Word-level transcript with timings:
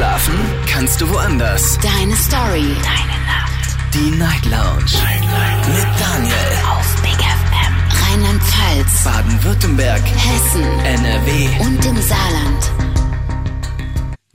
Schlafen 0.00 0.34
kannst 0.66 0.98
du 1.02 1.10
woanders. 1.10 1.78
Deine 1.82 2.16
Story. 2.16 2.64
Deine 2.82 3.18
Nacht. 3.26 3.76
Die 3.92 4.10
Night 4.16 4.46
Lounge. 4.46 4.96
Night, 5.04 5.20
Night. 5.20 5.68
Mit 5.68 6.00
Daniel. 6.00 6.34
Auf 6.70 7.02
Big 7.02 7.20
FM. 7.20 8.08
Rheinland-Pfalz. 8.08 9.04
Baden-Württemberg. 9.04 10.00
Hessen. 10.00 10.64
NRW. 10.86 11.48
Und 11.66 11.84
im 11.84 11.96
Saarland. 12.00 12.90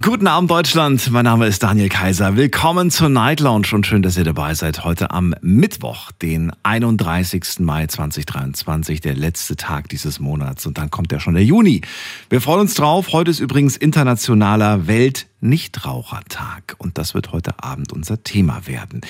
Guten 0.05 0.27
Abend 0.27 0.51
Deutschland, 0.51 1.09
mein 1.09 1.25
Name 1.25 1.47
ist 1.47 1.63
Daniel 1.63 1.89
Kaiser. 1.89 2.37
Willkommen 2.37 2.91
zur 2.91 3.09
Night 3.09 3.39
Lounge 3.39 3.69
und 3.71 3.87
schön, 3.87 4.03
dass 4.03 4.17
ihr 4.17 4.23
dabei 4.23 4.53
seid. 4.53 4.83
Heute 4.83 5.09
am 5.09 5.33
Mittwoch, 5.41 6.11
den 6.11 6.51
31. 6.61 7.61
Mai 7.61 7.87
2023, 7.87 9.01
der 9.01 9.15
letzte 9.15 9.55
Tag 9.55 9.89
dieses 9.89 10.19
Monats 10.19 10.67
und 10.67 10.77
dann 10.77 10.91
kommt 10.91 11.11
ja 11.11 11.19
schon 11.19 11.33
der 11.33 11.43
Juni. 11.43 11.81
Wir 12.29 12.39
freuen 12.39 12.59
uns 12.59 12.75
drauf. 12.75 13.13
Heute 13.13 13.31
ist 13.31 13.39
übrigens 13.39 13.77
internationaler 13.77 14.85
Welt 14.85 15.25
Nichtrauchertag 15.49 16.75
und 16.77 16.97
das 16.97 17.13
wird 17.13 17.31
heute 17.31 17.63
Abend 17.63 17.93
unser 17.93 18.23
Thema 18.23 18.67
werden. 18.67 19.01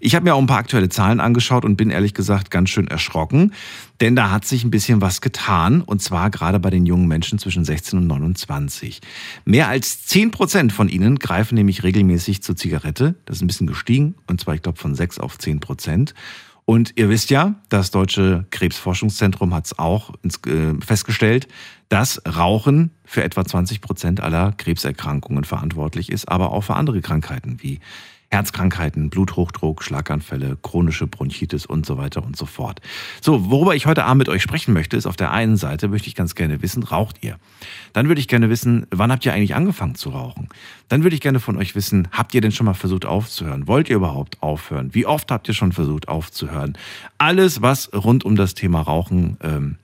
Ich 0.00 0.14
habe 0.14 0.24
mir 0.24 0.34
auch 0.34 0.40
ein 0.40 0.46
paar 0.46 0.58
aktuelle 0.58 0.88
Zahlen 0.88 1.20
angeschaut 1.20 1.64
und 1.64 1.76
bin 1.76 1.90
ehrlich 1.90 2.14
gesagt 2.14 2.50
ganz 2.50 2.70
schön 2.70 2.88
erschrocken, 2.88 3.52
denn 4.00 4.16
da 4.16 4.30
hat 4.30 4.44
sich 4.44 4.64
ein 4.64 4.70
bisschen 4.70 5.00
was 5.00 5.20
getan 5.20 5.80
und 5.82 6.02
zwar 6.02 6.30
gerade 6.30 6.60
bei 6.60 6.70
den 6.70 6.86
jungen 6.86 7.08
Menschen 7.08 7.38
zwischen 7.38 7.64
16 7.64 7.98
und 7.98 8.06
29. 8.06 9.00
Mehr 9.44 9.68
als 9.68 10.04
10 10.06 10.30
Prozent 10.30 10.72
von 10.72 10.88
ihnen 10.88 11.18
greifen 11.18 11.54
nämlich 11.54 11.82
regelmäßig 11.82 12.42
zur 12.42 12.56
Zigarette. 12.56 13.14
Das 13.24 13.36
ist 13.36 13.42
ein 13.42 13.46
bisschen 13.46 13.66
gestiegen 13.66 14.16
und 14.26 14.40
zwar 14.40 14.54
ich 14.54 14.62
glaube 14.62 14.78
von 14.78 14.94
6 14.94 15.18
auf 15.18 15.38
10 15.38 15.60
Prozent. 15.60 16.14
Und 16.66 16.94
ihr 16.96 17.08
wisst 17.08 17.30
ja, 17.30 17.54
das 17.68 17.92
Deutsche 17.92 18.44
Krebsforschungszentrum 18.50 19.54
hat 19.54 19.66
es 19.66 19.78
auch 19.78 20.12
äh, 20.46 20.74
festgestellt, 20.84 21.46
dass 21.88 22.20
Rauchen 22.26 22.90
für 23.04 23.22
etwa 23.22 23.44
20 23.44 23.80
Prozent 23.80 24.20
aller 24.20 24.50
Krebserkrankungen 24.50 25.44
verantwortlich 25.44 26.10
ist, 26.10 26.28
aber 26.28 26.50
auch 26.50 26.62
für 26.62 26.74
andere 26.74 27.00
Krankheiten 27.00 27.62
wie 27.62 27.78
Herzkrankheiten, 28.30 29.08
Bluthochdruck, 29.08 29.82
Schlaganfälle, 29.82 30.58
chronische 30.62 31.06
Bronchitis 31.06 31.64
und 31.64 31.86
so 31.86 31.96
weiter 31.96 32.24
und 32.24 32.36
so 32.36 32.44
fort. 32.44 32.80
So, 33.20 33.50
worüber 33.50 33.74
ich 33.76 33.86
heute 33.86 34.04
Abend 34.04 34.18
mit 34.18 34.28
euch 34.28 34.42
sprechen 34.42 34.74
möchte, 34.74 34.96
ist 34.96 35.06
auf 35.06 35.16
der 35.16 35.30
einen 35.30 35.56
Seite 35.56 35.88
möchte 35.88 36.08
ich 36.08 36.14
ganz 36.14 36.34
gerne 36.34 36.60
wissen, 36.60 36.82
raucht 36.82 37.22
ihr? 37.22 37.38
Dann 37.92 38.08
würde 38.08 38.20
ich 38.20 38.28
gerne 38.28 38.50
wissen, 38.50 38.86
wann 38.90 39.12
habt 39.12 39.24
ihr 39.24 39.32
eigentlich 39.32 39.54
angefangen 39.54 39.94
zu 39.94 40.10
rauchen? 40.10 40.48
Dann 40.88 41.02
würde 41.02 41.14
ich 41.14 41.20
gerne 41.20 41.40
von 41.40 41.56
euch 41.56 41.74
wissen, 41.74 42.08
habt 42.10 42.34
ihr 42.34 42.40
denn 42.40 42.52
schon 42.52 42.66
mal 42.66 42.74
versucht 42.74 43.04
aufzuhören? 43.04 43.68
Wollt 43.68 43.88
ihr 43.88 43.96
überhaupt 43.96 44.42
aufhören? 44.42 44.92
Wie 44.92 45.06
oft 45.06 45.30
habt 45.30 45.46
ihr 45.48 45.54
schon 45.54 45.72
versucht 45.72 46.08
aufzuhören? 46.08 46.76
Alles, 47.18 47.62
was 47.62 47.92
rund 47.92 48.24
um 48.24 48.34
das 48.36 48.54
Thema 48.54 48.80
Rauchen 48.80 49.36
ähm, 49.40 49.76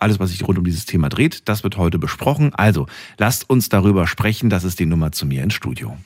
alles, 0.00 0.20
was 0.20 0.30
sich 0.30 0.46
rund 0.46 0.58
um 0.58 0.64
dieses 0.64 0.86
Thema 0.86 1.08
dreht, 1.08 1.48
das 1.48 1.64
wird 1.64 1.76
heute 1.76 1.98
besprochen. 1.98 2.54
Also, 2.54 2.86
lasst 3.18 3.50
uns 3.50 3.68
darüber 3.68 4.06
sprechen. 4.06 4.48
Das 4.48 4.62
ist 4.62 4.78
die 4.78 4.86
Nummer 4.86 5.10
zu 5.10 5.26
mir 5.26 5.42
ins 5.42 5.54
Studio. 5.54 5.96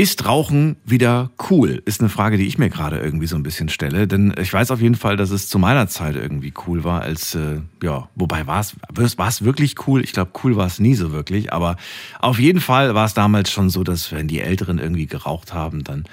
Ist 0.00 0.26
Rauchen 0.26 0.76
wieder 0.84 1.32
cool? 1.50 1.82
Ist 1.84 2.00
eine 2.00 2.08
Frage, 2.08 2.36
die 2.36 2.46
ich 2.46 2.56
mir 2.56 2.70
gerade 2.70 3.00
irgendwie 3.00 3.26
so 3.26 3.34
ein 3.34 3.42
bisschen 3.42 3.68
stelle. 3.68 4.06
Denn 4.06 4.32
ich 4.40 4.52
weiß 4.52 4.70
auf 4.70 4.80
jeden 4.80 4.94
Fall, 4.94 5.16
dass 5.16 5.30
es 5.30 5.48
zu 5.48 5.58
meiner 5.58 5.88
Zeit 5.88 6.14
irgendwie 6.14 6.54
cool 6.68 6.84
war, 6.84 7.02
als, 7.02 7.34
äh, 7.34 7.62
ja, 7.82 8.08
wobei 8.14 8.46
war 8.46 8.60
es, 8.60 8.76
war 9.18 9.26
es 9.26 9.42
wirklich 9.42 9.88
cool? 9.88 10.04
Ich 10.04 10.12
glaube, 10.12 10.30
cool 10.44 10.54
war 10.54 10.66
es 10.66 10.78
nie 10.78 10.94
so 10.94 11.10
wirklich. 11.10 11.52
Aber 11.52 11.74
auf 12.20 12.38
jeden 12.38 12.60
Fall 12.60 12.94
war 12.94 13.06
es 13.06 13.14
damals 13.14 13.50
schon 13.50 13.70
so, 13.70 13.82
dass 13.82 14.12
wenn 14.12 14.28
die 14.28 14.38
Älteren 14.38 14.78
irgendwie 14.78 15.06
geraucht 15.06 15.52
haben, 15.52 15.82
dann 15.82 16.04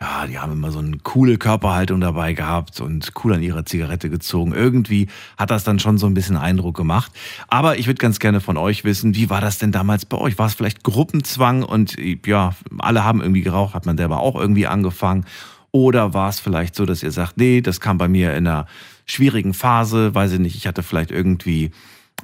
ja, 0.00 0.26
die 0.28 0.38
haben 0.38 0.52
immer 0.52 0.70
so 0.70 0.78
eine 0.78 0.98
coole 0.98 1.38
Körperhaltung 1.38 2.00
dabei 2.00 2.32
gehabt 2.32 2.80
und 2.80 3.12
cool 3.24 3.34
an 3.34 3.42
ihrer 3.42 3.66
Zigarette 3.66 4.08
gezogen. 4.08 4.52
Irgendwie 4.52 5.08
hat 5.36 5.50
das 5.50 5.64
dann 5.64 5.80
schon 5.80 5.98
so 5.98 6.06
ein 6.06 6.14
bisschen 6.14 6.36
Eindruck 6.36 6.76
gemacht. 6.76 7.10
Aber 7.48 7.78
ich 7.78 7.88
würde 7.88 7.98
ganz 7.98 8.20
gerne 8.20 8.40
von 8.40 8.56
euch 8.56 8.84
wissen, 8.84 9.16
wie 9.16 9.28
war 9.28 9.40
das 9.40 9.58
denn 9.58 9.72
damals 9.72 10.06
bei 10.06 10.16
euch? 10.16 10.38
War 10.38 10.46
es 10.46 10.54
vielleicht 10.54 10.84
Gruppenzwang 10.84 11.64
und 11.64 11.96
ja, 12.26 12.54
alle 12.78 13.04
haben 13.04 13.20
irgendwie 13.20 13.42
geraucht, 13.42 13.74
hat 13.74 13.86
man 13.86 13.96
selber 13.96 14.20
auch 14.20 14.36
irgendwie 14.36 14.68
angefangen? 14.68 15.24
Oder 15.72 16.14
war 16.14 16.28
es 16.28 16.38
vielleicht 16.38 16.76
so, 16.76 16.86
dass 16.86 17.02
ihr 17.02 17.10
sagt, 17.10 17.36
nee, 17.36 17.60
das 17.60 17.80
kam 17.80 17.98
bei 17.98 18.06
mir 18.06 18.34
in 18.34 18.46
einer 18.46 18.66
schwierigen 19.04 19.52
Phase, 19.52 20.14
weiß 20.14 20.32
ich 20.32 20.38
nicht, 20.38 20.56
ich 20.56 20.68
hatte 20.68 20.84
vielleicht 20.84 21.10
irgendwie 21.10 21.72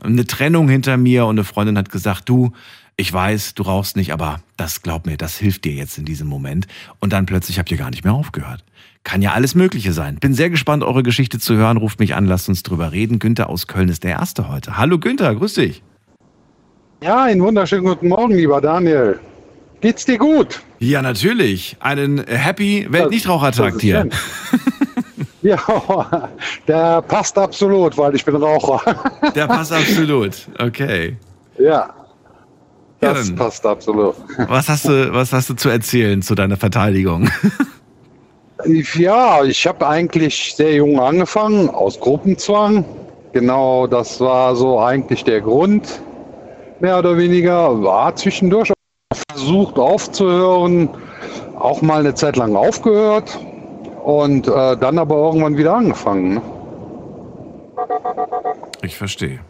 eine 0.00 0.26
Trennung 0.26 0.68
hinter 0.68 0.96
mir 0.96 1.26
und 1.26 1.36
eine 1.36 1.44
Freundin 1.44 1.78
hat 1.78 1.90
gesagt, 1.90 2.28
du, 2.28 2.52
ich 2.96 3.12
weiß, 3.12 3.54
du 3.54 3.64
rauchst 3.64 3.96
nicht, 3.96 4.12
aber 4.12 4.40
das 4.56 4.82
glaub 4.82 5.06
mir, 5.06 5.16
das 5.16 5.36
hilft 5.36 5.64
dir 5.64 5.72
jetzt 5.72 5.98
in 5.98 6.04
diesem 6.04 6.28
Moment. 6.28 6.66
Und 7.00 7.12
dann 7.12 7.26
plötzlich 7.26 7.58
habt 7.58 7.70
ihr 7.70 7.76
gar 7.76 7.90
nicht 7.90 8.04
mehr 8.04 8.14
aufgehört. 8.14 8.64
Kann 9.02 9.20
ja 9.20 9.32
alles 9.32 9.54
Mögliche 9.54 9.92
sein. 9.92 10.16
Bin 10.16 10.32
sehr 10.32 10.48
gespannt, 10.48 10.82
eure 10.82 11.02
Geschichte 11.02 11.38
zu 11.38 11.56
hören. 11.56 11.76
Ruft 11.76 11.98
mich 11.98 12.14
an, 12.14 12.26
lasst 12.26 12.48
uns 12.48 12.62
drüber 12.62 12.92
reden. 12.92 13.18
Günther 13.18 13.50
aus 13.50 13.66
Köln 13.66 13.88
ist 13.88 14.04
der 14.04 14.12
Erste 14.12 14.48
heute. 14.48 14.78
Hallo 14.78 14.98
Günther, 14.98 15.34
grüß 15.34 15.54
dich. 15.54 15.82
Ja, 17.02 17.24
einen 17.24 17.42
wunderschönen 17.42 17.84
guten 17.84 18.08
Morgen, 18.08 18.34
lieber 18.34 18.60
Daniel. 18.60 19.18
Geht's 19.80 20.06
dir 20.06 20.16
gut? 20.16 20.62
Ja, 20.78 21.02
natürlich. 21.02 21.76
Einen 21.80 22.24
Happy 22.26 22.86
Weltnichtrauchertag 22.88 23.78
dir. 23.78 24.08
Ja, 25.42 26.30
der 26.66 27.02
passt 27.02 27.36
absolut, 27.36 27.98
weil 27.98 28.14
ich 28.14 28.24
bin 28.24 28.34
Raucher. 28.34 28.80
Der 29.34 29.46
passt 29.46 29.74
absolut, 29.74 30.48
okay. 30.58 31.18
Ja, 31.58 31.92
das 33.12 33.28
ja, 33.28 33.36
passt 33.36 33.66
absolut. 33.66 34.14
Was 34.48 34.68
hast, 34.68 34.86
du, 34.86 35.12
was 35.12 35.32
hast 35.32 35.50
du 35.50 35.54
zu 35.54 35.68
erzählen 35.68 36.22
zu 36.22 36.34
deiner 36.34 36.56
Verteidigung? 36.56 37.28
Ja, 38.66 39.44
ich 39.44 39.66
habe 39.66 39.86
eigentlich 39.86 40.54
sehr 40.54 40.74
jung 40.76 40.98
angefangen, 40.98 41.68
aus 41.68 42.00
Gruppenzwang. 42.00 42.84
Genau, 43.32 43.86
das 43.86 44.20
war 44.20 44.56
so 44.56 44.80
eigentlich 44.80 45.24
der 45.24 45.40
Grund, 45.40 46.00
mehr 46.80 46.98
oder 46.98 47.18
weniger. 47.18 47.82
War 47.82 48.14
zwischendurch 48.16 48.72
versucht 49.30 49.78
aufzuhören, 49.78 50.88
auch 51.58 51.82
mal 51.82 52.00
eine 52.00 52.14
Zeit 52.14 52.36
lang 52.36 52.56
aufgehört 52.56 53.38
und 54.04 54.48
äh, 54.48 54.76
dann 54.76 54.98
aber 54.98 55.16
irgendwann 55.16 55.56
wieder 55.56 55.74
angefangen. 55.74 56.34
Ne? 56.34 56.42
Ich 58.82 58.96
verstehe. 58.96 59.40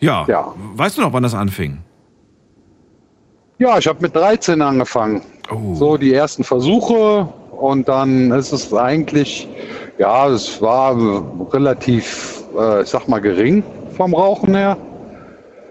Ja. 0.00 0.24
ja. 0.28 0.54
Weißt 0.74 0.98
du 0.98 1.02
noch, 1.02 1.12
wann 1.12 1.22
das 1.22 1.34
anfing? 1.34 1.83
Ja, 3.58 3.78
ich 3.78 3.86
habe 3.86 4.00
mit 4.02 4.16
13 4.16 4.60
angefangen. 4.60 5.22
Oh. 5.52 5.74
So 5.74 5.96
die 5.96 6.12
ersten 6.12 6.42
Versuche 6.42 7.28
und 7.52 7.88
dann 7.88 8.32
ist 8.32 8.52
es 8.52 8.74
eigentlich, 8.74 9.48
ja, 9.98 10.28
es 10.28 10.60
war 10.60 10.96
relativ, 11.52 12.42
äh, 12.58 12.82
ich 12.82 12.88
sag 12.88 13.06
mal, 13.06 13.20
gering 13.20 13.62
vom 13.96 14.12
Rauchen 14.12 14.56
her. 14.56 14.76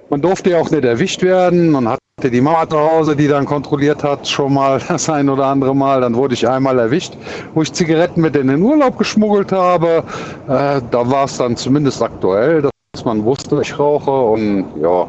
Man 0.10 0.22
durfte 0.22 0.52
ja 0.52 0.60
auch 0.60 0.72
nicht 0.72 0.86
erwischt 0.86 1.24
werden. 1.24 1.72
Man 1.72 1.90
hatte 1.90 2.00
die 2.32 2.40
Mama 2.40 2.70
zu 2.70 2.80
Hause, 2.80 3.18
die 3.18 3.28
dann 3.28 3.46
kontrolliert 3.46 4.02
hat, 4.02 4.26
schon 4.30 4.54
mal 4.54 4.80
das 4.88 5.10
ein 5.10 5.28
oder 5.28 5.48
andere 5.48 5.76
Mal. 5.76 6.00
Dann 6.00 6.16
wurde 6.16 6.36
ich 6.36 6.48
einmal 6.48 6.80
erwischt, 6.80 7.18
wo 7.54 7.64
ich 7.64 7.74
Zigaretten 7.74 8.22
mit 8.22 8.38
in 8.38 8.48
den 8.48 8.62
Urlaub 8.62 8.98
geschmuggelt 8.98 9.52
habe. 9.52 10.06
Äh, 10.48 10.80
da 10.90 11.12
war 11.12 11.26
es 11.26 11.36
dann 11.36 11.58
zumindest 11.58 12.02
aktuell, 12.02 12.62
dass 12.62 13.04
man 13.04 13.26
wusste, 13.26 13.60
ich 13.62 13.78
rauche 13.78 14.12
und 14.12 14.68
ja, 14.82 15.06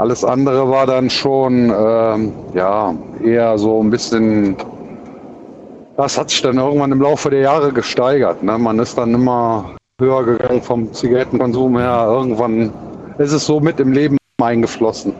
alles 0.00 0.24
andere 0.24 0.66
war 0.70 0.86
dann 0.86 1.10
schon 1.10 1.70
ähm, 1.76 2.32
ja, 2.54 2.94
eher 3.22 3.58
so 3.58 3.82
ein 3.82 3.90
bisschen, 3.90 4.56
das 5.98 6.16
hat 6.16 6.30
sich 6.30 6.40
dann 6.40 6.56
irgendwann 6.56 6.90
im 6.90 7.02
Laufe 7.02 7.28
der 7.28 7.40
Jahre 7.40 7.70
gesteigert. 7.70 8.42
Ne? 8.42 8.56
Man 8.56 8.78
ist 8.78 8.96
dann 8.96 9.12
immer 9.12 9.76
höher 10.00 10.24
gegangen 10.24 10.62
vom 10.62 10.90
Zigarettenkonsum 10.90 11.76
her. 11.76 12.06
Irgendwann 12.08 12.72
ist 13.18 13.32
es 13.32 13.44
so 13.44 13.60
mit 13.60 13.78
im 13.78 13.92
Leben 13.92 14.16
eingeflossen. 14.40 15.12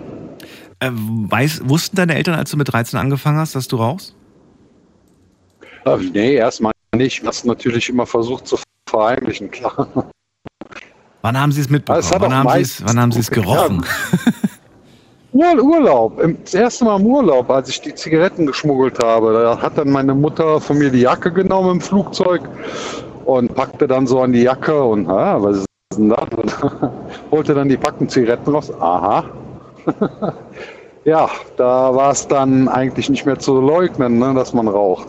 Äh, 0.78 0.90
weiß, 0.92 1.60
wussten 1.64 1.96
deine 1.96 2.14
Eltern, 2.14 2.36
als 2.36 2.50
du 2.50 2.56
mit 2.56 2.72
13 2.72 2.98
angefangen 2.98 3.36
hast, 3.36 3.54
dass 3.54 3.68
du 3.68 3.76
rauchst? 3.76 4.16
Äh, 5.84 5.98
nee, 6.14 6.34
erstmal 6.36 6.72
nicht. 6.96 7.22
Das 7.26 7.44
natürlich 7.44 7.90
immer 7.90 8.06
versucht 8.06 8.46
zu 8.46 8.56
verheimlichen, 8.88 9.50
klar. 9.50 10.10
Wann 11.20 11.38
haben 11.38 11.52
Sie 11.52 11.60
es 11.60 11.68
mitbekommen? 11.68 12.02
Wann 12.18 12.34
haben, 12.34 12.48
wann 12.48 12.98
haben 12.98 13.12
Sie 13.12 13.20
es 13.20 13.30
gerochen? 13.30 13.84
Ja. 13.84 14.32
Ur 15.32 15.62
Urlaub. 15.62 16.20
Das 16.44 16.54
erste 16.54 16.84
Mal 16.84 17.00
im 17.00 17.06
Urlaub, 17.06 17.50
als 17.50 17.68
ich 17.68 17.80
die 17.80 17.94
Zigaretten 17.94 18.46
geschmuggelt 18.46 19.02
habe. 19.02 19.32
Da 19.32 19.62
hat 19.62 19.78
dann 19.78 19.90
meine 19.90 20.14
Mutter 20.14 20.60
von 20.60 20.78
mir 20.78 20.90
die 20.90 21.02
Jacke 21.02 21.32
genommen 21.32 21.72
im 21.76 21.80
Flugzeug 21.80 22.42
und 23.24 23.54
packte 23.54 23.86
dann 23.86 24.06
so 24.06 24.20
an 24.20 24.32
die 24.32 24.42
Jacke 24.42 24.82
und, 24.82 25.08
ah, 25.08 25.40
was 25.40 25.58
ist 25.58 25.66
denn 25.96 26.08
das? 26.08 26.18
Und 26.30 26.92
holte 27.30 27.54
dann 27.54 27.68
die 27.68 27.76
Packung 27.76 28.08
Zigaretten 28.08 28.52
raus. 28.52 28.72
Aha. 28.80 29.24
ja, 31.04 31.28
da 31.56 31.94
war 31.94 32.12
es 32.12 32.26
dann 32.26 32.68
eigentlich 32.68 33.08
nicht 33.08 33.26
mehr 33.26 33.38
zu 33.38 33.60
leugnen, 33.60 34.18
ne, 34.18 34.34
dass 34.34 34.52
man 34.52 34.68
raucht. 34.68 35.08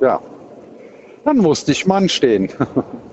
Ja. 0.00 0.20
Dann 1.24 1.38
musste 1.38 1.72
ich 1.72 1.86
Mann 1.86 2.08
stehen. 2.08 2.48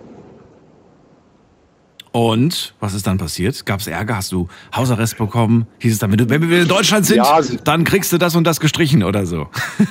Und 2.12 2.74
was 2.80 2.94
ist 2.94 3.06
dann 3.06 3.18
passiert? 3.18 3.66
Gab 3.66 3.82
es 3.82 3.88
Ärger? 3.88 4.18
Hast 4.18 4.32
du 4.32 4.48
Hausarrest 4.76 5.18
bekommen? 5.18 5.68
Hieß 5.80 5.94
es 5.94 6.00
dann, 6.00 6.12
wenn, 6.12 6.18
du, 6.18 6.30
wenn 6.30 6.50
wir 6.50 6.64
in 6.64 6.68
Deutschland 6.68 7.06
sind, 7.06 7.18
ja, 7.18 7.40
dann 7.64 7.84
kriegst 7.84 8.12
du 8.12 8.18
das 8.18 8.36
und 8.36 8.46
das 8.46 8.60
gestrichen 8.60 9.04
oder 9.04 9.26
so? 9.26 9.48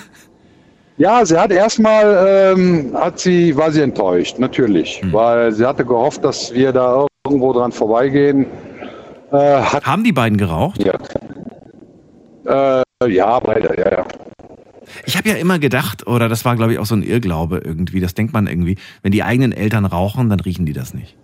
Ja, 0.98 1.24
sie 1.24 1.38
hat 1.38 1.52
erstmal, 1.52 2.54
ähm, 2.56 2.92
hat 2.92 3.20
sie, 3.20 3.56
war 3.56 3.70
sie 3.70 3.82
enttäuscht, 3.82 4.40
natürlich, 4.40 5.00
hm. 5.00 5.12
weil 5.12 5.52
sie 5.52 5.64
hatte 5.64 5.84
gehofft, 5.84 6.24
dass 6.24 6.52
wir 6.52 6.72
da 6.72 7.06
irgendwo 7.24 7.52
dran 7.52 7.70
vorbeigehen. 7.70 8.46
Äh, 9.30 9.62
Haben 9.62 10.02
die 10.02 10.10
beiden 10.10 10.36
geraucht? 10.38 10.82
Ja. 10.84 12.82
Äh, 13.00 13.12
ja, 13.12 13.38
beide, 13.38 13.78
ja, 13.78 13.98
ja. 13.98 14.06
Ich 15.04 15.16
habe 15.16 15.28
ja 15.28 15.36
immer 15.36 15.60
gedacht, 15.60 16.06
oder 16.08 16.28
das 16.28 16.44
war, 16.44 16.56
glaube 16.56 16.72
ich, 16.72 16.80
auch 16.80 16.86
so 16.86 16.96
ein 16.96 17.04
Irrglaube 17.04 17.58
irgendwie, 17.58 18.00
das 18.00 18.14
denkt 18.14 18.32
man 18.32 18.48
irgendwie, 18.48 18.76
wenn 19.02 19.12
die 19.12 19.22
eigenen 19.22 19.52
Eltern 19.52 19.84
rauchen, 19.84 20.28
dann 20.30 20.40
riechen 20.40 20.66
die 20.66 20.72
das 20.72 20.94
nicht. 20.94 21.16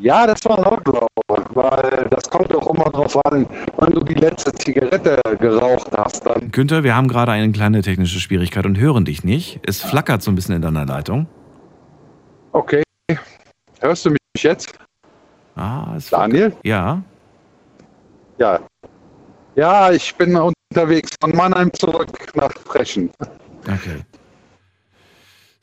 Ja, 0.00 0.26
das 0.26 0.44
war 0.44 0.58
ein 0.58 0.64
Irrglaube, 0.64 1.08
weil 1.54 2.06
das 2.10 2.30
kommt 2.30 2.54
auch 2.54 2.72
immer 2.72 2.84
darauf 2.84 3.16
an, 3.26 3.46
wann 3.76 3.92
du 3.92 4.00
die 4.00 4.14
letzte 4.14 4.52
Zigarette 4.52 5.20
geraucht 5.40 5.88
hast. 5.96 6.24
Dann. 6.24 6.50
Günther, 6.52 6.84
wir 6.84 6.94
haben 6.94 7.08
gerade 7.08 7.32
eine 7.32 7.50
kleine 7.50 7.82
technische 7.82 8.20
Schwierigkeit 8.20 8.64
und 8.64 8.78
hören 8.78 9.04
dich 9.04 9.24
nicht. 9.24 9.60
Es 9.66 9.82
flackert 9.82 10.22
so 10.22 10.30
ein 10.30 10.36
bisschen 10.36 10.54
in 10.54 10.62
deiner 10.62 10.86
Leitung. 10.86 11.26
Okay. 12.52 12.82
Hörst 13.80 14.06
du 14.06 14.10
mich 14.10 14.42
jetzt? 14.42 14.72
Ah, 15.56 15.94
es 15.96 16.10
Daniel? 16.10 16.52
Ja. 16.62 17.02
Ja. 18.38 18.60
Ja, 19.56 19.90
ich 19.90 20.14
bin 20.14 20.36
unterwegs 20.36 21.10
von 21.20 21.34
Mannheim 21.34 21.72
zurück 21.72 22.08
nach 22.34 22.52
Frechen. 22.52 23.10
Okay. 23.66 24.04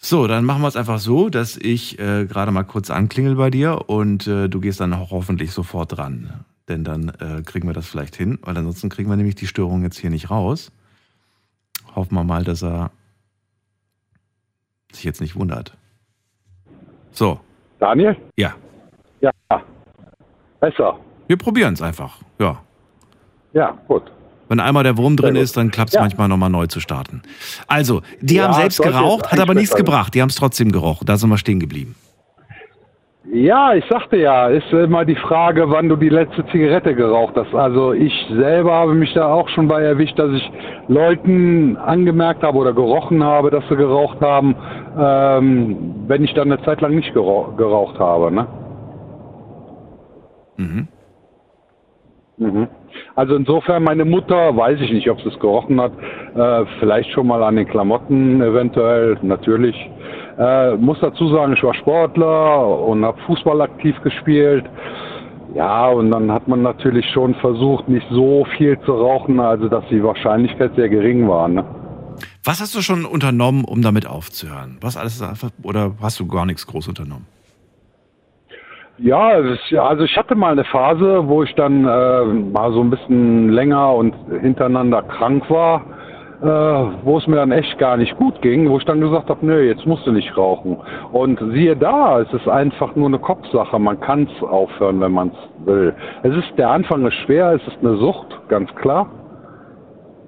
So, 0.07 0.27
dann 0.27 0.45
machen 0.45 0.61
wir 0.61 0.67
es 0.67 0.75
einfach 0.75 0.99
so, 0.99 1.29
dass 1.29 1.57
ich 1.57 1.97
äh, 1.97 2.27
gerade 2.27 2.51
mal 2.51 2.61
kurz 2.61 2.91
anklingel 2.91 3.37
bei 3.37 3.49
dir 3.49 3.89
und 3.89 4.27
äh, 4.27 4.47
du 4.47 4.59
gehst 4.59 4.79
dann 4.79 4.93
auch 4.93 5.09
hoffentlich 5.09 5.51
sofort 5.51 5.97
dran. 5.97 6.45
Denn 6.69 6.83
dann 6.83 7.09
äh, 7.09 7.41
kriegen 7.43 7.67
wir 7.67 7.73
das 7.73 7.87
vielleicht 7.87 8.15
hin, 8.15 8.37
weil 8.43 8.55
ansonsten 8.55 8.89
kriegen 8.89 9.09
wir 9.09 9.15
nämlich 9.15 9.33
die 9.33 9.47
Störung 9.47 9.81
jetzt 9.81 9.97
hier 9.97 10.11
nicht 10.11 10.29
raus. 10.29 10.71
Hoffen 11.95 12.13
wir 12.13 12.23
mal, 12.23 12.43
dass 12.43 12.63
er 12.63 12.91
sich 14.91 15.05
jetzt 15.05 15.21
nicht 15.21 15.35
wundert. 15.35 15.75
So. 17.11 17.39
Daniel? 17.79 18.15
Ja. 18.37 18.53
Ja. 19.21 19.31
Besser. 20.59 20.99
Wir 21.25 21.37
probieren 21.37 21.73
es 21.73 21.81
einfach. 21.81 22.19
Ja. 22.37 22.61
Ja, 23.53 23.75
gut. 23.87 24.03
Wenn 24.47 24.59
einmal 24.59 24.83
der 24.83 24.97
Wurm 24.97 25.17
drin 25.17 25.35
ist, 25.35 25.57
dann 25.57 25.71
klappt 25.71 25.89
es 25.89 25.95
ja. 25.95 26.01
manchmal 26.01 26.27
nochmal 26.27 26.49
neu 26.49 26.67
zu 26.67 26.79
starten. 26.79 27.21
Also, 27.67 28.01
die 28.21 28.35
ja, 28.35 28.43
haben 28.43 28.53
selbst 28.53 28.81
geraucht, 28.81 29.31
hat 29.31 29.39
aber 29.39 29.53
nichts 29.53 29.75
gebracht. 29.75 30.13
Die 30.13 30.21
haben 30.21 30.29
es 30.29 30.35
trotzdem 30.35 30.71
gerochen. 30.71 31.05
Da 31.05 31.17
sind 31.17 31.29
wir 31.29 31.37
stehen 31.37 31.59
geblieben. 31.59 31.95
Ja, 33.31 33.73
ich 33.73 33.83
sagte 33.89 34.17
ja, 34.17 34.47
ist 34.47 34.71
immer 34.71 35.03
die 35.03 35.15
Frage, 35.15 35.69
wann 35.69 35.89
du 35.89 35.95
die 35.95 36.09
letzte 36.09 36.45
Zigarette 36.47 36.93
geraucht 36.93 37.33
hast. 37.35 37.55
Also 37.55 37.91
ich 37.93 38.13
selber 38.29 38.71
habe 38.73 38.93
mich 38.93 39.13
da 39.13 39.27
auch 39.27 39.49
schon 39.49 39.67
bei 39.67 39.81
erwischt, 39.81 40.17
dass 40.19 40.31
ich 40.31 40.51
Leuten 40.87 41.75
angemerkt 41.75 42.43
habe 42.43 42.57
oder 42.57 42.71
gerochen 42.71 43.23
habe, 43.23 43.49
dass 43.49 43.67
sie 43.67 43.75
geraucht 43.75 44.21
haben, 44.21 44.55
ähm, 44.97 45.95
wenn 46.07 46.23
ich 46.23 46.33
dann 46.35 46.51
eine 46.51 46.63
Zeit 46.63 46.81
lang 46.81 46.95
nicht 46.95 47.13
geraucht 47.13 47.97
habe. 47.97 48.31
Ne? 48.31 48.47
Mhm. 50.57 50.87
Mhm. 52.37 52.67
Also 53.15 53.35
insofern, 53.35 53.83
meine 53.83 54.05
Mutter, 54.05 54.55
weiß 54.55 54.79
ich 54.81 54.91
nicht, 54.91 55.09
ob 55.09 55.21
sie 55.21 55.29
es 55.29 55.39
gerochen 55.39 55.79
hat, 55.79 55.91
äh, 56.35 56.65
vielleicht 56.79 57.11
schon 57.11 57.27
mal 57.27 57.43
an 57.43 57.55
den 57.55 57.67
Klamotten 57.67 58.41
eventuell, 58.41 59.17
natürlich. 59.21 59.75
Äh, 60.37 60.75
muss 60.75 60.99
dazu 60.99 61.29
sagen, 61.29 61.53
ich 61.53 61.63
war 61.63 61.73
Sportler 61.75 62.67
und 62.79 63.05
habe 63.05 63.17
Fußball 63.25 63.61
aktiv 63.61 63.95
gespielt. 64.03 64.65
Ja, 65.55 65.87
und 65.87 66.11
dann 66.11 66.31
hat 66.31 66.49
man 66.49 66.63
natürlich 66.63 67.05
schon 67.11 67.33
versucht, 67.35 67.87
nicht 67.87 68.05
so 68.11 68.45
viel 68.57 68.77
zu 68.81 68.91
rauchen, 68.91 69.39
also 69.39 69.69
dass 69.69 69.85
die 69.89 70.03
Wahrscheinlichkeit 70.03 70.75
sehr 70.75 70.89
gering 70.89 71.29
war. 71.29 71.47
Ne? 71.47 71.63
Was 72.43 72.59
hast 72.59 72.75
du 72.75 72.81
schon 72.81 73.05
unternommen, 73.05 73.63
um 73.63 73.81
damit 73.81 74.05
aufzuhören? 74.05 74.77
Was 74.81 74.97
alles 74.97 75.23
oder 75.63 75.93
hast 76.01 76.19
du 76.19 76.27
gar 76.27 76.45
nichts 76.45 76.67
groß 76.67 76.89
unternommen? 76.89 77.25
Ja, 78.97 79.27
also 79.27 80.05
ich 80.05 80.17
hatte 80.17 80.35
mal 80.35 80.53
eine 80.53 80.63
Phase, 80.63 81.27
wo 81.27 81.43
ich 81.43 81.53
dann 81.55 81.83
äh, 81.83 82.23
mal 82.23 82.71
so 82.71 82.79
ein 82.79 82.89
bisschen 82.89 83.49
länger 83.49 83.93
und 83.93 84.15
hintereinander 84.41 85.01
krank 85.01 85.49
war, 85.49 85.81
äh, 86.41 86.45
wo 87.03 87.17
es 87.17 87.27
mir 87.27 87.35
dann 87.35 87.51
echt 87.51 87.77
gar 87.77 87.97
nicht 87.97 88.15
gut 88.15 88.41
ging, 88.41 88.69
wo 88.69 88.77
ich 88.77 88.85
dann 88.85 89.01
gesagt 89.01 89.29
habe, 89.29 89.45
nö, 89.45 89.67
jetzt 89.67 89.85
musst 89.85 90.07
du 90.07 90.13
nicht 90.13 90.37
rauchen. 90.37 90.77
Und 91.11 91.37
siehe 91.51 91.75
da, 91.75 92.21
es 92.21 92.31
ist 92.31 92.47
einfach 92.47 92.95
nur 92.95 93.07
eine 93.07 93.19
Kopfsache. 93.19 93.77
Man 93.79 93.99
kann 93.99 94.29
es 94.33 94.43
aufhören, 94.47 95.01
wenn 95.01 95.11
man 95.11 95.27
es 95.27 95.67
will. 95.67 95.93
Es 96.23 96.33
ist 96.33 96.57
der 96.57 96.69
Anfang 96.69 97.05
ist 97.05 97.15
schwer, 97.25 97.51
es 97.51 97.67
ist 97.67 97.79
eine 97.81 97.97
Sucht, 97.97 98.47
ganz 98.47 98.73
klar. 98.75 99.07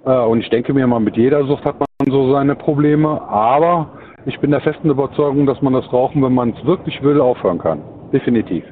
Äh, 0.05 0.19
und 0.25 0.41
ich 0.41 0.49
denke 0.49 0.73
mir 0.73 0.85
mal, 0.87 0.99
mit 0.99 1.15
jeder 1.15 1.45
Sucht 1.45 1.63
hat 1.63 1.75
man 1.79 1.87
so 2.13 2.33
seine 2.33 2.55
Probleme. 2.55 3.21
Aber 3.29 3.91
ich 4.25 4.37
bin 4.41 4.51
der 4.51 4.59
festen 4.59 4.89
Überzeugung, 4.89 5.45
dass 5.45 5.61
man 5.61 5.71
das 5.71 5.93
Rauchen, 5.93 6.21
wenn 6.21 6.33
man 6.33 6.49
es 6.49 6.65
wirklich 6.65 7.01
will, 7.01 7.21
aufhören 7.21 7.59
kann 7.59 7.81
definitiv. 8.11 8.63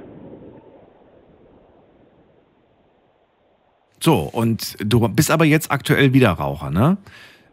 So, 4.00 4.30
und 4.32 4.76
du 4.80 5.08
bist 5.10 5.32
aber 5.32 5.46
jetzt 5.46 5.72
aktuell 5.72 6.14
wieder 6.14 6.32
Raucher, 6.32 6.70
ne? 6.70 6.98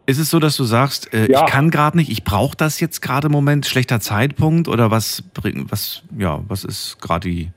Ist 0.05 0.19
es 0.19 0.31
so, 0.31 0.41
dass 0.41 0.57
du 0.57 0.65
sagst, 0.65 1.15
äh, 1.15 1.31
ja. 1.31 1.45
ich 1.45 1.51
kann 1.51 1.71
gerade 1.71 1.97
nicht, 1.97 2.11
ich 2.11 2.25
brauche 2.25 2.57
das 2.57 2.81
jetzt 2.81 3.01
gerade 3.01 3.29
im 3.29 3.33
Moment, 3.33 3.67
schlechter 3.67 4.01
Zeitpunkt 4.01 4.69
oder 4.69 4.91
was 4.91 5.25
was 5.71 6.03
ja, 6.19 6.41
was 6.49 6.65
ist 6.65 7.01
gerade 7.01 7.29
die 7.29 7.53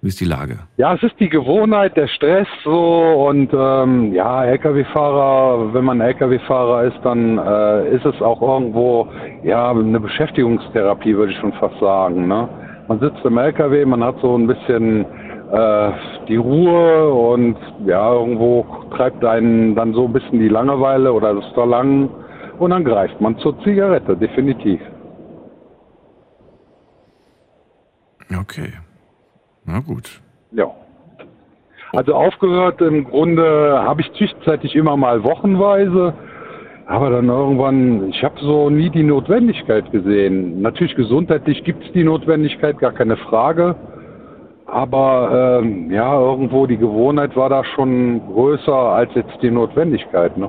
wie 0.00 0.08
ist 0.08 0.20
die 0.20 0.24
Lage? 0.24 0.58
Ja, 0.76 0.94
es 0.94 1.02
ist 1.02 1.18
die 1.20 1.28
Gewohnheit, 1.28 1.96
der 1.96 2.08
Stress 2.08 2.48
so 2.64 3.28
und 3.28 3.52
ähm, 3.52 4.12
ja, 4.12 4.44
LKW-Fahrer, 4.44 5.74
wenn 5.74 5.84
man 5.84 6.00
LKW-Fahrer 6.00 6.84
ist, 6.84 6.98
dann 7.02 7.38
äh, 7.38 7.94
ist 7.94 8.04
es 8.04 8.20
auch 8.22 8.40
irgendwo 8.42 9.08
ja 9.42 9.70
eine 9.70 10.00
Beschäftigungstherapie, 10.00 11.16
würde 11.16 11.32
ich 11.32 11.38
schon 11.38 11.52
fast 11.54 11.78
sagen, 11.80 12.26
ne? 12.26 12.48
Man 12.88 13.00
sitzt 13.00 13.24
im 13.24 13.38
LKW, 13.38 13.84
man 13.84 14.04
hat 14.04 14.16
so 14.20 14.36
ein 14.36 14.46
bisschen 14.46 15.04
äh, 15.52 15.92
die 16.28 16.36
Ruhe 16.36 17.12
und 17.12 17.56
ja, 17.84 18.12
irgendwo 18.12 18.66
treibt 18.96 19.24
einen 19.24 19.74
dann 19.74 19.92
so 19.94 20.06
ein 20.06 20.12
bisschen 20.12 20.38
die 20.38 20.48
Langeweile 20.48 21.12
oder 21.12 21.34
das 21.34 21.46
Verlangen 21.52 22.08
und 22.58 22.70
dann 22.70 22.84
greift 22.84 23.20
man 23.20 23.38
zur 23.38 23.58
Zigarette, 23.62 24.16
definitiv. 24.16 24.80
Okay. 28.40 28.72
Na 29.64 29.80
gut. 29.80 30.20
Ja. 30.52 30.70
Also 31.92 32.14
aufgehört 32.14 32.80
im 32.80 33.04
Grunde 33.04 33.80
habe 33.82 34.00
ich 34.00 34.12
zwischenzeitlich 34.14 34.74
immer 34.74 34.96
mal 34.96 35.22
wochenweise. 35.24 36.14
Aber 36.86 37.10
dann 37.10 37.28
irgendwann, 37.28 38.10
ich 38.10 38.22
habe 38.22 38.38
so 38.40 38.70
nie 38.70 38.90
die 38.90 39.02
Notwendigkeit 39.02 39.90
gesehen. 39.90 40.62
Natürlich 40.62 40.94
gesundheitlich 40.94 41.64
gibt 41.64 41.84
es 41.84 41.92
die 41.92 42.04
Notwendigkeit, 42.04 42.78
gar 42.78 42.92
keine 42.92 43.16
Frage. 43.16 43.74
Aber 44.66 45.60
ähm, 45.62 45.90
ja, 45.90 46.18
irgendwo 46.18 46.66
die 46.66 46.76
Gewohnheit 46.76 47.34
war 47.36 47.48
da 47.48 47.64
schon 47.64 48.20
größer 48.32 48.72
als 48.72 49.10
jetzt 49.14 49.36
die 49.42 49.50
Notwendigkeit. 49.50 50.36
Ne? 50.38 50.48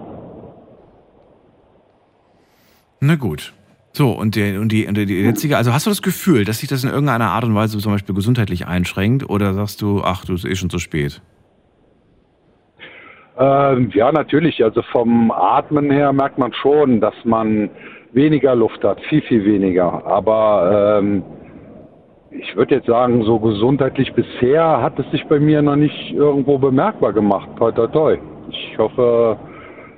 Na 2.99 3.15
gut. 3.15 3.53
So, 3.93 4.11
und, 4.11 4.35
die, 4.35 4.57
und, 4.57 4.71
die, 4.71 4.85
und 4.85 4.95
die 4.95 5.05
jetzige, 5.05 5.57
also 5.57 5.73
hast 5.73 5.87
du 5.87 5.89
das 5.89 6.03
Gefühl, 6.03 6.45
dass 6.45 6.59
sich 6.59 6.69
das 6.69 6.83
in 6.83 6.91
irgendeiner 6.91 7.31
Art 7.31 7.45
und 7.45 7.55
Weise 7.55 7.79
zum 7.79 7.93
Beispiel 7.93 8.13
gesundheitlich 8.13 8.67
einschränkt 8.67 9.27
oder 9.27 9.55
sagst 9.55 9.81
du, 9.81 10.01
ach, 10.03 10.23
du 10.25 10.35
ist 10.35 10.45
eh 10.45 10.55
schon 10.55 10.69
zu 10.69 10.77
spät? 10.77 11.21
Ähm, 13.39 13.91
ja, 13.93 14.11
natürlich. 14.11 14.63
Also 14.63 14.81
vom 14.91 15.31
Atmen 15.31 15.91
her 15.91 16.11
merkt 16.13 16.37
man 16.37 16.53
schon, 16.53 16.99
dass 16.99 17.13
man 17.23 17.69
weniger 18.13 18.55
Luft 18.55 18.83
hat, 18.83 18.99
viel, 19.01 19.21
viel 19.21 19.45
weniger. 19.45 20.05
Aber 20.05 20.99
ähm, 20.99 21.23
ich 22.31 22.55
würde 22.55 22.75
jetzt 22.75 22.87
sagen, 22.87 23.23
so 23.23 23.39
gesundheitlich 23.39 24.13
bisher 24.13 24.81
hat 24.81 24.97
es 24.99 25.09
sich 25.11 25.25
bei 25.27 25.39
mir 25.39 25.61
noch 25.61 25.75
nicht 25.75 26.13
irgendwo 26.13 26.57
bemerkbar 26.57 27.13
gemacht. 27.13 27.49
Toi, 27.57 27.71
toi, 27.71 27.87
toi. 27.87 28.17
Ich 28.49 28.77
hoffe, 28.77 29.37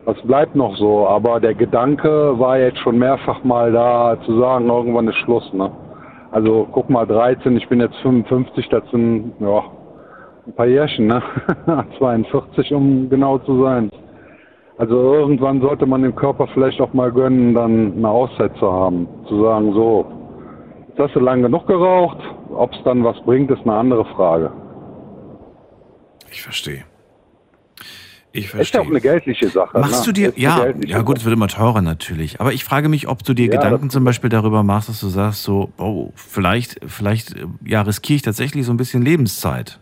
das 0.05 0.21
bleibt 0.23 0.55
noch 0.55 0.75
so. 0.75 1.07
Aber 1.07 1.39
der 1.39 1.53
Gedanke 1.53 2.37
war 2.39 2.57
jetzt 2.57 2.79
schon 2.79 2.97
mehrfach 2.97 3.43
mal 3.43 3.71
da, 3.71 4.17
zu 4.25 4.39
sagen, 4.39 4.69
irgendwann 4.69 5.07
ist 5.07 5.17
Schluss. 5.17 5.51
Ne? 5.53 5.71
Also 6.31 6.67
guck 6.71 6.89
mal, 6.89 7.05
13, 7.05 7.57
ich 7.57 7.67
bin 7.69 7.79
jetzt 7.79 7.95
55, 7.97 8.69
das 8.69 8.83
sind 8.91 9.33
ja, 9.39 9.63
ein 10.49 10.55
paar 10.55 10.67
Jährchen, 10.67 11.07
ne? 11.07 11.21
42, 11.97 12.73
um 12.73 13.09
genau 13.09 13.37
zu 13.39 13.63
sein. 13.63 13.91
Also 14.77 14.95
irgendwann 14.95 15.61
sollte 15.61 15.85
man 15.85 16.03
dem 16.03 16.15
Körper 16.15 16.47
vielleicht 16.53 16.79
auch 16.81 16.93
mal 16.93 17.11
gönnen, 17.11 17.53
dann 17.53 17.97
eine 17.97 18.07
Auszeit 18.07 18.55
zu 18.57 18.71
haben. 18.71 19.07
Zu 19.27 19.43
sagen, 19.43 19.73
so, 19.73 20.05
jetzt 20.87 20.99
hast 20.99 21.15
du 21.15 21.19
lange 21.19 21.43
genug 21.43 21.67
geraucht, 21.67 22.17
ob 22.49 22.73
es 22.73 22.79
dann 22.83 23.03
was 23.03 23.19
bringt, 23.23 23.51
ist 23.51 23.61
eine 23.63 23.73
andere 23.73 24.05
Frage. 24.05 24.51
Ich 26.31 26.41
verstehe. 26.41 26.85
Ich 28.31 28.49
verstehe. 28.49 28.61
Ist 28.61 28.73
ja 28.73 28.81
auch 28.81 28.85
eine 28.85 29.01
geldliche 29.01 29.49
Sache. 29.49 29.79
Machst 29.79 30.05
ne? 30.07 30.13
du 30.13 30.21
dir, 30.21 30.33
ja, 30.35 30.67
ja 30.85 31.01
gut, 31.01 31.17
es 31.17 31.25
wird 31.25 31.35
immer 31.35 31.47
teurer 31.47 31.81
natürlich. 31.81 32.39
Aber 32.39 32.53
ich 32.53 32.63
frage 32.63 32.87
mich, 32.87 33.07
ob 33.07 33.23
du 33.23 33.33
dir 33.33 33.47
ja, 33.47 33.59
Gedanken 33.59 33.89
zum 33.89 34.03
Beispiel 34.03 34.29
darüber 34.29 34.63
machst, 34.63 34.87
dass 34.87 34.99
du 34.99 35.07
sagst, 35.07 35.43
so, 35.43 35.71
oh, 35.77 36.11
vielleicht, 36.15 36.79
vielleicht, 36.85 37.35
ja, 37.65 37.81
riskiere 37.81 38.17
ich 38.17 38.21
tatsächlich 38.21 38.65
so 38.65 38.71
ein 38.71 38.77
bisschen 38.77 39.01
Lebenszeit. 39.01 39.79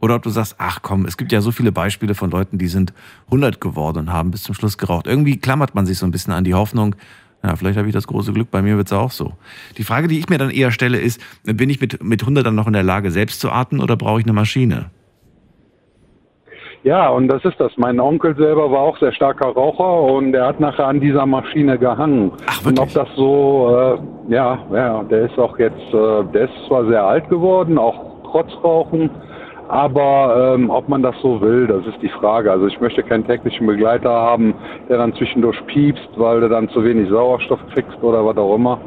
Oder 0.00 0.14
ob 0.14 0.22
du 0.22 0.30
sagst, 0.30 0.56
ach 0.58 0.80
komm, 0.82 1.06
es 1.06 1.16
gibt 1.16 1.32
ja 1.32 1.40
so 1.40 1.50
viele 1.50 1.72
Beispiele 1.72 2.14
von 2.14 2.30
Leuten, 2.30 2.58
die 2.58 2.68
sind 2.68 2.92
100 3.26 3.60
geworden 3.60 3.98
und 3.98 4.12
haben 4.12 4.30
bis 4.30 4.42
zum 4.42 4.54
Schluss 4.54 4.78
geraucht. 4.78 5.06
Irgendwie 5.06 5.38
klammert 5.38 5.74
man 5.74 5.86
sich 5.86 5.98
so 5.98 6.06
ein 6.06 6.12
bisschen 6.12 6.32
an 6.32 6.44
die 6.44 6.54
Hoffnung, 6.54 6.94
Ja, 7.42 7.54
vielleicht 7.54 7.78
habe 7.78 7.86
ich 7.86 7.94
das 7.94 8.06
große 8.06 8.32
Glück, 8.32 8.50
bei 8.50 8.62
mir 8.62 8.76
wird 8.76 8.88
es 8.88 8.92
auch 8.92 9.12
so. 9.12 9.32
Die 9.76 9.84
Frage, 9.84 10.08
die 10.08 10.18
ich 10.18 10.28
mir 10.28 10.38
dann 10.38 10.50
eher 10.50 10.72
stelle, 10.72 10.98
ist, 10.98 11.20
bin 11.44 11.70
ich 11.70 11.80
mit, 11.80 12.02
mit 12.02 12.22
100 12.22 12.44
dann 12.44 12.54
noch 12.54 12.66
in 12.66 12.72
der 12.72 12.82
Lage, 12.82 13.10
selbst 13.10 13.40
zu 13.40 13.50
atmen 13.50 13.80
oder 13.80 13.96
brauche 13.96 14.20
ich 14.20 14.26
eine 14.26 14.32
Maschine? 14.32 14.90
Ja, 16.84 17.08
und 17.08 17.28
das 17.28 17.44
ist 17.44 17.58
das. 17.58 17.72
Mein 17.76 17.98
Onkel 17.98 18.36
selber 18.36 18.70
war 18.70 18.80
auch 18.80 18.98
sehr 18.98 19.12
starker 19.12 19.48
Raucher 19.48 20.02
und 20.12 20.32
er 20.34 20.46
hat 20.46 20.60
nachher 20.60 20.86
an 20.86 21.00
dieser 21.00 21.26
Maschine 21.26 21.76
gehangen. 21.78 22.32
Ach, 22.46 22.64
und 22.64 22.78
wirklich? 22.78 22.96
ob 22.96 23.06
das 23.06 23.16
so, 23.16 23.98
äh, 24.28 24.32
ja, 24.32 24.58
ja, 24.72 25.02
der 25.04 25.26
ist 25.26 25.38
auch 25.38 25.58
jetzt, 25.58 25.92
äh, 25.92 26.24
der 26.32 26.44
ist 26.44 26.66
zwar 26.66 26.86
sehr 26.86 27.04
alt 27.04 27.28
geworden, 27.28 27.78
auch 27.78 28.22
trotz 28.30 28.52
Rauchen, 28.62 29.10
aber 29.68 30.54
ähm, 30.54 30.70
ob 30.70 30.88
man 30.88 31.02
das 31.02 31.14
so 31.20 31.40
will, 31.40 31.66
das 31.66 31.86
ist 31.86 32.00
die 32.02 32.08
Frage. 32.08 32.50
Also 32.50 32.66
ich 32.66 32.80
möchte 32.80 33.02
keinen 33.02 33.26
täglichen 33.26 33.66
Begleiter 33.66 34.10
haben, 34.10 34.54
der 34.88 34.98
dann 34.98 35.14
zwischendurch 35.14 35.64
piepst, 35.66 36.08
weil 36.16 36.40
du 36.40 36.48
dann 36.48 36.68
zu 36.70 36.82
wenig 36.82 37.10
Sauerstoff 37.10 37.60
kriegst 37.74 38.02
oder 38.02 38.24
was 38.24 38.36
auch 38.38 38.54
immer. 38.54 38.80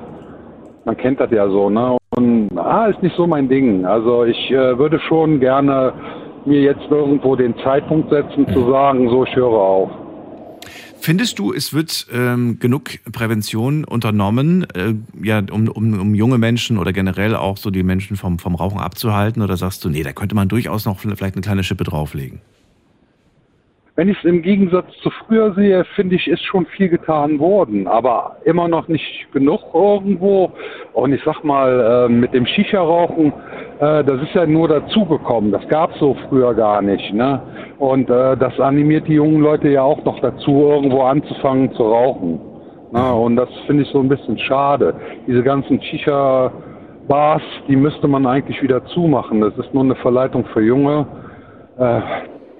Man 0.85 0.97
kennt 0.97 1.19
das 1.19 1.29
ja 1.29 1.47
so, 1.47 1.69
ne? 1.69 1.97
Und 2.15 2.49
ah, 2.57 2.87
ist 2.87 3.01
nicht 3.03 3.15
so 3.15 3.27
mein 3.27 3.47
Ding. 3.47 3.85
Also 3.85 4.25
ich 4.25 4.51
äh, 4.51 4.77
würde 4.77 4.99
schon 4.99 5.39
gerne 5.39 5.93
mir 6.45 6.61
jetzt 6.61 6.89
irgendwo 6.89 7.35
den 7.35 7.55
Zeitpunkt 7.59 8.09
setzen, 8.09 8.47
zu 8.47 8.71
sagen, 8.71 9.07
so 9.09 9.23
ich 9.23 9.35
höre 9.35 9.53
auf. 9.53 9.91
Findest 11.03 11.39
du, 11.39 11.51
es 11.51 11.73
wird 11.73 12.05
ähm, 12.13 12.59
genug 12.59 12.99
Prävention 13.11 13.85
unternommen, 13.85 14.69
äh, 14.75 14.93
ja, 15.23 15.39
um, 15.51 15.67
um, 15.67 15.99
um 15.99 16.13
junge 16.13 16.37
Menschen 16.37 16.77
oder 16.77 16.93
generell 16.93 17.35
auch 17.35 17.57
so 17.57 17.71
die 17.71 17.81
Menschen 17.81 18.17
vom, 18.17 18.37
vom 18.37 18.53
Rauchen 18.53 18.79
abzuhalten? 18.79 19.41
Oder 19.41 19.57
sagst 19.57 19.83
du, 19.83 19.89
nee, 19.89 20.03
da 20.03 20.13
könnte 20.13 20.35
man 20.35 20.47
durchaus 20.47 20.85
noch 20.85 20.99
vielleicht 20.99 21.33
eine 21.33 21.41
kleine 21.41 21.63
Schippe 21.63 21.85
drauflegen? 21.85 22.39
Wenn 23.97 24.07
ich 24.07 24.17
es 24.19 24.23
im 24.23 24.41
Gegensatz 24.41 24.85
zu 25.03 25.09
früher 25.09 25.53
sehe, 25.53 25.83
finde 25.95 26.15
ich, 26.15 26.25
ist 26.29 26.43
schon 26.43 26.65
viel 26.65 26.87
getan 26.87 27.39
worden, 27.39 27.87
aber 27.87 28.37
immer 28.45 28.69
noch 28.69 28.87
nicht 28.87 29.27
genug 29.33 29.59
irgendwo. 29.73 30.53
Und 30.93 31.11
ich 31.11 31.21
sag 31.25 31.43
mal, 31.43 32.07
äh, 32.07 32.09
mit 32.09 32.33
dem 32.33 32.45
Shisha-Rauchen, 32.45 33.33
äh, 33.79 34.03
das 34.05 34.21
ist 34.21 34.33
ja 34.33 34.45
nur 34.45 34.69
dazugekommen. 34.69 35.51
Das 35.51 35.67
gab 35.67 35.91
es 35.91 35.99
so 35.99 36.15
früher 36.29 36.53
gar 36.53 36.81
nicht. 36.81 37.13
Ne? 37.13 37.41
Und 37.79 38.09
äh, 38.09 38.37
das 38.37 38.57
animiert 38.61 39.09
die 39.09 39.15
jungen 39.15 39.41
Leute 39.41 39.67
ja 39.67 39.81
auch 39.83 40.01
noch 40.05 40.21
dazu, 40.21 40.69
irgendwo 40.69 41.01
anzufangen 41.01 41.73
zu 41.73 41.83
rauchen. 41.83 42.39
Ne? 42.93 43.13
Und 43.13 43.35
das 43.35 43.49
finde 43.67 43.83
ich 43.83 43.89
so 43.89 43.99
ein 43.99 44.07
bisschen 44.07 44.37
schade. 44.37 44.95
Diese 45.27 45.43
ganzen 45.43 45.81
Shisha-Bars, 45.81 47.43
die 47.67 47.75
müsste 47.75 48.07
man 48.07 48.25
eigentlich 48.25 48.63
wieder 48.63 48.85
zumachen. 48.85 49.41
Das 49.41 49.57
ist 49.57 49.73
nur 49.73 49.83
eine 49.83 49.95
Verleitung 49.95 50.45
für 50.53 50.61
Junge. 50.61 51.05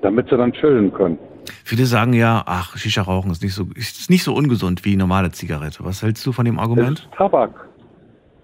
Damit 0.02 0.30
sie 0.30 0.38
dann 0.38 0.52
chillen 0.54 0.92
können. 0.94 1.18
Viele 1.64 1.86
sagen 1.86 2.14
ja, 2.14 2.44
ach, 2.46 2.78
Shisha-Rauchen 2.78 3.32
ist 3.32 3.44
nicht 3.44 3.54
so, 3.54 3.66
ist 3.76 4.10
nicht 4.10 4.24
so 4.24 4.34
ungesund 4.34 4.84
wie 4.86 4.96
normale 4.96 5.32
Zigarette. 5.32 5.84
Was 5.84 6.02
hältst 6.04 6.26
du 6.26 6.32
von 6.32 6.46
dem 6.46 6.56
Es 6.56 6.62
Argument? 6.62 7.00
ist 7.00 7.10
Tabak. 7.16 7.68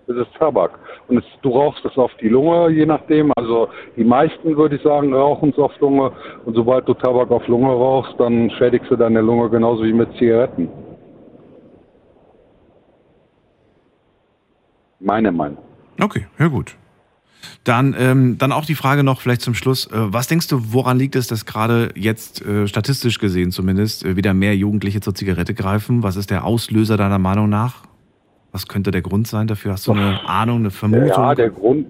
Es 0.08 0.16
ist 0.16 0.34
Tabak. 0.38 0.72
Und 1.08 1.18
es, 1.18 1.24
du 1.42 1.50
rauchst 1.50 1.84
es 1.86 1.98
auf 1.98 2.12
die 2.22 2.30
Lunge, 2.30 2.70
je 2.70 2.86
nachdem. 2.86 3.32
Also 3.36 3.70
die 3.96 4.04
meisten, 4.04 4.56
würde 4.56 4.76
ich 4.78 4.82
sagen, 4.82 5.14
rauchen 5.14 5.50
es 5.50 5.58
auf 5.58 5.72
Lunge. 5.80 6.12
Und 6.46 6.54
sobald 6.56 6.88
du 6.88 6.94
Tabak 6.94 7.30
auf 7.32 7.48
Lunge 7.48 7.68
rauchst, 7.70 8.14
dann 8.20 8.50
schädigst 8.52 8.90
du 8.90 8.96
deine 8.96 9.22
Lunge 9.22 9.50
genauso 9.50 9.84
wie 9.84 9.94
mit 9.94 10.12
Zigaretten. 10.18 10.70
Meine 15.00 15.32
Meinung. 15.32 15.58
Okay, 16.02 16.26
ja 16.40 16.48
gut. 16.48 16.76
Dann, 17.63 17.96
ähm, 17.98 18.38
dann 18.38 18.51
auch 18.51 18.66
die 18.66 18.75
Frage 18.75 19.04
noch 19.04 19.22
vielleicht 19.22 19.42
zum 19.42 19.54
Schluss. 19.54 19.88
Äh, 19.88 19.96
was 19.96 20.27
denkst 20.27 20.48
du, 20.48 20.74
woran 20.74 20.98
liegt 20.98 21.16
es, 21.16 21.27
dass 21.27 21.46
gerade 21.46 21.89
jetzt, 21.96 22.46
äh, 22.46 22.68
statistisch 22.68 23.20
gesehen 23.20 23.51
zumindest, 23.51 24.06
äh, 24.06 24.16
wieder 24.16 24.34
mehr 24.34 24.56
Jugendliche 24.56 25.01
zur 25.01 25.16
Zigarette 25.16 25.54
greifen? 25.54 26.04
Was 26.04 26.16
ist 26.16 26.32
der 26.32 26.46
Auslöser 26.46 26.98
deiner 26.98 27.20
Meinung 27.20 27.50
nach? 27.50 27.84
Was 28.51 28.68
könnte 28.68 28.92
der 28.92 29.01
Grund 29.01 29.27
sein 29.27 29.48
dafür? 29.48 29.74
Hast 29.74 29.88
du 29.88 29.92
eine 29.92 30.27
Ahnung, 30.27 30.60
eine 30.60 30.72
Vermutung? 30.72 31.08
Ja, 31.08 31.36
der 31.36 31.50
Grund, 31.50 31.88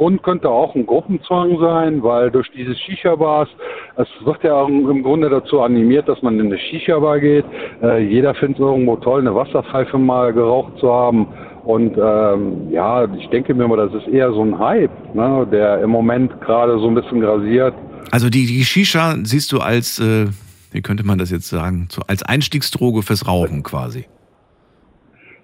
Grund 0.00 0.22
könnte 0.22 0.48
auch 0.48 0.74
ein 0.74 0.86
Gruppenzwang 0.86 1.58
sein, 1.58 2.02
weil 2.02 2.30
durch 2.30 2.50
diese 2.56 2.74
Shisha-Bars, 2.74 3.50
es 3.96 4.08
wird 4.24 4.42
ja 4.42 4.64
im 4.64 5.02
Grunde 5.02 5.28
dazu 5.28 5.60
animiert, 5.60 6.08
dass 6.08 6.22
man 6.22 6.40
in 6.40 6.46
eine 6.46 6.58
Shisha-Bar 6.58 7.20
geht. 7.20 7.44
Äh, 7.82 7.98
jeder 8.04 8.34
findet 8.34 8.60
es 8.60 8.64
irgendwo 8.64 8.96
toll, 8.96 9.20
eine 9.20 9.34
Wasserpfeife 9.34 9.98
mal 9.98 10.32
geraucht 10.32 10.78
zu 10.78 10.90
haben. 10.90 11.26
Und 11.70 11.96
ähm, 11.96 12.68
ja, 12.70 13.04
ich 13.14 13.28
denke 13.28 13.54
mir 13.54 13.68
mal, 13.68 13.76
das 13.76 13.94
ist 14.02 14.08
eher 14.08 14.32
so 14.32 14.42
ein 14.42 14.58
Hype, 14.58 15.14
ne, 15.14 15.46
der 15.50 15.80
im 15.82 15.90
Moment 15.90 16.40
gerade 16.40 16.78
so 16.78 16.88
ein 16.88 16.94
bisschen 16.94 17.20
grasiert. 17.20 17.74
Also 18.10 18.28
die, 18.28 18.46
die 18.46 18.64
Shisha 18.64 19.14
siehst 19.22 19.52
du 19.52 19.60
als, 19.60 20.00
äh, 20.00 20.26
wie 20.72 20.82
könnte 20.82 21.06
man 21.06 21.18
das 21.18 21.30
jetzt 21.30 21.48
sagen, 21.48 21.86
so 21.90 22.02
als 22.08 22.24
Einstiegsdroge 22.24 23.02
fürs 23.02 23.28
Rauchen 23.28 23.62
quasi. 23.62 24.06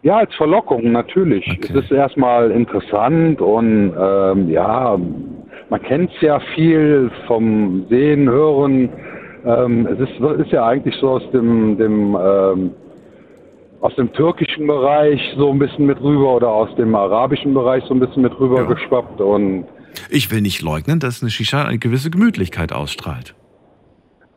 Ja, 0.03 0.19
als 0.19 0.35
Verlockung 0.35 0.91
natürlich. 0.91 1.47
Okay. 1.49 1.73
Es 1.79 1.85
ist 1.85 1.93
erstmal 1.93 2.51
interessant 2.51 3.41
und 3.41 3.93
ähm, 3.99 4.51
ja, 4.51 4.99
man 5.71 5.83
kennt 5.83 6.11
es 6.15 6.21
ja 6.23 6.41
viel 6.55 7.11
vom 7.27 7.87
Sehen, 7.89 8.29
Hören. 8.29 8.89
Ähm, 9.45 9.87
es 9.87 10.01
ist, 10.01 10.21
ist 10.41 10.53
ja 10.53 10.67
eigentlich 10.67 10.97
so 11.01 11.11
aus 11.11 11.31
dem, 11.33 11.79
dem 11.79 12.17
ähm, 12.21 12.71
aus 13.81 13.95
dem 13.97 14.13
türkischen 14.13 14.67
Bereich 14.67 15.21
so 15.37 15.51
ein 15.51 15.59
bisschen 15.59 15.87
mit 15.87 16.01
rüber 16.01 16.35
oder 16.37 16.49
aus 16.49 16.75
dem 16.77 16.95
arabischen 16.95 17.55
Bereich 17.55 17.85
so 17.89 17.95
ein 17.95 18.01
bisschen 18.01 18.23
mit 18.23 18.39
rüber 18.39 18.63
Ja. 18.63 18.67
geschwappt 18.73 19.21
und 19.21 19.65
Ich 20.11 20.31
will 20.31 20.41
nicht 20.41 20.63
leugnen, 20.63 20.99
dass 21.01 21.23
eine 21.23 21.31
Shisha 21.31 21.65
eine 21.65 21.79
gewisse 21.79 22.11
Gemütlichkeit 22.11 22.73
ausstrahlt. 22.73 23.35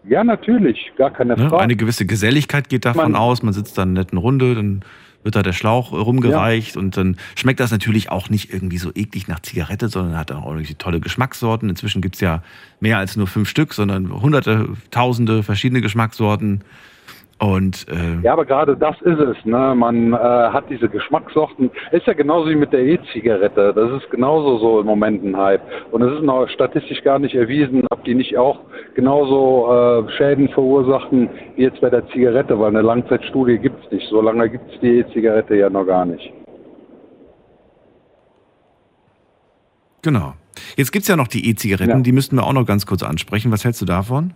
ja, 0.08 0.24
natürlich, 0.24 0.92
gar 0.98 1.12
keine 1.12 1.36
Ne? 1.36 1.50
Frage. 1.50 1.62
Eine 1.64 1.76
gewisse 1.76 2.06
Geselligkeit 2.06 2.70
geht 2.70 2.86
davon 2.86 3.12
Man- 3.12 3.22
aus, 3.22 3.44
man 3.44 3.54
sitzt 3.54 3.78
da 3.78 3.84
in 3.84 3.90
einer 3.90 4.00
netten 4.00 4.18
Runde, 4.18 4.56
dann 4.56 4.82
wird 5.24 5.36
da 5.36 5.44
der 5.44 5.52
Schlauch 5.54 5.92
äh, 5.92 5.98
rumgereicht 5.98 6.78
und 6.78 6.96
dann 6.96 7.18
schmeckt 7.36 7.60
das 7.60 7.72
natürlich 7.72 8.10
auch 8.10 8.30
nicht 8.30 8.54
irgendwie 8.54 8.78
so 8.78 8.90
eklig 8.96 9.28
nach 9.28 9.42
Zigarette, 9.42 9.90
sondern 9.90 10.18
hat 10.18 10.32
auch 10.32 10.48
irgendwie 10.50 10.76
tolle 10.76 11.02
Geschmackssorten. 11.02 11.68
Inzwischen 11.70 12.02
gibt's 12.02 12.22
ja 12.22 12.42
mehr 12.80 12.98
als 12.98 13.18
nur 13.18 13.28
fünf 13.28 13.50
Stück, 13.50 13.74
sondern 13.74 14.10
hunderte, 14.22 14.70
tausende 14.92 15.44
verschiedene 15.44 15.82
Geschmackssorten. 15.82 16.64
Und 17.42 17.86
äh, 17.90 18.22
Ja, 18.24 18.34
aber 18.34 18.44
gerade 18.46 18.76
das 18.76 19.00
ist 19.02 19.18
es. 19.20 19.38
Ne? 19.46 19.74
Man 19.76 20.12
äh, 20.12 20.18
hat 20.18 20.66
diese 20.70 20.90
Geschmackssorten. 20.90 21.72
Ist 21.92 22.06
ja 22.06 22.14
genauso 22.14 22.50
wie 22.50 22.56
mit 22.56 22.74
der 22.74 22.82
E-Zigarette. 22.82 23.72
Das 23.74 23.92
ist 24.02 24.10
genauso 24.12 24.58
so 24.58 24.82
im 24.82 24.86
Moment 24.86 25.24
ein 25.24 25.38
Hype. 25.38 25.62
Und 25.92 26.02
es 26.02 26.14
ist 26.18 26.24
noch 26.24 26.50
statistisch 26.50 27.02
gar 27.04 27.18
nicht 27.18 27.36
erwiesen, 27.36 27.86
ob 27.92 28.04
die 28.04 28.14
nicht 28.14 28.38
auch 28.38 28.60
genauso 28.94 29.72
äh, 30.06 30.12
Schäden 30.18 30.50
verursachen 30.50 31.30
wie 31.56 31.64
jetzt 31.64 31.80
bei 31.80 31.90
der 31.90 32.06
Zigarette, 32.10 32.60
weil 32.60 32.70
eine 32.70 32.82
Langzeitstudie 32.82 33.58
gibt 33.58 33.86
es 33.86 33.92
nicht. 33.92 34.10
So 34.10 34.22
lange 34.22 34.50
gibt 34.50 34.72
es 34.74 34.80
die 34.82 35.00
E-Zigarette 35.00 35.56
ja 35.56 35.70
noch 35.70 35.86
gar 35.86 36.06
nicht. 36.06 36.34
genau. 40.02 40.34
Jetzt 40.76 40.92
gibt's 40.92 41.08
ja 41.08 41.16
noch 41.16 41.28
die 41.28 41.50
E-Zigaretten, 41.50 41.90
Ja. 41.90 42.00
die 42.00 42.12
müssten 42.12 42.36
wir 42.36 42.44
auch 42.46 42.54
noch 42.54 42.66
ganz 42.66 42.86
kurz 42.86 43.04
ansprechen. 43.04 43.52
Was 43.52 43.64
hältst 43.66 43.82
du 43.82 43.86
davon? 43.86 44.34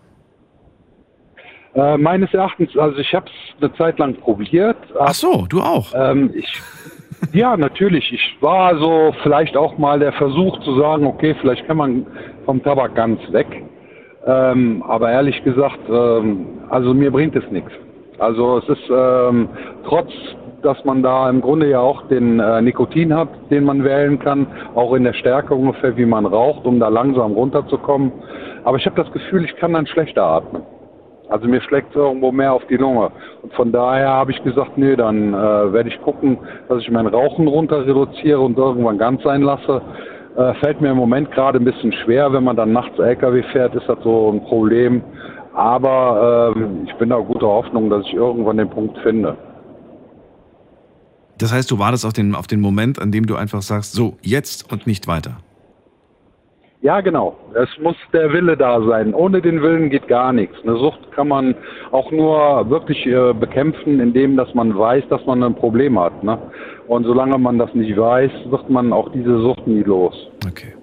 Äh, 1.75 1.97
meines 1.97 2.33
Erachtens, 2.33 2.77
also 2.77 2.97
ich 2.99 3.13
habe 3.15 3.25
es 3.25 3.63
eine 3.63 3.73
Zeit 3.73 3.97
lang 3.97 4.15
probiert. 4.15 4.77
Ach 4.99 5.13
so, 5.13 5.45
du 5.49 5.59
auch. 5.59 5.91
Ähm, 5.95 6.31
ich, 6.35 6.61
ja, 7.31 7.57
natürlich. 7.57 8.11
Ich 8.11 8.37
war 8.41 8.77
so 8.77 9.13
vielleicht 9.23 9.57
auch 9.57 9.77
mal 9.79 9.97
der 9.99 10.13
Versuch 10.13 10.59
zu 10.59 10.79
sagen, 10.79 11.07
okay, 11.07 11.35
vielleicht 11.41 11.65
kann 11.65 11.77
man 11.77 12.05
vom 12.45 12.61
Tabak 12.61 12.93
ganz 12.95 13.19
weg. 13.31 13.47
Ähm, 14.25 14.83
aber 14.87 15.11
ehrlich 15.11 15.43
gesagt, 15.43 15.79
ähm, 15.89 16.45
also 16.69 16.93
mir 16.93 17.11
bringt 17.11 17.35
es 17.35 17.49
nichts. 17.49 17.71
Also 18.19 18.59
es 18.59 18.69
ist 18.69 18.89
ähm, 18.89 19.49
trotz, 19.85 20.11
dass 20.61 20.83
man 20.85 21.01
da 21.01 21.29
im 21.29 21.41
Grunde 21.41 21.69
ja 21.69 21.79
auch 21.79 22.07
den 22.07 22.39
äh, 22.39 22.61
Nikotin 22.61 23.13
hat, 23.13 23.29
den 23.49 23.63
man 23.63 23.83
wählen 23.83 24.19
kann, 24.19 24.47
auch 24.75 24.93
in 24.93 25.03
der 25.03 25.13
Stärke 25.13 25.55
ungefähr, 25.55 25.97
wie 25.97 26.05
man 26.05 26.25
raucht, 26.25 26.65
um 26.65 26.79
da 26.79 26.87
langsam 26.87 27.33
runterzukommen. 27.33 28.11
Aber 28.63 28.77
ich 28.77 28.85
habe 28.85 29.01
das 29.01 29.11
Gefühl, 29.11 29.43
ich 29.43 29.55
kann 29.57 29.73
dann 29.73 29.87
schlechter 29.87 30.23
atmen. 30.23 30.61
Also 31.29 31.47
mir 31.47 31.61
schlägt 31.61 31.89
es 31.91 31.95
irgendwo 31.95 32.31
mehr 32.31 32.53
auf 32.53 32.65
die 32.67 32.77
Lunge. 32.77 33.11
Und 33.41 33.53
von 33.53 33.71
daher 33.71 34.09
habe 34.09 34.31
ich 34.31 34.43
gesagt, 34.43 34.77
nee, 34.77 34.95
dann 34.95 35.33
äh, 35.33 35.73
werde 35.73 35.89
ich 35.89 36.01
gucken, 36.01 36.37
dass 36.67 36.81
ich 36.81 36.91
mein 36.91 37.07
Rauchen 37.07 37.47
runter 37.47 37.85
reduziere 37.85 38.39
und 38.39 38.57
irgendwann 38.57 38.97
ganz 38.97 39.23
sein 39.23 39.41
lasse. 39.41 39.81
Äh, 40.35 40.53
fällt 40.55 40.81
mir 40.81 40.91
im 40.91 40.97
Moment 40.97 41.31
gerade 41.31 41.59
ein 41.59 41.65
bisschen 41.65 41.93
schwer, 42.03 42.31
wenn 42.33 42.43
man 42.43 42.55
dann 42.55 42.73
nachts 42.73 42.97
LKW 42.99 43.43
fährt, 43.51 43.75
ist 43.75 43.87
das 43.87 43.99
so 44.03 44.31
ein 44.31 44.43
Problem. 44.43 45.01
Aber 45.53 46.53
ähm, 46.55 46.85
ich 46.87 46.93
bin 46.95 47.09
da 47.09 47.17
guter 47.17 47.47
Hoffnung, 47.47 47.89
dass 47.89 48.05
ich 48.05 48.13
irgendwann 48.13 48.57
den 48.57 48.69
Punkt 48.69 48.97
finde. 48.99 49.37
Das 51.37 51.53
heißt, 51.53 51.69
du 51.69 51.79
wartest 51.79 52.05
auf 52.05 52.13
den, 52.13 52.35
auf 52.35 52.47
den 52.47 52.61
Moment, 52.61 52.99
an 52.99 53.11
dem 53.11 53.25
du 53.25 53.35
einfach 53.35 53.61
sagst, 53.61 53.93
so, 53.93 54.17
jetzt 54.21 54.71
und 54.71 54.87
nicht 54.87 55.07
weiter. 55.07 55.37
Ja, 56.83 56.99
genau. 56.99 57.37
Es 57.55 57.69
muss 57.81 57.95
der 58.11 58.33
Wille 58.33 58.57
da 58.57 58.81
sein. 58.85 59.13
Ohne 59.13 59.41
den 59.41 59.61
Willen 59.61 59.89
geht 59.89 60.09
gar 60.09 60.33
nichts. 60.33 60.55
Eine 60.63 60.75
Sucht 60.75 60.99
kann 61.13 61.29
man 61.29 61.55
auch 61.91 62.11
nur 62.11 62.69
wirklich 62.69 63.05
äh, 63.05 63.33
bekämpfen, 63.33 64.01
indem 64.01 64.35
dass 64.35 64.53
man 64.53 64.77
weiß, 64.77 65.05
dass 65.09 65.25
man 65.25 65.41
ein 65.43 65.55
Problem 65.55 65.97
hat. 65.97 66.25
Ne? 66.25 66.37
Und 66.87 67.05
solange 67.05 67.37
man 67.37 67.57
das 67.57 67.73
nicht 67.73 67.97
weiß, 67.97 68.31
wird 68.49 68.69
man 68.69 68.91
auch 68.91 69.09
diese 69.13 69.39
Sucht 69.39 69.65
nie 69.65 69.83
los. 69.83 70.13
Okay. 70.45 70.73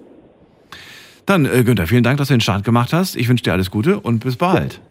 Dann, 1.27 1.45
äh, 1.45 1.63
Günther, 1.63 1.85
vielen 1.85 2.03
Dank, 2.03 2.17
dass 2.17 2.29
du 2.29 2.33
den 2.33 2.41
Start 2.41 2.63
gemacht 2.63 2.93
hast. 2.93 3.15
Ich 3.15 3.29
wünsche 3.29 3.43
dir 3.43 3.53
alles 3.53 3.69
Gute 3.69 3.99
und 3.99 4.23
bis 4.23 4.37
bald. 4.37 4.81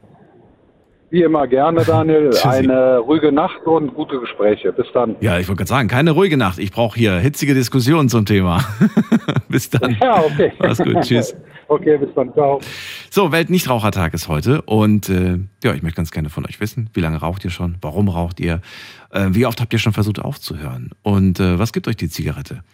Wie 1.10 1.22
immer 1.22 1.48
gerne, 1.48 1.84
Daniel. 1.84 2.30
Eine 2.44 2.98
ruhige 2.98 3.32
Nacht 3.32 3.66
und 3.66 3.94
gute 3.94 4.20
Gespräche. 4.20 4.72
Bis 4.72 4.86
dann. 4.94 5.16
Ja, 5.20 5.38
ich 5.38 5.48
wollte 5.48 5.58
gerade 5.58 5.68
sagen, 5.68 5.88
keine 5.88 6.12
ruhige 6.12 6.36
Nacht. 6.36 6.58
Ich 6.58 6.70
brauche 6.70 6.96
hier 6.98 7.18
hitzige 7.18 7.52
Diskussionen 7.52 8.08
zum 8.08 8.26
Thema. 8.26 8.64
bis 9.48 9.70
dann. 9.70 9.96
Ja, 10.00 10.22
okay. 10.22 10.52
Mach's 10.60 10.78
gut. 10.78 11.00
Tschüss. 11.02 11.36
Okay, 11.70 11.98
bis 11.98 12.08
dann. 12.16 12.32
Ciao. 12.32 12.60
So, 13.10 13.30
Weltnichtrauchertag 13.30 14.12
ist 14.12 14.26
heute 14.26 14.60
und 14.62 15.08
äh, 15.08 15.38
ja, 15.62 15.72
ich 15.72 15.84
möchte 15.84 15.98
ganz 15.98 16.10
gerne 16.10 16.28
von 16.28 16.44
euch 16.44 16.58
wissen, 16.58 16.90
wie 16.94 17.00
lange 17.00 17.18
raucht 17.18 17.44
ihr 17.44 17.52
schon, 17.52 17.76
warum 17.80 18.08
raucht 18.08 18.40
ihr, 18.40 18.60
äh, 19.12 19.28
wie 19.30 19.46
oft 19.46 19.60
habt 19.60 19.72
ihr 19.72 19.78
schon 19.78 19.92
versucht 19.92 20.18
aufzuhören 20.18 20.90
und 21.02 21.38
äh, 21.38 21.60
was 21.60 21.72
gibt 21.72 21.86
euch 21.86 21.94
die 21.94 22.08
Zigarette? 22.08 22.64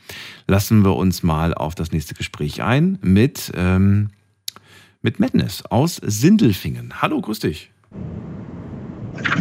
Lassen 0.49 0.83
wir 0.83 0.97
uns 0.97 1.23
mal 1.23 1.52
auf 1.52 1.75
das 1.75 1.93
nächste 1.93 2.14
Gespräch 2.14 2.62
ein 2.62 2.99
mit, 3.02 3.52
ähm, 3.55 4.09
mit 5.02 5.21
Madness 5.21 5.66
aus 5.66 5.97
Sindelfingen. 5.97 7.02
Hallo, 7.02 7.21
grüß 7.21 7.40
dich. 7.40 7.71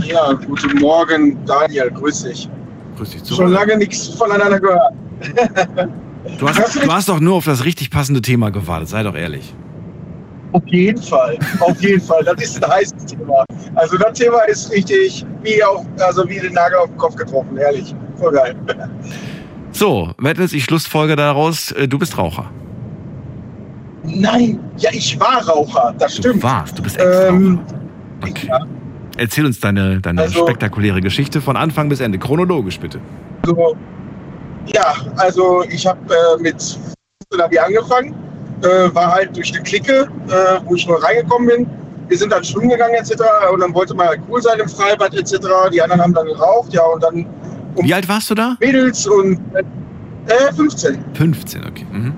Ja, 0.06 0.34
guten 0.34 0.80
Morgen, 0.80 1.38
Daniel, 1.46 1.92
grüß 1.92 2.24
dich. 2.24 2.50
Grüß 2.98 3.10
dich 3.12 3.20
Schon 3.28 3.38
zurück. 3.38 3.52
lange 3.52 3.78
nichts 3.78 4.08
voneinander 4.10 4.60
gehört. 4.60 4.94
Du 6.40 6.48
hast, 6.50 6.76
du 6.84 6.92
hast 6.92 7.10
doch 7.10 7.20
nur 7.20 7.36
auf 7.36 7.46
das 7.46 7.66
richtig 7.66 7.92
passende 7.92 8.22
Thema 8.22 8.50
gewartet, 8.52 8.90
sei 8.90 9.04
doch 9.04 9.16
ehrlich. 9.16 9.54
Auf 10.54 10.64
jeden 10.68 11.02
Fall, 11.02 11.38
auf 11.60 11.80
jeden 11.82 12.02
Fall. 12.02 12.24
Das 12.24 12.42
ist 12.42 12.64
ein 12.64 12.72
heißes 12.72 13.06
Thema. 13.06 13.44
Also 13.76 13.98
das 13.98 14.18
Thema 14.18 14.40
ist 14.44 14.72
richtig 14.72 15.26
wie 15.44 15.62
auf, 15.64 15.86
also 16.00 16.28
wie 16.30 16.40
den 16.40 16.54
Nagel 16.54 16.78
auf 16.78 16.88
den 16.88 16.98
Kopf 16.98 17.16
getroffen, 17.16 17.58
ehrlich. 17.58 17.94
Voll 18.18 18.32
geil. 18.34 18.56
So, 19.72 20.12
Madness, 20.18 20.54
ich 20.54 20.64
schlussfolge 20.64 21.18
daraus, 21.18 21.72
äh, 21.74 21.88
du 21.88 22.00
bist 22.00 22.18
Raucher. 22.18 22.50
Nein, 24.04 24.60
ja, 24.78 24.90
ich 24.94 25.20
war 25.20 25.46
Raucher, 25.46 25.94
das 26.00 26.16
Du 26.16 26.22
stimmt. 26.30 26.44
warst, 26.44 26.80
du 26.80 26.84
bist 26.84 26.98
extra. 26.98 27.28
Ähm, 27.28 27.60
okay. 28.22 28.50
Erzähl 29.18 29.46
uns 29.46 29.60
deine, 29.60 30.02
deine 30.02 30.22
Also- 30.24 30.42
spektakuläre 30.46 31.02
Geschichte 31.02 31.42
von 31.42 31.56
Anfang 31.56 31.88
bis 31.90 32.00
Ende. 32.02 32.18
Chronologisch 32.18 32.80
bitte. 32.80 33.00
Also, 33.44 33.76
ja, 34.68 34.94
also 35.18 35.64
ich 35.70 35.86
habe 35.88 36.00
äh, 36.14 36.42
mit 36.42 36.78
Navi 37.38 37.58
angefangen, 37.60 38.14
äh, 38.62 38.94
war 38.94 39.14
halt 39.14 39.36
durch 39.36 39.54
eine 39.54 39.64
Clique, 39.64 40.10
äh, 40.28 40.60
wo 40.66 40.76
ich 40.76 40.88
nur 40.88 41.02
reingekommen 41.04 41.48
bin. 41.48 41.68
Wir 42.08 42.18
sind 42.18 42.32
dann 42.32 42.44
schwimmen 42.44 42.70
gegangen 42.70 42.94
etc. 42.96 43.12
Und 43.54 43.62
dann 43.62 43.74
wollte 43.74 43.96
man 43.96 44.08
halt 44.08 44.22
cool 44.30 44.42
sein 44.42 44.60
im 44.60 44.68
Freibad 44.70 45.14
etc. 45.16 45.34
Die 45.72 45.82
anderen 45.82 46.02
haben 46.02 46.14
dann 46.14 46.28
geraucht, 46.28 46.74
ja, 46.74 46.84
und 46.84 47.02
dann 47.04 47.26
Wie 47.82 47.94
alt 47.94 48.08
warst 48.08 48.30
du 48.30 48.36
da? 48.36 48.58
Mädels 48.60 49.08
und 49.08 49.40
äh, 50.28 50.54
15. 50.54 51.04
15, 51.14 51.66
okay. 51.66 51.86
Mhm. 51.92 52.14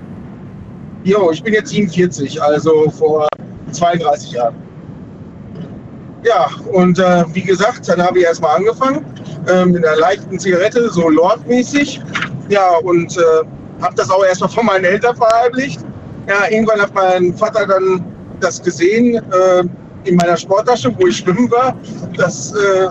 Jo, 1.04 1.30
ich 1.30 1.42
bin 1.42 1.54
jetzt 1.54 1.70
47, 1.70 2.42
also 2.42 2.90
vor 2.90 3.28
32 3.72 4.32
Jahren. 4.32 4.54
Ja, 6.28 6.50
und 6.72 6.98
äh, 6.98 7.24
wie 7.32 7.40
gesagt, 7.40 7.88
dann 7.88 8.02
habe 8.02 8.18
ich 8.18 8.26
erstmal 8.26 8.56
angefangen 8.56 9.02
äh, 9.46 9.64
mit 9.64 9.82
einer 9.82 9.96
leichten 9.96 10.38
Zigarette, 10.38 10.90
so 10.90 11.08
Lord-mäßig. 11.08 12.02
Ja, 12.50 12.76
und 12.82 13.16
äh, 13.16 13.20
habe 13.80 13.94
das 13.96 14.10
auch 14.10 14.22
erstmal 14.22 14.50
von 14.50 14.66
meinen 14.66 14.84
Eltern 14.84 15.16
verheimlicht. 15.16 15.80
Ja, 16.28 16.50
irgendwann 16.50 16.82
hat 16.82 16.94
mein 16.94 17.34
Vater 17.34 17.66
dann 17.66 18.04
das 18.40 18.62
gesehen 18.62 19.14
äh, 19.14 19.64
in 20.04 20.16
meiner 20.16 20.36
Sporttasche, 20.36 20.94
wo 20.98 21.06
ich 21.06 21.16
schwimmen 21.16 21.50
war. 21.50 21.74
Das 22.18 22.52
äh, 22.52 22.88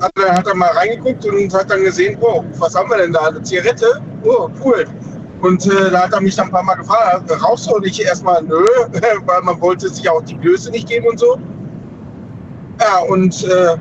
hat, 0.00 0.12
er, 0.16 0.32
hat 0.32 0.48
er 0.48 0.56
mal 0.56 0.70
reingeguckt 0.70 1.24
und 1.26 1.54
hat 1.54 1.70
dann 1.70 1.84
gesehen, 1.84 2.18
oh, 2.20 2.42
was 2.58 2.74
haben 2.74 2.90
wir 2.90 2.98
denn 2.98 3.12
da? 3.12 3.26
Eine 3.26 3.40
Zigarette? 3.42 4.00
Oh, 4.24 4.48
cool. 4.64 4.84
Und 5.42 5.64
äh, 5.66 5.90
da 5.92 6.02
hat 6.02 6.12
er 6.12 6.20
mich 6.20 6.34
dann 6.34 6.46
ein 6.46 6.50
paar 6.50 6.64
Mal 6.64 6.74
gefragt, 6.74 7.30
rauchst 7.40 7.70
du? 7.70 7.76
Und 7.76 7.86
ich 7.86 8.02
erstmal, 8.02 8.42
nö, 8.42 8.64
weil 9.26 9.42
man 9.42 9.60
wollte 9.60 9.88
sich 9.88 10.08
auch 10.10 10.22
die 10.22 10.34
Blöße 10.34 10.72
nicht 10.72 10.88
geben 10.88 11.06
und 11.06 11.20
so. 11.20 11.38
Ja, 12.80 13.00
und 13.00 13.44
äh, 13.44 13.76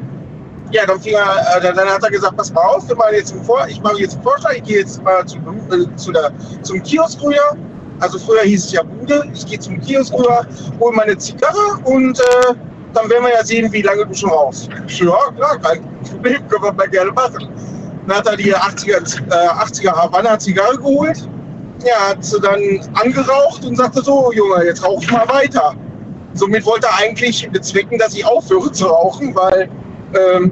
ja, 0.72 0.86
dann, 0.86 1.00
er, 1.03 1.58
äh, 1.58 1.74
dann 1.74 1.88
hat 1.88 2.03
er 2.03 2.12
gesagt, 2.12 2.36
pass 2.38 2.51
mal 2.51 2.62
auf, 2.62 2.88
wir 2.88 3.13
jetzt 3.13 3.34
Vor 3.44 3.65
ich 3.68 3.82
mache 3.82 4.00
jetzt 4.00 4.15
einen 4.15 4.24
Vorschlag, 4.24 4.53
ich 4.56 4.63
gehe 4.63 4.79
jetzt 4.79 5.01
mal 5.03 5.25
zum, 5.25 5.41
äh, 5.72 5.96
zu 5.96 6.12
der, 6.12 6.32
zum 6.63 6.84
Kiosk 6.84 7.22
rüber. 7.22 7.58
Also 8.01 8.20
früher 8.20 8.41
hieß 8.44 8.65
es 8.65 8.72
ja 8.72 8.84
Bude. 8.84 9.24
Ich 9.34 9.46
gehe 9.46 9.60
zum 9.60 9.79
Kiosk 9.82 10.13
rüber, 10.13 10.46
hole 10.79 10.96
meine 10.96 11.18
Zigarre 11.18 11.79
und 11.86 12.19
äh, 12.19 12.54
dann 12.93 13.10
werden 13.10 13.23
wir 13.23 13.34
ja 13.34 13.43
sehen, 13.43 13.71
wie 13.71 13.82
lange 13.82 14.06
du 14.06 14.13
schon 14.13 14.30
rauchst. 14.30 14.69
Ja, 14.88 15.32
klar, 15.36 15.58
kein 15.60 15.82
Problem, 16.04 16.47
können 16.47 16.63
wir 16.63 16.73
mal 16.73 16.89
gerne 16.89 17.12
machen. 17.12 17.47
Dann 18.08 18.17
hat 18.17 18.28
er 18.28 18.38
die 18.38 18.56
80er, 18.56 19.21
äh, 19.30 19.50
80er 19.50 19.91
Havanna 19.91 20.38
Zigarre 20.39 20.78
geholt. 20.78 21.28
Ja, 21.86 22.10
hat 22.10 22.23
sie 22.23 22.39
dann 22.41 22.60
angeraucht 23.02 23.63
und 23.63 23.78
sagte 23.78 24.02
so, 24.02 24.32
Junge, 24.34 24.65
jetzt 24.65 24.84
rauch 24.84 25.02
ich 25.02 25.12
mal 25.12 25.28
weiter. 25.30 25.73
Somit 26.34 26.65
wollte 26.65 26.88
er 26.88 26.98
eigentlich 26.98 27.50
bezwecken, 27.52 27.98
dass 27.98 28.15
ich 28.15 28.26
aufhöre 28.26 28.72
zu 28.72 28.88
rauchen, 28.88 29.36
weil, 29.36 29.70
ähm, 30.13 30.52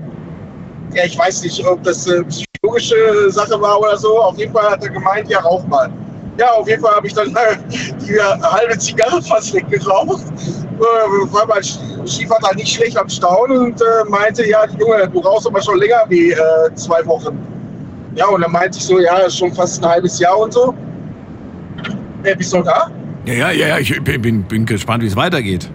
ja, 0.93 1.05
ich 1.05 1.17
weiß 1.17 1.43
nicht, 1.43 1.65
ob 1.65 1.83
das 1.83 2.07
eine 2.07 2.23
psychologische 2.25 3.31
Sache 3.31 3.59
war 3.61 3.79
oder 3.79 3.97
so. 3.97 4.19
Auf 4.19 4.37
jeden 4.37 4.53
Fall 4.53 4.71
hat 4.71 4.83
er 4.83 4.89
gemeint, 4.89 5.29
ja, 5.29 5.39
rauch 5.39 5.65
mal. 5.67 5.89
Ja, 6.37 6.51
auf 6.51 6.67
jeden 6.67 6.83
Fall 6.83 6.95
habe 6.95 7.07
ich 7.07 7.13
dann 7.13 7.35
äh, 7.35 7.57
die 7.99 8.19
halbe 8.19 8.77
Zigarre 8.77 9.21
fast 9.21 9.53
weggeraucht. 9.53 10.21
Äh, 10.77 11.33
war 11.33 11.47
mein 11.47 11.63
Stiefvater 12.07 12.55
nicht 12.55 12.75
schlecht 12.75 12.97
am 12.97 13.09
Staunen 13.09 13.57
und 13.57 13.81
äh, 13.81 14.09
meinte, 14.09 14.47
ja, 14.47 14.65
Junge, 14.79 15.09
du 15.09 15.19
rauchst 15.19 15.47
aber 15.47 15.61
schon 15.61 15.79
länger 15.79 16.03
wie 16.09 16.31
äh, 16.31 16.75
zwei 16.75 17.03
Wochen. 17.07 17.39
Ja, 18.15 18.27
und 18.27 18.41
dann 18.41 18.51
meinte 18.51 18.77
ich 18.77 18.85
so, 18.85 18.99
ja, 18.99 19.29
schon 19.29 19.51
fast 19.53 19.83
ein 19.83 19.89
halbes 19.89 20.19
Jahr 20.19 20.37
und 20.37 20.53
so. 20.53 20.73
Äh, 22.23 22.35
bist 22.35 22.53
du 22.53 22.61
da? 22.61 22.91
Ja, 23.27 23.33
ja, 23.33 23.51
ja, 23.51 23.67
ja, 23.67 23.77
ich 23.77 24.01
bin, 24.01 24.43
bin, 24.43 24.65
gespannt, 24.65 25.03
wie 25.03 25.07
es 25.07 25.15
weitergeht. 25.17 25.69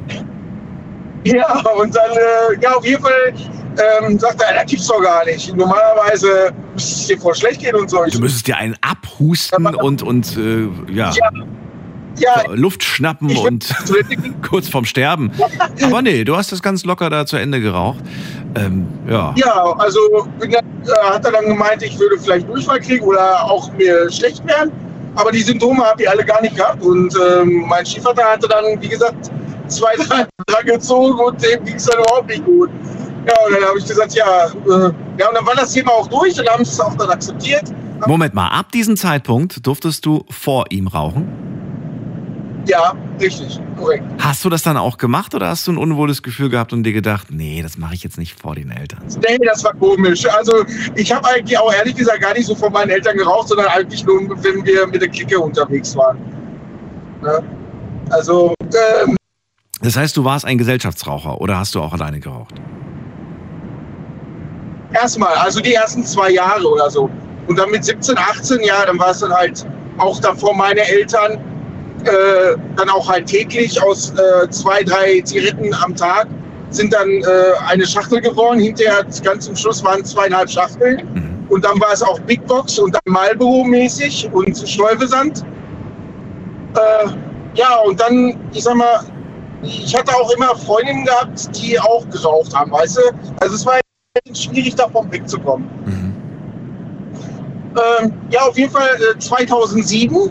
Ja, 1.24 1.60
und 1.78 1.94
dann, 1.94 2.10
äh, 2.12 2.62
ja, 2.62 2.72
auf 2.72 2.84
jeden 2.84 3.02
Fall 3.02 3.34
ähm, 4.00 4.18
sagt 4.18 4.42
er, 4.42 4.54
das 4.54 4.70
gibt's 4.70 4.86
doch 4.86 5.02
gar 5.02 5.26
nicht. 5.26 5.54
Normalerweise 5.54 6.50
müsste 6.72 6.94
es 6.94 7.06
dir 7.08 7.18
voll 7.20 7.34
schlecht 7.34 7.60
gehen 7.60 7.74
und 7.74 7.90
so. 7.90 8.02
Du 8.10 8.20
müsstest 8.20 8.46
dir 8.46 8.56
einen 8.56 8.74
abhusten 8.80 9.66
und, 9.66 10.02
und 10.02 10.34
äh, 10.38 10.68
ja, 10.90 11.12
ja, 11.12 11.30
ja, 12.18 12.42
Luft 12.54 12.82
schnappen 12.82 13.28
ich 13.28 13.38
und 13.38 13.68
kurz 14.48 14.68
vorm 14.68 14.86
Sterben. 14.86 15.30
Aber 15.82 16.00
nee, 16.00 16.24
du 16.24 16.36
hast 16.36 16.52
das 16.52 16.62
ganz 16.62 16.84
locker 16.84 17.10
da 17.10 17.26
zu 17.26 17.36
Ende 17.36 17.60
geraucht. 17.60 18.00
Ähm, 18.54 18.86
ja. 19.06 19.34
Ja, 19.36 19.74
also 19.78 19.98
dann, 20.40 20.50
äh, 20.50 20.62
hat 21.04 21.24
er 21.26 21.32
dann 21.32 21.46
gemeint, 21.46 21.82
ich 21.82 21.98
würde 21.98 22.18
vielleicht 22.18 22.48
Durchfall 22.48 22.80
kriegen 22.80 23.04
oder 23.04 23.44
auch 23.44 23.70
mir 23.74 24.10
schlecht 24.10 24.46
werden. 24.46 24.72
Aber 25.14 25.30
die 25.30 25.42
Symptome 25.42 25.84
habe 25.84 26.02
ich 26.02 26.08
alle 26.08 26.24
gar 26.24 26.40
nicht 26.40 26.56
gehabt. 26.56 26.82
Und 26.82 27.14
ähm, 27.16 27.64
mein 27.68 27.84
Stiefvater 27.84 28.24
hatte 28.24 28.48
dann, 28.48 28.80
wie 28.80 28.88
gesagt, 28.88 29.30
zwei, 29.68 29.94
drei 29.96 30.26
dran 30.46 30.66
gezogen 30.66 31.18
und 31.18 31.42
dem 31.42 31.64
ging 31.64 31.76
es 31.76 31.84
dann 31.84 32.00
überhaupt 32.00 32.28
nicht 32.28 32.44
gut. 32.44 32.70
Ja, 33.26 33.34
und 33.46 33.54
dann 33.54 33.64
habe 33.68 33.78
ich 33.78 33.86
gesagt, 33.86 34.14
ja, 34.14 34.46
äh, 34.46 34.92
ja, 35.18 35.28
und 35.28 35.34
dann 35.34 35.46
war 35.46 35.54
das 35.54 35.72
Thema 35.72 35.92
auch 35.92 36.08
durch 36.08 36.38
und 36.38 36.48
haben 36.48 36.62
es 36.62 36.80
auch 36.80 36.94
dann 36.96 37.10
akzeptiert. 37.10 37.64
Moment 38.06 38.34
mal, 38.34 38.48
ab 38.48 38.72
diesem 38.72 38.96
Zeitpunkt 38.96 39.64
durftest 39.64 40.04
du 40.04 40.24
vor 40.28 40.64
ihm 40.70 40.88
rauchen? 40.88 41.51
Ja, 42.66 42.94
richtig, 43.20 43.58
korrekt. 43.76 44.04
Hast 44.18 44.44
du 44.44 44.48
das 44.48 44.62
dann 44.62 44.76
auch 44.76 44.96
gemacht 44.96 45.34
oder 45.34 45.48
hast 45.48 45.66
du 45.66 45.72
ein 45.72 45.78
unwohles 45.78 46.22
Gefühl 46.22 46.48
gehabt 46.48 46.72
und 46.72 46.84
dir 46.84 46.92
gedacht, 46.92 47.28
nee, 47.30 47.60
das 47.62 47.76
mache 47.76 47.94
ich 47.94 48.04
jetzt 48.04 48.18
nicht 48.18 48.40
vor 48.40 48.54
den 48.54 48.70
Eltern? 48.70 49.00
Nee, 49.28 49.38
das 49.44 49.64
war 49.64 49.74
komisch. 49.74 50.24
Also 50.26 50.64
ich 50.94 51.12
habe 51.12 51.26
eigentlich 51.28 51.58
auch 51.58 51.72
ehrlich 51.72 51.96
gesagt 51.96 52.20
gar 52.20 52.34
nicht 52.34 52.46
so 52.46 52.54
von 52.54 52.72
meinen 52.72 52.90
Eltern 52.90 53.16
geraucht, 53.16 53.48
sondern 53.48 53.66
eigentlich 53.66 54.04
nur, 54.04 54.20
wenn 54.44 54.64
wir 54.64 54.86
mit 54.86 55.02
der 55.02 55.08
Clique 55.08 55.38
unterwegs 55.38 55.96
waren. 55.96 56.18
Ne? 57.22 57.42
Also, 58.10 58.54
ähm, 59.04 59.16
Das 59.80 59.96
heißt, 59.96 60.16
du 60.16 60.24
warst 60.24 60.44
ein 60.44 60.58
Gesellschaftsraucher 60.58 61.40
oder 61.40 61.58
hast 61.58 61.74
du 61.74 61.80
auch 61.80 61.92
alleine 61.92 62.20
geraucht? 62.20 62.54
erstmal, 64.92 65.34
also 65.34 65.60
die 65.60 65.74
ersten 65.74 66.04
zwei 66.04 66.30
Jahre 66.30 66.66
oder 66.66 66.90
so. 66.90 67.10
Und 67.46 67.58
dann 67.58 67.70
mit 67.70 67.84
17, 67.84 68.16
18, 68.16 68.60
ja, 68.62 68.86
dann 68.86 68.98
war 68.98 69.10
es 69.10 69.20
dann 69.20 69.32
halt 69.32 69.66
auch 69.98 70.20
davor 70.20 70.54
meine 70.54 70.80
Eltern, 70.80 71.38
äh, 72.06 72.56
dann 72.76 72.88
auch 72.90 73.08
halt 73.08 73.26
täglich 73.26 73.82
aus 73.82 74.10
äh, 74.10 74.48
zwei, 74.50 74.82
drei 74.82 75.20
Zigaretten 75.22 75.74
am 75.74 75.94
Tag 75.94 76.28
sind 76.70 76.92
dann 76.92 77.08
äh, 77.08 77.24
eine 77.68 77.86
Schachtel 77.86 78.20
geworden. 78.20 78.58
Hinterher 78.58 79.04
ganz 79.22 79.46
zum 79.46 79.56
Schluss 79.56 79.84
waren 79.84 80.04
zweieinhalb 80.04 80.50
Schachteln. 80.50 81.02
Mhm. 81.14 81.46
Und 81.48 81.64
dann 81.64 81.78
war 81.80 81.92
es 81.92 82.02
auch 82.02 82.18
Big 82.20 82.46
Box 82.46 82.78
und 82.78 82.94
dann 82.94 83.02
Marlboro-mäßig 83.06 84.30
und 84.32 84.56
Stolvesand. 84.56 85.44
Äh, 86.74 87.10
ja, 87.54 87.76
und 87.84 88.00
dann, 88.00 88.40
ich 88.52 88.64
sag 88.64 88.76
mal, 88.76 89.00
ich 89.62 89.94
hatte 89.94 90.14
auch 90.16 90.30
immer 90.32 90.56
Freundinnen 90.56 91.04
gehabt, 91.04 91.54
die 91.56 91.78
auch 91.78 92.08
geraucht 92.08 92.54
haben, 92.54 92.72
weißt 92.72 92.96
du? 92.96 93.00
Also 93.40 93.54
es 93.54 93.66
war 93.66 93.80
schwierig 94.32 94.74
davon 94.74 95.12
wegzukommen. 95.12 95.68
Mhm. 95.84 96.12
Ähm, 98.00 98.12
ja, 98.30 98.42
auf 98.42 98.56
jeden 98.58 98.72
Fall 98.72 98.90
äh, 99.14 99.18
2007 99.18 100.30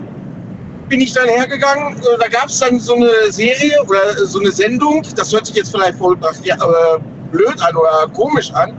bin 0.92 1.00
ich 1.00 1.14
dann 1.14 1.26
hergegangen. 1.26 1.96
Äh, 2.00 2.18
da 2.20 2.28
gab 2.28 2.50
es 2.50 2.58
dann 2.58 2.78
so 2.78 2.94
eine 2.94 3.10
Serie 3.30 3.82
oder 3.86 4.26
so 4.26 4.40
eine 4.40 4.52
Sendung. 4.52 5.02
Das 5.16 5.32
hört 5.32 5.46
sich 5.46 5.56
jetzt 5.56 5.70
vielleicht 5.70 5.96
voll 5.96 6.18
ja, 6.44 6.54
äh, 6.56 6.98
blöd 7.32 7.58
an 7.62 7.74
oder 7.74 8.08
komisch 8.12 8.52
an. 8.52 8.76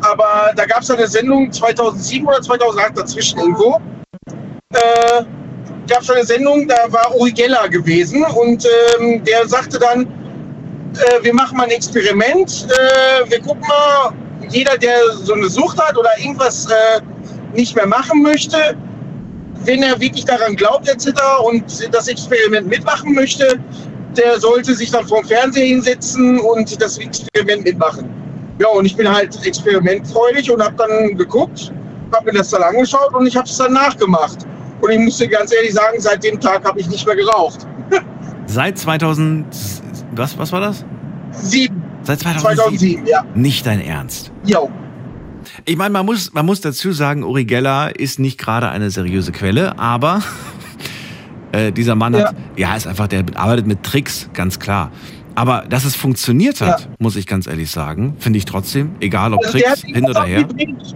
Aber 0.00 0.52
da 0.54 0.64
gab 0.64 0.82
es 0.82 0.90
eine 0.92 1.08
Sendung 1.08 1.50
2007 1.50 2.24
oder 2.24 2.40
2008 2.40 2.96
dazwischen 2.96 3.40
irgendwo. 3.40 3.80
Äh, 4.74 5.24
gab 5.88 6.02
es 6.02 6.10
eine 6.10 6.24
Sendung, 6.24 6.68
da 6.68 6.76
war 6.90 7.12
Uri 7.16 7.32
Geller 7.32 7.68
gewesen 7.68 8.24
und 8.24 8.64
ähm, 9.00 9.24
der 9.24 9.48
sagte 9.48 9.80
dann, 9.80 10.02
äh, 10.02 11.24
wir 11.24 11.34
machen 11.34 11.56
mal 11.56 11.64
ein 11.64 11.70
Experiment. 11.70 12.68
Äh, 12.70 13.28
wir 13.28 13.40
gucken 13.40 13.64
mal, 13.66 14.12
jeder, 14.50 14.78
der 14.78 14.98
so 15.10 15.34
eine 15.34 15.48
Sucht 15.48 15.82
hat 15.82 15.96
oder 15.96 16.10
irgendwas 16.20 16.66
äh, 16.66 17.00
nicht 17.56 17.74
mehr 17.74 17.88
machen 17.88 18.22
möchte, 18.22 18.76
wenn 19.64 19.82
er 19.82 19.98
wirklich 20.00 20.24
daran 20.24 20.56
glaubt 20.56 20.88
etc. 20.88 21.12
und 21.44 21.64
das 21.92 22.08
Experiment 22.08 22.68
mitmachen 22.68 23.14
möchte, 23.14 23.58
der 24.16 24.40
sollte 24.40 24.74
sich 24.74 24.90
dann 24.90 25.06
vor 25.06 25.20
dem 25.22 25.28
Fernseher 25.28 25.66
hinsetzen 25.66 26.38
und 26.40 26.80
das 26.80 26.98
Experiment 26.98 27.64
mitmachen. 27.64 28.08
Ja, 28.58 28.68
und 28.68 28.86
ich 28.86 28.96
bin 28.96 29.12
halt 29.12 29.44
experimentfreudig 29.44 30.50
und 30.50 30.62
habe 30.62 30.74
dann 30.76 31.16
geguckt, 31.16 31.72
habe 32.12 32.32
mir 32.32 32.38
das 32.38 32.50
dann 32.50 32.62
angeschaut 32.62 33.12
und 33.14 33.26
ich 33.26 33.36
habe 33.36 33.46
es 33.46 33.56
dann 33.56 33.74
nachgemacht. 33.74 34.38
Und 34.80 34.90
ich 34.90 34.98
musste 34.98 35.28
ganz 35.28 35.52
ehrlich 35.52 35.74
sagen, 35.74 36.00
seit 36.00 36.24
dem 36.24 36.40
Tag 36.40 36.64
habe 36.64 36.80
ich 36.80 36.88
nicht 36.88 37.06
mehr 37.06 37.16
geraucht. 37.16 37.66
Seit 38.46 38.78
2000, 38.78 39.44
was, 40.14 40.38
was 40.38 40.52
war 40.52 40.60
das? 40.60 40.84
Sieben. 41.32 41.82
Seit 42.02 42.20
2007? 42.20 43.02
2007, 43.02 43.06
ja. 43.06 43.24
Nicht 43.34 43.66
dein 43.66 43.80
Ernst. 43.80 44.30
Jo. 44.44 44.70
Ich 45.64 45.76
meine, 45.76 45.90
man 45.90 46.06
muss, 46.06 46.32
man 46.32 46.44
muss 46.46 46.60
dazu 46.60 46.92
sagen, 46.92 47.22
Uri 47.24 47.44
Geller 47.44 47.98
ist 47.98 48.18
nicht 48.18 48.38
gerade 48.38 48.68
eine 48.68 48.90
seriöse 48.90 49.32
Quelle, 49.32 49.78
aber 49.78 50.22
äh, 51.52 51.72
dieser 51.72 51.94
Mann 51.94 52.14
Ja. 52.14 52.28
hat, 52.28 52.36
ja, 52.56 52.74
ist 52.76 52.86
einfach, 52.86 53.08
der 53.08 53.24
arbeitet 53.34 53.66
mit 53.66 53.82
Tricks, 53.82 54.28
ganz 54.32 54.58
klar. 54.58 54.90
Aber 55.34 55.64
dass 55.68 55.84
es 55.84 55.94
funktioniert 55.94 56.60
hat, 56.60 56.80
Ja. 56.82 56.86
muss 56.98 57.16
ich 57.16 57.26
ganz 57.26 57.46
ehrlich 57.46 57.70
sagen, 57.70 58.14
finde 58.18 58.38
ich 58.38 58.44
trotzdem, 58.46 58.92
egal 59.00 59.34
ob 59.34 59.40
Also 59.44 59.58
Tricks 59.58 59.82
hin 59.82 60.04
oder 60.06 60.24
her, 60.24 60.40
Hebräisch- 60.40 60.94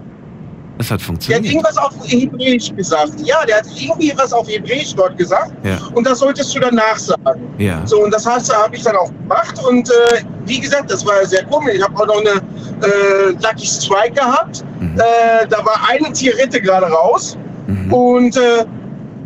es 0.81 0.90
hat 0.90 0.99
Der 1.01 1.03
hat 1.03 1.07
funktioniert. 1.07 1.45
irgendwas 1.47 1.77
auf 1.77 1.93
Hebräisch 2.05 2.75
gesagt. 2.75 3.12
Ja, 3.25 3.45
der 3.47 3.59
hat 3.59 3.66
irgendwie 3.77 4.12
was 4.16 4.33
auf 4.33 4.49
Hebräisch 4.49 4.95
dort 4.95 5.16
gesagt. 5.19 5.53
Ja, 5.64 5.79
Und 5.95 6.07
das 6.07 6.19
solltest 6.19 6.55
du 6.55 6.61
dann 6.61 6.75
nachsagen. 6.75 7.43
ja. 7.59 7.81
So, 7.87 8.03
und 8.05 8.12
das 8.12 8.27
heißt, 8.27 8.55
habe 8.57 8.75
ich 8.77 8.83
dann 8.83 8.97
auch 8.97 9.09
gemacht. 9.23 9.55
Und 9.69 9.88
äh, 9.90 10.23
wie 10.47 10.61
gesagt, 10.61 10.90
das 10.90 11.05
war 11.07 11.25
sehr 11.27 11.45
komisch. 11.45 11.75
Ich 11.77 11.83
habe 11.83 11.97
auch 11.97 12.07
noch 12.07 12.21
eine 12.21 12.31
äh, 12.31 13.31
Lucky 13.43 13.66
Strike 13.66 14.12
gehabt. 14.12 14.64
Mhm. 14.81 14.99
Äh, 14.99 15.47
da 15.49 15.59
war 15.64 15.81
eine 15.88 16.12
Zigarette 16.12 16.61
gerade 16.61 16.87
raus. 16.87 17.37
Mhm. 17.66 17.93
Und 17.93 18.37
äh, 18.37 18.64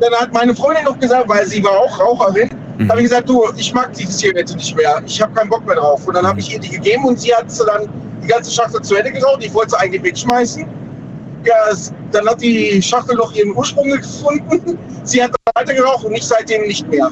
dann 0.00 0.12
hat 0.20 0.32
meine 0.32 0.54
Freundin 0.54 0.84
noch 0.84 0.98
gesagt, 0.98 1.28
weil 1.28 1.46
sie 1.46 1.62
war 1.64 1.72
auch 1.78 1.98
Raucherin, 2.00 2.50
Mhm. 2.76 2.90
habe 2.90 3.00
ich 3.02 3.08
gesagt, 3.08 3.28
du, 3.28 3.44
ich 3.56 3.72
mag 3.72 3.92
die 3.92 4.08
Zigarette 4.08 4.56
nicht 4.56 4.74
mehr. 4.76 5.00
Ich 5.06 5.22
habe 5.22 5.32
keinen 5.32 5.48
Bock 5.48 5.64
mehr 5.64 5.76
drauf. 5.76 6.04
Und 6.08 6.14
dann 6.14 6.26
habe 6.26 6.40
ich 6.40 6.52
ihr 6.52 6.58
die 6.58 6.70
gegeben 6.70 7.04
und 7.04 7.20
sie 7.20 7.32
hat 7.32 7.48
sie 7.48 7.64
dann 7.64 7.88
die 8.20 8.26
ganze 8.26 8.50
Schachtel 8.50 8.82
zu 8.82 8.96
Ende 8.96 9.12
geraucht. 9.12 9.44
Ich 9.44 9.54
wollte 9.54 9.70
sie 9.70 9.78
eigentlich 9.78 10.02
wegschmeißen. 10.02 10.66
Ja, 11.44 11.54
dann 12.12 12.28
hat 12.28 12.40
die 12.40 12.80
Schachtel 12.80 13.16
noch 13.16 13.32
ihren 13.34 13.54
Ursprung 13.54 13.90
gefunden. 13.90 14.78
Sie 15.04 15.22
hat 15.22 15.32
weiter 15.54 15.74
geraucht 15.74 16.04
und 16.04 16.14
ich 16.14 16.26
seitdem 16.26 16.62
nicht 16.62 16.88
mehr. 16.88 17.10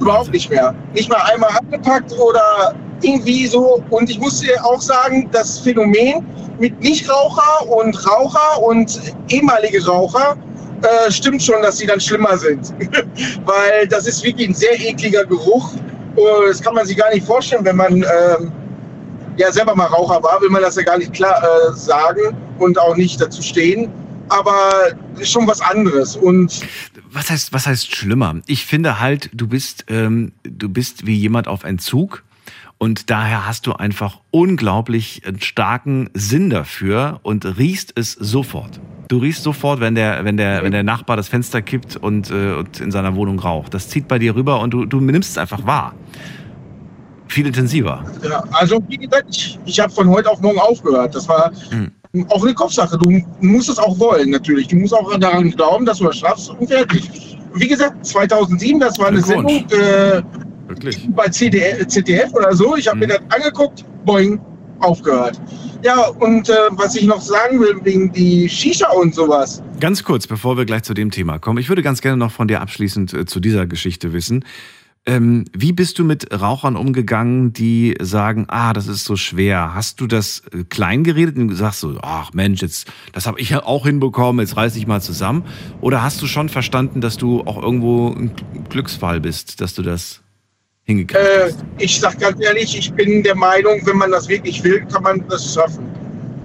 Überhaupt 0.00 0.32
nicht 0.32 0.50
mehr. 0.50 0.74
Nicht 0.92 1.08
mal 1.08 1.20
einmal 1.32 1.50
angepackt 1.58 2.12
oder 2.12 2.74
irgendwie 3.02 3.46
so. 3.46 3.82
Und 3.90 4.08
ich 4.10 4.18
muss 4.18 4.40
dir 4.40 4.64
auch 4.64 4.80
sagen, 4.80 5.28
das 5.32 5.58
Phänomen 5.58 6.24
mit 6.58 6.78
Nichtraucher 6.80 7.68
und 7.68 7.96
Raucher 8.08 8.62
und 8.62 9.00
ehemalige 9.28 9.84
Raucher 9.84 10.36
äh, 10.82 11.10
stimmt 11.10 11.42
schon, 11.42 11.62
dass 11.62 11.78
sie 11.78 11.86
dann 11.86 12.00
schlimmer 12.00 12.36
sind. 12.38 12.72
Weil 13.44 13.88
das 13.88 14.06
ist 14.06 14.22
wirklich 14.22 14.48
ein 14.48 14.54
sehr 14.54 14.78
ekliger 14.78 15.24
Geruch. 15.24 15.72
Und 16.16 16.48
Das 16.48 16.62
kann 16.62 16.74
man 16.74 16.86
sich 16.86 16.96
gar 16.96 17.12
nicht 17.12 17.26
vorstellen, 17.26 17.64
wenn 17.64 17.76
man 17.76 17.94
ähm, 17.94 18.52
ja 19.36 19.52
selber 19.52 19.74
mal 19.74 19.86
Raucher 19.86 20.22
war, 20.22 20.40
will 20.40 20.50
man 20.50 20.62
das 20.62 20.76
ja 20.76 20.82
gar 20.82 20.98
nicht 20.98 21.12
klar 21.12 21.42
äh, 21.42 21.72
sagen 21.74 22.36
und 22.58 22.78
auch 22.78 22.96
nicht 22.96 23.20
dazu 23.20 23.42
stehen. 23.42 23.90
Aber 24.28 24.92
schon 25.22 25.46
was 25.46 25.60
anderes. 25.60 26.16
Und 26.16 26.62
Was 27.12 27.30
heißt, 27.30 27.52
was 27.52 27.66
heißt 27.66 27.94
schlimmer? 27.94 28.36
Ich 28.46 28.64
finde 28.64 28.98
halt, 28.98 29.28
du 29.34 29.46
bist, 29.46 29.84
ähm, 29.88 30.32
du 30.44 30.70
bist 30.70 31.06
wie 31.06 31.14
jemand 31.14 31.46
auf 31.46 31.62
Entzug 31.64 32.24
und 32.78 33.10
daher 33.10 33.46
hast 33.46 33.66
du 33.66 33.72
einfach 33.72 34.20
unglaublich 34.30 35.22
starken 35.40 36.10
Sinn 36.14 36.50
dafür 36.50 37.20
und 37.22 37.58
riechst 37.58 37.92
es 37.96 38.12
sofort. 38.12 38.80
Du 39.08 39.18
riechst 39.18 39.42
sofort, 39.42 39.80
wenn 39.80 39.94
der, 39.94 40.24
wenn 40.24 40.36
der, 40.38 40.62
wenn 40.62 40.72
der 40.72 40.82
Nachbar 40.82 41.16
das 41.16 41.28
Fenster 41.28 41.60
kippt 41.60 41.96
und, 41.96 42.30
äh, 42.30 42.54
und 42.54 42.80
in 42.80 42.90
seiner 42.90 43.14
Wohnung 43.14 43.38
raucht. 43.38 43.74
Das 43.74 43.88
zieht 43.88 44.08
bei 44.08 44.18
dir 44.18 44.34
rüber 44.34 44.60
und 44.60 44.70
du, 44.70 44.86
du 44.86 45.00
nimmst 45.00 45.30
es 45.30 45.38
einfach 45.38 45.66
wahr. 45.66 45.94
Viel 47.34 47.48
intensiver. 47.48 48.04
Ja, 48.22 48.44
also 48.52 48.80
wie 48.86 48.96
gesagt, 48.96 49.26
ich, 49.30 49.58
ich 49.64 49.80
habe 49.80 49.92
von 49.92 50.08
heute 50.08 50.30
auf 50.30 50.40
morgen 50.40 50.60
aufgehört. 50.60 51.16
Das 51.16 51.28
war 51.28 51.50
Mhm. 51.72 52.26
auch 52.28 52.44
eine 52.44 52.54
Kopfsache. 52.54 52.96
Du 52.96 53.10
musst 53.40 53.68
es 53.68 53.76
auch 53.76 53.98
wollen, 53.98 54.30
natürlich. 54.30 54.68
Du 54.68 54.76
musst 54.76 54.94
auch 54.94 55.18
daran 55.18 55.50
glauben, 55.50 55.84
dass 55.84 55.98
du 55.98 56.04
das 56.04 56.18
schaffst 56.18 56.50
und 56.50 56.68
fertig. 56.68 57.36
Wie 57.54 57.66
gesagt, 57.66 58.06
2007, 58.06 58.78
das 58.78 58.96
war 59.00 59.08
eine. 59.08 59.20
Sendung 59.20 59.48
äh, 59.48 60.22
Wirklich. 60.68 61.08
bei 61.10 61.26
CDF, 61.28 61.88
ZDF 61.88 62.32
oder 62.34 62.54
so. 62.54 62.76
Ich 62.76 62.86
habe 62.86 62.98
Mhm. 62.98 63.00
mir 63.00 63.08
das 63.08 63.20
angeguckt, 63.36 63.84
boing, 64.04 64.40
aufgehört. 64.78 65.40
Ja, 65.82 66.06
und 66.20 66.48
äh, 66.48 66.54
was 66.70 66.94
ich 66.94 67.04
noch 67.04 67.20
sagen 67.20 67.58
will, 67.58 67.80
wegen 67.82 68.12
die 68.12 68.48
Shisha 68.48 68.90
und 68.92 69.12
sowas. 69.12 69.60
Ganz 69.80 70.04
kurz, 70.04 70.28
bevor 70.28 70.56
wir 70.56 70.66
gleich 70.66 70.84
zu 70.84 70.94
dem 70.94 71.10
Thema 71.10 71.40
kommen. 71.40 71.58
Ich 71.58 71.68
würde 71.68 71.82
ganz 71.82 72.00
gerne 72.00 72.16
noch 72.16 72.30
von 72.30 72.46
dir 72.46 72.60
abschließend 72.60 73.12
äh, 73.12 73.26
zu 73.26 73.40
dieser 73.40 73.66
Geschichte 73.66 74.12
wissen. 74.12 74.44
Ähm, 75.06 75.44
wie 75.52 75.72
bist 75.72 75.98
du 75.98 76.04
mit 76.04 76.32
Rauchern 76.32 76.76
umgegangen, 76.76 77.52
die 77.52 77.94
sagen, 78.00 78.46
ah, 78.48 78.72
das 78.72 78.86
ist 78.86 79.04
so 79.04 79.16
schwer? 79.16 79.74
Hast 79.74 80.00
du 80.00 80.06
das 80.06 80.42
äh, 80.50 80.64
klein 80.64 81.04
geredet 81.04 81.36
und 81.36 81.48
gesagt 81.48 81.74
so, 81.74 81.98
ach 82.00 82.32
Mensch, 82.32 82.62
jetzt, 82.62 82.90
das 83.12 83.26
habe 83.26 83.38
ich 83.38 83.50
ja 83.50 83.64
auch 83.64 83.84
hinbekommen, 83.84 84.40
jetzt 84.40 84.56
reiß 84.56 84.72
dich 84.72 84.86
mal 84.86 85.02
zusammen? 85.02 85.44
Oder 85.82 86.02
hast 86.02 86.22
du 86.22 86.26
schon 86.26 86.48
verstanden, 86.48 87.02
dass 87.02 87.18
du 87.18 87.42
auch 87.42 87.62
irgendwo 87.62 88.08
ein 88.12 88.32
Glücksfall 88.70 89.20
bist, 89.20 89.60
dass 89.60 89.74
du 89.74 89.82
das 89.82 90.22
hingekriegt 90.84 91.22
Äh, 91.22 91.50
hast? 91.50 91.64
ich 91.78 92.00
sag 92.00 92.18
ganz 92.18 92.42
ehrlich, 92.42 92.78
ich 92.78 92.90
bin 92.94 93.22
der 93.22 93.36
Meinung, 93.36 93.82
wenn 93.84 93.98
man 93.98 94.10
das 94.10 94.26
wirklich 94.28 94.64
will, 94.64 94.86
kann 94.90 95.02
man 95.02 95.22
das 95.28 95.52
schaffen. 95.52 95.84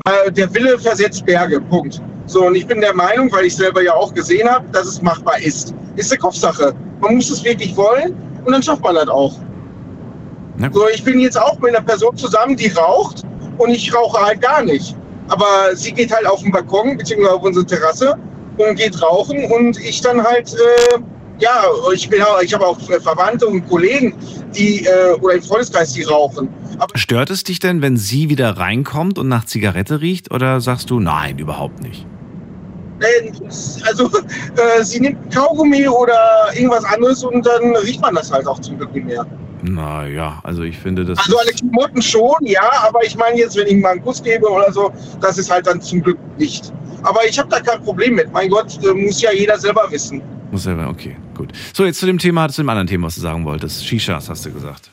Äh, 0.05 0.33
der 0.33 0.53
Wille 0.53 0.77
versetzt 0.77 1.25
Berge, 1.25 1.61
Punkt. 1.61 2.01
So, 2.25 2.45
und 2.45 2.55
ich 2.55 2.67
bin 2.67 2.81
der 2.81 2.93
Meinung, 2.93 3.31
weil 3.31 3.45
ich 3.45 3.55
selber 3.55 3.81
ja 3.81 3.93
auch 3.93 4.13
gesehen 4.13 4.49
habe, 4.49 4.69
dass 4.73 4.85
es 4.85 5.01
machbar 5.01 5.39
ist. 5.39 5.73
Ist 5.95 6.11
eine 6.11 6.19
Kopfsache. 6.19 6.75
Man 6.99 7.15
muss 7.15 7.29
es 7.29 7.41
wirklich 7.45 7.73
wollen 7.77 8.13
und 8.49 8.53
dann 8.53 8.63
schafft 8.63 8.83
man 8.83 8.95
das 8.95 9.07
auch. 9.09 9.33
So, 10.73 10.89
ich 10.89 11.03
bin 11.03 11.19
jetzt 11.19 11.39
auch 11.39 11.59
mit 11.59 11.75
einer 11.75 11.85
Person 11.85 12.17
zusammen, 12.17 12.55
die 12.57 12.69
raucht 12.69 13.21
und 13.59 13.69
ich 13.69 13.93
rauche 13.93 14.19
halt 14.19 14.41
gar 14.41 14.63
nicht. 14.63 14.95
Aber 15.27 15.75
sie 15.75 15.91
geht 15.91 16.11
halt 16.11 16.25
auf 16.25 16.41
den 16.41 16.51
Balkon 16.51 16.97
beziehungsweise 16.97 17.35
auf 17.35 17.43
unsere 17.43 17.65
Terrasse 17.65 18.17
und 18.57 18.75
geht 18.75 18.99
rauchen 18.99 19.45
und 19.51 19.79
ich 19.79 20.01
dann 20.01 20.23
halt, 20.23 20.51
äh, 20.53 20.97
ja, 21.37 21.63
ich 21.93 22.09
bin 22.09 22.23
auch, 22.23 22.41
ich 22.41 22.51
habe 22.55 22.65
auch 22.65 22.77
äh, 22.89 22.99
Verwandte 22.99 23.45
und 23.45 23.69
Kollegen, 23.69 24.15
die 24.55 24.83
äh, 24.83 25.13
oder 25.21 25.35
im 25.35 25.43
Freundeskreis, 25.43 25.93
die 25.93 26.01
rauchen. 26.01 26.49
Aber 26.79 26.97
Stört 26.97 27.29
es 27.29 27.43
dich 27.43 27.59
denn, 27.59 27.83
wenn 27.83 27.97
sie 27.97 28.29
wieder 28.29 28.57
reinkommt 28.57 29.19
und 29.19 29.27
nach 29.27 29.45
Zigarette 29.45 30.01
riecht? 30.01 30.33
Oder 30.33 30.59
sagst 30.59 30.89
du, 30.89 30.99
nein, 30.99 31.37
überhaupt 31.37 31.81
nicht? 31.83 32.07
Also 33.85 34.05
äh, 34.07 34.83
sie 34.83 34.99
nimmt 34.99 35.33
Kaugummi 35.33 35.87
oder 35.87 36.49
irgendwas 36.53 36.83
anderes 36.85 37.23
und 37.23 37.45
dann 37.45 37.75
riecht 37.77 38.01
man 38.01 38.15
das 38.15 38.31
halt 38.31 38.47
auch 38.47 38.59
zum 38.59 38.77
Glück 38.77 38.93
nicht 38.93 39.05
mehr. 39.05 39.25
Naja, 39.61 40.39
also 40.43 40.63
ich 40.63 40.77
finde, 40.77 41.03
das 41.03 41.19
Also 41.19 41.37
alle 41.37 41.49
ist, 41.49 41.59
Klamotten 41.59 42.01
schon, 42.01 42.35
ja, 42.41 42.69
aber 42.87 43.03
ich 43.03 43.15
meine 43.17 43.37
jetzt, 43.37 43.57
wenn 43.57 43.67
ich 43.67 43.75
mal 43.81 43.91
einen 43.91 44.03
Kuss 44.03 44.23
gebe 44.23 44.47
oder 44.47 44.71
so, 44.71 44.91
das 45.21 45.37
ist 45.37 45.51
halt 45.51 45.67
dann 45.67 45.81
zum 45.81 46.01
Glück 46.01 46.17
nicht. 46.37 46.71
Aber 47.03 47.25
ich 47.27 47.37
habe 47.37 47.49
da 47.49 47.59
kein 47.59 47.81
Problem 47.83 48.15
mit. 48.15 48.31
Mein 48.31 48.49
Gott, 48.49 48.79
äh, 48.83 48.93
muss 48.93 49.21
ja 49.21 49.31
jeder 49.31 49.57
selber 49.57 49.85
wissen. 49.89 50.21
muss 50.51 50.63
selber, 50.63 50.87
okay, 50.89 51.15
gut. 51.35 51.51
So, 51.73 51.85
jetzt 51.85 51.99
zu 51.99 52.05
dem 52.05 52.17
Thema, 52.19 52.47
zu 52.49 52.61
dem 52.61 52.69
anderen 52.69 52.87
Thema, 52.87 53.07
was 53.07 53.15
du 53.15 53.21
sagen 53.21 53.43
wolltest. 53.45 53.85
Shishas, 53.85 54.29
hast 54.29 54.45
du 54.45 54.51
gesagt. 54.51 54.89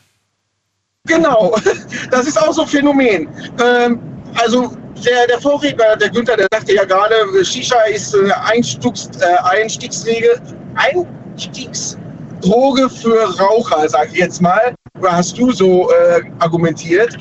Genau, 1.06 1.56
das 2.10 2.26
ist 2.26 2.40
auch 2.40 2.52
so 2.52 2.62
ein 2.62 2.68
Phänomen. 2.68 3.28
Ähm, 3.64 4.00
also 4.42 4.72
der, 5.04 5.26
der 5.28 5.40
Vorredner, 5.40 5.96
der 5.96 6.10
Günther, 6.10 6.36
der 6.36 6.46
sagte 6.52 6.74
ja 6.74 6.84
gerade, 6.84 7.14
Shisha 7.44 7.80
ist 7.92 8.14
eine 8.14 8.40
Einstiegs, 8.46 9.08
äh, 9.20 9.60
Einstiegsregel, 9.60 10.40
Einstiegsdroge 10.74 12.88
für 12.88 13.38
Raucher, 13.38 13.88
sage 13.88 14.10
ich 14.12 14.18
jetzt 14.18 14.40
mal. 14.40 14.74
Oder 14.98 15.12
hast 15.12 15.38
du 15.38 15.52
so 15.52 15.90
äh, 15.90 16.22
argumentiert? 16.38 17.16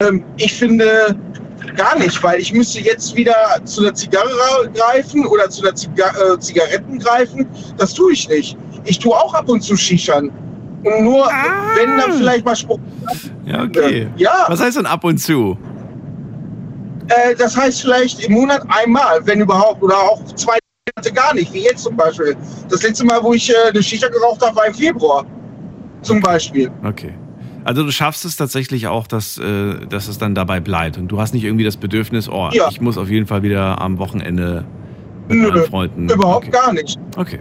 Ähm, 0.00 0.24
ich 0.36 0.52
finde 0.52 1.16
gar 1.76 1.98
nicht, 1.98 2.22
weil 2.22 2.40
ich 2.40 2.52
müsste 2.52 2.80
jetzt 2.80 3.14
wieder 3.16 3.34
zu 3.64 3.82
der 3.82 3.94
Zigarre 3.94 4.70
greifen 4.74 5.26
oder 5.26 5.48
zu 5.50 5.62
der 5.62 5.74
Ziga 5.74 6.10
äh, 6.10 6.38
Zigaretten 6.38 6.98
greifen. 6.98 7.46
Das 7.76 7.94
tue 7.94 8.12
ich 8.12 8.28
nicht. 8.28 8.56
Ich 8.84 8.98
tue 8.98 9.14
auch 9.14 9.34
ab 9.34 9.48
und 9.48 9.62
zu 9.62 9.76
Shishan. 9.76 10.30
Und 10.84 11.02
nur, 11.02 11.26
wenn 11.76 11.96
dann 11.96 12.12
vielleicht 12.12 12.44
mal 12.44 12.54
Spruch. 12.54 12.78
Ja, 13.46 13.62
okay. 13.62 14.06
Ja. 14.16 14.44
Was 14.48 14.60
heißt 14.60 14.76
denn 14.76 14.86
ab 14.86 15.02
und 15.02 15.18
zu? 15.18 15.56
Äh, 17.08 17.34
das 17.36 17.56
heißt 17.56 17.82
vielleicht 17.82 18.24
im 18.24 18.32
Monat 18.32 18.64
einmal, 18.68 19.24
wenn 19.26 19.40
überhaupt, 19.40 19.82
oder 19.82 19.96
auch 19.96 20.24
zwei 20.34 20.58
Monate 20.96 21.12
gar 21.12 21.34
nicht, 21.34 21.52
wie 21.52 21.64
jetzt 21.64 21.84
zum 21.84 21.96
Beispiel. 21.96 22.36
Das 22.70 22.82
letzte 22.82 23.04
Mal, 23.04 23.22
wo 23.22 23.34
ich 23.34 23.50
äh, 23.50 23.54
eine 23.70 23.82
Shisha 23.82 24.08
geraucht 24.08 24.44
habe, 24.44 24.56
war 24.56 24.66
im 24.66 24.74
Februar. 24.74 25.24
Zum 26.02 26.20
Beispiel. 26.20 26.70
Okay. 26.82 27.14
Also 27.64 27.82
du 27.82 27.90
schaffst 27.90 28.26
es 28.26 28.36
tatsächlich 28.36 28.86
auch, 28.88 29.06
dass, 29.06 29.38
äh, 29.38 29.86
dass 29.88 30.08
es 30.08 30.18
dann 30.18 30.34
dabei 30.34 30.60
bleibt. 30.60 30.98
Und 30.98 31.08
du 31.08 31.18
hast 31.20 31.32
nicht 31.32 31.44
irgendwie 31.44 31.64
das 31.64 31.78
Bedürfnis, 31.78 32.28
oh, 32.28 32.50
Ja. 32.52 32.68
ich 32.70 32.80
muss 32.80 32.98
auf 32.98 33.08
jeden 33.08 33.26
Fall 33.26 33.42
wieder 33.42 33.80
am 33.80 33.98
Wochenende 33.98 34.64
mit 35.28 35.38
Nö, 35.38 35.48
meinen 35.48 35.64
Freunden. 35.64 36.08
Überhaupt 36.10 36.48
okay. 36.48 36.58
gar 36.58 36.72
nicht. 36.74 36.98
Okay. 37.16 37.40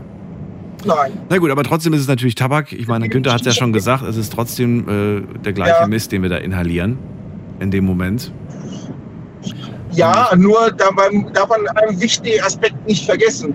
Nein. 0.86 1.12
Na 1.30 1.38
gut, 1.38 1.52
aber 1.52 1.64
trotzdem 1.64 1.94
ist 1.94 2.02
es 2.02 2.08
natürlich 2.08 2.36
Tabak. 2.36 2.72
Ich 2.74 2.88
meine, 2.88 3.08
Günther 3.10 3.34
hat 3.34 3.42
es 3.42 3.48
ja 3.48 3.54
schon 3.54 3.74
gesagt, 3.74 4.04
es 4.04 4.16
ist 4.18 4.32
trotzdem 4.34 4.88
äh, 5.36 5.40
der 5.44 5.54
gleiche 5.54 5.82
Ja. 5.82 5.88
Mist, 5.88 6.12
den 6.12 6.22
wir 6.22 6.30
da 6.30 6.38
inhalieren 6.38 6.98
in 7.60 7.72
dem 7.72 7.86
Moment. 7.86 8.32
Ja, 9.96 10.32
nur 10.36 10.72
dabei 10.72 11.10
darf 11.34 11.50
man 11.50 11.68
einen 11.68 12.00
wichtigen 12.02 12.42
Aspekt 12.44 12.76
nicht 12.88 13.06
vergessen. 13.06 13.54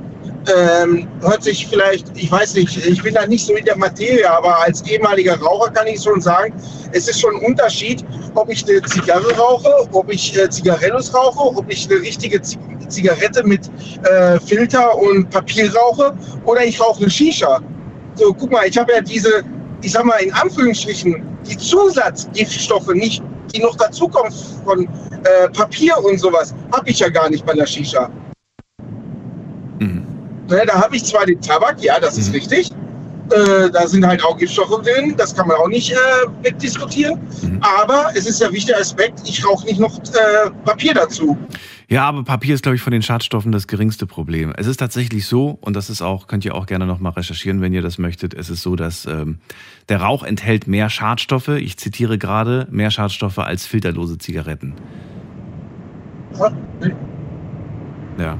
Ähm, 0.57 1.09
hört 1.21 1.43
sich 1.43 1.67
vielleicht, 1.67 2.17
ich 2.17 2.31
weiß 2.31 2.55
nicht, 2.55 2.77
ich 2.87 3.03
bin 3.03 3.15
da 3.15 3.27
nicht 3.27 3.45
so 3.45 3.55
in 3.55 3.65
der 3.65 3.77
Materie, 3.77 4.31
aber 4.31 4.61
als 4.61 4.83
ehemaliger 4.83 5.39
Raucher 5.39 5.71
kann 5.73 5.87
ich 5.89 6.03
schon 6.03 6.21
sagen, 6.21 6.55
es 6.93 7.09
ist 7.09 7.21
schon 7.21 7.37
ein 7.37 7.45
Unterschied, 7.45 8.05
ob 8.35 8.49
ich 8.49 8.67
eine 8.69 8.81
Zigarre 8.83 9.37
rauche, 9.37 9.69
ob 9.93 10.11
ich 10.13 10.39
äh, 10.39 10.49
Zigarillos 10.49 11.13
rauche, 11.13 11.57
ob 11.57 11.65
ich 11.69 11.91
eine 11.91 12.01
richtige 12.01 12.41
Z 12.41 12.59
Zigarette 12.89 13.47
mit 13.47 13.71
äh, 14.05 14.41
Filter 14.41 14.97
und 14.97 15.29
Papier 15.29 15.71
rauche 15.75 16.17
oder 16.47 16.65
ich 16.65 16.81
rauche 16.81 17.03
eine 17.03 17.11
Shisha. 17.11 17.61
So, 18.15 18.33
guck 18.33 18.51
mal, 18.51 18.67
ich 18.67 18.79
habe 18.79 18.93
ja 18.95 19.03
diese, 19.03 19.45
ich 19.83 19.93
sag 19.93 20.07
mal 20.07 20.17
in 20.23 20.33
Anführungsstrichen, 20.33 21.23
die 21.47 21.57
Zusatzgiftstoffe 21.59 22.95
nicht, 22.95 23.23
die 23.53 23.61
noch 23.61 23.77
dazukommen 23.77 24.33
von 24.65 24.85
äh, 25.25 25.49
Papier 25.51 25.97
und 26.03 26.19
sowas, 26.19 26.55
habe 26.73 26.89
ich 26.91 26.99
ja 27.01 27.09
gar 27.09 27.29
nicht 27.31 27.45
bei 27.45 27.55
der 27.55 27.67
Shisha. 27.67 28.11
Mhm. 29.81 30.07
Ne, 30.49 30.63
da 30.67 30.81
habe 30.81 30.97
ich 30.97 31.05
zwar 31.05 31.27
den 31.27 31.41
Tabak, 31.41 31.83
ja, 31.83 31.99
das 32.01 32.19
ist 32.19 32.29
Mhm. 32.29 32.35
richtig. 32.35 32.71
Äh, 33.31 33.69
da 33.71 33.87
sind 33.87 34.07
halt 34.07 34.25
auch 34.25 34.39
Giftstoffe 34.39 34.83
drin, 34.83 35.15
das 35.19 35.35
kann 35.37 35.49
man 35.49 35.59
auch 35.59 35.69
nicht 35.69 35.93
äh, 35.93 35.97
wegdiskutieren. 36.43 37.21
Mhm. 37.43 37.61
Aber 37.63 38.11
es 38.15 38.27
ist 38.27 38.41
ja 38.41 38.51
wichtiger 38.51 38.79
Aspekt, 38.79 39.21
ich 39.29 39.45
rauche 39.47 39.67
nicht 39.67 39.79
noch 39.79 39.99
äh, 39.99 40.51
Papier 40.65 40.95
dazu. 40.95 41.37
Ja, 41.91 42.05
aber 42.05 42.23
Papier 42.23 42.55
ist, 42.55 42.63
glaube 42.63 42.77
ich, 42.77 42.83
von 42.83 42.91
den 42.91 43.01
Schadstoffen 43.01 43.51
das 43.51 43.67
geringste 43.67 44.07
Problem. 44.07 44.53
Es 44.55 44.67
ist 44.67 44.77
tatsächlich 44.77 45.27
so, 45.27 45.59
und 45.63 45.75
das 45.75 45.89
ist 45.89 46.03
auch, 46.03 46.27
könnt 46.27 46.45
ihr 46.45 46.55
auch 46.55 46.67
gerne 46.67 46.85
nochmal 46.85 47.13
recherchieren, 47.13 47.63
wenn 47.63 47.73
ihr 47.73 47.81
das 47.81 47.97
möchtet, 47.97 48.35
es 48.35 48.51
ist 48.51 48.61
so, 48.61 48.77
dass 48.77 49.07
ähm, 49.07 49.39
der 49.89 50.03
Rauch 50.03 50.23
enthält 50.23 50.67
mehr 50.67 50.91
Schadstoffe, 50.91 51.49
ich 51.49 51.79
zitiere 51.79 52.19
gerade, 52.19 52.69
mehr 52.71 52.91
Schadstoffe 52.91 53.39
als 53.39 53.67
filterlose 53.67 54.19
Zigaretten. 54.19 54.75
Ja. 58.19 58.39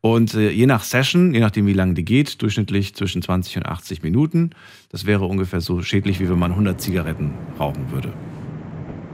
Und 0.00 0.34
äh, 0.34 0.50
je 0.50 0.66
nach 0.66 0.82
Session, 0.82 1.34
je 1.34 1.40
nachdem 1.40 1.66
wie 1.66 1.74
lange 1.74 1.94
die 1.94 2.04
geht, 2.04 2.42
durchschnittlich 2.42 2.96
zwischen 2.96 3.22
20 3.22 3.58
und 3.58 3.66
80 3.66 4.02
Minuten, 4.02 4.50
das 4.90 5.06
wäre 5.06 5.24
ungefähr 5.24 5.60
so 5.60 5.82
schädlich, 5.82 6.18
wie 6.18 6.28
wenn 6.28 6.38
man 6.38 6.50
100 6.50 6.80
Zigaretten 6.80 7.34
rauchen 7.60 7.92
würde. 7.92 8.12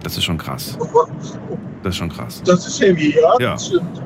Das 0.05 0.19
ist 0.19 0.25
schon 0.25 0.38
krass. 0.38 0.77
Das 1.83 1.95
ist 1.95 1.99
schon 1.99 2.11
krass. 2.11 2.43
Das 2.45 2.67
ist 2.67 2.81
heavy, 2.81 3.17
ja. 3.19 3.35
Ja. 3.40 3.57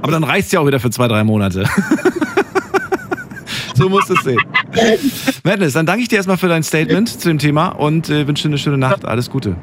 Aber 0.00 0.12
dann 0.12 0.24
reicht's 0.24 0.52
ja 0.52 0.60
auch 0.60 0.66
wieder 0.66 0.78
für 0.78 0.90
zwei, 0.90 1.08
drei 1.08 1.24
Monate. 1.24 1.64
so 3.74 3.88
musst 3.88 4.08
du 4.08 4.14
es 4.14 4.22
sehen. 4.22 4.38
Madness, 5.42 5.72
dann 5.72 5.86
danke 5.86 6.02
ich 6.02 6.08
dir 6.08 6.16
erstmal 6.16 6.36
für 6.36 6.48
dein 6.48 6.62
Statement 6.62 7.08
zu 7.08 7.28
dem 7.28 7.38
Thema 7.38 7.70
und 7.70 8.08
äh, 8.10 8.26
wünsche 8.28 8.44
dir 8.44 8.50
eine 8.50 8.58
schöne 8.58 8.78
Nacht. 8.78 9.04
Alles 9.04 9.28
Gute. 9.28 9.56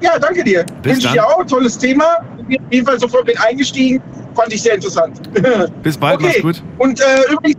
Ja, 0.00 0.16
danke 0.18 0.44
dir. 0.44 0.64
Bis 0.82 0.94
Wünsche 0.94 1.08
ich 1.08 1.12
dir 1.14 1.26
auch. 1.26 1.44
Tolles 1.44 1.76
Thema. 1.76 2.04
Bin 2.46 2.58
auf 2.58 2.72
jeden 2.72 2.86
Fall 2.86 3.00
sofort 3.00 3.26
mit 3.26 3.40
eingestiegen. 3.40 4.00
Fand 4.34 4.52
ich 4.52 4.62
sehr 4.62 4.76
interessant. 4.76 5.20
Bis 5.82 5.98
bald, 5.98 6.16
okay. 6.16 6.26
mach's 6.28 6.42
gut. 6.42 6.62
Und 6.78 7.00
äh, 7.00 7.32
übrigens, 7.32 7.58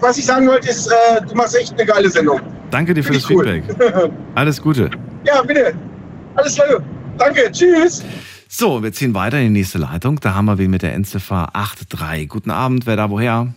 was 0.00 0.18
ich 0.18 0.26
sagen 0.26 0.48
wollte, 0.48 0.68
ist, 0.68 0.88
äh, 0.88 1.24
du 1.24 1.36
machst 1.36 1.56
echt 1.56 1.72
eine 1.72 1.86
geile 1.86 2.10
Sendung. 2.10 2.40
Danke 2.72 2.94
dir 2.94 3.04
für 3.04 3.12
das 3.12 3.22
ich 3.22 3.28
Feedback. 3.28 3.62
Alles 4.34 4.60
Gute. 4.60 4.90
ja, 5.24 5.40
bitte. 5.42 5.74
Alles 6.38 6.54
klar. 6.54 6.82
Danke. 7.18 7.50
Tschüss. 7.50 8.04
So, 8.48 8.82
wir 8.82 8.92
ziehen 8.92 9.12
weiter 9.12 9.38
in 9.40 9.52
die 9.52 9.60
nächste 9.60 9.78
Leitung. 9.78 10.20
Da 10.20 10.34
haben 10.34 10.44
wir 10.46 10.56
wen 10.56 10.70
mit 10.70 10.82
der 10.82 10.94
Endziffer 10.94 11.50
83. 11.52 12.28
Guten 12.28 12.50
Abend, 12.50 12.86
wer 12.86 12.96
da 12.96 13.10
woher? 13.10 13.52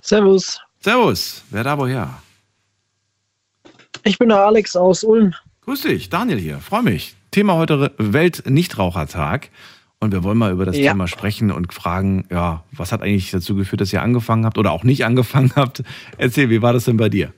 Servus, 0.00 0.60
Servus, 0.80 1.42
wer 1.50 1.64
da 1.64 1.76
woher? 1.78 2.10
ich 4.04 4.18
bin 4.18 4.28
der 4.28 4.44
Alex 4.44 4.76
aus 4.76 5.02
Ulm. 5.02 5.34
Grüß 5.62 5.82
dich, 5.82 6.10
Daniel 6.10 6.38
hier. 6.38 6.58
Freue 6.58 6.82
mich. 6.82 7.14
Thema 7.30 7.54
heute 7.54 7.92
Welt-Nichtrauchertag. 7.98 9.48
Und 9.98 10.12
wir 10.12 10.22
wollen 10.22 10.36
mal 10.36 10.52
über 10.52 10.66
das 10.66 10.76
Ja. 10.76 10.92
Thema 10.92 11.08
sprechen 11.08 11.50
und 11.50 11.72
fragen, 11.72 12.26
ja, 12.30 12.62
was 12.72 12.92
hat 12.92 13.02
eigentlich 13.02 13.30
dazu 13.30 13.54
geführt, 13.54 13.80
dass 13.80 13.92
ihr 13.92 14.02
angefangen 14.02 14.44
habt 14.44 14.58
oder 14.58 14.72
auch 14.72 14.84
nicht 14.84 15.04
angefangen 15.06 15.52
habt? 15.56 15.82
Erzähl, 16.18 16.50
wie 16.50 16.60
war 16.62 16.74
das 16.74 16.84
denn 16.84 16.98
bei 16.98 17.08
dir? 17.08 17.32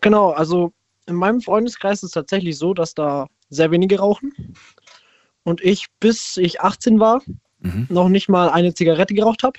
Genau, 0.00 0.30
also 0.30 0.72
in 1.06 1.14
meinem 1.16 1.40
Freundeskreis 1.40 1.98
ist 1.98 2.10
es 2.10 2.10
tatsächlich 2.12 2.56
so, 2.58 2.74
dass 2.74 2.94
da 2.94 3.26
sehr 3.50 3.70
wenige 3.70 3.98
rauchen. 3.98 4.54
Und 5.44 5.60
ich, 5.60 5.86
bis 6.00 6.36
ich 6.36 6.60
18 6.60 7.00
war, 7.00 7.20
Mhm. 7.62 7.86
noch 7.90 8.08
nicht 8.08 8.28
mal 8.28 8.50
eine 8.50 8.74
Zigarette 8.74 9.14
geraucht 9.14 9.42
habe. 9.42 9.58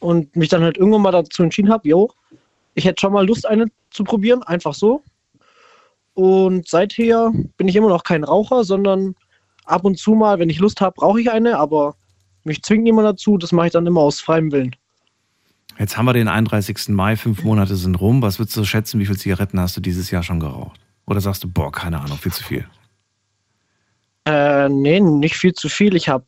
Und 0.00 0.34
mich 0.36 0.48
dann 0.48 0.62
halt 0.62 0.76
irgendwann 0.76 1.02
mal 1.02 1.12
dazu 1.12 1.42
entschieden 1.42 1.70
habe, 1.70 1.88
jo, 1.88 2.10
ich 2.74 2.84
hätte 2.84 3.00
schon 3.00 3.12
mal 3.12 3.26
Lust, 3.26 3.46
eine 3.46 3.66
zu 3.90 4.04
probieren, 4.04 4.42
einfach 4.42 4.74
so. 4.74 5.02
Und 6.14 6.68
seither 6.68 7.32
bin 7.56 7.68
ich 7.68 7.76
immer 7.76 7.88
noch 7.88 8.04
kein 8.04 8.24
Raucher, 8.24 8.64
sondern 8.64 9.14
ab 9.64 9.84
und 9.84 9.98
zu 9.98 10.12
mal, 10.14 10.38
wenn 10.38 10.50
ich 10.50 10.58
Lust 10.58 10.80
habe, 10.80 11.00
rauche 11.00 11.20
ich 11.20 11.30
eine, 11.30 11.58
aber 11.58 11.94
mich 12.44 12.62
zwingt 12.62 12.82
niemand 12.82 13.06
dazu, 13.06 13.38
das 13.38 13.52
mache 13.52 13.68
ich 13.68 13.72
dann 13.72 13.86
immer 13.86 14.00
aus 14.00 14.20
freiem 14.20 14.52
Willen. 14.52 14.74
Jetzt 15.78 15.96
haben 15.96 16.04
wir 16.04 16.12
den 16.12 16.28
31. 16.28 16.88
Mai, 16.88 17.16
fünf 17.16 17.42
Monate 17.42 17.76
sind 17.76 17.96
rum. 17.96 18.22
Was 18.22 18.38
würdest 18.38 18.56
du 18.56 18.64
schätzen, 18.64 19.00
wie 19.00 19.06
viele 19.06 19.18
Zigaretten 19.18 19.58
hast 19.58 19.76
du 19.76 19.80
dieses 19.80 20.10
Jahr 20.10 20.22
schon 20.22 20.40
geraucht? 20.40 20.80
Oder 21.06 21.20
sagst 21.20 21.42
du, 21.44 21.50
boah, 21.50 21.72
keine 21.72 22.00
Ahnung, 22.00 22.18
viel 22.18 22.32
zu 22.32 22.44
viel? 22.44 22.66
Äh, 24.24 24.68
nee, 24.68 25.00
nicht 25.00 25.36
viel 25.36 25.52
zu 25.52 25.68
viel. 25.68 25.96
Ich 25.96 26.08
habe 26.08 26.24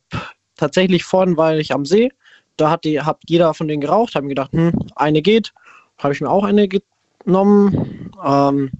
tatsächlich 0.55 1.03
vorhin, 1.03 1.37
weil 1.37 1.59
ich 1.59 1.73
am 1.73 1.85
See, 1.85 2.11
da 2.57 2.69
hat, 2.69 2.83
die, 2.83 3.01
hat 3.01 3.19
jeder 3.27 3.53
von 3.53 3.67
denen 3.67 3.81
geraucht, 3.81 4.15
habe 4.15 4.25
mir 4.25 4.35
gedacht, 4.35 4.51
hm, 4.51 4.73
eine 4.95 5.21
geht. 5.21 5.53
Habe 5.97 6.13
ich 6.13 6.21
mir 6.21 6.29
auch 6.29 6.43
eine 6.43 6.67
genommen. 6.67 8.11
Ähm, 8.23 8.71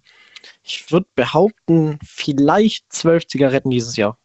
ich 0.64 0.92
würde 0.92 1.08
behaupten, 1.16 2.00
vielleicht 2.04 2.92
zwölf 2.92 3.28
Zigaretten 3.28 3.70
dieses 3.70 3.96
Jahr. 3.96 4.18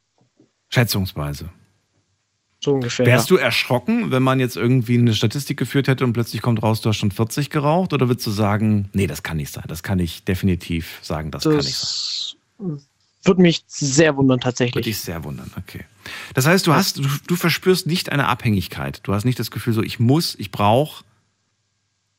Schätzungsweise. 0.70 1.50
So 2.62 2.75
ungefähr. 2.75 3.07
Wärst 3.07 3.31
du 3.31 3.37
erschrocken, 3.37 4.11
wenn 4.11 4.23
man 4.23 4.38
jetzt 4.38 4.57
irgendwie 4.57 4.99
eine 4.99 5.14
Statistik 5.14 5.57
geführt 5.57 5.88
hätte 5.88 6.05
und 6.05 6.12
plötzlich 6.12 6.42
kommt 6.42 6.62
raus, 6.62 6.83
du 6.83 6.90
hast 6.90 6.99
schon 6.99 7.11
40 7.11 7.49
geraucht? 7.49 7.92
Oder 7.94 8.09
würdest 8.09 8.27
du 8.27 8.31
sagen, 8.31 8.90
nee, 8.92 9.07
das 9.07 9.23
kann 9.23 9.38
nicht 9.38 9.53
sein. 9.53 9.64
Das 9.66 9.83
kann 9.83 9.99
ich 9.99 10.25
definitiv 10.25 10.99
sagen, 11.01 11.31
das, 11.31 11.44
ja. 11.44 11.53
kann 11.53 11.61
nicht 11.61 11.75
sein. 11.75 12.37
das 12.59 12.87
würde 13.25 13.42
mich 13.42 13.64
sehr 13.66 14.16
wundern 14.16 14.37
Würde 14.37 14.44
tatsächlich. 14.44 14.85
dich 14.85 14.99
sehr 14.99 15.25
wundern, 15.25 15.51
okay. 15.59 15.85
Das 16.35 16.46
heißt, 16.46 16.66
du 16.66 16.75
hast, 16.75 16.99
du, 16.99 17.09
du 17.27 17.37
verspürst 17.37 17.87
nicht 17.87 18.12
eine 18.12 18.29
Abhängigkeit. 18.29 19.01
Du 19.03 19.12
hast 19.12 19.25
nicht 19.25 19.38
das 19.38 19.51
Gefühl, 19.51 19.75
so 19.75 19.83
ich 19.83 20.01
muss, 20.01 20.35
ich 20.38 20.51
brauche 20.51 21.05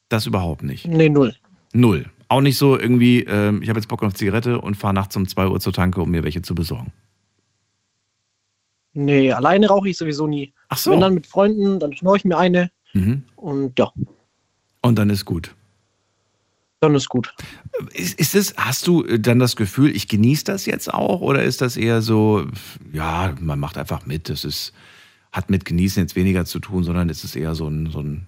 das 0.09 0.25
überhaupt 0.25 0.63
nicht. 0.63 0.87
Nee, 0.87 1.09
null. 1.09 1.35
Null. 1.73 2.05
Auch 2.27 2.41
nicht 2.41 2.57
so 2.57 2.77
irgendwie, 2.77 3.23
ähm, 3.23 3.61
ich 3.61 3.69
habe 3.69 3.79
jetzt 3.79 3.87
Bock 3.87 4.03
auf 4.03 4.13
Zigarette 4.13 4.61
und 4.61 4.75
fahre 4.75 4.93
nachts 4.93 5.15
um 5.15 5.27
2 5.27 5.47
Uhr 5.47 5.59
zur 5.59 5.73
Tanke, 5.73 6.01
um 6.01 6.11
mir 6.11 6.23
welche 6.23 6.41
zu 6.41 6.53
besorgen. 6.53 6.91
Nee, 8.93 9.31
alleine 9.31 9.67
rauche 9.67 9.89
ich 9.89 9.97
sowieso 9.97 10.27
nie. 10.27 10.53
Ach 10.69 10.77
so. 10.77 10.91
Wenn 10.91 10.99
dann 11.01 11.13
mit 11.13 11.27
Freunden, 11.27 11.79
dann 11.79 11.93
schnorre 11.95 12.17
ich 12.17 12.25
mir 12.25 12.37
eine 12.37 12.71
Mhm. 12.93 13.23
und 13.37 13.79
ja, 13.79 13.89
Und 14.81 14.97
dann 14.97 15.09
ist 15.09 15.23
gut. 15.23 15.55
dann 16.81 16.93
ist 16.95 17.07
gut. 17.07 17.33
Ist, 17.93 18.19
ist 18.19 18.35
es, 18.35 18.53
hast 18.57 18.85
du 18.87 19.03
äh, 19.05 19.17
dann 19.19 19.39
das 19.39 19.55
Gefühl, 19.55 19.95
ich 19.95 20.07
genieße 20.09 20.43
das 20.45 20.65
jetzt 20.65 20.93
auch? 20.93 21.21
Oder 21.21 21.43
ist 21.43 21.61
das 21.61 21.77
eher 21.77 22.01
so, 22.01 22.45
ja, 22.91 23.33
man 23.39 23.59
macht 23.59 23.77
einfach 23.77 24.05
mit, 24.05 24.27
das 24.29 24.43
ist, 24.43 24.73
hat 25.31 25.49
mit 25.49 25.63
Genießen 25.63 26.01
jetzt 26.03 26.15
weniger 26.17 26.43
zu 26.43 26.59
tun, 26.59 26.83
sondern 26.83 27.09
es 27.09 27.23
ist 27.23 27.35
eher 27.37 27.55
so 27.55 27.67
ein, 27.67 27.89
so 27.91 27.99
ein 28.01 28.27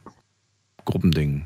Gruppending? 0.85 1.43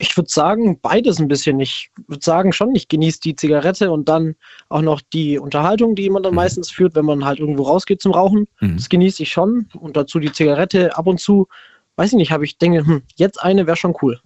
Ich 0.00 0.16
würde 0.16 0.30
sagen, 0.30 0.78
beides 0.80 1.18
ein 1.18 1.26
bisschen. 1.26 1.58
Ich 1.58 1.90
würde 2.06 2.24
sagen 2.24 2.52
schon, 2.52 2.74
ich 2.76 2.86
genieße 2.86 3.20
die 3.20 3.34
Zigarette 3.34 3.90
und 3.90 4.08
dann 4.08 4.36
auch 4.68 4.82
noch 4.82 5.00
die 5.12 5.38
Unterhaltung, 5.38 5.96
die 5.96 6.08
man 6.08 6.22
dann 6.22 6.32
Mhm. 6.32 6.36
meistens 6.36 6.70
führt, 6.70 6.94
wenn 6.94 7.04
man 7.04 7.24
halt 7.24 7.40
irgendwo 7.40 7.64
rausgeht 7.64 8.00
zum 8.00 8.12
Rauchen. 8.12 8.46
Mhm. 8.60 8.76
Das 8.76 8.88
genieße 8.88 9.24
ich 9.24 9.30
schon. 9.32 9.68
Und 9.74 9.96
dazu 9.96 10.20
die 10.20 10.30
Zigarette 10.32 10.96
ab 10.96 11.08
und 11.08 11.18
zu, 11.18 11.48
weiß 11.96 12.12
ich 12.12 12.16
nicht, 12.16 12.30
habe 12.30 12.44
ich 12.44 12.58
denke, 12.58 12.86
hm, 12.86 13.02
jetzt 13.16 13.42
eine 13.42 13.66
wäre 13.66 13.76
schon 13.76 13.94
cool. 14.02 14.20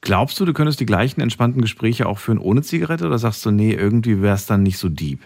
Glaubst 0.00 0.38
du, 0.40 0.44
du 0.44 0.52
könntest 0.52 0.80
die 0.80 0.86
gleichen 0.86 1.20
entspannten 1.20 1.60
Gespräche 1.60 2.06
auch 2.06 2.18
führen 2.18 2.38
ohne 2.38 2.62
Zigarette? 2.62 3.06
Oder 3.06 3.18
sagst 3.18 3.44
du, 3.44 3.50
nee, 3.50 3.72
irgendwie 3.72 4.22
wäre 4.22 4.34
es 4.36 4.46
dann 4.46 4.62
nicht 4.62 4.78
so 4.78 4.88
deep? 4.88 5.20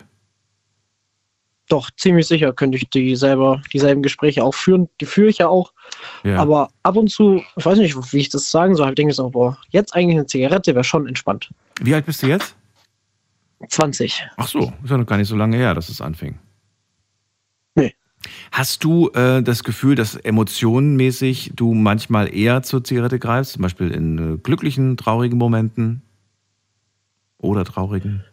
Doch, 1.70 1.88
ziemlich 1.96 2.26
sicher 2.26 2.52
könnte 2.52 2.76
ich 2.76 2.90
die 2.90 3.14
selber, 3.14 3.62
dieselben 3.72 4.02
Gespräche 4.02 4.42
auch 4.42 4.54
führen. 4.54 4.88
Die 5.00 5.06
führe 5.06 5.28
ich 5.28 5.38
ja 5.38 5.46
auch. 5.46 5.72
Ja. 6.24 6.36
Aber 6.38 6.70
ab 6.82 6.96
und 6.96 7.08
zu, 7.08 7.44
ich 7.56 7.64
weiß 7.64 7.78
nicht, 7.78 7.94
wie 8.12 8.18
ich 8.18 8.28
das 8.28 8.50
sagen 8.50 8.74
soll, 8.74 8.92
denke 8.96 9.10
ich 9.10 9.16
so, 9.16 9.30
boah, 9.30 9.56
jetzt 9.70 9.94
eigentlich 9.94 10.16
eine 10.16 10.26
Zigarette 10.26 10.74
wäre 10.74 10.82
schon 10.82 11.06
entspannt. 11.06 11.48
Wie 11.80 11.94
alt 11.94 12.06
bist 12.06 12.24
du 12.24 12.26
jetzt? 12.26 12.56
20. 13.68 14.26
Ach 14.36 14.48
so, 14.48 14.72
ist 14.82 14.90
ja 14.90 14.98
noch 14.98 15.06
gar 15.06 15.16
nicht 15.16 15.28
so 15.28 15.36
lange 15.36 15.56
her, 15.56 15.72
dass 15.74 15.88
es 15.88 16.00
anfing. 16.00 16.40
Nee. 17.76 17.94
Hast 18.50 18.82
du 18.82 19.10
äh, 19.10 19.40
das 19.40 19.62
Gefühl, 19.62 19.94
dass 19.94 20.16
emotionenmäßig 20.16 21.52
du 21.54 21.74
manchmal 21.74 22.34
eher 22.34 22.64
zur 22.64 22.82
Zigarette 22.82 23.20
greifst, 23.20 23.52
zum 23.52 23.62
Beispiel 23.62 23.92
in 23.92 24.34
äh, 24.34 24.38
glücklichen, 24.38 24.96
traurigen 24.96 25.38
Momenten? 25.38 26.02
Oder 27.38 27.64
traurigen? 27.64 28.24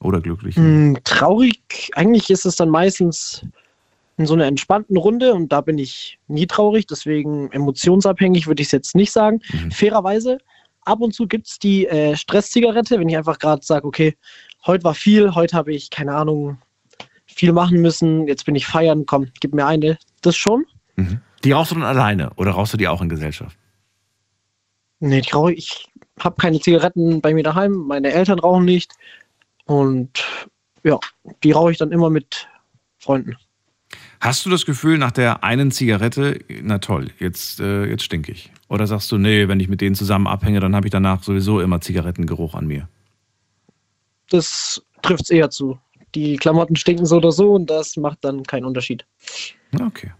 Oder 0.00 0.20
glücklichen? 0.20 0.62
Hm, 0.62 0.98
traurig, 1.04 1.90
eigentlich 1.94 2.30
ist 2.30 2.46
es 2.46 2.56
dann 2.56 2.68
meistens, 2.68 3.44
in 4.18 4.26
so 4.26 4.34
einer 4.34 4.46
entspannten 4.46 4.96
Runde 4.96 5.34
und 5.34 5.52
da 5.52 5.60
bin 5.60 5.78
ich 5.78 6.18
nie 6.26 6.46
traurig, 6.46 6.86
deswegen 6.86 7.50
emotionsabhängig 7.52 8.46
würde 8.46 8.62
ich 8.62 8.68
es 8.68 8.72
jetzt 8.72 8.94
nicht 8.94 9.12
sagen. 9.12 9.40
Mhm. 9.52 9.70
Fairerweise, 9.70 10.38
ab 10.84 11.00
und 11.00 11.12
zu 11.12 11.26
gibt 11.26 11.48
es 11.48 11.58
die 11.58 11.86
äh, 11.86 12.16
Stresszigarette, 12.16 12.98
wenn 12.98 13.08
ich 13.08 13.16
einfach 13.16 13.38
gerade 13.38 13.64
sage, 13.64 13.86
okay, 13.86 14.16
heute 14.64 14.84
war 14.84 14.94
viel, 14.94 15.34
heute 15.34 15.56
habe 15.56 15.74
ich, 15.74 15.90
keine 15.90 16.14
Ahnung, 16.14 16.58
viel 17.26 17.52
machen 17.52 17.82
müssen, 17.82 18.26
jetzt 18.26 18.46
bin 18.46 18.54
ich 18.54 18.66
feiern, 18.66 19.04
komm, 19.04 19.28
gib 19.40 19.54
mir 19.54 19.66
eine. 19.66 19.98
Das 20.22 20.36
schon. 20.36 20.64
Mhm. 20.96 21.20
Die 21.44 21.52
rauchst 21.52 21.72
du 21.72 21.74
dann 21.74 21.84
alleine 21.84 22.30
oder 22.36 22.52
rauchst 22.52 22.72
du 22.72 22.78
die 22.78 22.88
auch 22.88 23.02
in 23.02 23.10
Gesellschaft? 23.10 23.58
Nee, 25.00 25.20
die 25.20 25.30
rauche 25.30 25.52
ich. 25.52 25.88
Ich 26.16 26.24
habe 26.24 26.36
keine 26.40 26.58
Zigaretten 26.58 27.20
bei 27.20 27.34
mir 27.34 27.42
daheim, 27.42 27.72
meine 27.72 28.10
Eltern 28.10 28.38
rauchen 28.38 28.64
nicht. 28.64 28.92
Und 29.66 30.24
ja, 30.82 30.98
die 31.42 31.52
rauche 31.52 31.72
ich 31.72 31.78
dann 31.78 31.92
immer 31.92 32.10
mit 32.10 32.48
Freunden. 32.98 33.36
Hast 34.20 34.46
du 34.46 34.50
das 34.50 34.64
Gefühl 34.64 34.98
nach 34.98 35.12
der 35.12 35.44
einen 35.44 35.70
Zigarette, 35.70 36.40
na 36.62 36.78
toll, 36.78 37.10
jetzt, 37.18 37.60
äh, 37.60 37.84
jetzt 37.86 38.02
stink 38.02 38.28
ich? 38.28 38.50
Oder 38.68 38.86
sagst 38.86 39.12
du, 39.12 39.18
nee, 39.18 39.46
wenn 39.48 39.60
ich 39.60 39.68
mit 39.68 39.80
denen 39.80 39.94
zusammen 39.94 40.26
abhänge, 40.26 40.60
dann 40.60 40.74
habe 40.74 40.86
ich 40.86 40.90
danach 40.90 41.22
sowieso 41.22 41.60
immer 41.60 41.80
Zigarettengeruch 41.80 42.54
an 42.54 42.66
mir? 42.66 42.88
Das 44.30 44.82
trifft 45.02 45.24
es 45.24 45.30
eher 45.30 45.50
zu. 45.50 45.78
Die 46.14 46.36
Klamotten 46.36 46.76
stinken 46.76 47.06
so 47.06 47.18
oder 47.18 47.30
so 47.30 47.52
und 47.52 47.68
das 47.68 47.96
macht 47.96 48.18
dann 48.22 48.42
keinen 48.42 48.64
Unterschied. 48.64 49.04
Okay. 49.78 50.12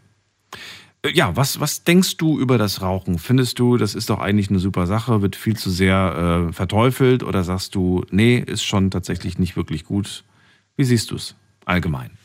Ja, 1.13 1.37
was, 1.37 1.61
was 1.61 1.85
denkst 1.85 2.17
du 2.17 2.39
über 2.39 2.59
das 2.59 2.83
Rauchen? 2.83 3.19
Findest 3.19 3.59
du, 3.59 3.77
das 3.77 3.95
ist 3.95 4.11
doch 4.11 4.19
eigentlich 4.19 4.51
eine 4.51 4.59
super 4.59 4.87
Sache, 4.87 5.23
wird 5.23 5.37
viel 5.37 5.57
zu 5.57 5.71
sehr 5.71 6.49
äh, 6.49 6.53
verteufelt 6.53 7.23
oder 7.23 7.45
sagst 7.45 7.75
du, 7.75 8.05
nee, 8.11 8.39
ist 8.39 8.65
schon 8.65 8.91
tatsächlich 8.91 9.39
nicht 9.39 9.57
wirklich 9.57 9.85
gut? 9.85 10.25
Wie 10.77 10.85
siehst 10.85 11.11
du 11.11 11.17
es 11.17 11.35
allgemein? 11.65 12.17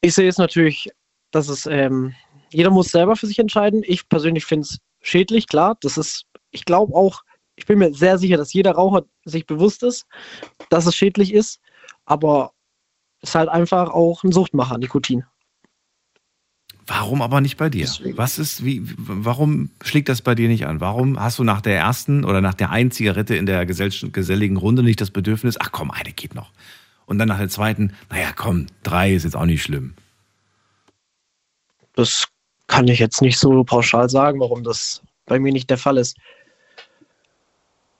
Ich 0.00 0.14
sehe 0.14 0.28
es 0.28 0.38
natürlich, 0.38 0.90
dass 1.30 1.48
es, 1.48 1.66
ähm, 1.66 2.14
jeder 2.50 2.70
muss 2.70 2.90
selber 2.90 3.16
für 3.16 3.26
sich 3.26 3.38
entscheiden. 3.38 3.82
Ich 3.86 4.08
persönlich 4.08 4.44
finde 4.44 4.66
es 4.66 4.78
schädlich, 5.00 5.46
klar. 5.46 5.76
Das 5.80 5.96
ist, 5.96 6.24
ich 6.50 6.64
glaube 6.64 6.94
auch, 6.94 7.22
ich 7.56 7.66
bin 7.66 7.78
mir 7.78 7.94
sehr 7.94 8.18
sicher, 8.18 8.36
dass 8.36 8.52
jeder 8.52 8.72
Raucher 8.72 9.04
sich 9.24 9.46
bewusst 9.46 9.82
ist, 9.82 10.06
dass 10.70 10.86
es 10.86 10.96
schädlich 10.96 11.32
ist. 11.32 11.60
Aber 12.04 12.52
es 13.20 13.30
ist 13.30 13.34
halt 13.34 13.48
einfach 13.48 13.90
auch 13.90 14.24
ein 14.24 14.32
Suchtmacher, 14.32 14.78
Nikotin. 14.78 15.24
Warum 16.94 17.22
aber 17.22 17.40
nicht 17.40 17.56
bei 17.56 17.70
dir? 17.70 17.86
Deswegen. 17.86 18.18
Was 18.18 18.38
ist, 18.38 18.66
wie, 18.66 18.82
warum 18.84 19.70
schlägt 19.82 20.10
das 20.10 20.20
bei 20.20 20.34
dir 20.34 20.48
nicht 20.48 20.66
an? 20.66 20.82
Warum 20.82 21.18
hast 21.18 21.38
du 21.38 21.44
nach 21.44 21.62
der 21.62 21.78
ersten 21.78 22.22
oder 22.22 22.42
nach 22.42 22.52
der 22.52 22.68
einen 22.68 22.90
Zigarette 22.90 23.34
in 23.34 23.46
der 23.46 23.64
gesell 23.64 23.90
geselligen 24.10 24.58
Runde 24.58 24.82
nicht 24.82 25.00
das 25.00 25.10
Bedürfnis, 25.10 25.56
ach 25.58 25.72
komm, 25.72 25.90
eine 25.90 26.12
geht 26.12 26.34
noch. 26.34 26.50
Und 27.06 27.18
dann 27.18 27.28
nach 27.28 27.38
der 27.38 27.48
zweiten, 27.48 27.94
naja, 28.10 28.32
komm, 28.36 28.66
drei 28.82 29.14
ist 29.14 29.24
jetzt 29.24 29.36
auch 29.36 29.46
nicht 29.46 29.62
schlimm. 29.62 29.94
Das 31.94 32.28
kann 32.66 32.86
ich 32.88 32.98
jetzt 32.98 33.22
nicht 33.22 33.38
so 33.38 33.64
pauschal 33.64 34.10
sagen, 34.10 34.38
warum 34.40 34.62
das 34.62 35.00
bei 35.24 35.38
mir 35.38 35.52
nicht 35.52 35.70
der 35.70 35.78
Fall 35.78 35.96
ist. 35.96 36.18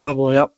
Aber 0.05 0.35
ja, 0.35 0.51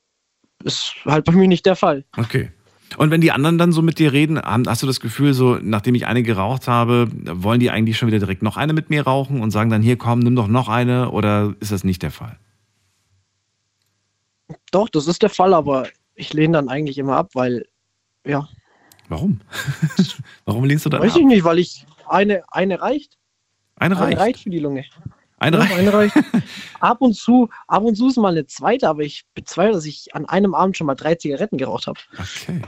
ist 0.64 0.96
halt 1.04 1.24
bei 1.24 1.32
mir 1.32 1.46
nicht 1.46 1.66
der 1.66 1.76
Fall. 1.76 2.04
Okay. 2.16 2.50
Und 2.96 3.10
wenn 3.10 3.20
die 3.20 3.32
anderen 3.32 3.58
dann 3.58 3.72
so 3.72 3.82
mit 3.82 3.98
dir 3.98 4.12
reden, 4.12 4.40
hast 4.40 4.82
du 4.82 4.86
das 4.86 5.00
Gefühl, 5.00 5.34
so, 5.34 5.58
nachdem 5.62 5.94
ich 5.94 6.06
eine 6.06 6.22
geraucht 6.22 6.68
habe, 6.68 7.08
wollen 7.12 7.60
die 7.60 7.70
eigentlich 7.70 7.96
schon 7.98 8.08
wieder 8.08 8.18
direkt 8.18 8.42
noch 8.42 8.56
eine 8.56 8.72
mit 8.72 8.90
mir 8.90 9.02
rauchen 9.04 9.40
und 9.40 9.50
sagen 9.50 9.70
dann, 9.70 9.82
hier 9.82 9.96
komm, 9.96 10.20
nimm 10.20 10.36
doch 10.36 10.48
noch 10.48 10.68
eine 10.68 11.10
oder 11.10 11.54
ist 11.60 11.72
das 11.72 11.84
nicht 11.84 12.02
der 12.02 12.10
Fall? 12.10 12.38
Doch, 14.70 14.88
das 14.88 15.06
ist 15.06 15.22
der 15.22 15.30
Fall, 15.30 15.54
aber 15.54 15.88
ich 16.14 16.32
lehne 16.32 16.54
dann 16.54 16.68
eigentlich 16.68 16.98
immer 16.98 17.16
ab, 17.16 17.30
weil, 17.34 17.66
ja, 18.26 18.48
Warum? 19.08 19.40
Warum 20.46 20.64
lehnst 20.64 20.86
du 20.86 20.88
dann 20.90 21.02
weiß 21.02 21.12
ab? 21.12 21.18
ich 21.20 21.26
nicht, 21.26 21.44
weil 21.44 21.58
ich 21.58 21.84
eine, 22.08 22.42
eine 22.50 22.80
reicht. 22.80 23.18
Eine 23.76 23.96
Eine 23.96 24.06
reicht. 24.06 24.18
reicht 24.18 24.40
für 24.44 24.50
die 24.50 24.58
Lunge. 24.60 24.84
Eine 25.52 25.92
reicht. 25.92 26.14
ab 26.80 27.00
und 27.00 27.14
zu, 27.14 27.48
ab 27.68 27.82
und 27.82 27.94
zu 27.96 28.08
ist 28.08 28.16
mal 28.16 28.32
eine 28.32 28.46
zweite, 28.46 28.88
aber 28.88 29.02
ich 29.02 29.24
bezweifle, 29.34 29.72
dass 29.74 29.86
ich 29.86 30.14
an 30.14 30.26
einem 30.26 30.54
Abend 30.54 30.76
schon 30.76 30.86
mal 30.86 30.94
drei 30.94 31.14
Zigaretten 31.14 31.58
geraucht 31.58 31.86
habe. 31.86 31.98
Okay. 32.14 32.62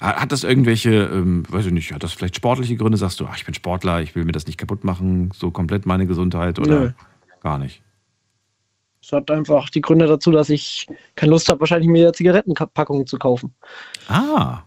Ha- 0.00 0.16
Hat 0.20 0.32
das 0.32 0.44
irgendwelche, 0.44 0.90
ähm, 0.94 1.44
weiß 1.48 1.66
ich 1.66 1.72
nicht, 1.72 1.92
hat 1.92 2.02
das 2.02 2.12
vielleicht 2.12 2.36
sportliche 2.36 2.76
Gründe? 2.76 2.96
Sagst 2.96 3.20
du, 3.20 3.26
ach, 3.26 3.36
ich 3.36 3.44
bin 3.44 3.54
Sportler, 3.54 4.00
ich 4.00 4.14
will 4.14 4.24
mir 4.24 4.32
das 4.32 4.46
nicht 4.46 4.58
kaputt 4.58 4.82
machen, 4.84 5.30
so 5.34 5.50
komplett 5.50 5.84
meine 5.86 6.06
Gesundheit 6.06 6.58
oder 6.58 6.80
Nö. 6.80 6.90
gar 7.42 7.58
nicht? 7.58 7.82
Es 9.02 9.12
hat 9.12 9.30
einfach 9.30 9.68
die 9.68 9.82
Gründe 9.82 10.06
dazu, 10.06 10.30
dass 10.30 10.48
ich 10.48 10.86
keine 11.14 11.30
Lust 11.32 11.48
habe, 11.50 11.60
wahrscheinlich 11.60 11.90
mir 11.90 12.14
Zigarettenpackungen 12.14 13.06
zu 13.06 13.18
kaufen. 13.18 13.54
Ah, 14.08 14.62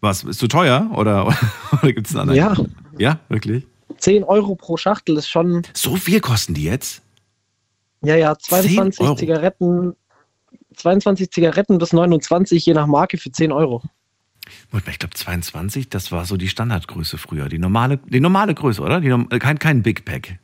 was, 0.00 0.24
ist 0.24 0.38
zu 0.38 0.48
teuer 0.48 0.90
oder, 0.94 1.26
oder 1.82 1.92
gibt 1.92 2.06
es 2.06 2.16
einen 2.16 2.30
anderen? 2.30 2.66
Ja, 2.98 2.98
Ja, 2.98 3.18
wirklich? 3.28 3.66
10 4.02 4.24
Euro 4.24 4.56
pro 4.56 4.76
Schachtel 4.76 5.16
ist 5.16 5.28
schon, 5.28 5.62
So 5.74 5.96
viel 5.96 6.20
kosten 6.20 6.54
die 6.54 6.64
jetzt? 6.64 7.02
ja, 8.04 8.16
ja, 8.16 8.36
10 8.36 8.54
Euro. 8.58 8.90
22 8.90 9.16
Zigaretten, 9.18 9.94
22 10.76 11.30
Zigaretten 11.30 11.78
bis 11.78 11.92
29, 11.92 12.66
je 12.66 12.74
nach 12.74 12.86
Marke 12.86 13.16
für 13.16 13.30
10 13.30 13.52
Euro. 13.52 13.82
Ich 14.88 14.98
glaube 14.98 15.14
22, 15.14 15.88
das 15.88 16.10
war 16.10 16.24
so 16.24 16.36
die 16.36 16.48
Standardgröße 16.48 17.16
früher. 17.16 17.48
Die 17.48 17.58
normale, 17.58 17.98
die 17.98 18.18
normale 18.18 18.54
Größe, 18.54 18.82
oder? 18.82 19.00
Die, 19.00 19.08
äh, 19.08 19.38
kein, 19.38 19.58
kein 19.60 19.82
Big 19.82 20.04
Pack. 20.04 20.38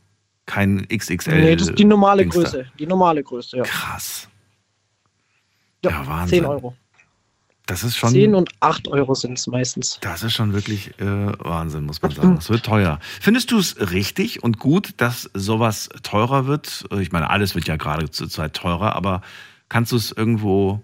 Kein 0.46 0.86
XXL. 0.88 1.40
nee, 1.40 1.56
das 1.56 1.68
ist 1.68 1.78
die 1.78 1.84
normale. 1.84 2.26
Größe. 2.26 2.66
Die 2.78 2.86
normale 2.86 3.22
Größe, 3.22 3.58
ja. 3.58 3.62
Krass. 3.64 4.28
ja, 5.84 5.90
Ja, 5.90 6.06
Wahnsinn. 6.06 6.38
10 6.40 6.46
Euro. 6.46 6.76
Das 7.68 7.84
ist 7.84 7.98
schon. 7.98 8.10
10 8.10 8.34
und 8.34 8.50
8 8.60 8.88
Euro 8.88 9.14
sind 9.14 9.38
es 9.38 9.46
meistens. 9.46 9.98
Das 10.00 10.22
ist 10.22 10.32
schon 10.32 10.54
wirklich 10.54 10.98
äh, 11.00 11.04
Wahnsinn, 11.04 11.84
muss 11.84 12.00
man 12.00 12.12
sagen. 12.12 12.36
Es 12.38 12.48
wird 12.48 12.64
teuer. 12.64 12.98
Findest 13.20 13.50
du 13.50 13.58
es 13.58 13.92
richtig 13.92 14.42
und 14.42 14.58
gut, 14.58 14.94
dass 14.96 15.28
sowas 15.34 15.90
teurer 16.02 16.46
wird? 16.46 16.86
Ich 16.98 17.12
meine, 17.12 17.28
alles 17.28 17.54
wird 17.54 17.68
ja 17.68 17.76
gerade 17.76 18.10
zur 18.10 18.30
Zeit 18.30 18.54
teurer, 18.54 18.96
aber 18.96 19.20
kannst 19.68 19.92
du 19.92 19.96
es 19.96 20.12
irgendwo 20.12 20.80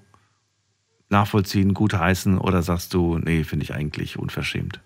nachvollziehen, 1.09 1.73
gut 1.73 1.95
heißen 1.95 2.37
oder 2.37 2.63
sagst 2.63 2.93
du, 2.93 3.17
nee, 3.17 3.45
finde 3.45 3.65
ich 3.65 3.73
eigentlich 3.73 4.19
unverschämt? 4.19 4.79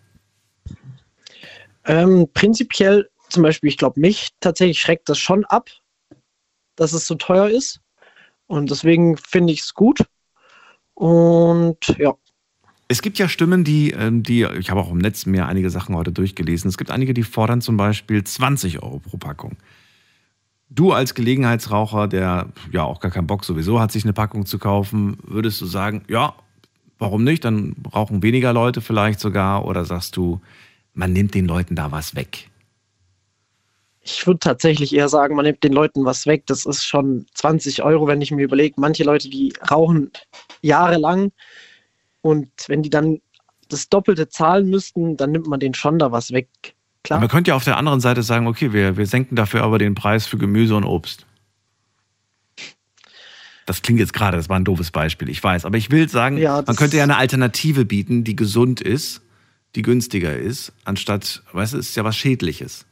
Ähm, 1.85 2.29
prinzipiell, 2.33 3.11
zum 3.29 3.43
Beispiel, 3.43 3.71
ich 3.71 3.77
glaube, 3.77 3.99
mich 3.99 4.29
tatsächlich 4.39 4.79
schreckt 4.81 5.09
das 5.09 5.19
schon 5.19 5.45
ab, 5.47 5.69
dass 6.77 6.93
es 6.93 7.09
so 7.09 7.17
teuer 7.17 7.49
ist. 7.49 7.81
Und 8.47 8.71
deswegen 8.71 9.17
finde 9.17 9.53
ich 9.53 9.63
es 9.63 9.75
gut. 9.75 10.05
Und 10.99 11.97
ja, 11.97 12.13
Es 12.89 13.03
gibt 13.03 13.21
ja 13.21 13.29
Stimmen, 13.29 13.63
die, 13.63 13.93
ähm, 13.93 14.25
die, 14.25 14.43
ich 14.59 14.69
habe 14.69 14.81
auch 14.81 14.91
im 14.91 14.99
Netz 14.99 15.27
mir 15.27 15.47
einige 15.47 15.71
Sachen 15.71 15.95
heute 15.95 16.11
durchgelesen. 16.11 16.69
Es 16.69 16.77
gibt 16.77 16.91
einige, 16.91 17.15
die 17.15 17.23
fordern 17.23 17.61
zum 17.61 17.77
Beispiel 17.77 18.25
20 18.25 18.83
Euro 18.83 18.99
pro 18.99 19.17
Packung. 19.17 19.57
Du 20.71 20.91
als 20.93 21.15
Gelegenheitsraucher, 21.15 22.09
der 22.09 22.49
ja 22.73 22.83
auch 22.83 22.99
gar 22.99 23.13
keinen 23.13 23.29
Bock 23.29 23.45
sowieso 23.45 23.79
hat, 23.79 23.93
sich 23.93 24.03
eine 24.03 24.13
Packung 24.13 24.45
zu 24.45 24.59
kaufen, 24.59 25.19
würdest 25.23 25.61
du 25.61 25.67
sagen, 25.67 26.03
ja, 26.09 26.35
warum 26.99 27.23
nicht? 27.23 27.45
Dann 27.45 27.77
rauchen 27.95 28.25
weniger 28.25 28.53
Leute 28.53 28.81
vielleicht 28.81 29.21
sogar. 29.21 29.67
Oder 29.67 29.85
sagst 29.85 30.17
du, 30.17 30.41
man 30.95 31.13
nimmt 31.13 31.33
den 31.33 31.47
Leuten 31.47 31.77
da 31.77 31.93
was 31.93 32.17
weg? 32.17 32.49
ich 34.11 34.27
würde 34.27 34.39
tatsächlich 34.39 34.95
eher 34.95 35.09
sagen, 35.09 35.37
man 35.37 35.45
nimmt 35.45 35.63
den 35.63 35.73
Leuten 35.73 36.05
was 36.05 36.27
weg. 36.27 36.45
Das 36.47 36.65
ist 36.65 36.85
schon 36.85 37.27
20 37.35 37.83
Euro, 37.83 38.07
wenn 38.07 38.21
ich 38.21 38.31
mir 38.31 38.45
überlege. 38.45 38.75
Manche 38.81 39.05
Leute, 39.05 39.29
die 39.29 39.53
rauchen 39.71 40.11
jahrelang. 40.62 41.33
Und 42.21 42.51
wenn 42.66 42.83
die 42.83 42.90
dann 42.90 43.21
das 43.68 43.88
Doppelte 43.88 44.29
zahlen 44.29 44.68
müssten, 44.71 45.16
dann 45.16 45.33
nimmt 45.33 45.47
man 45.47 45.61
denen 45.61 45.75
schon 45.75 45.99
da 45.99 46.12
was 46.12 46.33
weg. 46.33 46.49
Klar. 47.05 47.21
Man 47.21 47.29
könnte 47.29 47.51
ja 47.51 47.55
auf 47.55 47.64
der 47.64 47.77
anderen 47.77 48.01
Seite 48.01 48.23
sagen, 48.23 48.47
okay, 48.47 48.73
wir, 48.73 48.97
wir 48.97 49.07
senken 49.07 49.37
dafür 49.37 49.62
aber 49.62 49.79
den 49.79 49.94
Preis 49.94 50.27
für 50.27 50.38
Gemüse 50.38 50.75
und 50.75 50.85
Obst. 50.85 51.27
Das 53.66 53.83
klingt 53.83 54.01
jetzt 54.01 54.14
gerade, 54.14 54.37
das 54.37 54.49
war 54.49 54.59
ein 54.59 54.64
doofes 54.64 54.90
Beispiel, 54.90 55.29
ich 55.29 55.44
weiß. 55.44 55.66
Aber 55.66 55.77
ich 55.77 55.90
will 55.90 56.09
sagen, 56.09 56.38
Ja, 56.38 56.62
man 56.66 56.75
könnte 56.75 56.97
ja 56.97 57.03
eine 57.03 57.18
Alternative 57.18 57.85
bieten, 57.85 58.25
die 58.25 58.35
gesund 58.35 58.81
ist, 58.81 59.21
die 59.75 59.83
günstiger 59.83 60.35
ist, 60.35 60.73
anstatt, 60.85 61.42
weißt 61.53 61.75
du, 61.75 61.79
es 61.79 61.90
ist 61.90 61.97
ja 61.97 62.03
was 62.03 62.16
Schädliches. 62.16 62.87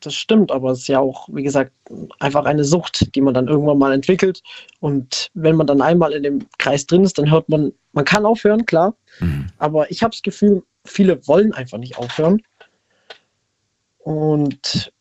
Das 0.00 0.14
stimmt, 0.14 0.52
aber 0.52 0.70
es 0.70 0.80
ist 0.80 0.88
ja 0.88 1.00
auch, 1.00 1.28
wie 1.30 1.42
gesagt, 1.42 1.72
einfach 2.18 2.46
eine 2.46 2.64
Sucht, 2.64 3.14
die 3.14 3.20
man 3.20 3.34
dann 3.34 3.48
irgendwann 3.48 3.78
mal 3.78 3.92
entwickelt. 3.92 4.42
Und 4.80 5.30
wenn 5.34 5.56
man 5.56 5.66
dann 5.66 5.82
einmal 5.82 6.12
in 6.12 6.22
dem 6.22 6.46
Kreis 6.58 6.86
drin 6.86 7.04
ist, 7.04 7.18
dann 7.18 7.30
hört 7.30 7.48
man, 7.48 7.72
man 7.92 8.06
kann 8.06 8.24
aufhören, 8.24 8.64
klar. 8.64 8.96
Mhm. 9.20 9.48
Aber 9.58 9.90
ich 9.90 10.02
habe 10.02 10.12
das 10.12 10.22
Gefühl, 10.22 10.62
viele 10.84 11.26
wollen 11.26 11.52
einfach 11.52 11.78
nicht 11.78 11.98
aufhören. 11.98 12.42
Und 13.98 14.92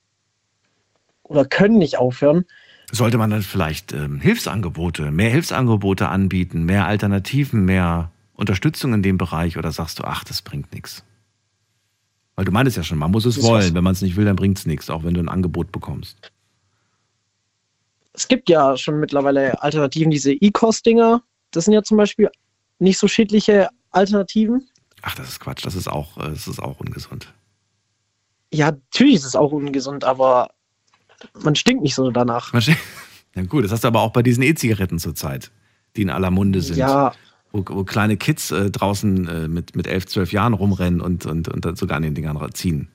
oder 1.23 1.45
können 1.45 1.77
nicht 1.77 1.97
aufhören. 1.97 2.45
Sollte 2.91 3.17
man 3.17 3.29
dann 3.29 3.41
vielleicht 3.41 3.93
ähm, 3.93 4.19
Hilfsangebote, 4.19 5.11
mehr 5.11 5.29
Hilfsangebote 5.29 6.07
anbieten, 6.07 6.63
mehr 6.63 6.85
Alternativen, 6.85 7.65
mehr 7.65 8.11
Unterstützung 8.33 8.93
in 8.93 9.01
dem 9.01 9.17
Bereich 9.17 9.57
oder 9.57 9.71
sagst 9.71 9.99
du, 9.99 10.03
ach, 10.03 10.23
das 10.23 10.41
bringt 10.41 10.73
nichts? 10.73 11.03
Weil 12.35 12.45
du 12.45 12.51
meintest 12.51 12.77
ja 12.77 12.83
schon, 12.83 12.97
man 12.97 13.11
muss 13.11 13.25
es 13.25 13.35
Das 13.35 13.43
wollen. 13.43 13.73
Wenn 13.73 13.83
man 13.83 13.93
es 13.93 14.01
nicht 14.01 14.15
will, 14.15 14.25
dann 14.25 14.35
bringt 14.35 14.57
es 14.57 14.65
nichts, 14.65 14.89
auch 14.89 15.03
wenn 15.03 15.13
du 15.13 15.21
ein 15.21 15.29
Angebot 15.29 15.71
bekommst. 15.71 16.17
Es 18.13 18.27
gibt 18.27 18.49
ja 18.49 18.77
schon 18.77 18.99
mittlerweile 18.99 19.61
Alternativen, 19.61 20.11
diese 20.11 20.31
E-Cost-Dinger. 20.31 21.21
Das 21.51 21.65
sind 21.65 21.73
ja 21.73 21.83
zum 21.83 21.97
Beispiel 21.97 22.29
nicht 22.79 22.97
so 22.97 23.07
schädliche 23.07 23.69
Alternativen. 23.91 24.67
Ach, 25.01 25.15
das 25.15 25.29
ist 25.29 25.39
Quatsch, 25.39 25.65
das 25.65 25.75
ist 25.75 25.87
auch, 25.87 26.17
äh, 26.17 26.29
das 26.29 26.47
ist 26.47 26.59
auch 26.59 26.79
ungesund. 26.79 27.33
Ja, 28.53 28.71
natürlich 28.71 29.15
ist 29.15 29.25
es 29.25 29.35
auch 29.35 29.51
ungesund, 29.51 30.03
aber 30.03 30.49
man 31.43 31.55
stinkt 31.55 31.83
nicht 31.83 31.95
so 31.95 32.11
danach. 32.11 32.53
Ja 33.37 33.43
gut, 33.43 33.65
das 33.65 33.71
hast 33.73 33.83
du 33.83 33.89
aber 33.89 33.99
auch 33.99 34.13
bei 34.13 34.23
diesen 34.23 34.43
E-Zigaretten 34.43 34.97
zurzeit, 34.97 35.51
die 35.97 36.03
in 36.03 36.09
aller 36.09 36.31
Munde 36.31 36.61
sind. 36.61 36.77
Ja, 36.77 37.13
Wo, 37.55 37.63
wo 37.69 37.83
kleine 37.85 38.17
Kids 38.17 38.51
äh, 38.51 38.69
draußen 38.69 39.27
äh, 39.27 39.47
mit, 39.47 39.75
mit 39.77 39.87
11, 39.87 40.07
12 40.07 40.31
Jahren 40.33 40.53
rumrennen 40.53 40.99
und, 40.99 41.25
und, 41.25 41.47
und 41.47 41.63
dann 41.63 41.75
sogar 41.77 41.95
an 41.97 42.03
den 42.03 42.13
Dingern 42.15 42.37
ziehen. 42.53 42.89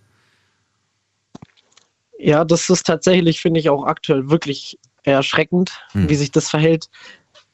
ja, 2.18 2.44
das 2.44 2.68
ist 2.68 2.86
tatsächlich, 2.86 3.40
finde 3.40 3.60
ich, 3.60 3.70
auch 3.70 3.84
aktuell 3.86 4.28
wirklich 4.28 4.78
erschreckend, 5.04 5.72
Hm. 5.92 6.08
wie 6.10 6.14
sich 6.14 6.30
das 6.30 6.50
verhält. 6.50 6.90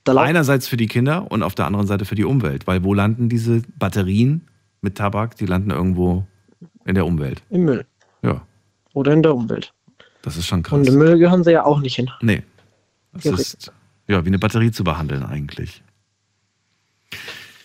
Da 0.03 0.15
Einerseits 0.17 0.67
für 0.69 0.77
die 0.77 0.87
Kinder 0.89 1.31
und 1.31 1.43
auf 1.45 1.55
der 1.55 1.67
anderen 1.67 1.87
Seite 1.87 2.05
für 2.05 2.15
die 2.17 2.25
Umwelt. 2.25 2.67
Weil 2.67 2.83
wo 2.85 2.93
landen 2.95 3.29
diese 3.29 3.63
Batterien 3.79 4.47
mit 4.81 4.97
Tabak? 4.97 5.37
Die 5.37 5.47
landen 5.47 5.71
irgendwo 5.71 6.27
in 6.85 6.95
der 6.97 7.07
Umwelt. 7.07 7.43
im 7.51 7.65
Müll 7.65 7.87
Ja, 8.23 8.41
oder 8.95 9.13
in 9.13 9.23
der 9.23 9.35
Umwelt. 9.35 9.73
das 10.23 10.37
ist 10.37 10.47
schon 10.47 10.63
krass. 10.63 10.79
Und 10.79 10.89
im 10.89 10.97
Müll 10.97 11.19
gehören 11.19 11.45
sie 11.45 11.53
ja 11.53 11.65
auch 11.65 11.81
nicht 11.81 11.97
hin. 11.97 12.11
Nee. 12.21 12.43
Das 13.13 13.25
ist 13.27 13.73
ja 14.09 14.25
wie 14.25 14.29
eine 14.29 14.39
Batterie 14.39 14.71
zu 14.73 14.83
behandeln 14.85 15.25
eigentlich. 15.25 15.83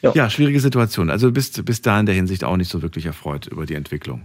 Ja. 0.01 0.11
Ja, 0.15 0.29
schwierige 0.29 0.59
Situation. 0.59 1.09
Also 1.09 1.29
du 1.29 1.33
bist, 1.33 1.85
da 1.85 1.99
in 1.99 2.05
der 2.05 2.15
Hinsicht 2.15 2.43
auch 2.43 2.57
nicht 2.57 2.69
so 2.69 2.81
wirklich 2.81 3.05
erfreut 3.05 3.47
über 3.47 3.65
die 3.65 3.75
Entwicklung. 3.75 4.23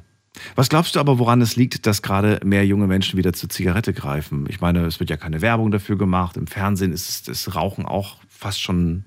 Was 0.55 0.69
glaubst 0.69 0.95
du 0.95 1.01
aber, 1.01 1.19
woran 1.19 1.41
es 1.41 1.57
liegt, 1.57 1.87
dass 1.87 2.03
gerade 2.03 2.41
mehr 2.45 2.67
junge 2.67 2.87
Menschen 2.87 3.19
wieder 3.19 3.33
zur 3.33 3.49
Zigarette 3.49 3.93
greifen? 3.93 4.47
Ich 4.49 4.61
meine, 4.61 4.85
es 4.87 5.01
wird 5.01 5.11
ja 5.11 5.17
keine 5.17 5.41
Werbung 5.43 5.71
dafür 5.71 5.97
gemacht. 5.97 6.37
Im 6.37 6.47
Fernsehen 6.47 6.93
ist 6.93 7.09
es- 7.09 7.23
das 7.23 7.55
Rauchen 7.55 7.87
auch 7.87 8.19
fast 8.29 8.61
schon. 8.61 9.05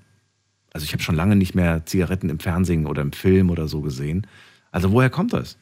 Also 0.72 0.84
ich 0.84 0.92
habe 0.92 1.02
schon 1.02 1.16
lange 1.16 1.36
nicht 1.36 1.54
mehr 1.54 1.84
Zigaretten 1.86 2.28
im 2.30 2.38
Fernsehen 2.38 2.86
oder 2.86 3.02
im 3.02 3.12
Film 3.12 3.50
oder 3.50 3.66
so 3.68 3.80
gesehen. 3.80 4.26
Also 4.70 4.92
woher 4.92 5.10
kommt 5.10 5.32
das? 5.32 5.56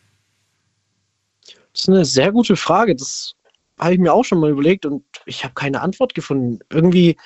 Das 1.72 1.82
ist 1.82 1.88
eine 1.88 2.04
sehr 2.04 2.32
gute 2.32 2.56
Frage. 2.56 2.94
Das 2.96 3.34
habe 3.78 3.94
ich 3.94 3.98
mir 3.98 4.12
auch 4.12 4.24
schon 4.24 4.40
mal 4.40 4.50
überlegt 4.50 4.84
und 4.84 5.04
ich 5.24 5.44
habe 5.44 5.54
keine 5.54 5.80
Antwort 5.80 6.14
gefunden. 6.14 6.58
Irgendwie 6.70 7.16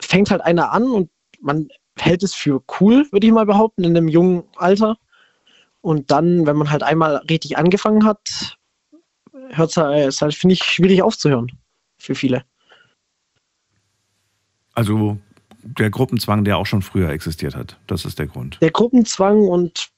fängt 0.00 0.30
halt 0.30 0.42
einer 0.42 0.72
an 0.72 0.84
und 0.84 1.10
man 1.40 1.68
hält 1.98 2.22
es 2.22 2.34
für 2.34 2.62
cool, 2.80 3.06
würde 3.10 3.26
ich 3.26 3.32
mal 3.32 3.46
behaupten, 3.46 3.84
in 3.84 3.96
einem 3.96 4.08
jungen 4.08 4.44
Alter. 4.56 4.96
Und 5.80 6.10
dann, 6.10 6.46
wenn 6.46 6.56
man 6.56 6.70
halt 6.70 6.82
einmal 6.82 7.16
richtig 7.28 7.58
angefangen 7.58 8.04
hat, 8.04 8.56
hört 9.50 9.70
es 9.70 9.76
halt, 9.76 10.08
ist 10.08 10.22
halt, 10.22 10.34
finde 10.34 10.54
ich, 10.54 10.62
schwierig 10.62 11.02
aufzuhören. 11.02 11.50
Für 11.98 12.14
viele. 12.14 12.44
Also 14.74 15.18
der 15.62 15.90
Gruppenzwang, 15.90 16.44
der 16.44 16.56
auch 16.56 16.66
schon 16.66 16.82
früher 16.82 17.10
existiert 17.10 17.54
hat. 17.54 17.78
Das 17.86 18.04
ist 18.04 18.18
der 18.18 18.26
Grund. 18.26 18.58
Der 18.60 18.70
Gruppenzwang 18.70 19.48
und 19.48 19.90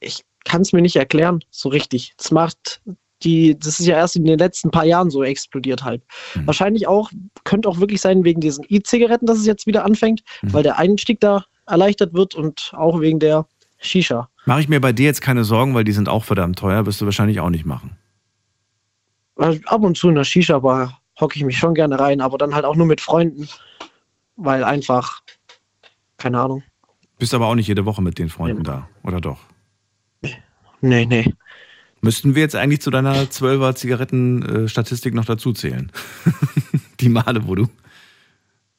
ich 0.00 0.24
kann 0.44 0.62
es 0.62 0.72
mir 0.72 0.82
nicht 0.82 0.96
erklären, 0.96 1.44
so 1.50 1.68
richtig. 1.68 2.14
Das 2.16 2.30
macht 2.30 2.82
die, 3.24 3.58
das 3.58 3.80
ist 3.80 3.86
ja 3.86 3.96
erst 3.96 4.16
in 4.16 4.24
den 4.24 4.38
letzten 4.38 4.70
paar 4.70 4.84
Jahren 4.84 5.10
so 5.10 5.22
explodiert 5.22 5.82
halt. 5.84 6.02
Mhm. 6.34 6.46
Wahrscheinlich 6.46 6.86
auch, 6.86 7.10
könnte 7.44 7.68
auch 7.68 7.80
wirklich 7.80 8.00
sein 8.00 8.24
wegen 8.24 8.40
diesen 8.40 8.64
E-Zigaretten, 8.68 9.26
dass 9.26 9.38
es 9.38 9.46
jetzt 9.46 9.66
wieder 9.66 9.84
anfängt, 9.84 10.22
Mhm. 10.42 10.52
weil 10.52 10.62
der 10.62 10.78
Einstieg 10.78 11.20
da 11.20 11.44
erleichtert 11.66 12.12
wird 12.14 12.34
und 12.34 12.72
auch 12.76 13.00
wegen 13.00 13.18
der 13.18 13.46
Shisha. 13.78 14.28
Mache 14.46 14.60
ich 14.60 14.68
mir 14.68 14.80
bei 14.80 14.92
dir 14.92 15.06
jetzt 15.06 15.20
keine 15.22 15.44
Sorgen, 15.44 15.74
weil 15.74 15.84
die 15.84 15.92
sind 15.92 16.08
auch 16.08 16.24
verdammt 16.24 16.58
teuer, 16.58 16.86
wirst 16.86 17.00
du 17.00 17.04
wahrscheinlich 17.04 17.40
auch 17.40 17.50
nicht 17.50 17.64
machen. 17.64 17.96
Weil 19.36 19.60
ab 19.66 19.82
und 19.82 19.96
zu 19.96 20.08
in 20.08 20.14
der 20.16 20.24
Shisha-Bar 20.24 21.00
hocke 21.20 21.36
ich 21.36 21.44
mich 21.44 21.58
schon 21.58 21.74
gerne 21.74 21.98
rein, 21.98 22.20
aber 22.20 22.38
dann 22.38 22.54
halt 22.54 22.64
auch 22.64 22.76
nur 22.76 22.86
mit 22.86 23.00
Freunden, 23.00 23.48
weil 24.36 24.64
einfach, 24.64 25.22
keine 26.16 26.40
Ahnung. 26.40 26.62
Bist 27.18 27.34
aber 27.34 27.46
auch 27.46 27.54
nicht 27.54 27.68
jede 27.68 27.84
Woche 27.84 28.02
mit 28.02 28.18
den 28.18 28.28
Freunden 28.28 28.64
da, 28.64 28.88
oder 29.04 29.20
doch? 29.20 29.38
Nee, 30.80 31.06
nee. 31.06 31.32
Müssten 32.02 32.34
wir 32.34 32.42
jetzt 32.42 32.56
eigentlich 32.56 32.82
zu 32.82 32.90
deiner 32.90 33.14
12er 33.14 33.74
Zigaretten-Statistik 33.76 35.14
noch 35.14 35.24
dazu 35.24 35.52
zählen? 35.52 35.90
Die 37.00 37.08
Male, 37.08 37.46
wo 37.46 37.54
du 37.54 37.68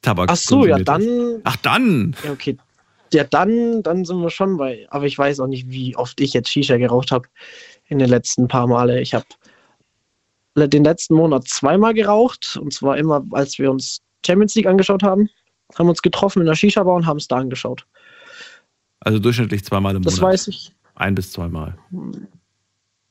Tabak 0.02 0.28
Ach 0.30 0.36
so, 0.36 0.66
ja, 0.66 0.76
konsumiert 0.76 0.88
hast. 0.90 1.04
dann, 1.06 1.40
Ach 1.44 1.56
dann! 1.56 2.16
ja, 2.22 2.32
okay. 2.32 2.56
Ja, 3.12 3.24
dann, 3.24 3.82
dann 3.82 4.04
sind 4.04 4.20
wir 4.20 4.30
schon 4.30 4.56
bei, 4.56 4.86
aber 4.90 5.06
ich 5.06 5.16
weiß 5.16 5.40
auch 5.40 5.46
nicht, 5.46 5.70
wie 5.70 5.96
oft 5.96 6.20
ich 6.20 6.32
jetzt 6.34 6.50
Shisha 6.50 6.76
geraucht 6.76 7.12
habe 7.12 7.28
in 7.86 7.98
den 7.98 8.08
letzten 8.10 8.48
paar 8.48 8.66
Male. 8.66 9.00
Ich 9.00 9.14
habe 9.14 9.24
den 10.56 10.84
letzten 10.84 11.14
Monat 11.14 11.48
zweimal 11.48 11.94
geraucht 11.94 12.58
und 12.60 12.72
zwar 12.74 12.98
immer, 12.98 13.24
als 13.30 13.58
wir 13.58 13.70
uns 13.70 14.00
Champions 14.26 14.54
League 14.56 14.66
angeschaut 14.66 15.02
haben, 15.02 15.28
haben 15.78 15.88
uns 15.88 16.02
getroffen 16.02 16.40
in 16.40 16.46
der 16.46 16.56
Shisha-Bar 16.56 16.94
und 16.96 17.06
haben 17.06 17.18
es 17.18 17.28
da 17.28 17.36
angeschaut. 17.36 17.86
Also 19.00 19.18
durchschnittlich 19.18 19.64
zweimal 19.64 19.96
im 19.96 20.02
Das 20.02 20.16
Monat. 20.16 20.32
weiß 20.34 20.48
ich. 20.48 20.72
Ein 20.96 21.14
bis 21.14 21.32
zweimal. 21.32 21.76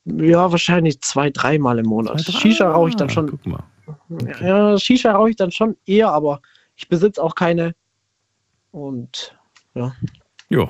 Ja, 0.06 0.50
wahrscheinlich 0.50 1.00
zwei, 1.00 1.30
dreimal 1.30 1.78
im 1.78 1.86
Monat. 1.86 2.20
Zwei, 2.20 2.32
drei- 2.32 2.38
Shisha 2.40 2.70
rauche 2.70 2.88
ich 2.90 2.96
dann 2.96 3.08
Ah, 3.08 3.12
schon. 3.12 3.30
Guck 3.30 3.46
mal. 3.46 3.62
Ja, 4.40 4.78
Shisha 4.78 5.12
rauche 5.12 5.30
ich 5.30 5.36
dann 5.36 5.50
schon 5.50 5.76
eher, 5.86 6.10
aber 6.12 6.40
ich 6.76 6.88
besitze 6.88 7.22
auch 7.22 7.34
keine. 7.34 7.74
Und 8.70 9.36
Jo. 10.50 10.68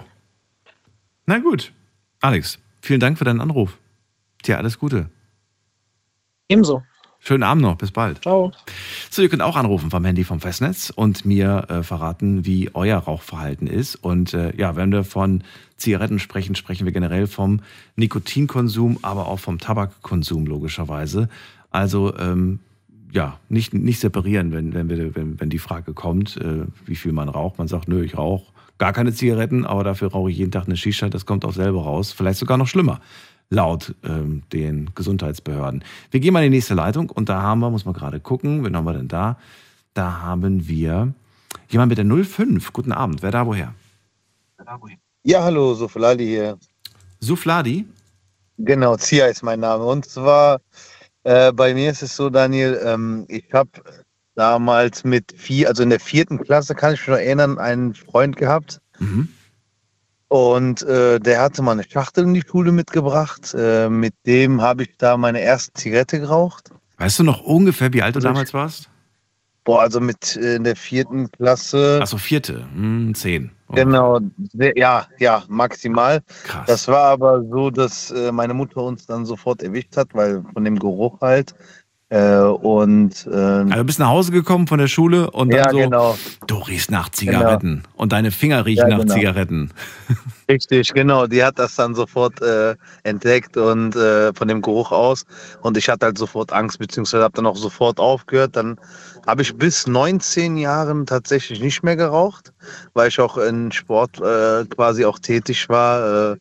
Na 1.26 1.38
gut. 1.38 1.72
Alex, 2.20 2.58
vielen 2.80 3.00
Dank 3.00 3.18
für 3.18 3.24
deinen 3.24 3.40
Anruf. 3.40 3.78
Tja, 4.42 4.56
alles 4.58 4.78
Gute. 4.78 5.10
ebenso. 6.48 6.82
Schönen 7.26 7.42
Abend 7.42 7.62
noch. 7.62 7.76
Bis 7.76 7.90
bald. 7.90 8.20
Ciao. 8.20 8.52
So, 9.08 9.22
ihr 9.22 9.30
könnt 9.30 9.40
auch 9.40 9.56
anrufen 9.56 9.90
vom 9.90 10.04
Handy 10.04 10.24
vom 10.24 10.40
Festnetz 10.40 10.92
und 10.94 11.24
mir 11.24 11.64
äh, 11.70 11.82
verraten, 11.82 12.44
wie 12.44 12.70
euer 12.74 12.98
Rauchverhalten 12.98 13.66
ist. 13.66 13.96
Und 13.96 14.34
äh, 14.34 14.54
ja, 14.58 14.76
wenn 14.76 14.92
wir 14.92 15.04
von 15.04 15.42
Zigaretten 15.78 16.18
sprechen, 16.18 16.54
sprechen 16.54 16.84
wir 16.84 16.92
generell 16.92 17.26
vom 17.26 17.60
Nikotinkonsum, 17.96 18.98
aber 19.00 19.26
auch 19.26 19.38
vom 19.38 19.58
Tabakkonsum 19.58 20.44
logischerweise. 20.44 21.30
Also 21.70 22.14
ähm, 22.18 22.58
ja, 23.10 23.38
nicht, 23.48 23.72
nicht 23.72 24.00
separieren, 24.00 24.52
wenn, 24.52 24.74
wenn, 24.74 24.90
wir, 24.90 25.14
wenn, 25.14 25.40
wenn 25.40 25.48
die 25.48 25.58
Frage 25.58 25.94
kommt, 25.94 26.36
äh, 26.36 26.66
wie 26.84 26.96
viel 26.96 27.12
man 27.12 27.30
raucht. 27.30 27.56
Man 27.56 27.68
sagt, 27.68 27.88
nö, 27.88 28.04
ich 28.04 28.18
rauche 28.18 28.52
gar 28.76 28.92
keine 28.92 29.14
Zigaretten, 29.14 29.64
aber 29.64 29.82
dafür 29.82 30.12
rauche 30.12 30.30
ich 30.30 30.36
jeden 30.36 30.50
Tag 30.50 30.66
eine 30.66 30.76
Shisha. 30.76 31.08
Das 31.08 31.24
kommt 31.24 31.46
auch 31.46 31.54
selber 31.54 31.84
raus. 31.84 32.12
Vielleicht 32.12 32.38
sogar 32.38 32.58
noch 32.58 32.68
schlimmer 32.68 33.00
laut 33.50 33.94
ähm, 34.04 34.42
den 34.52 34.90
Gesundheitsbehörden. 34.94 35.84
Wir 36.10 36.20
gehen 36.20 36.32
mal 36.32 36.44
in 36.44 36.50
die 36.50 36.56
nächste 36.56 36.74
Leitung 36.74 37.10
und 37.10 37.28
da 37.28 37.42
haben 37.42 37.60
wir, 37.60 37.70
muss 37.70 37.84
man 37.84 37.94
gerade 37.94 38.20
gucken, 38.20 38.64
wen 38.64 38.76
haben 38.76 38.84
wir 38.84 38.94
denn 38.94 39.08
da? 39.08 39.38
Da 39.94 40.22
haben 40.22 40.66
wir 40.68 41.14
jemand 41.68 41.90
mit 41.90 41.98
der 41.98 42.24
05. 42.24 42.72
Guten 42.72 42.92
Abend, 42.92 43.22
wer 43.22 43.30
da 43.30 43.46
woher? 43.46 43.74
Ja, 45.22 45.42
hallo, 45.42 45.74
Sofalali 45.74 46.26
hier. 46.26 46.58
Sufladi? 47.20 47.86
Genau, 48.58 48.96
Zia 48.96 49.26
ist 49.26 49.42
mein 49.42 49.60
Name. 49.60 49.84
Und 49.84 50.06
zwar, 50.06 50.60
äh, 51.24 51.52
bei 51.52 51.74
mir 51.74 51.90
ist 51.90 52.02
es 52.02 52.14
so, 52.14 52.30
Daniel, 52.30 52.80
ähm, 52.84 53.24
ich 53.28 53.52
habe 53.52 53.70
damals 54.34 55.04
mit 55.04 55.32
vier, 55.36 55.68
also 55.68 55.82
in 55.82 55.90
der 55.90 56.00
vierten 56.00 56.38
Klasse, 56.42 56.74
kann 56.74 56.94
ich 56.94 57.00
mich 57.00 57.08
noch 57.08 57.16
erinnern, 57.16 57.58
einen 57.58 57.94
Freund 57.94 58.36
gehabt. 58.36 58.80
Mhm. 58.98 59.28
Und 60.34 60.82
äh, 60.82 61.20
der 61.20 61.40
hatte 61.40 61.62
mal 61.62 61.70
eine 61.70 61.84
Schachtel 61.88 62.24
in 62.24 62.34
die 62.34 62.42
Schule 62.44 62.72
mitgebracht. 62.72 63.54
Äh, 63.56 63.88
mit 63.88 64.14
dem 64.26 64.60
habe 64.60 64.82
ich 64.82 64.96
da 64.98 65.16
meine 65.16 65.38
erste 65.40 65.72
Zigarette 65.74 66.18
geraucht. 66.18 66.72
Weißt 66.98 67.20
du 67.20 67.22
noch 67.22 67.42
ungefähr, 67.42 67.92
wie 67.92 68.02
alt 68.02 68.16
du 68.16 68.18
damals 68.18 68.52
warst? 68.52 68.90
Boah, 69.62 69.82
also 69.82 70.00
mit 70.00 70.34
äh, 70.34 70.56
in 70.56 70.64
der 70.64 70.74
vierten 70.74 71.30
Klasse. 71.30 72.00
Achso, 72.02 72.18
vierte, 72.18 72.66
hm, 72.74 73.14
zehn. 73.14 73.52
Okay, 73.68 73.84
Genau, 73.84 74.18
ja, 74.74 75.06
ja, 75.20 75.44
maximal. 75.46 76.20
Krass. 76.42 76.66
Das 76.66 76.88
war 76.88 77.04
aber 77.04 77.44
so, 77.48 77.70
dass 77.70 78.10
äh, 78.10 78.32
meine 78.32 78.54
Mutter 78.54 78.78
uns 78.78 79.06
dann 79.06 79.26
sofort 79.26 79.62
erwischt 79.62 79.96
hat, 79.96 80.08
weil 80.14 80.42
von 80.52 80.64
dem 80.64 80.80
Geruch 80.80 81.20
halt. 81.20 81.54
Äh, 82.10 82.36
und 82.36 83.26
äh, 83.26 83.34
also 83.34 83.76
du 83.76 83.84
bist 83.84 83.98
nach 83.98 84.08
Hause 84.08 84.30
gekommen 84.30 84.66
von 84.66 84.78
der 84.78 84.88
Schule 84.88 85.30
und 85.30 85.50
dann 85.52 85.58
ja, 85.58 85.70
so, 85.70 85.78
genau, 85.78 86.18
du 86.46 86.56
riechst 86.56 86.90
nach 86.90 87.08
Zigaretten 87.08 87.82
und 87.94 88.12
deine 88.12 88.30
Finger 88.30 88.66
riechen 88.66 88.90
Ja, 88.90 88.96
nach 88.96 89.00
genau. 89.00 89.14
Zigaretten. 89.14 89.70
richtig, 90.48 90.92
genau. 90.92 91.26
Die 91.26 91.42
hat 91.42 91.58
das 91.58 91.76
dann 91.76 91.94
sofort 91.94 92.42
äh, 92.42 92.76
entdeckt 93.04 93.56
und 93.56 93.96
äh, 93.96 94.34
von 94.34 94.48
dem 94.48 94.60
Geruch 94.60 94.92
aus. 94.92 95.24
Und 95.62 95.78
ich 95.78 95.88
hatte 95.88 96.06
halt 96.06 96.18
sofort 96.18 96.52
Angst, 96.52 96.78
beziehungsweise 96.78 97.24
habe 97.24 97.34
dann 97.34 97.46
auch 97.46 97.56
sofort 97.56 97.98
aufgehört. 97.98 98.54
Dann 98.54 98.78
habe 99.26 99.40
ich 99.40 99.56
bis 99.56 99.86
19 99.86 100.58
Jahren 100.58 101.06
tatsächlich 101.06 101.60
nicht 101.60 101.82
mehr 101.82 101.96
geraucht, 101.96 102.52
weil 102.92 103.08
ich 103.08 103.18
auch 103.18 103.38
in 103.38 103.72
Sport 103.72 104.20
äh, 104.20 104.66
quasi 104.66 105.06
auch 105.06 105.18
tätig 105.18 105.68
war. 105.70 106.32
Äh, 106.32 106.36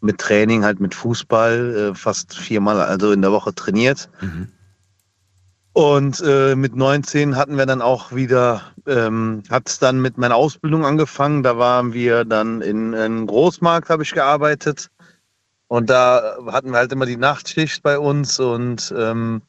mit 0.00 0.18
Training, 0.18 0.64
halt 0.64 0.78
mit 0.78 0.94
Fußball, 0.94 1.90
äh, 1.90 1.94
fast 1.96 2.36
viermal 2.36 2.80
also 2.80 3.10
in 3.10 3.20
der 3.20 3.32
Woche 3.32 3.52
trainiert. 3.52 4.08
Mhm. 4.20 4.46
Und 5.78 6.20
äh, 6.26 6.56
mit 6.56 6.74
19 6.74 7.36
hatten 7.36 7.56
wir 7.56 7.64
dann 7.64 7.82
auch 7.82 8.12
wieder, 8.12 8.62
ähm, 8.88 9.44
hat 9.48 9.68
es 9.68 9.78
dann 9.78 10.02
mit 10.02 10.18
meiner 10.18 10.34
Ausbildung 10.34 10.84
angefangen. 10.84 11.44
Da 11.44 11.56
waren 11.56 11.92
wir 11.92 12.24
dann 12.24 12.62
in 12.62 12.96
einem 12.96 13.28
Großmarkt, 13.28 13.88
habe 13.88 14.02
ich 14.02 14.10
gearbeitet. 14.10 14.90
Und 15.68 15.88
da 15.88 16.38
hatten 16.46 16.72
wir 16.72 16.78
halt 16.78 16.90
immer 16.90 17.06
die 17.06 17.16
Nachtschicht 17.16 17.84
bei 17.84 17.96
uns 17.96 18.40
und 18.40 18.92
ähm, 18.98 19.40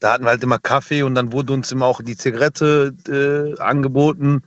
da 0.00 0.14
hatten 0.14 0.24
wir 0.24 0.30
halt 0.30 0.42
immer 0.42 0.58
Kaffee 0.58 1.02
und 1.02 1.14
dann 1.14 1.32
wurde 1.32 1.52
uns 1.52 1.70
immer 1.70 1.84
auch 1.84 2.00
die 2.00 2.16
Zigarette 2.16 2.94
äh, 3.06 3.60
angeboten 3.60 4.44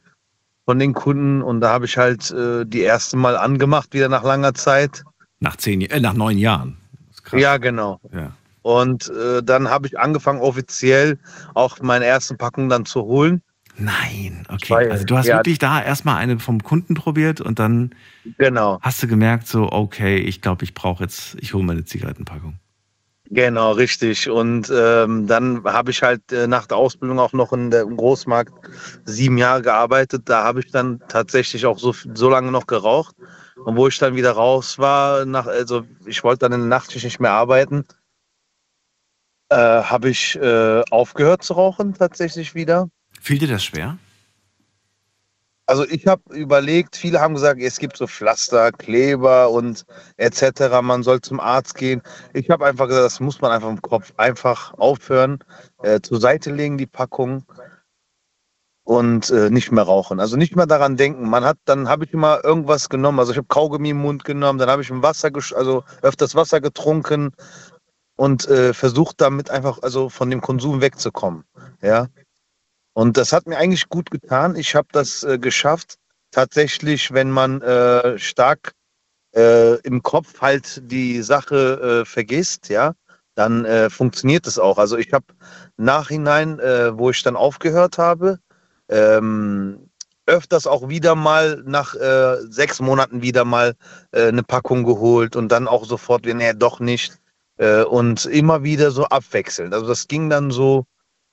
von 0.65 0.79
den 0.79 0.93
Kunden. 0.93 1.43
Und 1.43 1.61
da 1.61 1.69
habe 1.69 1.85
ich 1.85 1.99
halt 1.99 2.31
äh, 2.31 2.65
die 2.65 2.81
erste 2.81 3.15
Mal 3.15 3.37
angemacht, 3.37 3.93
wieder 3.93 4.09
nach 4.09 4.23
langer 4.23 4.55
Zeit. 4.55 5.03
Nach 5.39 5.55
zehn, 5.55 5.81
äh, 5.81 5.99
nach 5.99 6.13
neun 6.13 6.39
Jahren. 6.39 6.77
Ja, 7.31 7.57
genau. 7.57 7.99
Ja. 8.11 8.31
Und 8.61 9.09
äh, 9.09 9.41
dann 9.43 9.69
habe 9.69 9.87
ich 9.87 9.99
angefangen, 9.99 10.41
offiziell 10.41 11.19
auch 11.55 11.79
meine 11.81 12.05
ersten 12.05 12.37
Packungen 12.37 12.69
dann 12.69 12.85
zu 12.85 13.01
holen. 13.03 13.41
Nein, 13.77 14.45
okay. 14.49 14.73
Weil- 14.73 14.91
Also 14.91 15.05
du 15.05 15.17
hast 15.17 15.27
ja. 15.27 15.37
wirklich 15.37 15.57
da 15.59 15.81
erstmal 15.81 16.17
eine 16.17 16.39
vom 16.39 16.61
Kunden 16.63 16.93
probiert 16.93 17.41
und 17.41 17.59
dann 17.59 17.95
Genau, 18.37 18.81
hast 18.81 19.01
du 19.03 19.07
gemerkt, 19.07 19.47
so, 19.47 19.71
okay, 19.71 20.17
ich 20.17 20.41
glaube, 20.41 20.63
ich 20.65 20.73
brauche 20.73 21.03
jetzt, 21.03 21.35
ich 21.39 21.53
hole 21.53 21.63
mir 21.63 21.73
eine 21.73 21.85
Zigarettenpackung. 21.85 22.59
genau, 23.29 23.71
richtig. 23.73 24.29
Und 24.29 24.71
ähm, 24.73 25.27
dann 25.27 25.63
habe 25.63 25.91
ich 25.91 26.03
halt 26.03 26.31
äh, 26.31 26.47
nach 26.47 26.65
der 26.67 26.77
Ausbildung 26.77 27.19
auch 27.19 27.33
noch 27.33 27.53
in 27.53 27.71
der, 27.71 27.83
im 27.83 27.97
Großmarkt 27.97 28.53
sieben 29.05 29.37
Jahre 29.37 29.61
gearbeitet. 29.61 30.23
Da 30.25 30.43
habe 30.43 30.59
ich 30.59 30.71
dann 30.71 31.01
tatsächlich 31.07 31.65
auch 31.65 31.79
so, 31.79 31.93
so 32.13 32.29
lange 32.29 32.51
noch 32.51 32.67
geraucht. 32.67 33.15
Und 33.63 33.77
wo 33.77 33.87
ich 33.87 33.97
dann 33.99 34.15
wieder 34.15 34.31
raus 34.31 34.79
war, 34.79 35.25
nach, 35.25 35.45
also 35.47 35.83
ich 36.05 36.23
wollte 36.23 36.39
dann 36.39 36.53
in 36.53 36.61
der 36.61 36.69
Nachtschicht 36.69 37.05
nicht 37.05 37.19
mehr 37.19 37.31
arbeiten, 37.31 37.85
äh, 39.51 39.83
habe 39.83 40.09
ich 40.09 40.37
äh, 40.37 40.81
aufgehört 40.89 41.43
zu 41.43 41.53
rauchen 41.53 41.93
tatsächlich 41.93 42.55
wieder. 42.55 42.89
Fiel 43.19 43.37
dir 43.37 43.49
das 43.49 43.63
schwer? 43.63 43.97
Also 45.65 45.85
ich 45.85 46.07
habe 46.07 46.21
überlegt, 46.33 46.95
viele 46.95 47.19
haben 47.19 47.33
gesagt, 47.33 47.61
es 47.61 47.77
gibt 47.77 47.95
so 47.95 48.07
Pflaster, 48.07 48.71
Kleber 48.71 49.49
und 49.51 49.85
etc. 50.17 50.81
Man 50.81 51.03
soll 51.03 51.21
zum 51.21 51.39
Arzt 51.39 51.75
gehen. 51.75 52.01
Ich 52.33 52.49
habe 52.49 52.65
einfach 52.65 52.87
gesagt, 52.87 53.05
das 53.05 53.19
muss 53.19 53.41
man 53.41 53.51
einfach 53.51 53.69
im 53.69 53.81
Kopf 53.81 54.13
einfach 54.17 54.73
aufhören, 54.73 55.39
äh, 55.83 56.01
zur 56.01 56.19
Seite 56.19 56.51
legen 56.51 56.77
die 56.77 56.87
Packung 56.87 57.45
und 58.83 59.29
äh, 59.29 59.49
nicht 59.49 59.71
mehr 59.71 59.83
rauchen. 59.83 60.19
Also 60.19 60.35
nicht 60.35 60.55
mehr 60.55 60.65
daran 60.65 60.97
denken. 60.97 61.29
Man 61.29 61.45
hat, 61.45 61.57
dann 61.65 61.87
habe 61.87 62.05
ich 62.05 62.13
immer 62.13 62.43
irgendwas 62.43 62.89
genommen. 62.89 63.19
Also 63.19 63.31
ich 63.31 63.37
habe 63.37 63.47
Kaugummi 63.47 63.91
im 63.91 64.01
Mund 64.01 64.25
genommen, 64.25 64.59
dann 64.59 64.69
habe 64.69 64.81
ich 64.81 64.89
im 64.89 65.03
Wasser, 65.03 65.29
also 65.55 65.83
öfters 66.01 66.35
Wasser 66.35 66.59
getrunken 66.59 67.31
und 68.15 68.47
äh, 68.47 68.73
versucht 68.73 69.21
damit 69.21 69.49
einfach, 69.49 69.79
also 69.81 70.09
von 70.09 70.29
dem 70.29 70.41
Konsum 70.41 70.81
wegzukommen. 70.81 71.43
Ja. 71.81 72.07
Und 72.93 73.17
das 73.17 73.31
hat 73.33 73.47
mir 73.47 73.57
eigentlich 73.57 73.89
gut 73.89 74.11
getan. 74.11 74.55
Ich 74.55 74.75
habe 74.75 74.87
das 74.91 75.23
äh, 75.23 75.39
geschafft. 75.39 75.95
Tatsächlich, 76.31 77.13
wenn 77.13 77.29
man 77.29 77.61
äh, 77.61 78.17
stark 78.17 78.73
äh, 79.35 79.75
im 79.81 80.03
Kopf 80.03 80.41
halt 80.41 80.81
die 80.91 81.21
Sache 81.21 82.01
äh, 82.01 82.05
vergisst, 82.05 82.69
ja, 82.69 82.93
dann 83.35 83.65
äh, 83.65 83.89
funktioniert 83.89 84.47
es 84.47 84.59
auch. 84.59 84.77
Also 84.77 84.97
ich 84.97 85.13
habe 85.13 85.25
nachhinein, 85.77 86.59
wo 86.59 87.09
ich 87.09 87.23
dann 87.23 87.35
aufgehört 87.35 87.97
habe, 87.97 88.39
ähm, 88.89 89.89
öfters 90.25 90.67
auch 90.67 90.89
wieder 90.89 91.15
mal 91.15 91.61
nach 91.65 91.95
äh, 91.95 92.37
sechs 92.49 92.79
Monaten 92.79 93.21
wieder 93.21 93.45
mal 93.45 93.75
äh, 94.11 94.27
eine 94.27 94.43
Packung 94.43 94.83
geholt 94.83 95.35
und 95.35 95.49
dann 95.49 95.67
auch 95.67 95.85
sofort, 95.85 96.25
wieder, 96.25 96.35
nee, 96.35 96.53
doch 96.53 96.79
nicht. 96.79 97.19
Äh, 97.61 97.83
und 97.83 98.25
immer 98.25 98.63
wieder 98.63 98.89
so 98.89 99.05
abwechselnd. 99.05 99.71
Also 99.75 99.85
das 99.85 100.07
ging 100.07 100.31
dann 100.31 100.49
so 100.49 100.85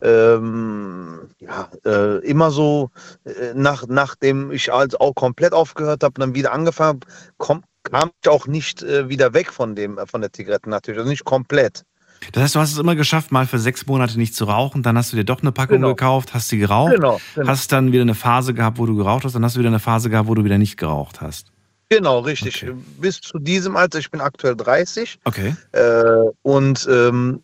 ähm, 0.03 1.31
ja, 1.39 1.71
äh, 1.87 2.19
immer 2.19 2.51
so, 2.51 2.91
äh, 3.25 3.55
nach, 3.55 3.87
nachdem 3.89 4.53
ich 4.53 4.71
als 4.71 4.95
auch 4.95 5.15
komplett 5.15 5.55
aufgehört 5.55 6.05
habe 6.05 6.13
und 6.17 6.21
dann 6.21 6.35
wieder 6.35 6.53
angefangen 6.53 7.01
habe, 7.41 7.63
kam 7.83 8.11
ich 8.23 8.29
auch 8.29 8.47
nicht 8.47 8.83
äh, 8.83 9.09
wieder 9.09 9.33
weg 9.33 9.51
von 9.51 9.75
dem, 9.75 9.97
äh, 9.97 10.07
von 10.07 10.21
der 10.21 10.31
Zigarette 10.31 10.69
natürlich, 10.69 10.99
also 10.99 11.11
nicht 11.11 11.25
komplett. 11.25 11.85
Das 12.33 12.43
heißt, 12.43 12.55
du 12.57 12.61
hast 12.61 12.73
es 12.73 12.79
immer 12.79 12.95
geschafft, 12.95 13.33
mal 13.33 13.47
für 13.47 13.59
sechs 13.59 13.87
Monate 13.87 14.19
nicht 14.19 14.35
zu 14.35 14.45
rauchen, 14.45 14.83
dann 14.83 14.99
hast 14.99 15.13
du 15.13 15.17
dir 15.17 15.25
doch 15.25 15.41
eine 15.41 15.53
Packung 15.53 15.79
Genau. 15.79 15.95
gekauft, 15.95 16.35
hast 16.35 16.51
sie 16.51 16.59
geraucht, 16.59 16.95
Genau, 16.95 17.19
genau. 17.35 17.49
hast 17.49 17.73
dann 17.73 17.91
wieder 17.91 18.03
eine 18.03 18.15
Phase 18.15 18.53
gehabt, 18.53 18.79
wo 18.79 18.85
du 18.85 18.97
geraucht 18.97 19.25
hast, 19.25 19.35
dann 19.35 19.45
hast 19.45 19.57
du 19.57 19.61
wieder 19.61 19.71
eine 19.71 19.79
Phase 19.79 20.11
gehabt, 20.11 20.29
wo 20.29 20.35
du 20.35 20.45
wieder 20.45 20.59
nicht 20.59 20.77
geraucht 20.77 21.23
hast. 21.23 21.53
Genau, 21.91 22.21
richtig. 22.21 22.63
Okay. 22.63 22.75
Bis 22.99 23.21
zu 23.21 23.39
diesem 23.39 23.77
Alter, 23.77 23.99
ich 23.99 24.11
bin 24.11 24.21
aktuell 24.21 24.57
30 24.57 25.19
Okay. 25.25 25.57
äh, 25.73 26.31
und 26.43 26.87
ähm, 26.91 27.43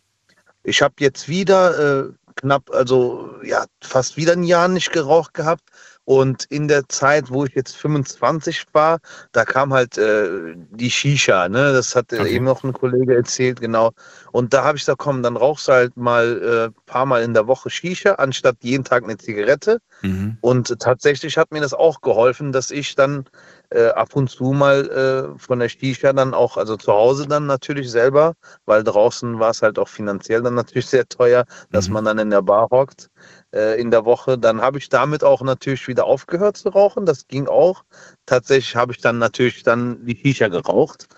ich 0.63 0.83
habe 0.83 0.95
jetzt 0.99 1.29
wieder 1.29 2.07
äh, 2.07 2.13
knapp, 2.37 2.71
also 2.73 3.31
ja, 3.43 3.65
fast 3.83 4.17
wieder 4.17 4.33
ein 4.33 4.43
Jahr 4.43 4.69
nicht 4.69 4.93
geraucht 4.93 5.35
gehabt. 5.35 5.63
Und 6.07 6.45
in 6.51 6.69
der 6.69 6.87
Zeit, 6.89 7.31
wo 7.31 7.45
ich 7.47 7.55
jetzt 7.55 7.77
25 7.77 8.67
war, 8.73 8.99
da 9.33 9.45
kam 9.45 9.73
halt 9.73 9.97
äh, 9.99 10.55
die 10.71 10.91
Shisha, 10.91 11.49
ne? 11.49 11.73
Das 11.73 11.97
hat 11.97 12.13
äh, 12.13 12.17
Okay. 12.21 12.35
eben 12.35 12.45
noch 12.45 12.63
ein 12.63 12.73
Kollege 12.75 13.15
erzählt, 13.17 13.61
genau. 13.61 13.93
Und 14.33 14.53
da 14.53 14.65
habe 14.65 14.77
ich 14.77 14.83
gesagt, 14.83 14.99
komm, 14.99 15.23
dann 15.23 15.37
rauchst 15.37 15.69
du 15.69 15.73
halt 15.73 15.97
mal 15.97 16.69
ein 16.69 16.71
äh, 16.71 16.73
paar 16.87 17.07
Mal 17.07 17.23
in 17.23 17.33
der 17.35 17.47
Woche 17.47 17.71
Shisha, 17.71 18.13
anstatt 18.15 18.57
jeden 18.61 18.85
Tag 18.85 19.05
eine 19.05 19.17
Zigarette. 19.17 19.79
Mhm. 20.03 20.37
Und 20.41 20.79
tatsächlich 20.79 21.39
hat 21.39 21.53
mir 21.53 21.61
das 21.63 21.73
auch 21.73 22.03
geholfen, 22.03 22.53
dass 22.53 22.71
ich 22.71 22.95
dann 22.95 23.25
äh, 23.71 23.87
ab 23.89 24.15
und 24.15 24.29
zu 24.29 24.53
mal 24.53 25.35
äh, 25.35 25.39
von 25.39 25.59
der 25.59 25.69
Shisha 25.71 26.13
dann 26.13 26.35
auch, 26.35 26.59
also 26.59 26.77
zu 26.77 26.93
Hause 26.93 27.27
dann 27.27 27.47
natürlich 27.47 27.91
selber, 27.91 28.35
weil 28.67 28.85
draußen 28.85 29.39
war 29.39 29.51
es 29.51 29.63
halt 29.63 29.79
auch 29.79 29.89
finanziell 29.89 30.43
dann 30.43 30.55
natürlich 30.55 30.87
sehr 30.87 31.09
teuer, 31.09 31.45
dass 31.73 31.89
Mhm. 31.89 31.95
man 31.95 32.05
dann 32.05 32.19
in 32.19 32.31
der 32.31 32.43
Bar 32.43 32.69
hockt 32.71 33.09
äh, 33.55 33.81
in 33.81 33.91
der 33.91 34.05
Woche. 34.05 34.37
Dann 34.37 34.61
habe 34.61 34.79
ich 34.79 34.89
damit 34.89 35.25
auch 35.25 35.43
natürlich 35.43 35.87
wieder 35.89 36.05
aufgehört 36.05 36.57
zu 36.57 36.71
rauchen. 36.71 37.07
Das 37.07 37.29
ging 37.29 37.47
auch. 37.47 37.85
Tatsächlich 38.27 38.77
habe 38.77 38.93
ich 38.93 38.99
dann 39.01 39.19
natürlich 39.19 39.63
dann 39.63 40.05
die 40.05 40.17
Shisha 40.17 40.49
geraucht. 40.49 41.09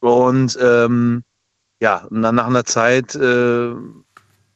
Und 0.00 0.58
ähm, 0.60 1.24
ja, 1.80 2.06
und 2.10 2.22
dann 2.22 2.36
nach 2.36 2.46
einer 2.46 2.64
Zeit 2.64 3.14
äh, 3.16 3.74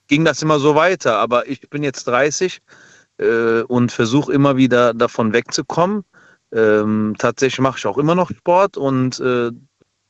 ging 0.07 0.25
das 0.25 0.43
immer 0.43 0.59
so 0.59 0.75
weiter. 0.75 1.19
Aber 1.19 1.49
ich 1.49 1.69
bin 1.69 1.83
jetzt 1.83 2.07
30 2.07 2.61
äh, 3.19 3.63
und 3.63 3.93
versuche 3.93 4.33
immer 4.33 4.57
wieder 4.57 4.95
davon 4.95 5.33
wegzukommen. 5.33 6.05
Ähm, 6.53 7.15
tatsächlich 7.19 7.61
mache 7.61 7.79
ich 7.79 7.87
auch 7.87 7.99
immer 7.99 8.15
noch 8.15 8.31
Sport 8.31 8.77
und 8.77 9.19
äh, 9.21 9.51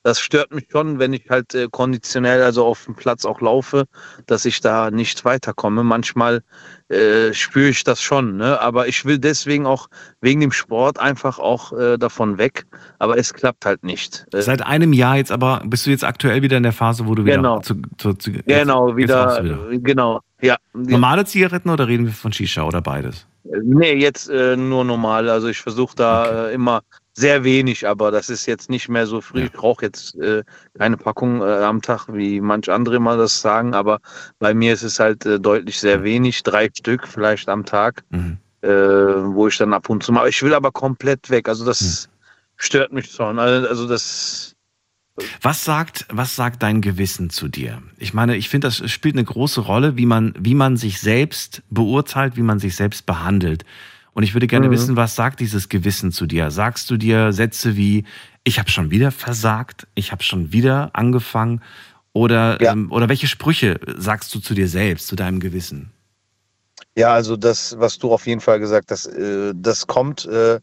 das 0.06 0.20
stört 0.20 0.54
mich 0.54 0.66
schon, 0.70 1.00
wenn 1.00 1.12
ich 1.12 1.28
halt 1.28 1.52
äh, 1.56 1.66
konditionell, 1.68 2.40
also 2.40 2.64
auf 2.64 2.84
dem 2.84 2.94
Platz 2.94 3.24
auch 3.24 3.40
laufe, 3.40 3.86
dass 4.26 4.44
ich 4.44 4.60
da 4.60 4.92
nicht 4.92 5.24
weiterkomme. 5.24 5.82
Manchmal 5.82 6.44
äh, 6.88 7.32
spüre 7.32 7.70
ich 7.70 7.82
das 7.82 8.00
schon, 8.00 8.36
ne? 8.36 8.60
aber 8.60 8.86
ich 8.86 9.04
will 9.04 9.18
deswegen 9.18 9.66
auch 9.66 9.88
wegen 10.20 10.40
dem 10.40 10.52
Sport 10.52 11.00
einfach 11.00 11.40
auch 11.40 11.72
äh, 11.72 11.98
davon 11.98 12.38
weg. 12.38 12.66
Aber 13.00 13.18
es 13.18 13.34
klappt 13.34 13.66
halt 13.66 13.82
nicht. 13.82 14.26
Äh, 14.32 14.42
Seit 14.42 14.64
einem 14.64 14.92
Jahr 14.92 15.16
jetzt 15.16 15.32
aber, 15.32 15.62
bist 15.66 15.86
du 15.86 15.90
jetzt 15.90 16.04
aktuell 16.04 16.40
wieder 16.40 16.56
in 16.56 16.62
der 16.62 16.72
Phase, 16.72 17.08
wo 17.08 17.16
du 17.16 17.24
wieder 17.24 17.38
Genau. 17.38 17.58
zu, 17.58 17.74
zu, 17.98 18.14
zu 18.14 18.30
genau, 18.30 18.96
jetzt, 18.96 19.10
rauchst 19.10 19.42
wieder, 19.42 19.70
wieder. 19.70 19.78
genau, 19.80 20.20
ja. 20.40 20.56
Normale 20.72 21.24
Zigaretten 21.24 21.68
oder 21.68 21.88
reden 21.88 22.06
wir 22.06 22.12
von 22.12 22.32
Shisha 22.32 22.62
oder 22.62 22.80
beides? 22.80 23.26
Nee, 23.42 23.94
jetzt 23.94 24.28
äh, 24.28 24.56
nur 24.56 24.84
normal. 24.84 25.28
Also 25.28 25.48
ich 25.48 25.58
versuche 25.58 25.96
da 25.96 26.46
äh, 26.46 26.54
immer 26.54 26.82
sehr 27.16 27.44
wenig, 27.44 27.88
aber 27.88 28.10
das 28.10 28.28
ist 28.28 28.44
jetzt 28.44 28.68
nicht 28.68 28.90
mehr 28.90 29.06
so 29.06 29.22
früh. 29.22 29.46
Ich 29.46 29.62
rauche 29.62 29.86
jetzt 29.86 30.14
äh, 30.16 30.44
keine 30.78 30.98
Packung 30.98 31.40
äh, 31.40 31.44
am 31.64 31.80
Tag, 31.80 32.08
wie 32.12 32.42
manch 32.42 32.70
andere 32.70 33.00
mal 33.00 33.16
das 33.16 33.40
sagen, 33.40 33.72
aber 33.72 34.00
bei 34.38 34.52
mir 34.52 34.74
ist 34.74 34.82
es 34.82 35.00
halt 35.00 35.24
äh, 35.24 35.40
deutlich 35.40 35.80
sehr 35.80 36.02
wenig, 36.02 36.42
drei 36.42 36.68
Stück 36.76 37.08
vielleicht 37.08 37.48
am 37.48 37.64
Tag, 37.64 38.04
Mhm. 38.10 38.36
äh, 38.60 38.68
wo 38.68 39.48
ich 39.48 39.56
dann 39.56 39.72
ab 39.72 39.88
und 39.88 40.02
zu 40.02 40.12
mal. 40.12 40.28
Ich 40.28 40.42
will 40.42 40.52
aber 40.52 40.70
komplett 40.72 41.30
weg. 41.30 41.48
Also 41.48 41.64
das 41.64 42.10
stört 42.56 42.92
mich 42.92 43.10
schon. 43.10 43.38
Also, 43.38 43.66
also 43.66 43.88
das 43.88 44.54
Was 45.40 45.64
sagt, 45.64 46.04
was 46.10 46.36
sagt 46.36 46.62
dein 46.62 46.82
Gewissen 46.82 47.30
zu 47.30 47.48
dir? 47.48 47.82
Ich 47.96 48.12
meine, 48.12 48.36
ich 48.36 48.50
finde, 48.50 48.68
das 48.68 48.90
spielt 48.90 49.14
eine 49.14 49.24
große 49.24 49.62
Rolle, 49.62 49.96
wie 49.96 50.04
man, 50.04 50.34
wie 50.38 50.54
man 50.54 50.76
sich 50.76 51.00
selbst 51.00 51.62
beurteilt, 51.70 52.36
wie 52.36 52.42
man 52.42 52.58
sich 52.58 52.76
selbst 52.76 53.06
behandelt. 53.06 53.64
Und 54.16 54.22
ich 54.22 54.32
würde 54.34 54.46
gerne 54.46 54.68
Mhm. 54.68 54.72
wissen, 54.72 54.96
was 54.96 55.14
sagt 55.14 55.40
dieses 55.40 55.68
Gewissen 55.68 56.10
zu 56.10 56.24
dir? 56.24 56.50
Sagst 56.50 56.88
du 56.90 56.96
dir 56.96 57.34
Sätze 57.34 57.76
wie, 57.76 58.04
ich 58.44 58.58
habe 58.58 58.70
schon 58.70 58.90
wieder 58.90 59.10
versagt, 59.10 59.86
ich 59.94 60.10
habe 60.10 60.22
schon 60.22 60.52
wieder 60.52 60.88
angefangen? 60.94 61.60
Oder, 62.14 62.58
Ja. 62.62 62.72
ähm, 62.72 62.90
oder 62.90 63.10
welche 63.10 63.26
Sprüche 63.26 63.78
sagst 63.98 64.34
du 64.34 64.40
zu 64.40 64.54
dir 64.54 64.68
selbst, 64.68 65.08
zu 65.08 65.16
deinem 65.16 65.38
Gewissen? 65.38 65.92
Ja, 66.96 67.12
also 67.12 67.36
das, 67.36 67.78
was 67.78 67.98
du 67.98 68.10
auf 68.10 68.26
jeden 68.26 68.40
Fall 68.40 68.58
gesagt 68.58 68.90
hast, 68.90 69.06
äh, 69.06 69.52
das 69.54 69.86
kommt, 69.86 70.24
äh, 70.24 70.60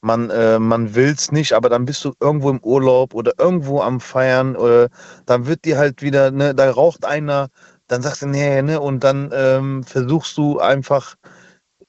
man, 0.00 0.30
äh, 0.30 0.58
man 0.58 0.94
will's 0.96 1.30
nicht, 1.30 1.52
aber 1.52 1.68
dann 1.68 1.84
bist 1.84 2.04
du 2.04 2.12
irgendwo 2.20 2.50
im 2.50 2.58
Urlaub 2.60 3.14
oder 3.14 3.32
irgendwo 3.38 3.80
am 3.82 4.00
Feiern, 4.00 4.56
oder 4.56 4.88
dann 5.26 5.46
wird 5.46 5.64
dir 5.64 5.78
halt 5.78 6.02
wieder, 6.02 6.32
ne, 6.32 6.54
da 6.56 6.70
raucht 6.72 7.04
einer, 7.04 7.48
dann 7.86 8.02
sagst 8.02 8.22
du, 8.22 8.26
nee, 8.26 8.62
ne, 8.62 8.80
und 8.80 9.04
dann 9.04 9.30
ähm, 9.32 9.84
versuchst 9.84 10.36
du 10.36 10.58
einfach, 10.58 11.14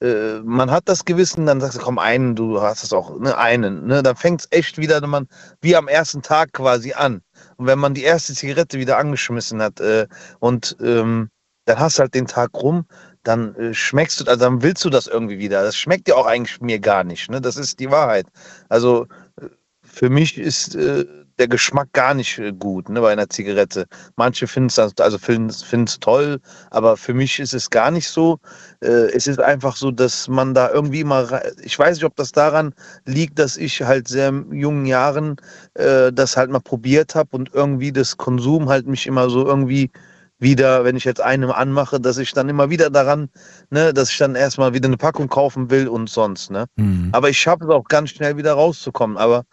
äh, 0.00 0.40
man 0.44 0.70
hat 0.70 0.88
das 0.88 1.04
Gewissen, 1.04 1.46
dann 1.46 1.60
sagst 1.60 1.78
du, 1.78 1.82
komm, 1.82 1.98
einen, 1.98 2.36
du 2.36 2.60
hast 2.60 2.84
es 2.84 2.92
auch, 2.92 3.18
ne, 3.18 3.36
einen, 3.36 3.86
ne, 3.86 4.02
dann 4.02 4.16
fängt's 4.16 4.46
echt 4.50 4.78
wieder, 4.78 5.04
man, 5.06 5.26
wie 5.60 5.76
am 5.76 5.88
ersten 5.88 6.22
Tag 6.22 6.52
quasi 6.52 6.92
an. 6.92 7.22
Und 7.56 7.66
wenn 7.66 7.78
man 7.78 7.94
die 7.94 8.04
erste 8.04 8.34
Zigarette 8.34 8.78
wieder 8.78 8.98
angeschmissen 8.98 9.60
hat, 9.60 9.80
äh, 9.80 10.06
und 10.38 10.76
ähm, 10.80 11.30
dann 11.64 11.78
hast 11.78 11.98
du 11.98 12.02
halt 12.02 12.14
den 12.14 12.26
Tag 12.26 12.54
rum, 12.54 12.86
dann 13.24 13.54
äh, 13.56 13.74
schmeckst 13.74 14.20
du, 14.20 14.24
also 14.24 14.44
dann 14.44 14.62
willst 14.62 14.84
du 14.84 14.90
das 14.90 15.06
irgendwie 15.06 15.38
wieder. 15.38 15.62
Das 15.62 15.76
schmeckt 15.76 16.08
ja 16.08 16.14
auch 16.14 16.26
eigentlich 16.26 16.60
mir 16.60 16.78
gar 16.78 17.04
nicht. 17.04 17.30
Ne? 17.30 17.40
Das 17.40 17.56
ist 17.56 17.78
die 17.80 17.90
Wahrheit. 17.90 18.26
Also 18.68 19.06
äh, 19.40 19.46
für 19.82 20.08
mich 20.08 20.38
ist 20.38 20.74
äh, 20.74 21.04
der 21.38 21.48
Geschmack 21.48 21.92
gar 21.92 22.14
nicht 22.14 22.38
äh, 22.38 22.52
gut 22.52 22.88
ne, 22.88 23.00
bei 23.00 23.12
einer 23.12 23.28
Zigarette. 23.28 23.86
Manche 24.16 24.46
finden 24.46 24.68
es 24.68 24.78
also 24.78 25.18
finden's 25.18 25.98
toll, 26.00 26.40
aber 26.70 26.96
für 26.96 27.14
mich 27.14 27.38
ist 27.38 27.54
es 27.54 27.70
gar 27.70 27.90
nicht 27.90 28.08
so. 28.08 28.38
Äh, 28.80 29.10
es 29.14 29.26
ist 29.26 29.40
einfach 29.40 29.76
so, 29.76 29.90
dass 29.90 30.28
man 30.28 30.54
da 30.54 30.70
irgendwie 30.70 31.04
mal, 31.04 31.52
ich 31.62 31.78
weiß 31.78 31.96
nicht, 31.96 32.04
ob 32.04 32.16
das 32.16 32.32
daran 32.32 32.74
liegt, 33.04 33.38
dass 33.38 33.56
ich 33.56 33.82
halt 33.82 34.08
sehr 34.08 34.32
jungen 34.50 34.86
Jahren 34.86 35.36
äh, 35.74 36.12
das 36.12 36.36
halt 36.36 36.50
mal 36.50 36.60
probiert 36.60 37.14
habe 37.14 37.36
und 37.36 37.54
irgendwie 37.54 37.92
das 37.92 38.16
Konsum 38.16 38.68
halt 38.68 38.86
mich 38.86 39.06
immer 39.06 39.30
so 39.30 39.46
irgendwie 39.46 39.90
wieder, 40.38 40.84
wenn 40.84 40.96
ich 40.96 41.04
jetzt 41.04 41.20
eine 41.20 41.54
anmache, 41.54 42.00
dass 42.00 42.18
ich 42.18 42.32
dann 42.32 42.48
immer 42.48 42.70
wieder 42.70 42.90
daran, 42.90 43.28
ne, 43.70 43.92
dass 43.92 44.10
ich 44.10 44.18
dann 44.18 44.34
erstmal 44.34 44.72
wieder 44.72 44.86
eine 44.86 44.96
Packung 44.96 45.28
kaufen 45.28 45.70
will 45.70 45.88
und 45.88 46.08
sonst, 46.08 46.50
ne. 46.50 46.66
Mhm. 46.76 47.08
Aber 47.12 47.28
ich 47.28 47.38
schaffe 47.38 47.64
es 47.64 47.70
auch 47.70 47.84
ganz 47.84 48.10
schnell 48.10 48.36
wieder 48.36 48.52
rauszukommen. 48.52 49.16
Aber 49.16 49.44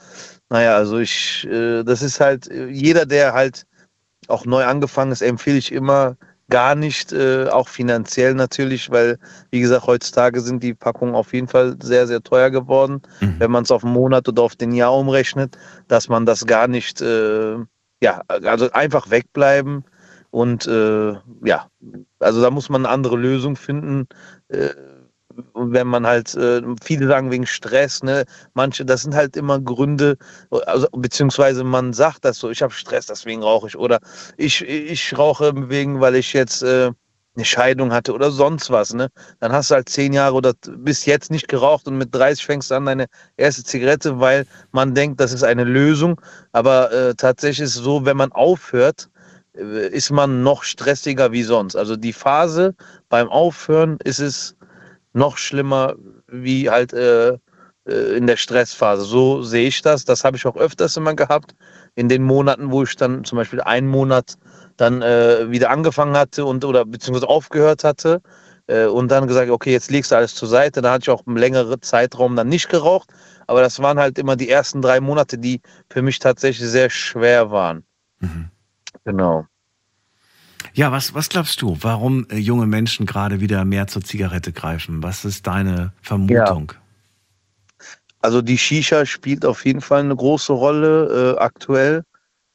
naja, 0.50 0.76
also 0.76 1.00
ich, 1.00 1.48
äh, 1.50 1.84
das 1.84 2.02
ist 2.02 2.20
halt, 2.20 2.50
äh, 2.50 2.68
jeder, 2.68 3.06
der 3.06 3.34
halt 3.34 3.66
auch 4.28 4.46
neu 4.46 4.64
angefangen 4.64 5.12
ist, 5.12 5.22
empfehle 5.22 5.58
ich 5.58 5.72
immer 5.72 6.18
gar 6.50 6.76
nicht, 6.76 7.12
äh, 7.12 7.48
auch 7.48 7.68
finanziell 7.68 8.36
natürlich, 8.36 8.92
weil, 8.92 9.18
wie 9.50 9.62
gesagt, 9.62 9.88
heutzutage 9.88 10.42
sind 10.42 10.62
die 10.62 10.76
Packungen 10.76 11.16
auf 11.16 11.34
jeden 11.34 11.48
Fall 11.48 11.76
sehr, 11.82 12.06
sehr 12.06 12.22
teuer 12.22 12.52
geworden, 12.52 13.02
mhm. 13.20 13.36
wenn 13.40 13.50
man 13.50 13.64
es 13.64 13.72
auf 13.72 13.84
einen 13.84 13.94
Monat 13.94 14.28
oder 14.28 14.44
auf 14.44 14.56
den 14.56 14.72
Jahr 14.72 14.96
umrechnet, 14.96 15.58
dass 15.88 16.08
man 16.08 16.28
das 16.28 16.46
gar 16.46 16.68
nicht, 16.68 17.02
äh, 17.02 17.56
ja, 18.02 18.22
also 18.28 18.72
einfach 18.72 19.10
wegbleiben 19.10 19.86
und 20.36 20.68
äh, 20.68 21.14
ja, 21.46 21.70
also 22.20 22.42
da 22.42 22.52
muss 22.52 22.68
man 22.68 22.86
eine 22.86 22.94
andere 22.94 23.16
Lösung 23.16 23.56
finden. 23.56 24.06
Äh, 24.50 24.72
wenn 25.54 25.88
man 25.88 26.06
halt, 26.06 26.36
äh, 26.36 26.62
viele 26.84 27.08
sagen 27.08 27.32
wegen 27.32 27.46
Stress, 27.48 28.04
ne? 28.04 28.26
Manche, 28.54 28.84
das 28.84 29.04
sind 29.04 29.16
halt 29.16 29.38
immer 29.38 29.62
Gründe, 29.62 30.18
also, 30.66 30.88
beziehungsweise 30.92 31.64
man 31.64 31.94
sagt 31.94 32.26
das 32.26 32.38
so, 32.40 32.50
ich 32.50 32.62
habe 32.62 32.74
Stress, 32.74 33.06
deswegen 33.06 33.44
rauche 33.44 33.68
ich. 33.68 33.78
Oder 33.78 34.00
ich, 34.36 34.62
ich 34.62 35.18
rauche 35.18 35.54
wegen, 35.70 36.02
weil 36.02 36.16
ich 36.16 36.34
jetzt 36.34 36.64
äh, 36.64 36.92
eine 37.36 37.46
Scheidung 37.46 37.94
hatte 37.94 38.14
oder 38.14 38.30
sonst 38.30 38.70
was, 38.70 38.94
ne? 38.94 39.08
Dann 39.40 39.54
hast 39.54 39.72
du 39.72 39.76
halt 39.76 39.88
zehn 39.88 40.12
Jahre 40.12 40.36
oder 40.36 40.54
bis 40.78 41.06
jetzt 41.06 41.32
nicht 41.32 41.48
geraucht 41.48 41.88
und 41.88 41.98
mit 41.98 42.14
30 42.14 42.46
fängst 42.46 42.72
du 42.72 42.76
an 42.76 42.86
deine 42.86 43.06
erste 43.38 43.64
Zigarette, 43.64 44.20
weil 44.20 44.46
man 44.74 44.96
denkt, 44.96 45.22
das 45.22 45.32
ist 45.32 45.44
eine 45.44 45.64
Lösung. 45.64 46.20
Aber 46.52 46.92
äh, 46.92 47.16
tatsächlich 47.16 47.62
ist 47.68 47.76
es 47.78 47.84
so, 47.84 48.04
wenn 48.06 48.18
man 48.18 48.34
aufhört, 48.34 49.10
ist 49.56 50.12
man 50.12 50.44
noch 50.44 50.64
stressiger 50.64 51.32
wie 51.32 51.44
sonst. 51.44 51.76
Also 51.76 51.96
die 51.96 52.14
Phase 52.14 52.76
beim 53.10 53.30
Aufhören 53.30 53.98
ist 54.04 54.20
es 54.20 54.56
noch 55.14 55.38
schlimmer 55.38 55.96
wie 56.28 56.70
halt 56.70 56.94
äh, 56.94 57.38
äh, 57.88 58.18
in 58.18 58.28
der 58.28 58.38
Stressphase. 58.38 59.04
So 59.04 59.42
sehe 59.44 59.68
ich 59.68 59.82
das. 59.82 60.06
Das 60.06 60.24
habe 60.24 60.38
ich 60.38 60.46
auch 60.46 60.58
öfters 60.58 60.98
immer 60.98 61.14
gehabt. 61.14 61.56
In 61.96 62.10
den 62.10 62.24
Monaten, 62.24 62.72
wo 62.72 62.84
ich 62.84 62.96
dann 62.96 63.24
zum 63.24 63.38
Beispiel 63.38 63.62
einen 63.62 63.88
Monat 63.88 64.36
dann 64.78 65.02
äh, 65.02 65.50
wieder 65.50 65.70
angefangen 65.70 66.18
hatte 66.18 66.46
und 66.46 66.66
oder 66.66 66.86
beziehungsweise 66.86 67.30
aufgehört 67.30 67.84
hatte 67.84 68.22
äh, 68.68 68.86
und 68.86 69.10
dann 69.10 69.28
gesagt, 69.28 69.50
okay, 69.50 69.72
jetzt 69.72 69.92
legst 69.92 70.12
du 70.12 70.16
alles 70.16 70.36
zur 70.36 70.50
Seite. 70.50 70.82
Da 70.82 70.92
hatte 70.92 71.04
ich 71.04 71.10
auch 71.10 71.26
einen 71.26 71.38
längeren 71.38 71.82
Zeitraum 71.82 72.36
dann 72.36 72.50
nicht 72.50 72.70
geraucht. 72.70 73.10
Aber 73.48 73.62
das 73.62 73.80
waren 73.82 74.00
halt 74.00 74.18
immer 74.18 74.36
die 74.36 74.50
ersten 74.50 74.82
drei 74.82 75.00
Monate, 75.00 75.38
die 75.38 75.62
für 75.90 76.02
mich 76.02 76.20
tatsächlich 76.20 76.68
sehr 76.68 76.90
schwer 76.90 77.52
waren. 77.52 77.86
Mhm. 78.20 78.50
Genau. 79.06 79.46
Ja, 80.74 80.92
was, 80.92 81.14
was 81.14 81.30
glaubst 81.30 81.62
du, 81.62 81.78
warum 81.82 82.28
äh, 82.30 82.38
junge 82.38 82.66
Menschen 82.66 83.06
gerade 83.06 83.40
wieder 83.40 83.64
mehr 83.64 83.88
zur 83.88 84.04
Zigarette 84.04 84.52
greifen? 84.52 85.02
Was 85.04 85.24
ist 85.24 85.48
deine 85.48 85.94
Vermutung? 86.02 86.74
Ja. 86.74 86.82
Also 88.22 88.42
die 88.42 88.58
Shisha 88.58 89.06
spielt 89.06 89.46
auf 89.46 89.66
jeden 89.66 89.82
Fall 89.82 90.02
eine 90.02 90.16
große 90.16 90.52
Rolle 90.52 91.36
äh, 91.36 91.40
aktuell. 91.40 92.04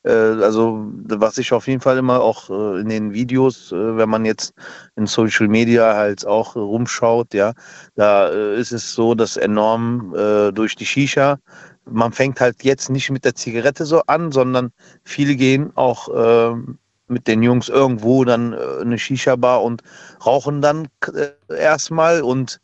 Äh, 0.02 0.10
also 0.10 0.86
was 0.92 1.38
ich 1.38 1.52
auf 1.52 1.66
jeden 1.66 1.80
Fall 1.80 1.98
immer 1.98 2.20
auch 2.20 2.48
äh, 2.50 2.80
in 2.80 2.88
den 2.88 3.12
Videos, 3.12 3.72
äh, 3.72 3.96
wenn 3.96 4.08
man 4.08 4.24
jetzt 4.24 4.54
in 4.96 5.06
Social 5.06 5.48
Media 5.48 5.94
halt 5.94 6.26
auch 6.26 6.56
rumschaut, 6.56 7.34
ja, 7.34 7.52
da 7.96 8.28
ist 8.28 8.72
es 8.72 8.94
so, 8.94 9.14
dass 9.14 9.36
enorm 9.36 10.14
durch 10.54 10.76
die 10.76 10.86
Shisha 10.86 11.38
man 11.86 12.12
fängt 12.12 12.40
halt 12.40 12.62
jetzt 12.62 12.90
nicht 12.90 13.10
mit 13.10 13.24
der 13.24 13.34
Zigarette 13.34 13.84
so 13.84 14.02
an, 14.06 14.30
sondern 14.30 14.70
viele 15.02 15.34
gehen 15.34 15.72
auch 15.76 16.08
ähm, 16.14 16.78
mit 17.08 17.26
den 17.26 17.42
Jungs 17.42 17.68
irgendwo 17.68 18.24
dann 18.24 18.54
eine 18.54 18.98
Shisha-Bar 18.98 19.62
und 19.62 19.82
rauchen 20.24 20.62
dann 20.62 20.88
erstmal 21.48 22.22
und 22.22 22.60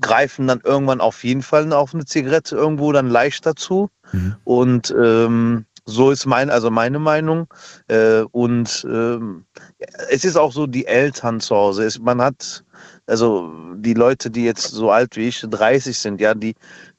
greifen 0.00 0.46
dann 0.46 0.60
irgendwann 0.62 1.00
auf 1.00 1.24
jeden 1.24 1.42
Fall 1.42 1.72
auf 1.72 1.94
eine 1.94 2.04
Zigarette 2.04 2.56
irgendwo 2.56 2.92
dann 2.92 3.08
leicht 3.08 3.46
dazu. 3.46 3.90
Mhm. 4.12 4.36
Und 4.44 4.94
ähm, 5.00 5.64
so 5.90 6.10
ist 6.10 6.26
mein, 6.26 6.50
also 6.50 6.70
meine 6.70 6.98
Meinung. 6.98 7.46
Äh, 7.88 8.22
und 8.32 8.86
ähm, 8.88 9.44
es 10.10 10.24
ist 10.24 10.36
auch 10.36 10.52
so, 10.52 10.66
die 10.66 10.86
Eltern 10.86 11.40
zu 11.40 11.54
Hause. 11.54 11.84
Es, 11.84 11.98
man 11.98 12.22
hat, 12.22 12.64
also 13.06 13.52
die 13.76 13.94
Leute, 13.94 14.30
die 14.30 14.44
jetzt 14.44 14.68
so 14.70 14.90
alt 14.90 15.16
wie 15.16 15.28
ich, 15.28 15.44
30 15.48 15.98
sind, 15.98 16.20
ja, 16.20 16.34
die 16.34 16.54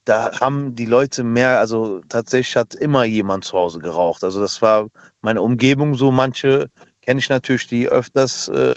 da 0.05 0.39
haben 0.39 0.75
die 0.75 0.85
Leute 0.85 1.23
mehr, 1.23 1.59
also 1.59 2.01
tatsächlich 2.09 2.55
hat 2.55 2.73
immer 2.73 3.03
jemand 3.03 3.45
zu 3.45 3.57
Hause 3.57 3.79
geraucht. 3.79 4.23
Also 4.23 4.41
das 4.41 4.61
war 4.61 4.87
meine 5.21 5.41
Umgebung 5.41 5.95
so. 5.95 6.11
Manche 6.11 6.69
kenne 7.01 7.19
ich 7.19 7.29
natürlich, 7.29 7.67
die 7.67 7.87
öfters 7.87 8.47
äh, 8.47 8.75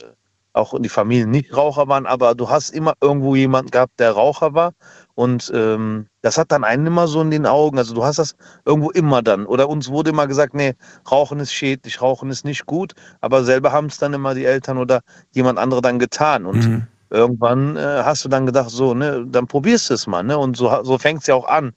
auch 0.54 0.74
die 0.78 0.88
Familien 0.88 1.30
nicht 1.30 1.54
Raucher 1.56 1.88
waren, 1.88 2.06
aber 2.06 2.34
du 2.34 2.48
hast 2.48 2.70
immer 2.70 2.94
irgendwo 3.00 3.34
jemanden 3.34 3.70
gehabt, 3.70 3.98
der 3.98 4.12
Raucher 4.12 4.54
war. 4.54 4.72
Und 5.14 5.52
ähm, 5.54 6.06
das 6.22 6.38
hat 6.38 6.50
dann 6.52 6.64
einen 6.64 6.86
immer 6.86 7.06
so 7.06 7.20
in 7.20 7.30
den 7.30 7.46
Augen. 7.46 7.78
Also 7.78 7.94
du 7.94 8.04
hast 8.04 8.18
das 8.18 8.34
irgendwo 8.64 8.90
immer 8.90 9.22
dann. 9.22 9.46
Oder 9.46 9.68
uns 9.68 9.88
wurde 9.88 10.10
immer 10.10 10.26
gesagt, 10.26 10.54
nee, 10.54 10.74
Rauchen 11.10 11.40
ist 11.40 11.52
schädlich, 11.52 12.00
Rauchen 12.00 12.30
ist 12.30 12.44
nicht 12.44 12.66
gut. 12.66 12.94
Aber 13.20 13.44
selber 13.44 13.72
haben 13.72 13.86
es 13.86 13.98
dann 13.98 14.14
immer 14.14 14.34
die 14.34 14.44
Eltern 14.44 14.78
oder 14.78 15.00
jemand 15.32 15.58
andere 15.58 15.82
dann 15.82 15.98
getan. 15.98 16.46
Und 16.46 16.68
mhm 16.68 16.86
irgendwann 17.10 17.76
äh, 17.76 18.02
hast 18.04 18.24
du 18.24 18.28
dann 18.28 18.44
gedacht, 18.44 18.70
so, 18.70 18.92
ne, 18.92 19.24
dann 19.28 19.46
probierst 19.46 19.90
du 19.90 19.94
es 19.94 20.06
mal, 20.06 20.22
ne? 20.22 20.36
Und 20.36 20.56
so, 20.56 20.82
so 20.82 20.98
fängt 20.98 21.20
es 21.20 21.28
ja 21.28 21.34
auch 21.34 21.46
an. 21.46 21.72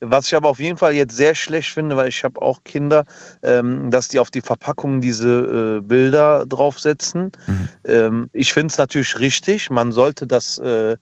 Was 0.00 0.26
ich 0.26 0.34
aber 0.34 0.50
auf 0.50 0.60
jeden 0.60 0.76
Fall 0.76 0.94
jetzt 0.94 1.16
sehr 1.16 1.34
schlecht 1.34 1.70
finde, 1.70 1.96
weil 1.96 2.08
ich 2.08 2.22
habe 2.22 2.40
auch 2.42 2.62
Kinder, 2.64 3.04
ähm, 3.42 3.90
dass 3.90 4.08
die 4.08 4.18
auf 4.18 4.30
die 4.30 4.42
Verpackung 4.42 5.00
diese 5.00 5.78
äh, 5.78 5.80
Bilder 5.80 6.44
draufsetzen. 6.46 7.32
Mhm. 7.46 7.68
Ähm, 7.84 8.30
ich 8.32 8.52
finde 8.52 8.72
es 8.72 8.78
natürlich 8.78 9.18
richtig. 9.18 9.70
Man 9.70 9.92
sollte 9.92 10.26
das 10.26 10.58
äh, 10.58 10.96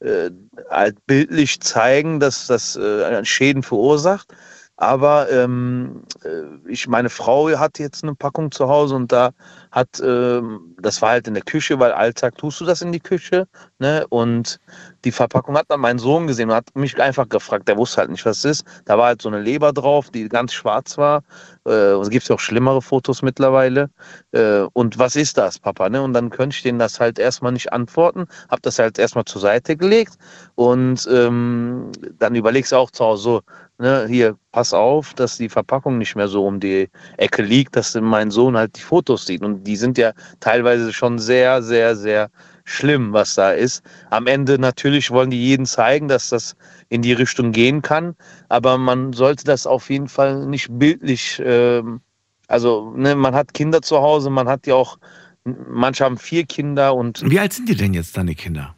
äh, 0.00 0.30
halt 0.70 0.96
bildlich 1.06 1.60
zeigen, 1.60 2.20
dass 2.20 2.46
das 2.46 2.76
äh, 2.76 3.24
Schäden 3.24 3.62
verursacht. 3.62 4.32
Aber 4.80 5.28
ähm, 5.28 6.04
äh, 6.22 6.70
ich, 6.70 6.86
meine 6.86 7.10
Frau 7.10 7.50
hat 7.58 7.80
jetzt 7.80 8.04
eine 8.04 8.14
Packung 8.14 8.52
zu 8.52 8.68
Hause 8.68 8.94
und 8.94 9.10
da 9.10 9.32
hat, 9.72 10.00
ähm, 10.00 10.76
das 10.80 11.02
war 11.02 11.10
halt 11.10 11.26
in 11.26 11.34
der 11.34 11.42
Küche, 11.42 11.80
weil 11.80 11.90
Alltag 11.90 12.38
tust 12.38 12.60
du 12.60 12.64
das 12.64 12.80
in 12.80 12.92
die 12.92 13.00
Küche, 13.00 13.48
ne? 13.80 14.06
Und 14.08 14.60
die 15.04 15.12
Verpackung 15.12 15.56
hat 15.56 15.66
dann 15.68 15.80
mein 15.80 15.98
Sohn 15.98 16.26
gesehen 16.26 16.50
und 16.50 16.56
hat 16.56 16.74
mich 16.74 17.00
einfach 17.00 17.28
gefragt, 17.28 17.68
der 17.68 17.76
wusste 17.76 17.98
halt 17.98 18.10
nicht, 18.10 18.24
was 18.26 18.38
es 18.38 18.44
ist. 18.44 18.66
Da 18.84 18.98
war 18.98 19.06
halt 19.06 19.22
so 19.22 19.28
eine 19.28 19.40
Leber 19.40 19.72
drauf, 19.72 20.10
die 20.10 20.28
ganz 20.28 20.52
schwarz 20.52 20.98
war. 20.98 21.22
Äh, 21.64 21.92
und 21.92 22.02
es 22.02 22.10
gibt 22.10 22.28
ja 22.28 22.34
auch 22.34 22.40
schlimmere 22.40 22.82
Fotos 22.82 23.22
mittlerweile. 23.22 23.90
Äh, 24.32 24.62
und 24.72 24.98
was 24.98 25.16
ist 25.16 25.38
das, 25.38 25.58
Papa? 25.58 25.88
Ne? 25.88 26.02
Und 26.02 26.14
dann 26.14 26.30
könnte 26.30 26.56
ich 26.56 26.62
denen 26.62 26.78
das 26.78 27.00
halt 27.00 27.18
erstmal 27.18 27.52
nicht 27.52 27.72
antworten, 27.72 28.26
hab 28.48 28.62
das 28.62 28.78
halt 28.78 28.98
erstmal 28.98 29.24
zur 29.24 29.40
Seite 29.40 29.76
gelegt 29.76 30.14
und 30.54 31.08
ähm, 31.10 31.90
dann 32.18 32.34
überlegst 32.34 32.72
du 32.72 32.76
auch 32.76 32.90
zu 32.90 33.04
Hause 33.04 33.22
so, 33.22 33.42
ne, 33.78 34.06
hier, 34.08 34.36
pass 34.52 34.72
auf, 34.72 35.14
dass 35.14 35.36
die 35.36 35.48
Verpackung 35.48 35.98
nicht 35.98 36.16
mehr 36.16 36.28
so 36.28 36.46
um 36.46 36.60
die 36.60 36.88
Ecke 37.16 37.42
liegt, 37.42 37.76
dass 37.76 37.94
mein 37.94 38.30
Sohn 38.30 38.56
halt 38.56 38.76
die 38.76 38.80
Fotos 38.80 39.26
sieht. 39.26 39.42
Und 39.42 39.64
die 39.64 39.76
sind 39.76 39.98
ja 39.98 40.12
teilweise 40.40 40.92
schon 40.92 41.18
sehr, 41.18 41.62
sehr, 41.62 41.96
sehr 41.96 42.30
schlimm, 42.68 43.12
was 43.12 43.34
da 43.34 43.50
ist. 43.50 43.82
Am 44.10 44.26
Ende 44.26 44.58
natürlich 44.58 45.10
wollen 45.10 45.30
die 45.30 45.42
jeden 45.42 45.66
zeigen, 45.66 46.08
dass 46.08 46.28
das 46.28 46.56
in 46.88 47.02
die 47.02 47.12
Richtung 47.12 47.52
gehen 47.52 47.82
kann, 47.82 48.14
aber 48.48 48.78
man 48.78 49.12
sollte 49.12 49.44
das 49.44 49.66
auf 49.66 49.90
jeden 49.90 50.08
Fall 50.08 50.46
nicht 50.46 50.68
bildlich, 50.70 51.40
ähm, 51.44 52.00
also 52.46 52.92
ne, 52.96 53.14
man 53.14 53.34
hat 53.34 53.54
Kinder 53.54 53.82
zu 53.82 53.98
Hause, 53.98 54.30
man 54.30 54.48
hat 54.48 54.66
ja 54.66 54.74
auch, 54.74 54.98
manche 55.44 56.04
haben 56.04 56.18
vier 56.18 56.44
Kinder 56.44 56.94
und. 56.94 57.22
Wie 57.28 57.38
alt 57.38 57.52
sind 57.52 57.68
die 57.68 57.76
denn 57.76 57.94
jetzt, 57.94 58.16
deine 58.16 58.34
Kinder? 58.34 58.74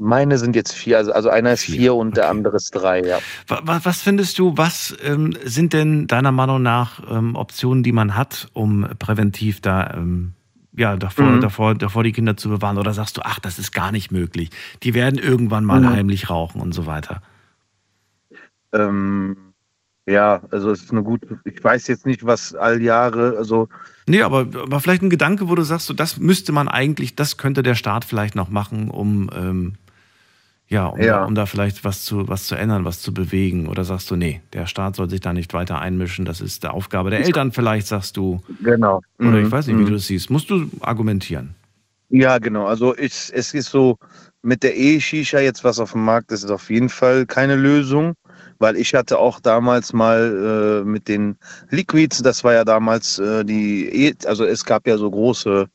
Meine 0.00 0.38
sind 0.38 0.54
jetzt 0.54 0.74
vier, 0.74 0.96
also, 0.98 1.12
also 1.12 1.28
einer 1.28 1.52
ist 1.52 1.64
vier, 1.64 1.76
vier 1.76 1.94
und 1.94 2.08
okay. 2.08 2.14
der 2.16 2.30
andere 2.30 2.56
ist 2.56 2.70
drei, 2.70 3.02
ja. 3.02 3.18
Was, 3.48 3.84
was 3.84 4.00
findest 4.00 4.38
du, 4.38 4.56
was 4.56 4.96
ähm, 5.02 5.34
sind 5.42 5.72
denn 5.72 6.06
deiner 6.06 6.30
Meinung 6.30 6.62
nach 6.62 7.02
ähm, 7.10 7.34
Optionen, 7.34 7.82
die 7.82 7.90
man 7.90 8.14
hat, 8.14 8.48
um 8.52 8.86
präventiv 9.00 9.60
da 9.60 9.94
ähm, 9.94 10.34
ja, 10.78 10.96
davor, 10.96 11.26
mhm. 11.26 11.40
davor, 11.40 11.74
davor 11.74 12.04
die 12.04 12.12
Kinder 12.12 12.36
zu 12.36 12.48
bewahren? 12.48 12.78
Oder 12.78 12.94
sagst 12.94 13.16
du, 13.16 13.22
ach, 13.24 13.38
das 13.40 13.58
ist 13.58 13.72
gar 13.72 13.92
nicht 13.92 14.10
möglich. 14.10 14.50
Die 14.82 14.94
werden 14.94 15.18
irgendwann 15.18 15.64
mal 15.64 15.80
mhm. 15.80 15.90
heimlich 15.90 16.30
rauchen 16.30 16.60
und 16.60 16.72
so 16.72 16.86
weiter. 16.86 17.22
Ähm, 18.72 19.36
ja, 20.06 20.40
also 20.50 20.70
es 20.70 20.84
ist 20.84 20.90
eine 20.90 21.02
gute, 21.02 21.38
ich 21.44 21.62
weiß 21.62 21.86
jetzt 21.88 22.06
nicht, 22.06 22.24
was 22.24 22.54
all 22.54 22.80
Jahre, 22.80 23.36
also. 23.36 23.68
Nee, 24.06 24.22
aber, 24.22 24.46
aber 24.62 24.80
vielleicht 24.80 25.02
ein 25.02 25.10
Gedanke, 25.10 25.48
wo 25.48 25.54
du 25.54 25.62
sagst, 25.62 25.86
so, 25.86 25.94
das 25.94 26.18
müsste 26.18 26.52
man 26.52 26.68
eigentlich, 26.68 27.14
das 27.14 27.36
könnte 27.36 27.62
der 27.62 27.74
Staat 27.74 28.06
vielleicht 28.06 28.34
noch 28.34 28.48
machen, 28.48 28.90
um 28.90 29.28
ähm, 29.34 29.74
Ja, 30.68 30.86
um, 30.86 31.00
Ja. 31.00 31.20
Da, 31.20 31.24
um 31.24 31.34
da 31.34 31.46
vielleicht 31.46 31.84
was 31.84 32.04
zu, 32.04 32.28
was 32.28 32.46
zu 32.46 32.54
ändern, 32.54 32.84
was 32.84 33.00
zu 33.00 33.14
bewegen? 33.14 33.68
Oder 33.68 33.84
sagst 33.84 34.10
du, 34.10 34.16
nee, 34.16 34.42
der 34.52 34.66
Staat 34.66 34.96
soll 34.96 35.08
sich 35.10 35.20
da 35.20 35.32
nicht 35.32 35.54
weiter 35.54 35.80
einmischen, 35.80 36.24
das 36.24 36.40
ist 36.40 36.62
der 36.62 36.74
Aufgabe 36.74 37.10
der 37.10 37.22
Eltern 37.24 37.52
vielleicht, 37.52 37.86
sagst 37.86 38.16
du. 38.16 38.40
Genau. 38.60 39.00
Oder 39.22 39.38
ich 39.40 39.48
Mhm, 39.48 39.52
weiß 39.52 39.66
nicht, 39.66 39.78
wie 39.78 39.84
mhm. 39.84 39.86
du 39.86 39.92
das 39.92 40.06
siehst. 40.06 40.30
Musst 40.30 40.50
du 40.50 40.70
argumentieren? 40.80 41.54
Ja, 42.10 42.38
genau. 42.38 42.66
Also 42.66 42.96
ich, 42.96 43.30
es 43.34 43.52
ist 43.54 43.70
so, 43.70 43.98
mit 44.42 44.62
der 44.62 44.76
E-Shisha 44.78 45.40
jetzt, 45.40 45.64
was 45.64 45.78
auf 45.80 45.92
dem 45.92 46.04
Markt 46.04 46.32
ist, 46.32 46.44
ist 46.44 46.50
auf 46.50 46.70
jeden 46.70 46.88
Fall 46.88 47.26
keine 47.26 47.56
Lösung, 47.56 48.14
weil 48.58 48.76
ich 48.76 48.94
hatte 48.94 49.18
auch 49.18 49.40
damals 49.40 49.92
mal 49.92 50.82
äh, 50.82 50.88
mit 50.88 51.08
den 51.08 51.36
Liquids, 51.70 52.22
das 52.22 52.44
war 52.44 52.54
ja 52.54 52.64
damals 52.64 53.18
äh, 53.18 53.44
die, 53.44 53.88
e 53.88 54.14
also 54.26 54.44
es 54.44 54.64
gab 54.64 54.86
ja 54.86 54.98
so 54.98 55.10
große 55.10 55.68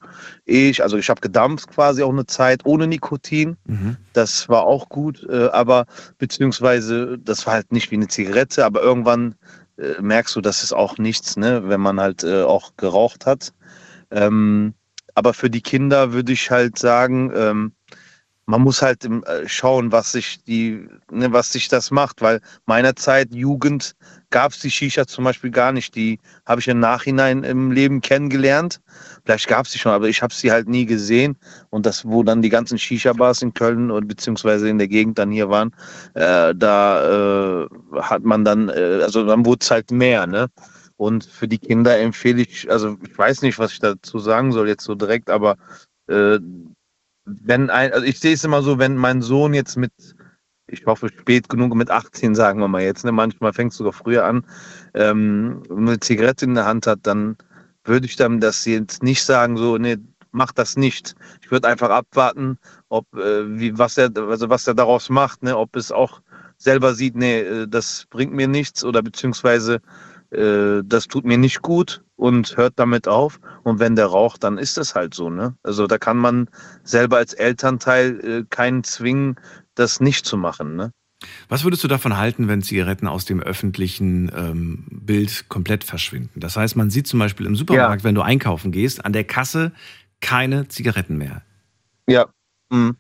E, 0.45 0.73
also 0.79 0.97
ich 0.97 1.09
habe 1.09 1.21
gedampft 1.21 1.69
quasi 1.69 2.03
auch 2.03 2.11
eine 2.11 2.25
Zeit 2.25 2.65
ohne 2.65 2.87
Nikotin. 2.87 3.57
Mhm. 3.65 3.97
Das 4.13 4.49
war 4.49 4.63
auch 4.63 4.89
gut, 4.89 5.25
äh, 5.29 5.47
aber 5.47 5.85
beziehungsweise 6.17 7.17
das 7.17 7.45
war 7.45 7.53
halt 7.53 7.71
nicht 7.71 7.91
wie 7.91 7.95
eine 7.95 8.07
Zigarette, 8.07 8.65
aber 8.65 8.81
irgendwann 8.81 9.35
äh, 9.77 10.01
merkst 10.01 10.35
du, 10.35 10.41
das 10.41 10.63
ist 10.63 10.73
auch 10.73 10.97
nichts, 10.97 11.37
ne, 11.37 11.67
wenn 11.67 11.81
man 11.81 11.99
halt 11.99 12.23
äh, 12.23 12.43
auch 12.43 12.73
geraucht 12.77 13.25
hat. 13.25 13.53
Ähm, 14.11 14.73
aber 15.15 15.33
für 15.33 15.49
die 15.49 15.61
Kinder 15.61 16.11
würde 16.13 16.33
ich 16.33 16.49
halt 16.51 16.77
sagen, 16.77 17.31
ähm, 17.35 17.71
man 18.45 18.61
muss 18.61 18.81
halt 18.81 19.05
im, 19.05 19.23
äh, 19.23 19.47
schauen, 19.47 19.91
was 19.91 20.11
sich 20.11 20.43
die, 20.43 20.87
ne, 21.11 21.31
was 21.31 21.51
sich 21.51 21.69
das 21.69 21.91
macht, 21.91 22.21
weil 22.21 22.41
meiner 22.65 22.95
Zeit 22.95 23.33
Jugend 23.33 23.95
gab 24.31 24.51
es 24.51 24.59
die 24.59 24.71
Shisha 24.71 25.05
zum 25.07 25.23
Beispiel 25.23 25.51
gar 25.51 25.71
nicht. 25.71 25.95
Die 25.95 26.19
habe 26.45 26.59
ich 26.59 26.67
im 26.67 26.79
Nachhinein 26.79 27.43
im 27.43 27.71
Leben 27.71 28.01
kennengelernt. 28.01 28.81
Vielleicht 29.23 29.47
gab 29.47 29.65
es 29.65 29.71
die 29.71 29.79
schon, 29.79 29.91
aber 29.91 30.09
ich 30.09 30.21
habe 30.21 30.33
sie 30.33 30.51
halt 30.51 30.67
nie 30.67 30.85
gesehen. 30.85 31.37
Und 31.69 31.85
das, 31.85 32.05
wo 32.05 32.23
dann 32.23 32.41
die 32.41 32.49
ganzen 32.49 32.77
Shisha-Bars 32.77 33.41
in 33.43 33.53
Köln 33.53 33.91
und 33.91 34.07
beziehungsweise 34.07 34.67
in 34.69 34.77
der 34.77 34.87
Gegend 34.87 35.17
dann 35.19 35.31
hier 35.31 35.49
waren, 35.49 35.71
äh, 36.15 36.53
da 36.55 37.63
äh, 37.63 37.67
hat 38.01 38.23
man 38.23 38.43
dann, 38.43 38.69
äh, 38.69 38.99
also 39.03 39.25
dann 39.25 39.45
wurde 39.45 39.59
es 39.61 39.71
halt 39.71 39.91
mehr, 39.91 40.27
ne? 40.27 40.47
Und 40.97 41.25
für 41.25 41.47
die 41.47 41.57
Kinder 41.57 41.97
empfehle 41.99 42.41
ich, 42.43 42.69
also 42.69 42.97
ich 43.03 43.17
weiß 43.17 43.41
nicht, 43.41 43.57
was 43.59 43.73
ich 43.73 43.79
dazu 43.79 44.19
sagen 44.19 44.51
soll 44.51 44.67
jetzt 44.67 44.83
so 44.83 44.95
direkt, 44.95 45.29
aber 45.29 45.57
äh, 46.07 46.39
wenn 47.25 47.69
ein, 47.69 47.93
also 47.93 48.05
ich 48.05 48.19
sehe 48.19 48.33
es 48.33 48.43
immer 48.43 48.61
so, 48.61 48.79
wenn 48.79 48.95
mein 48.95 49.21
Sohn 49.21 49.53
jetzt 49.53 49.77
mit, 49.77 49.91
ich 50.67 50.85
hoffe 50.85 51.09
spät 51.09 51.49
genug 51.49 51.75
mit 51.75 51.89
18, 51.89 52.35
sagen 52.35 52.59
wir 52.59 52.67
mal 52.67 52.81
jetzt, 52.81 53.05
ne, 53.05 53.11
manchmal 53.11 53.53
fängt 53.53 53.71
es 53.71 53.77
sogar 53.77 53.93
früher 53.93 54.25
an, 54.25 54.45
ähm, 54.93 55.63
eine 55.69 55.99
Zigarette 55.99 56.45
in 56.45 56.55
der 56.55 56.65
Hand 56.65 56.87
hat, 56.87 56.99
dann 57.03 57.37
würde 57.83 58.05
ich 58.05 58.15
dann 58.15 58.39
das 58.39 58.65
jetzt 58.65 59.03
nicht 59.03 59.23
sagen, 59.23 59.57
so, 59.57 59.77
nee, 59.77 59.97
mach 60.31 60.51
das 60.51 60.77
nicht. 60.77 61.15
Ich 61.41 61.51
würde 61.51 61.67
einfach 61.67 61.89
abwarten, 61.89 62.57
ob, 62.89 63.05
äh, 63.15 63.59
wie, 63.59 63.77
was 63.77 63.97
er, 63.97 64.09
also 64.17 64.49
was 64.49 64.67
er 64.67 64.73
daraus 64.73 65.09
macht, 65.09 65.43
ne, 65.43 65.57
ob 65.57 65.75
es 65.75 65.91
auch 65.91 66.21
selber 66.57 66.93
sieht, 66.93 67.15
nee, 67.15 67.41
äh, 67.41 67.67
das 67.67 68.05
bringt 68.09 68.33
mir 68.33 68.47
nichts 68.47 68.83
oder 68.83 69.01
beziehungsweise 69.01 69.81
äh, 70.31 70.81
das 70.83 71.07
tut 71.07 71.25
mir 71.25 71.37
nicht 71.37 71.61
gut 71.61 72.03
und 72.23 72.55
hört 72.55 72.79
damit 72.79 73.09
auf. 73.09 73.41
Und 73.63 73.79
wenn 73.79 73.97
der 73.97 74.05
raucht, 74.05 74.45
dann 74.45 74.57
ist 74.57 74.77
das 74.77 74.95
halt 74.95 75.13
so, 75.13 75.29
ne? 75.29 75.57
Also 75.61 75.87
da 75.87 75.97
kann 75.97 76.15
man 76.15 76.47
selber 76.85 77.17
als 77.17 77.33
Elternteil 77.33 78.19
äh, 78.21 78.45
keinen 78.49 78.85
zwingen, 78.85 79.35
das 79.75 79.99
nicht 79.99 80.25
zu 80.25 80.37
machen, 80.37 80.77
ne? 80.77 80.93
Was 81.49 81.65
würdest 81.65 81.83
du 81.83 81.89
davon 81.89 82.15
halten, 82.15 82.47
wenn 82.47 82.61
Zigaretten 82.61 83.07
aus 83.07 83.25
dem 83.25 83.41
öffentlichen 83.41 84.31
ähm, 84.33 84.85
Bild 84.89 85.49
komplett 85.49 85.83
verschwinden? 85.83 86.39
Das 86.39 86.55
heißt, 86.55 86.77
man 86.77 86.89
sieht 86.89 87.07
zum 87.07 87.19
Beispiel 87.19 87.45
im 87.45 87.57
Supermarkt, 87.57 88.05
wenn 88.05 88.15
du 88.15 88.21
einkaufen 88.21 88.71
gehst, 88.71 89.03
an 89.03 89.11
der 89.11 89.25
Kasse 89.25 89.73
keine 90.21 90.69
Zigaretten 90.69 91.17
mehr. 91.17 91.41
Ja. 92.07 92.27
Mhm. 92.69 92.95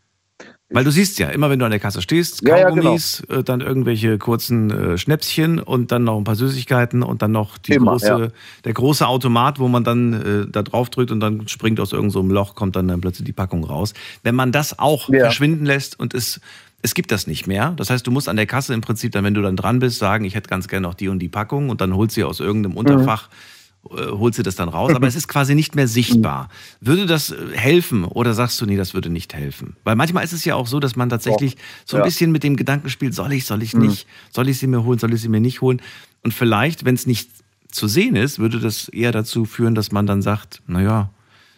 Weil 0.73 0.83
du 0.83 0.91
siehst 0.91 1.19
ja, 1.19 1.29
immer 1.29 1.49
wenn 1.49 1.59
du 1.59 1.65
an 1.65 1.71
der 1.71 1.79
Kasse 1.79 2.01
stehst, 2.01 2.41
Ja, 2.47 2.57
ja, 2.57 2.69
Kaugummis, 2.69 3.21
äh, 3.29 3.43
dann 3.43 3.61
irgendwelche 3.61 4.17
kurzen 4.17 4.71
äh, 4.71 4.97
Schnäpschen 4.97 5.59
und 5.59 5.91
dann 5.91 6.03
noch 6.03 6.17
ein 6.17 6.23
paar 6.23 6.35
Süßigkeiten 6.35 7.03
und 7.03 7.21
dann 7.21 7.31
noch 7.31 7.57
die 7.57 7.73
Immer, 7.73 7.91
große, 7.91 8.07
ja. 8.07 8.27
der 8.65 8.73
große 8.73 9.07
Automat, 9.07 9.59
wo 9.59 9.67
man 9.67 9.83
dann 9.83 10.13
äh, 10.13 10.51
da 10.51 10.63
drauf 10.63 10.89
drückt 10.89 11.11
und 11.11 11.19
dann 11.19 11.47
springt 11.47 11.79
aus 11.79 11.93
irgendeinem 11.93 12.29
so 12.29 12.33
Loch, 12.33 12.55
kommt 12.55 12.75
dann, 12.75 12.87
dann 12.87 13.01
plötzlich 13.01 13.25
die 13.25 13.33
Packung 13.33 13.63
raus. 13.63 13.93
Wenn 14.23 14.35
man 14.35 14.51
das 14.51 14.79
auch 14.79 15.05
verschwinden 15.05 15.65
lässt 15.65 15.99
und 15.99 16.13
es, 16.13 16.41
es 16.81 16.95
gibt 16.95 17.11
das 17.11 17.27
nicht 17.27 17.45
mehr, 17.47 17.73
das 17.77 17.89
heißt, 17.89 18.05
du 18.05 18.11
musst 18.11 18.27
an 18.27 18.35
der 18.35 18.47
Kasse 18.47 18.73
im 18.73 18.81
Prinzip 18.81 19.11
dann, 19.11 19.23
wenn 19.23 19.33
du 19.35 19.41
dann 19.41 19.55
dran 19.55 19.79
bist, 19.79 19.99
sagen, 19.99 20.25
ich 20.25 20.35
hätte 20.35 20.49
ganz 20.49 20.67
gerne 20.67 20.87
noch 20.87 20.95
die 20.95 21.07
und 21.07 21.19
die 21.19 21.29
Packung 21.29 21.69
und 21.69 21.81
dann 21.81 21.95
holst 21.95 22.17
du 22.17 22.21
sie 22.21 22.23
aus 22.23 22.39
irgendeinem 22.39 22.75
Unterfach 22.75 23.29
äh, 23.29 23.52
holst 23.89 24.39
du 24.39 24.43
das 24.43 24.55
dann 24.55 24.69
raus, 24.69 24.93
aber 24.95 25.07
es 25.07 25.15
ist 25.15 25.27
quasi 25.27 25.55
nicht 25.55 25.75
mehr 25.75 25.87
sichtbar. 25.87 26.49
Würde 26.79 27.05
das 27.05 27.31
äh, 27.31 27.35
helfen 27.53 28.05
oder 28.05 28.33
sagst 28.33 28.59
du, 28.61 28.65
nee, 28.65 28.77
das 28.77 28.93
würde 28.93 29.09
nicht 29.09 29.33
helfen? 29.33 29.75
Weil 29.83 29.95
manchmal 29.95 30.23
ist 30.23 30.33
es 30.33 30.45
ja 30.45 30.55
auch 30.55 30.67
so, 30.67 30.79
dass 30.79 30.95
man 30.95 31.09
tatsächlich 31.09 31.57
so 31.85 31.97
ein 31.97 32.03
bisschen 32.03 32.31
mit 32.31 32.43
dem 32.43 32.55
Gedanken 32.55 32.89
spielt, 32.89 33.13
soll 33.13 33.33
ich, 33.33 33.45
soll 33.45 33.61
ich 33.61 33.73
nicht, 33.73 34.07
soll 34.31 34.47
ich 34.47 34.57
sie 34.59 34.67
mir 34.67 34.83
holen, 34.83 34.99
soll 34.99 35.13
ich 35.13 35.21
sie 35.21 35.29
mir 35.29 35.41
nicht 35.41 35.61
holen? 35.61 35.81
Und 36.23 36.33
vielleicht, 36.33 36.85
wenn 36.85 36.95
es 36.95 37.05
nicht 37.05 37.29
zu 37.69 37.87
sehen 37.87 38.15
ist, 38.15 38.39
würde 38.39 38.59
das 38.59 38.87
eher 38.87 39.11
dazu 39.11 39.45
führen, 39.45 39.75
dass 39.75 39.91
man 39.91 40.05
dann 40.05 40.21
sagt, 40.21 40.61
naja, 40.67 41.09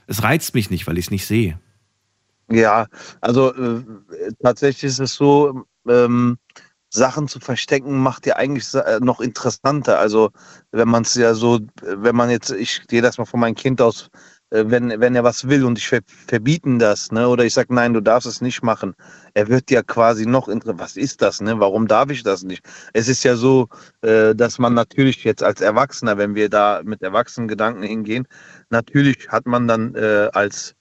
es 0.08 0.24
reizt 0.24 0.56
mich 0.56 0.70
nicht, 0.70 0.88
weil 0.88 0.98
ich 0.98 1.06
es 1.06 1.12
nicht 1.12 1.26
sehe. 1.26 1.60
Ja, 2.52 2.88
also 3.22 3.54
äh, 3.54 3.84
tatsächlich 4.42 4.84
ist 4.84 5.00
es 5.00 5.16
so, 5.16 5.66
ähm, 5.88 6.38
Sachen 6.96 7.28
zu 7.28 7.40
verstecken 7.40 8.00
macht 8.00 8.26
ja 8.26 8.38
eigentlich 8.38 8.74
äh, 8.74 9.00
noch 9.02 9.20
interessanter. 9.20 10.00
Also 10.00 10.32
wenn 10.72 10.88
man 10.88 11.04
es 11.04 11.14
ja 11.16 11.34
so, 11.34 11.60
wenn 11.82 12.16
man 12.16 12.30
jetzt, 12.30 12.52
ich 12.52 12.88
gehe 12.88 13.02
das 13.02 13.18
mal 13.18 13.26
von 13.26 13.40
meinem 13.40 13.56
Kind 13.56 13.82
aus, 13.82 14.10
äh, 14.50 14.64
wenn, 14.68 15.00
wenn 15.00 15.16
er 15.16 15.24
was 15.24 15.48
will 15.48 15.66
und 15.66 15.78
ich 15.78 15.88
ver 15.88 16.02
verbieten 16.28 16.80
das, 16.80 17.12
ne, 17.12 17.28
oder 17.28 17.46
ich 17.46 17.54
sage, 17.54 17.74
nein, 17.74 17.94
du 17.94 18.02
darfst 18.02 18.28
es 18.28 18.42
nicht 18.42 18.64
machen, 18.64 18.96
er 19.34 19.48
wird 19.50 19.70
ja 19.72 19.84
quasi 19.84 20.26
noch 20.26 20.48
was 20.48 20.96
ist 20.96 21.22
das, 21.22 21.42
ne? 21.42 21.60
Warum 21.60 21.88
darf 21.88 22.10
ich 22.10 22.24
das 22.24 22.44
nicht? 22.44 22.66
Es 22.94 23.08
ist 23.08 23.24
ja 23.24 23.36
so, 23.36 23.68
äh, 24.02 24.34
dass 24.36 24.58
man 24.60 24.74
natürlich 24.74 25.24
jetzt 25.24 25.44
als 25.44 25.62
Erwachsener, 25.62 26.18
wenn 26.18 26.36
wir 26.36 26.50
da 26.50 26.82
mit 26.84 27.02
Erwachsenengedanken 27.02 27.84
hingehen, 27.84 28.28
natürlich 28.70 29.30
hat 29.30 29.46
man 29.46 29.68
dann 29.68 29.96
als 30.34 30.76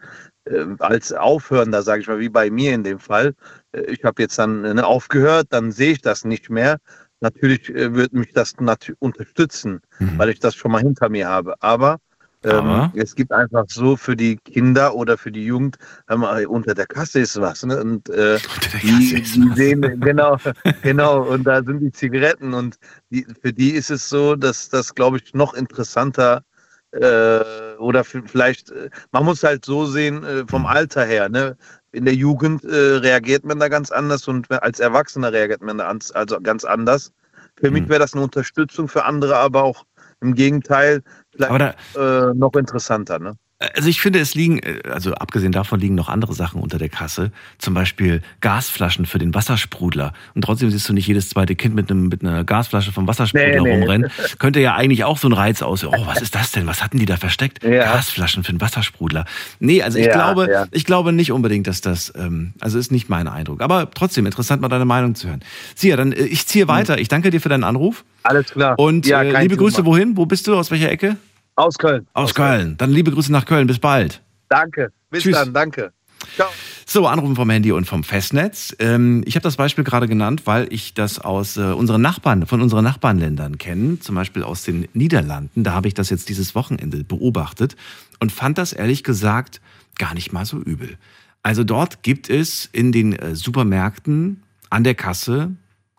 als 0.79 1.13
Aufhörender, 1.13 1.83
sage 1.83 2.03
ich 2.03 2.09
mal, 2.09 2.19
wie 2.19 2.29
bei 2.29 2.51
mir 2.51 2.75
in 2.75 2.85
dem 2.85 2.99
Fall. 2.99 3.35
Äh, 3.75 3.83
ich 3.93 4.05
habe 4.05 4.23
jetzt 4.23 4.39
dann 4.39 4.65
äh, 4.79 4.81
aufgehört, 4.81 5.49
dann 5.51 5.73
sehe 5.73 5.93
ich 5.93 6.03
das 6.03 6.25
nicht 6.25 6.51
mehr. 6.51 6.79
Natürlich 7.21 7.71
äh, 7.75 7.95
wird 7.95 8.13
mich 8.13 8.33
das 8.33 8.55
unterstützen, 8.99 9.81
Mhm. 9.99 10.19
weil 10.19 10.31
ich 10.31 10.41
das 10.41 10.55
schon 10.55 10.73
mal 10.73 10.83
hinter 10.83 11.09
mir 11.09 11.29
habe. 11.29 11.55
Aber, 11.63 11.99
ähm, 12.45 12.93
es 12.95 13.15
gibt 13.15 13.33
einfach 13.33 13.65
so 13.69 13.97
für 13.97 14.17
die 14.17 14.37
Kinder 14.37 14.95
oder 14.95 15.17
für 15.17 15.33
die 15.33 15.47
Jugend, 15.47 15.79
mal, 16.09 16.45
unter 16.47 16.75
der 16.75 16.87
Kasse 16.87 17.21
ist 17.21 17.41
was. 17.41 17.65
Ne? 17.65 17.81
Und 17.81 18.09
äh, 18.11 18.39
Unter 18.55 18.69
der 18.71 18.81
die, 18.81 19.15
ist 19.15 19.39
was. 19.49 19.57
sehen, 19.57 20.01
genau, 20.01 20.37
genau, 20.83 21.23
und 21.23 21.45
da 21.45 21.63
sind 21.63 21.81
die 21.81 21.93
Zigaretten 21.93 22.53
und 22.55 22.77
die, 23.11 23.27
für 23.41 23.53
die 23.53 23.71
ist 23.71 23.91
es 23.91 24.09
so, 24.09 24.37
dass 24.37 24.69
das, 24.69 24.95
glaube 24.95 25.17
ich, 25.19 25.33
noch 25.35 25.55
interessanter 25.55 26.45
äh, 26.93 27.75
oder 27.79 28.05
vielleicht, 28.05 28.71
äh, 28.71 28.91
man 29.11 29.25
muss 29.25 29.43
halt 29.43 29.65
so 29.65 29.87
sehen, 29.87 30.23
äh, 30.25 30.45
vom 30.47 30.67
Alter 30.67 31.05
her, 31.05 31.29
ne? 31.29 31.57
In 31.95 32.05
der 32.05 32.15
Jugend 32.15 32.65
äh, 32.65 32.97
reagiert 32.97 33.45
man 33.45 33.61
da 33.61 33.69
ganz 33.69 33.93
anders 33.93 34.27
und 34.27 34.51
als 34.51 34.81
Erwachsener 34.81 35.33
reagiert 35.33 35.63
man 35.63 35.79
da 35.79 35.87
ans, 35.87 36.11
also 36.11 36.41
ganz 36.41 36.65
anders. 36.65 37.13
Für 37.57 37.71
mich 37.71 37.83
Hm. 37.83 37.89
wäre 37.89 38.01
das 38.01 38.15
eine 38.15 38.25
Unterstützung, 38.25 38.89
für 38.89 39.05
andere 39.05 39.37
aber 39.37 39.63
auch 39.63 39.85
im 40.21 40.35
Gegenteil 40.35 41.03
vielleicht 41.31 41.77
da, 41.95 42.31
äh, 42.31 42.35
noch 42.35 42.55
interessanter, 42.55 43.21
ne? 43.21 43.37
Also 43.75 43.89
ich 43.89 44.01
finde, 44.01 44.19
es 44.19 44.35
liegen, 44.35 44.61
also 44.91 45.13
abgesehen 45.15 45.53
davon 45.53 45.81
liegen 45.81 45.95
noch 45.95 46.09
andere 46.09 46.35
Sachen 46.35 46.61
unter 46.61 46.79
der 46.79 46.89
Kasse. 46.89 47.31
Zum 47.59 47.75
Beispiel 47.75 48.23
Gasflaschen 48.41 49.07
für 49.07 49.19
den 49.19 49.35
Wassersprudler. 49.35 50.13
Und 50.35 50.43
trotzdem 50.43 50.71
siehst 50.71 50.89
du 50.89 50.93
nicht 50.93 51.07
jedes 51.07 51.29
zweite 51.31 51.55
Kind 51.57 51.75
mit, 51.75 51.91
einem, 51.91 52.09
mit 52.09 52.23
einer 52.23 52.45
Gasflasche 52.45 52.93
vom 52.93 53.07
Wassersprudler 53.07 53.49
Nee, 53.49 53.61
nee. 53.61 53.75
rumrennen. 53.81 54.11
Könnte 54.39 54.61
ja 54.61 54.75
eigentlich 54.75 55.05
auch 55.05 55.19
so 55.19 55.29
ein 55.29 55.33
Reiz 55.33 55.63
aus. 55.63 55.85
Oh, 55.85 55.93
was 56.07 56.21
ist 56.23 56.35
das 56.35 56.53
denn? 56.53 56.67
Was 56.67 56.83
hatten 56.83 56.99
die 56.99 57.07
da 57.07 57.17
versteckt? 57.17 57.63
Ja. 57.65 57.85
Gasflaschen 57.95 58.45
für 58.45 58.53
den 58.53 58.61
Wassersprudler. 58.61 59.25
Nee, 59.61 59.83
also 59.83 59.99
ich 59.99 60.07
Ja, 60.07 60.13
glaube, 60.13 60.49
ja. 60.51 60.67
ich 60.71 60.85
glaube 60.85 61.13
nicht 61.13 61.33
unbedingt, 61.33 61.67
dass 61.67 61.81
das, 61.81 62.13
ähm, 62.17 62.55
also 62.61 62.79
ist 62.79 62.93
nicht 62.93 63.09
mein 63.09 63.29
Eindruck. 63.29 63.61
Aber 63.63 63.91
trotzdem 63.91 64.27
interessant, 64.27 64.61
mal 64.63 64.69
deine 64.69 64.85
Meinung 64.85 65.15
zu 65.15 65.29
hören. 65.29 65.41
Sia, 65.75 65.97
dann 65.97 66.13
äh, 66.13 66.23
ich 66.25 66.47
ziehe 66.47 66.69
weiter. 66.69 66.99
Ich 66.99 67.09
danke 67.09 67.31
dir 67.31 67.41
für 67.41 67.49
deinen 67.49 67.65
Anruf. 67.65 68.05
Alles 68.23 68.47
klar. 68.53 68.79
Und 68.79 69.07
Ja, 69.07 69.23
äh, 69.23 69.43
liebe. 69.43 69.57
Grüße 69.57 69.85
wohin? 69.85 70.17
Wo 70.17 70.27
bist 70.27 70.47
du? 70.47 70.57
Aus 70.57 70.71
welcher 70.71 70.91
Ecke? 70.91 71.17
Aus 71.57 71.79
Köln. 71.79 72.07
Aus, 72.15 72.35
Köln. 72.35 72.77
Dann 72.79 72.91
liebe 72.91 73.11
Grüße 73.11 73.31
nach 73.31 73.45
Köln. 73.47 73.67
Bis 73.67 73.79
bald. 73.79 74.23
Danke. 74.49 74.93
Bis 75.11 75.23
Tschüss. 75.23 75.37
dann. 75.37 75.53
Danke. 75.53 75.93
Ciao. 76.35 76.49
So, 76.87 77.07
Anrufen 77.07 77.37
vom 77.37 77.49
Handy 77.51 77.73
und 77.73 77.87
vom 77.87 78.03
Festnetz. 78.03 78.75
Ähm, 78.79 79.23
ich 79.27 79.37
habe 79.37 79.43
das 79.43 79.57
Beispiel 79.57 79.85
gerade 79.85 80.09
genannt, 80.09 80.43
weil 80.47 80.67
ich 80.73 80.95
das 80.95 81.19
aus 81.19 81.57
äh, 81.57 81.61
unseren 81.61 82.03
Nachbarn, 82.03 82.47
von 82.47 82.61
unseren 82.61 82.85
Nachbarländern 82.85 83.59
kenne, 83.59 84.01
zum 84.01 84.15
Beispiel 84.15 84.43
aus 84.43 84.63
den 84.63 84.89
Niederlanden. 84.95 85.65
Da 85.65 85.73
habe 85.73 85.89
ich 85.89 85.95
das 85.95 86.11
jetzt 86.11 86.29
dieses 86.29 86.55
Wochenende 86.55 87.05
beobachtet 87.05 87.77
und 88.21 88.33
fand 88.33 88.59
das 88.59 88.73
ehrlich 88.73 89.05
gesagt 89.05 89.61
gar 89.99 90.15
nicht 90.15 90.33
mal 90.33 90.45
so 90.45 90.59
übel. 90.59 90.99
Also 91.43 91.63
dort 91.63 92.03
gibt 92.03 92.31
es 92.31 92.69
in 92.73 92.91
den 92.91 93.13
äh, 93.13 93.35
Supermärkten 93.35 94.43
an 94.71 94.85
der 94.85 94.95
Kasse 94.95 95.53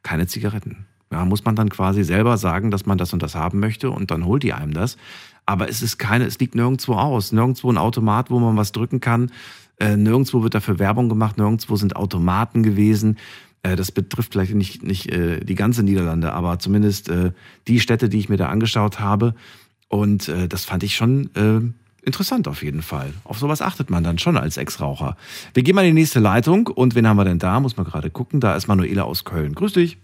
keine 0.03 0.27
Zigaretten. 0.27 0.85
Ja, 1.11 1.23
muss 1.23 1.45
man 1.45 1.55
dann 1.55 1.69
quasi 1.69 2.03
selber 2.03 2.37
sagen, 2.37 2.71
dass 2.71 2.85
man 2.85 2.97
das 2.97 3.13
und 3.13 3.23
das 3.23 3.35
haben 3.35 3.59
möchte 3.59 3.89
und 3.89 4.11
dann 4.11 4.25
holt 4.25 4.43
die 4.43 4.53
einem 4.53 4.73
das. 4.73 4.97
Aber 5.45 5.69
es 5.69 5.81
ist 5.81 5.97
keine, 5.97 6.25
es 6.25 6.39
liegt 6.39 6.55
nirgendwo 6.55 6.93
aus, 6.93 7.31
nirgendwo 7.31 7.71
ein 7.71 7.77
Automat, 7.77 8.29
wo 8.31 8.39
man 8.39 8.57
was 8.57 8.71
drücken 8.71 8.99
kann. 8.99 9.31
Äh, 9.79 9.97
nirgendwo 9.97 10.41
wird 10.43 10.55
dafür 10.55 10.79
Werbung 10.79 11.09
gemacht, 11.09 11.37
nirgendwo 11.37 11.75
sind 11.75 11.95
Automaten 11.95 12.63
gewesen. 12.63 13.17
Äh, 13.63 13.75
das 13.75 13.91
betrifft 13.91 14.33
vielleicht 14.33 14.55
nicht, 14.55 14.83
nicht 14.83 15.11
äh, 15.11 15.39
die 15.43 15.55
ganze 15.55 15.83
Niederlande, 15.83 16.33
aber 16.33 16.59
zumindest 16.59 17.09
äh, 17.09 17.31
die 17.67 17.79
Städte, 17.79 18.09
die 18.09 18.19
ich 18.19 18.29
mir 18.29 18.37
da 18.37 18.47
angeschaut 18.47 18.99
habe. 18.99 19.35
Und 19.87 20.29
äh, 20.29 20.47
das 20.47 20.65
fand 20.65 20.83
ich 20.83 20.95
schon 20.95 21.29
äh, 21.35 21.61
interessant 22.05 22.47
auf 22.47 22.63
jeden 22.63 22.81
Fall. 22.81 23.13
Auf 23.23 23.37
sowas 23.37 23.61
achtet 23.61 23.89
man 23.89 24.03
dann 24.03 24.17
schon 24.17 24.37
als 24.37 24.57
Ex-Raucher. 24.57 25.17
Wir 25.53 25.63
gehen 25.63 25.75
mal 25.75 25.85
in 25.85 25.95
die 25.95 26.01
nächste 26.01 26.19
Leitung. 26.19 26.67
Und 26.67 26.95
wen 26.95 27.07
haben 27.07 27.17
wir 27.17 27.25
denn 27.25 27.39
da? 27.39 27.59
Muss 27.59 27.77
man 27.77 27.85
gerade 27.85 28.09
gucken. 28.09 28.39
Da 28.39 28.55
ist 28.55 28.67
Manuela 28.67 29.03
aus 29.03 29.25
Köln. 29.25 29.53
Grüß 29.53 29.73
dich. 29.73 29.97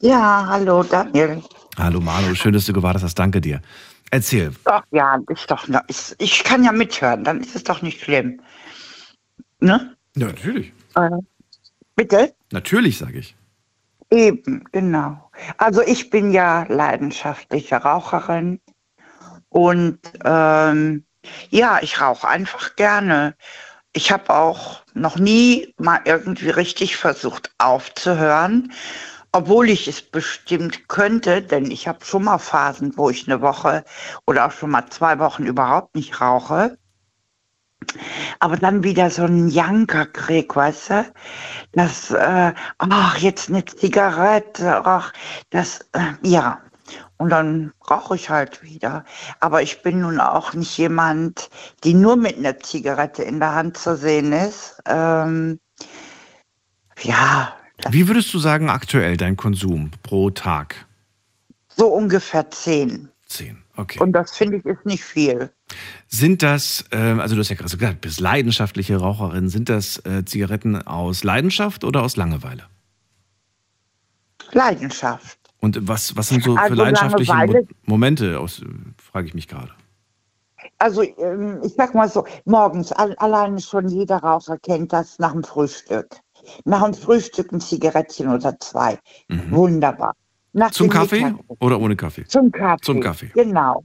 Ja, 0.00 0.46
hallo 0.48 0.82
Daniel. 0.82 1.42
Hallo 1.76 2.00
Manu, 2.00 2.34
schön, 2.34 2.52
dass 2.54 2.64
du 2.64 2.72
gewartet 2.72 3.02
hast. 3.02 3.18
Danke 3.18 3.40
dir. 3.40 3.60
Erzähl. 4.10 4.52
Doch, 4.64 4.82
ja, 4.90 5.18
ist 5.28 5.50
doch, 5.50 5.68
ist, 5.86 6.16
ich 6.18 6.42
kann 6.42 6.64
ja 6.64 6.72
mithören, 6.72 7.24
dann 7.24 7.40
ist 7.40 7.54
es 7.54 7.64
doch 7.64 7.80
nicht 7.82 8.02
schlimm. 8.02 8.40
Ne? 9.60 9.96
Ja, 10.16 10.26
natürlich. 10.26 10.72
Äh, 10.96 11.10
bitte? 11.94 12.34
Natürlich, 12.50 12.98
sage 12.98 13.18
ich. 13.18 13.36
Eben, 14.10 14.64
genau. 14.72 15.30
Also 15.58 15.82
ich 15.82 16.10
bin 16.10 16.32
ja 16.32 16.64
leidenschaftliche 16.68 17.76
Raucherin 17.76 18.60
und 19.48 20.00
ähm, 20.24 21.04
ja, 21.50 21.78
ich 21.80 22.00
rauche 22.00 22.26
einfach 22.26 22.74
gerne. 22.74 23.36
Ich 23.92 24.10
habe 24.10 24.30
auch 24.30 24.82
noch 24.94 25.16
nie 25.16 25.74
mal 25.78 26.00
irgendwie 26.04 26.50
richtig 26.50 26.96
versucht 26.96 27.52
aufzuhören, 27.58 28.72
obwohl 29.32 29.70
ich 29.70 29.86
es 29.86 30.02
bestimmt 30.02 30.88
könnte, 30.88 31.42
denn 31.42 31.70
ich 31.70 31.86
habe 31.86 32.04
schon 32.04 32.24
mal 32.24 32.38
Phasen, 32.38 32.96
wo 32.96 33.10
ich 33.10 33.28
eine 33.28 33.40
Woche 33.40 33.84
oder 34.26 34.46
auch 34.46 34.52
schon 34.52 34.70
mal 34.70 34.86
zwei 34.90 35.18
Wochen 35.18 35.46
überhaupt 35.46 35.94
nicht 35.94 36.20
rauche. 36.20 36.76
Aber 38.40 38.56
dann 38.56 38.84
wieder 38.84 39.10
so 39.10 39.22
einen 39.24 39.48
Janker 39.48 40.06
krieg, 40.06 40.54
weißt 40.54 40.90
du? 40.90 41.12
Das, 41.72 42.10
äh, 42.10 42.52
ach, 42.78 43.18
jetzt 43.18 43.48
eine 43.48 43.64
Zigarette, 43.64 44.84
ach, 44.84 45.12
das, 45.50 45.80
äh, 45.92 46.12
ja. 46.22 46.60
Und 47.18 47.30
dann 47.30 47.72
rauche 47.88 48.16
ich 48.16 48.30
halt 48.30 48.62
wieder. 48.62 49.04
Aber 49.40 49.62
ich 49.62 49.82
bin 49.82 50.00
nun 50.00 50.20
auch 50.20 50.54
nicht 50.54 50.76
jemand, 50.78 51.50
die 51.84 51.94
nur 51.94 52.16
mit 52.16 52.38
einer 52.38 52.58
Zigarette 52.58 53.22
in 53.22 53.38
der 53.40 53.54
Hand 53.54 53.76
zu 53.78 53.96
sehen 53.96 54.32
ist. 54.32 54.80
Ähm, 54.86 55.60
ja, 57.02 57.54
Wie 57.90 58.08
würdest 58.08 58.32
du 58.34 58.38
sagen, 58.38 58.68
aktuell 58.68 59.16
dein 59.16 59.36
Konsum 59.36 59.90
pro 60.02 60.30
Tag? 60.30 60.86
so 61.80 61.86
ungefähr 61.88 62.50
zehn. 62.50 63.08
Zehn. 63.26 63.62
Okay. 63.76 63.98
Und 64.00 64.12
das 64.12 64.36
finde 64.36 64.58
ich 64.58 64.64
ist 64.66 64.84
nicht 64.84 65.02
viel. 65.02 65.50
Sind 66.08 66.42
das, 66.42 66.84
ähm, 66.90 67.20
also 67.20 67.34
du 67.34 67.40
hast 67.40 67.48
ja 67.48 67.56
gerade 67.56 67.70
so 67.70 67.78
gesagt, 67.78 68.04
du 68.04 68.08
bist 68.08 68.20
leidenschaftliche 68.20 68.96
Raucherin, 68.96 69.48
sind 69.48 69.70
das 69.70 70.04
äh, 70.04 70.24
Zigaretten 70.26 70.82
aus 70.86 71.24
Leidenschaft 71.24 71.84
oder 71.84 72.02
aus 72.02 72.16
Langeweile? 72.16 72.64
Leidenschaft. 74.52 75.38
Und 75.60 75.88
was, 75.88 76.16
was 76.16 76.28
sind 76.28 76.42
so 76.44 76.54
für 76.54 76.60
Also 76.60 76.74
leidenschaftliche 76.74 77.34
Mo 77.34 77.66
Momente, 77.84 78.38
aus, 78.38 78.62
frage 78.98 79.28
ich 79.28 79.34
mich 79.34 79.48
gerade. 79.48 79.70
Also 80.78 81.02
ähm, 81.02 81.60
ich 81.62 81.72
sag 81.74 81.94
mal 81.94 82.10
so, 82.10 82.26
morgens, 82.44 82.92
al 82.92 83.14
alleine 83.16 83.60
schon 83.60 83.88
jeder 83.88 84.18
Raucher 84.18 84.58
kennt 84.58 84.92
das 84.92 85.18
nach 85.18 85.32
dem 85.32 85.44
Frühstück. 85.44 86.08
Nach 86.64 86.84
dem 86.84 86.94
Frühstück 86.94 87.52
ein 87.52 87.60
Zigarettchen 87.60 88.28
oder 88.28 88.58
zwei. 88.60 88.98
Wunderbar. 89.50 90.14
Nach 90.52 90.68
Mhm. 90.68 90.72
Zum 90.72 90.88
Kaffee 90.88 91.24
Mittag- 91.24 91.44
oder 91.60 91.80
ohne 91.80 91.96
Kaffee? 91.96 92.24
Zum 92.26 92.50
Kaffee. 92.50 92.82
Zum 92.84 93.00
Kaffee. 93.00 93.30
Genau. 93.34 93.82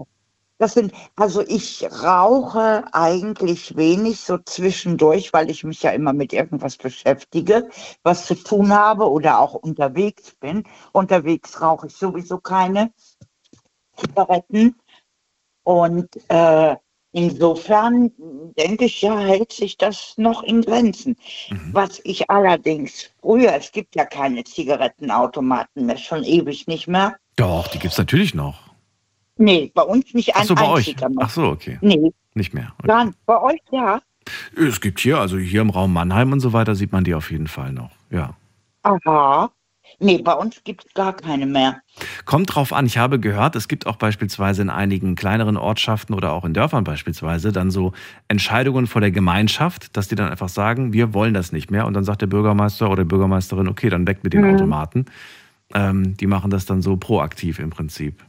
Das 0.58 0.74
sind, 0.74 0.94
also 1.18 1.42
ich 1.42 1.86
rauche 2.02 2.86
eigentlich 2.94 3.76
wenig 3.76 4.22
so 4.22 4.38
zwischendurch, 4.38 5.34
weil 5.34 5.50
ich 5.50 5.66
mich 5.66 5.84
ja 5.84 5.92
immer 5.92 6.14
mit 6.14 6.32
irgendwas 6.32 6.78
beschäftige, 6.78 7.70
was 8.04 8.26
zu 8.26 8.36
tun 8.36 8.72
habe 8.72 9.12
oder 9.12 9.40
auch 9.40 9.54
unterwegs 9.54 10.34
bin. 10.40 10.64
Unterwegs 10.94 11.62
rauche 11.62 11.88
ich 11.88 11.96
sowieso 11.96 12.38
keine 12.38 12.94
Zigaretten. 13.98 14.76
Und 15.64 16.10
äh, 16.30 16.78
insofern 17.16 18.12
denke 18.58 18.86
ich, 18.86 19.02
ja, 19.02 19.18
hält 19.18 19.52
sich 19.52 19.78
das 19.78 20.14
noch 20.18 20.44
in 20.44 20.62
Grenzen. 20.62 21.16
Mhm. 21.50 21.70
Was 21.72 22.02
ich 22.04 22.30
allerdings 22.30 23.10
früher, 23.22 23.56
es 23.56 23.72
gibt 23.72 23.96
ja 23.96 24.06
keine 24.06 24.44
Zigarettenautomaten 24.44 25.86
mehr, 25.86 25.98
schon 25.98 26.24
ewig 26.24 26.68
nicht 26.68 26.88
mehr. 26.88 27.16
Doch, 27.38 27.68
die 27.70 27.80
gibt's 27.80 27.98
natürlich 27.98 28.36
noch. 28.36 28.60
Nee, 29.38 29.72
bei 29.74 29.82
uns 29.82 30.14
nicht 30.14 30.36
ein 30.36 30.42
Ach 30.44 30.48
so, 30.48 30.56
bei 30.56 30.70
euch. 30.70 30.96
mehr. 30.96 31.10
Ach 31.20 31.30
so, 31.30 31.44
okay. 31.46 31.78
Nee, 31.82 32.12
Nicht 32.34 32.54
mehr. 32.54 32.74
Okay. 32.80 33.06
nicht. 33.06 33.18
Bei 33.26 33.42
euch 33.42 33.62
ja. 33.72 34.02
Es 34.58 34.82
gibt 34.82 35.00
hier, 35.00 35.18
also 35.20 35.38
hier 35.38 35.62
im 35.62 35.70
Raum 35.70 35.94
Mannheim 35.94 36.32
und 36.32 36.40
so 36.40 36.54
weiter, 36.54 36.76
sieht 36.76 36.92
man 36.92 37.04
die 37.04 37.14
auf 37.14 37.32
jeden 37.32 37.48
Fall 37.48 37.72
noch. 37.72 37.92
Ja. 38.10 38.36
Aha. 38.84 39.52
Nee, 40.00 40.18
bei 40.22 40.34
uns 40.34 40.64
gibt 40.64 40.86
es 40.86 40.94
gar 40.94 41.14
keine 41.14 41.46
mehr. 41.46 41.82
Kommt 42.26 42.54
drauf 42.54 42.74
an, 42.74 42.86
ich 42.86 42.98
habe 42.98 43.20
gehört, 43.20 43.56
es 43.56 43.68
gibt 43.68 43.88
auch 43.88 43.96
beispielsweise 43.96 44.62
in 44.62 44.70
einigen 44.70 45.16
kleineren 45.16 45.58
Ortschaften 45.58 46.14
oder 46.14 46.34
auch 46.34 46.44
in 46.44 46.54
Dörfern 46.54 46.84
beispielsweise 46.84 47.52
dann 47.52 47.72
so 47.72 47.94
Entscheidungen 48.28 48.88
vor 48.88 49.00
der 49.02 49.12
Gemeinschaft, 49.12 49.96
dass 49.96 50.08
die 50.08 50.16
dann 50.16 50.30
einfach 50.30 50.50
sagen, 50.50 50.92
wir 50.92 51.14
wollen 51.14 51.34
das 51.34 51.52
nicht 51.52 51.72
mehr. 51.72 51.86
Und 51.86 51.94
dann 51.94 52.04
sagt 52.04 52.22
der 52.22 52.28
Bürgermeister 52.28 52.90
oder 52.90 53.04
die 53.04 53.10
Bürgermeisterin, 53.10 53.68
okay, 53.68 53.90
dann 53.90 54.08
weg 54.08 54.24
mit 54.24 54.34
den 54.34 54.42
Mhm. 54.42 54.50
Automaten. 54.56 55.06
Ähm, 55.74 56.18
die 56.18 56.28
machen 56.28 56.52
das 56.52 56.66
dann 56.66 56.82
so 56.82 56.98
proaktiv 56.98 57.60
im 57.60 57.70
Prinzip. 57.70 58.24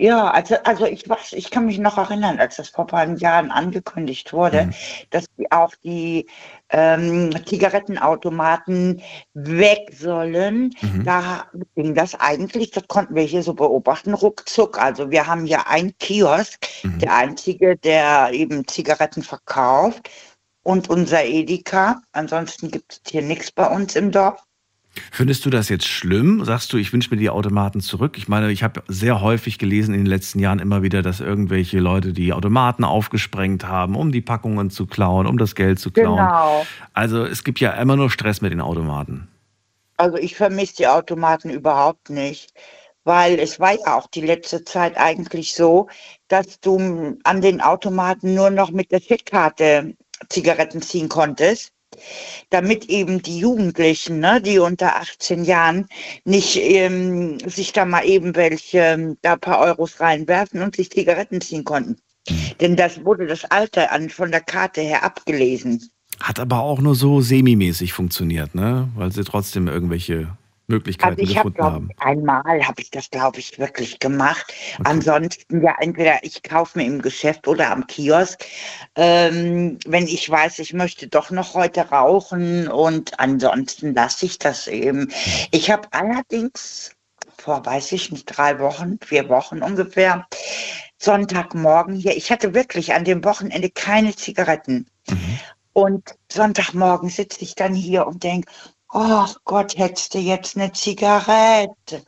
Ja, 0.00 0.30
also, 0.30 0.54
also 0.62 0.86
ich 0.86 1.08
weiß, 1.08 1.32
ich 1.32 1.50
kann 1.50 1.66
mich 1.66 1.78
noch 1.78 1.98
erinnern, 1.98 2.38
als 2.38 2.56
das 2.56 2.68
vor 2.68 2.84
ein 2.84 2.86
paar 2.88 3.08
Jahren 3.16 3.50
angekündigt 3.50 4.32
wurde, 4.32 4.66
Mhm. 4.66 4.74
dass 5.10 5.26
die 5.36 5.50
auch 5.50 5.74
die 5.82 6.26
ähm, 6.70 7.30
Zigarettenautomaten 7.46 9.02
weg 9.34 9.90
sollen. 9.92 10.74
Mhm. 10.80 11.04
Da 11.04 11.46
ging 11.74 11.94
das 11.94 12.14
eigentlich, 12.14 12.70
das 12.70 12.86
konnten 12.88 13.14
wir 13.14 13.22
hier 13.22 13.42
so 13.42 13.54
beobachten, 13.54 14.14
ruckzuck. 14.14 14.78
Also 14.78 15.10
wir 15.10 15.26
haben 15.26 15.46
hier 15.46 15.68
einen 15.68 15.96
Kiosk, 15.98 16.66
Mhm. 16.82 16.98
der 16.98 17.16
einzige, 17.16 17.76
der 17.76 18.30
eben 18.32 18.66
Zigaretten 18.66 19.22
verkauft 19.22 20.10
und 20.62 20.90
unser 20.90 21.24
Edeka. 21.24 22.02
Ansonsten 22.12 22.70
gibt 22.70 22.92
es 22.92 23.10
hier 23.10 23.22
nichts 23.22 23.50
bei 23.50 23.66
uns 23.66 23.96
im 23.96 24.10
Dorf. 24.10 24.42
Findest 25.10 25.44
du 25.46 25.50
das 25.50 25.68
jetzt 25.68 25.86
schlimm? 25.86 26.44
Sagst 26.44 26.72
du, 26.72 26.76
ich 26.76 26.92
wünsche 26.92 27.10
mir 27.10 27.16
die 27.16 27.30
Automaten 27.30 27.80
zurück? 27.80 28.16
Ich 28.16 28.28
meine, 28.28 28.50
ich 28.50 28.62
habe 28.62 28.82
sehr 28.88 29.20
häufig 29.20 29.58
gelesen 29.58 29.94
in 29.94 30.00
den 30.00 30.06
letzten 30.06 30.38
Jahren 30.38 30.58
immer 30.58 30.82
wieder, 30.82 31.02
dass 31.02 31.20
irgendwelche 31.20 31.80
Leute 31.80 32.12
die 32.12 32.32
Automaten 32.32 32.84
aufgesprengt 32.84 33.64
haben, 33.64 33.96
um 33.96 34.12
die 34.12 34.20
Packungen 34.20 34.70
zu 34.70 34.86
klauen, 34.86 35.26
um 35.26 35.38
das 35.38 35.54
Geld 35.54 35.78
zu 35.78 35.90
klauen. 35.90 36.16
Genau. 36.16 36.66
Also 36.92 37.24
es 37.24 37.44
gibt 37.44 37.60
ja 37.60 37.72
immer 37.72 37.96
nur 37.96 38.10
Stress 38.10 38.40
mit 38.40 38.52
den 38.52 38.60
Automaten. 38.60 39.28
Also 39.96 40.16
ich 40.16 40.36
vermisse 40.36 40.76
die 40.76 40.86
Automaten 40.86 41.50
überhaupt 41.50 42.08
nicht, 42.10 42.52
weil 43.04 43.38
es 43.40 43.58
war 43.58 43.72
ja 43.72 43.96
auch 43.96 44.06
die 44.06 44.20
letzte 44.20 44.64
Zeit 44.64 44.96
eigentlich 44.96 45.54
so, 45.54 45.88
dass 46.28 46.60
du 46.60 47.18
an 47.24 47.40
den 47.40 47.60
Automaten 47.60 48.34
nur 48.34 48.50
noch 48.50 48.70
mit 48.70 48.92
der 48.92 49.00
Chitkarte 49.00 49.96
Zigaretten 50.28 50.82
ziehen 50.82 51.08
konntest, 51.08 51.72
damit 52.50 52.86
eben 52.86 53.22
die 53.22 53.38
Jugendlichen, 53.38 54.20
ne, 54.20 54.40
die 54.40 54.58
unter 54.58 54.96
18 54.96 55.44
Jahren, 55.44 55.86
nicht 56.24 56.56
ähm, 56.56 57.38
sich 57.40 57.72
da 57.72 57.84
mal 57.84 58.04
eben 58.04 58.36
welche, 58.36 58.78
ähm, 58.78 59.16
da 59.22 59.34
ein 59.34 59.40
paar 59.40 59.60
Euros 59.60 60.00
reinwerfen 60.00 60.62
und 60.62 60.76
sich 60.76 60.90
Zigaretten 60.90 61.40
ziehen 61.40 61.64
konnten. 61.64 61.96
Denn 62.60 62.76
das 62.76 63.04
wurde 63.04 63.26
das 63.26 63.44
Alter 63.46 63.92
an, 63.92 64.10
von 64.10 64.30
der 64.30 64.40
Karte 64.40 64.80
her 64.80 65.02
abgelesen. 65.02 65.90
Hat 66.20 66.40
aber 66.40 66.60
auch 66.60 66.80
nur 66.80 66.94
so 66.94 67.20
semi-mäßig 67.20 67.92
funktioniert, 67.92 68.54
ne? 68.54 68.88
Weil 68.96 69.12
sie 69.12 69.24
trotzdem 69.24 69.68
irgendwelche 69.68 70.36
Möglichkeiten 70.68 71.18
Also 71.18 71.22
ich 71.22 71.38
habe, 71.38 71.50
gefunden 71.50 71.74
haben. 71.74 71.90
einmal 71.98 72.66
habe 72.66 72.80
ich 72.80 72.90
das, 72.90 73.10
glaube 73.10 73.40
ich, 73.40 73.58
wirklich 73.58 73.98
gemacht. 73.98 74.52
Ansonsten 74.84 75.62
ja 75.62 75.74
entweder 75.80 76.22
ich 76.22 76.42
kaufe 76.42 76.78
mir 76.78 76.86
im 76.86 77.02
Geschäft 77.02 77.48
oder 77.48 77.70
am 77.70 77.86
Kiosk, 77.86 78.44
ähm, 78.94 79.78
wenn 79.86 80.06
ich 80.06 80.28
weiß, 80.28 80.58
ich 80.60 80.74
möchte 80.74 81.08
doch 81.08 81.30
noch 81.30 81.54
heute 81.54 81.88
rauchen 81.88 82.68
und 82.68 83.18
ansonsten 83.18 83.94
lasse 83.94 84.26
ich 84.26 84.38
das 84.38 84.66
eben. 84.66 85.10
Ich 85.50 85.70
habe 85.70 85.88
allerdings 85.92 86.94
vor, 87.38 87.64
weiß 87.64 87.92
ich 87.92 88.12
nicht, 88.12 88.26
drei 88.26 88.58
Wochen, 88.58 88.98
vier 89.04 89.28
Wochen 89.28 89.62
ungefähr, 89.62 90.26
Sonntagmorgen 90.98 91.94
hier, 91.94 92.16
ich 92.16 92.30
hatte 92.30 92.54
wirklich 92.54 92.92
an 92.92 93.04
dem 93.04 93.24
Wochenende 93.24 93.70
keine 93.70 94.14
Zigaretten. 94.14 94.86
Und 95.72 96.16
Sonntagmorgen 96.30 97.08
sitze 97.08 97.42
ich 97.42 97.54
dann 97.54 97.72
hier 97.72 98.06
und 98.06 98.24
denke, 98.24 98.50
oh 98.92 99.26
Gott, 99.44 99.76
hättest 99.76 100.14
du 100.14 100.18
jetzt 100.18 100.56
eine 100.56 100.72
Zigarette? 100.72 102.02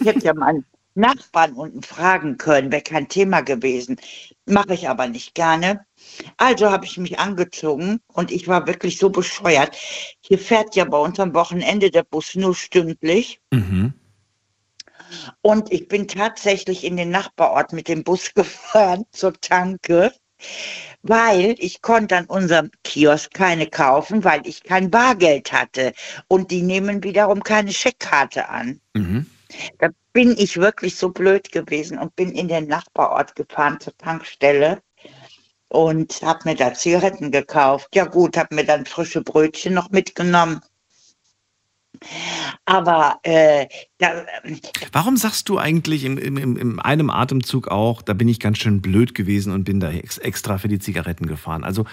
Ich 0.00 0.06
hätte 0.06 0.24
ja 0.26 0.34
meinen 0.34 0.64
Nachbarn 0.94 1.54
unten 1.54 1.82
fragen 1.82 2.38
können, 2.38 2.70
wäre 2.70 2.82
kein 2.82 3.08
Thema 3.08 3.40
gewesen. 3.40 4.00
Mache 4.46 4.74
ich 4.74 4.88
aber 4.88 5.08
nicht 5.08 5.34
gerne. 5.34 5.84
Also 6.36 6.70
habe 6.70 6.86
ich 6.86 6.98
mich 6.98 7.18
angezogen 7.18 8.00
und 8.06 8.30
ich 8.30 8.46
war 8.46 8.66
wirklich 8.66 8.98
so 8.98 9.10
bescheuert. 9.10 9.76
Hier 10.20 10.38
fährt 10.38 10.76
ja 10.76 10.84
bei 10.84 10.98
uns 10.98 11.18
am 11.18 11.34
Wochenende 11.34 11.90
der 11.90 12.04
Bus 12.04 12.34
nur 12.36 12.54
stündlich. 12.54 13.40
Mhm. 13.50 13.94
Und 15.42 15.72
ich 15.72 15.88
bin 15.88 16.08
tatsächlich 16.08 16.84
in 16.84 16.96
den 16.96 17.10
Nachbarort 17.10 17.72
mit 17.72 17.88
dem 17.88 18.04
Bus 18.04 18.32
gefahren 18.34 19.04
zur 19.10 19.32
Tanke. 19.40 20.12
Weil 21.04 21.54
ich 21.58 21.82
konnte 21.82 22.16
an 22.16 22.24
unserem 22.24 22.70
Kiosk 22.82 23.32
keine 23.34 23.66
kaufen, 23.66 24.24
weil 24.24 24.46
ich 24.46 24.62
kein 24.62 24.90
Bargeld 24.90 25.52
hatte. 25.52 25.92
Und 26.28 26.50
die 26.50 26.62
nehmen 26.62 27.04
wiederum 27.04 27.42
keine 27.42 27.72
Scheckkarte 27.72 28.48
an. 28.48 28.80
Mhm. 28.94 29.26
Da 29.78 29.90
bin 30.12 30.34
ich 30.38 30.56
wirklich 30.56 30.96
so 30.96 31.10
blöd 31.10 31.52
gewesen 31.52 31.98
und 31.98 32.16
bin 32.16 32.32
in 32.32 32.48
den 32.48 32.66
Nachbarort 32.66 33.36
gefahren 33.36 33.78
zur 33.80 33.96
Tankstelle 33.98 34.80
und 35.68 36.22
habe 36.22 36.48
mir 36.48 36.56
da 36.56 36.72
Zigaretten 36.72 37.30
gekauft. 37.30 37.88
Ja 37.94 38.06
gut, 38.06 38.38
habe 38.38 38.54
mir 38.54 38.64
dann 38.64 38.86
frische 38.86 39.22
Brötchen 39.22 39.74
noch 39.74 39.90
mitgenommen. 39.90 40.62
Aber 42.64 43.18
äh, 43.22 43.66
da, 43.98 44.24
Warum 44.92 45.16
sagst 45.16 45.48
du 45.48 45.58
eigentlich 45.58 46.04
im, 46.04 46.18
im, 46.18 46.36
im, 46.36 46.56
in 46.56 46.80
einem 46.80 47.10
Atemzug 47.10 47.68
auch, 47.68 48.02
da 48.02 48.14
bin 48.14 48.28
ich 48.28 48.40
ganz 48.40 48.58
schön 48.58 48.82
blöd 48.82 49.14
gewesen 49.14 49.52
und 49.52 49.64
bin 49.64 49.80
da 49.80 49.90
ex 49.90 50.18
extra 50.18 50.58
für 50.58 50.68
die 50.68 50.78
Zigaretten 50.78 51.26
gefahren? 51.26 51.64
Also 51.64 51.84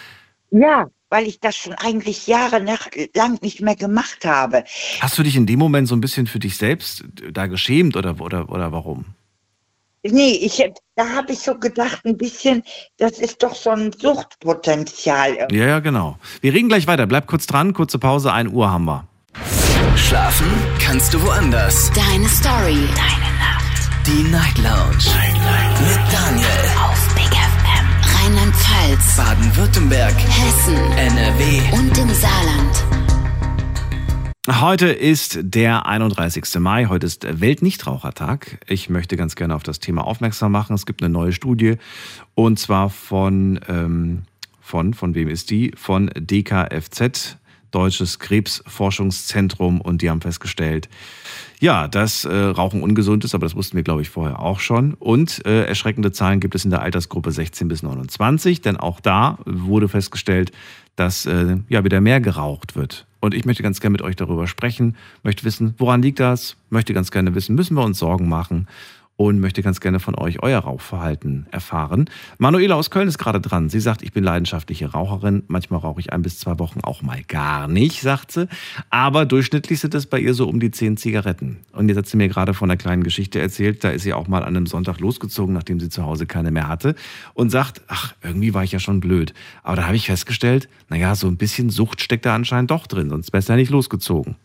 ja, 0.51 0.87
weil 1.09 1.27
ich 1.27 1.39
das 1.39 1.55
schon 1.55 1.73
eigentlich 1.73 2.27
jahrelang 2.27 3.39
nicht 3.41 3.61
mehr 3.61 3.75
gemacht 3.75 4.25
habe. 4.25 4.65
hast 4.99 5.17
du 5.17 5.23
dich 5.23 5.35
in 5.35 5.45
dem 5.45 5.59
Moment 5.59 5.87
so 5.87 5.95
ein 5.95 6.01
bisschen 6.01 6.27
für 6.27 6.39
dich 6.39 6.57
selbst 6.57 7.05
da 7.31 7.47
geschämt 7.47 7.95
oder, 7.95 8.19
oder, 8.19 8.49
oder 8.49 8.71
warum? 8.71 9.05
Nee, 10.03 10.31
ich, 10.31 10.63
da 10.95 11.09
habe 11.09 11.33
ich 11.33 11.39
so 11.39 11.55
gedacht, 11.55 12.01
ein 12.05 12.17
bisschen, 12.17 12.63
das 12.97 13.19
ist 13.19 13.43
doch 13.43 13.53
so 13.53 13.69
ein 13.69 13.91
Suchtpotenzial. 13.91 15.47
Ja, 15.51 15.67
ja, 15.67 15.79
genau. 15.79 16.17
Wir 16.41 16.53
reden 16.53 16.69
gleich 16.69 16.87
weiter. 16.87 17.05
Bleib 17.05 17.27
kurz 17.27 17.45
dran, 17.45 17.73
kurze 17.73 17.99
Pause, 17.99 18.33
1 18.33 18.51
Uhr 18.51 18.71
haben 18.71 18.85
wir. 18.85 19.07
Schlafen 20.11 20.47
kannst 20.77 21.13
du 21.13 21.21
woanders. 21.21 21.89
Deine 21.91 22.27
Story. 22.27 22.75
Deine 22.75 23.31
Nacht. 23.39 23.89
Die 24.05 24.29
Night 24.29 24.57
Lounge. 24.57 24.97
Night, 25.05 25.37
Night. 25.37 25.79
Mit 25.79 26.13
Daniel. 26.13 26.47
Auf 26.83 27.15
Big 27.15 27.31
FM. 27.31 27.87
Rheinland-Pfalz. 28.17 29.15
Baden-Württemberg. 29.15 30.13
Hessen. 30.13 30.75
NRW. 30.97 31.61
Und 31.71 31.97
im 31.97 32.09
Saarland. 32.09 32.83
Heute 34.49 34.87
ist 34.87 35.39
der 35.43 35.85
31. 35.85 36.59
Mai, 36.59 36.87
heute 36.87 37.05
ist 37.05 37.25
Weltnichtrauchertag. 37.39 38.59
Ich 38.67 38.89
möchte 38.89 39.15
ganz 39.15 39.37
gerne 39.37 39.55
auf 39.55 39.63
das 39.63 39.79
Thema 39.79 40.05
aufmerksam 40.05 40.51
machen. 40.51 40.73
Es 40.73 40.85
gibt 40.85 41.01
eine 41.01 41.13
neue 41.13 41.31
Studie 41.31 41.77
und 42.35 42.59
zwar 42.59 42.89
von, 42.89 43.61
ähm, 43.69 44.23
von, 44.59 44.93
von 44.93 45.15
wem 45.15 45.29
ist 45.29 45.51
die? 45.51 45.71
Von 45.77 46.11
DKFZ, 46.13 47.37
Deutsches 47.71 48.19
Krebsforschungszentrum 48.19 49.81
und 49.81 50.01
die 50.01 50.09
haben 50.09 50.21
festgestellt, 50.21 50.89
ja, 51.59 51.87
dass 51.87 52.25
äh, 52.25 52.33
Rauchen 52.33 52.81
ungesund 52.83 53.23
ist, 53.23 53.35
aber 53.35 53.45
das 53.45 53.55
wussten 53.55 53.75
wir, 53.75 53.83
glaube 53.83 54.01
ich, 54.01 54.09
vorher 54.09 54.39
auch 54.39 54.59
schon. 54.59 54.95
Und 54.95 55.45
äh, 55.45 55.65
erschreckende 55.65 56.11
Zahlen 56.11 56.39
gibt 56.39 56.55
es 56.55 56.65
in 56.65 56.71
der 56.71 56.81
Altersgruppe 56.81 57.31
16 57.31 57.67
bis 57.67 57.83
29, 57.83 58.61
denn 58.61 58.77
auch 58.77 58.99
da 58.99 59.37
wurde 59.45 59.87
festgestellt, 59.87 60.51
dass 60.95 61.25
äh, 61.25 61.57
ja 61.69 61.83
wieder 61.83 62.01
mehr 62.01 62.19
geraucht 62.19 62.75
wird. 62.75 63.05
Und 63.19 63.35
ich 63.35 63.45
möchte 63.45 63.61
ganz 63.63 63.79
gerne 63.79 63.91
mit 63.91 64.01
euch 64.01 64.15
darüber 64.15 64.47
sprechen, 64.47 64.95
möchte 65.23 65.43
wissen, 65.43 65.75
woran 65.77 66.01
liegt 66.01 66.19
das, 66.19 66.57
möchte 66.69 66.93
ganz 66.93 67.11
gerne 67.11 67.35
wissen, 67.35 67.55
müssen 67.55 67.75
wir 67.75 67.83
uns 67.83 67.99
Sorgen 67.99 68.27
machen 68.27 68.67
und 69.17 69.39
möchte 69.39 69.61
ganz 69.61 69.79
gerne 69.79 69.99
von 69.99 70.15
euch 70.15 70.41
euer 70.41 70.59
Rauchverhalten 70.59 71.45
erfahren. 71.51 72.09
Manuela 72.39 72.75
aus 72.75 72.89
Köln 72.89 73.07
ist 73.07 73.19
gerade 73.19 73.39
dran. 73.39 73.69
Sie 73.69 73.79
sagt, 73.79 74.01
ich 74.01 74.13
bin 74.13 74.23
leidenschaftliche 74.23 74.91
Raucherin. 74.91 75.43
Manchmal 75.47 75.79
rauche 75.79 75.99
ich 75.99 76.11
ein 76.11 76.23
bis 76.23 76.39
zwei 76.39 76.57
Wochen 76.57 76.81
auch 76.81 77.03
mal 77.03 77.21
gar 77.27 77.67
nicht, 77.67 78.01
sagt 78.01 78.31
sie. 78.31 78.47
Aber 78.89 79.25
durchschnittlich 79.25 79.79
sind 79.79 79.93
es 79.93 80.07
bei 80.07 80.19
ihr 80.19 80.33
so 80.33 80.47
um 80.47 80.59
die 80.59 80.71
zehn 80.71 80.97
Zigaretten. 80.97 81.59
Und 81.71 81.89
jetzt 81.89 81.97
hat 81.97 82.07
sie 82.07 82.17
mir 82.17 82.29
gerade 82.29 82.53
von 82.53 82.69
einer 82.69 82.77
kleinen 82.77 83.03
Geschichte 83.03 83.39
erzählt. 83.39 83.83
Da 83.83 83.89
ist 83.89 84.03
sie 84.03 84.13
auch 84.13 84.27
mal 84.27 84.41
an 84.41 84.55
einem 84.55 84.65
Sonntag 84.65 84.99
losgezogen, 84.99 85.53
nachdem 85.53 85.79
sie 85.79 85.89
zu 85.89 86.03
Hause 86.03 86.25
keine 86.25 86.49
mehr 86.49 86.67
hatte. 86.67 86.95
Und 87.33 87.51
sagt, 87.51 87.81
ach, 87.87 88.15
irgendwie 88.23 88.53
war 88.53 88.63
ich 88.63 88.71
ja 88.71 88.79
schon 88.79 89.01
blöd. 89.01 89.33
Aber 89.61 89.75
da 89.75 89.85
habe 89.85 89.95
ich 89.95 90.07
festgestellt, 90.07 90.67
naja, 90.89 91.13
so 91.13 91.27
ein 91.27 91.37
bisschen 91.37 91.69
Sucht 91.69 92.01
steckt 92.01 92.25
da 92.25 92.33
anscheinend 92.33 92.71
doch 92.71 92.87
drin. 92.87 93.09
Sonst 93.09 93.33
wärst 93.33 93.49
du 93.49 93.53
ja 93.53 93.57
nicht 93.57 93.71
losgezogen. 93.71 94.35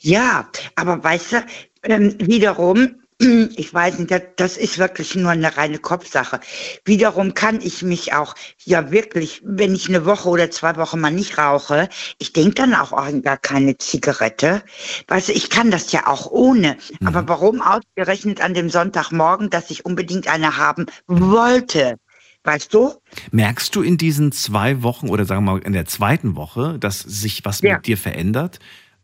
Ja, 0.00 0.48
aber 0.76 1.02
weißt 1.02 1.32
du, 1.32 1.36
ähm, 1.84 2.14
wiederum, 2.20 2.99
ich 3.20 3.72
weiß 3.72 3.98
nicht, 3.98 4.14
das, 4.36 4.56
ist 4.56 4.78
wirklich 4.78 5.14
nur 5.14 5.30
eine 5.30 5.56
reine 5.56 5.78
Kopfsache. 5.78 6.40
Wiederum 6.84 7.34
kann 7.34 7.60
ich 7.60 7.82
mich 7.82 8.14
auch, 8.14 8.34
ja 8.64 8.90
wirklich, 8.90 9.42
wenn 9.44 9.74
ich 9.74 9.88
eine 9.88 10.06
Woche 10.06 10.28
oder 10.28 10.50
zwei 10.50 10.76
Wochen 10.76 11.00
mal 11.00 11.10
nicht 11.10 11.36
rauche, 11.36 11.88
ich 12.18 12.32
denke 12.32 12.54
dann 12.54 12.74
auch 12.74 12.92
an 12.92 13.22
gar 13.22 13.36
keine 13.36 13.76
Zigarette. 13.76 14.62
Weißt 15.08 15.28
du, 15.28 15.32
ich 15.32 15.50
kann 15.50 15.70
das 15.70 15.92
ja 15.92 16.06
auch 16.06 16.30
ohne. 16.30 16.78
Aber 17.04 17.28
warum 17.28 17.60
ausgerechnet 17.60 18.40
an 18.40 18.54
dem 18.54 18.70
Sonntagmorgen, 18.70 19.50
dass 19.50 19.70
ich 19.70 19.84
unbedingt 19.84 20.26
eine 20.28 20.56
haben 20.56 20.86
wollte? 21.06 21.98
Weißt 22.44 22.72
du? 22.72 22.94
Merkst 23.32 23.76
du 23.76 23.82
in 23.82 23.98
diesen 23.98 24.32
zwei 24.32 24.82
Wochen 24.82 25.10
oder 25.10 25.26
sagen 25.26 25.44
wir 25.44 25.52
mal 25.52 25.60
in 25.60 25.74
der 25.74 25.84
zweiten 25.84 26.36
Woche, 26.36 26.78
dass 26.78 27.00
sich 27.00 27.44
was 27.44 27.60
Ja. 27.60 27.74
mit 27.74 27.86
dir 27.86 27.98
verändert? 27.98 28.60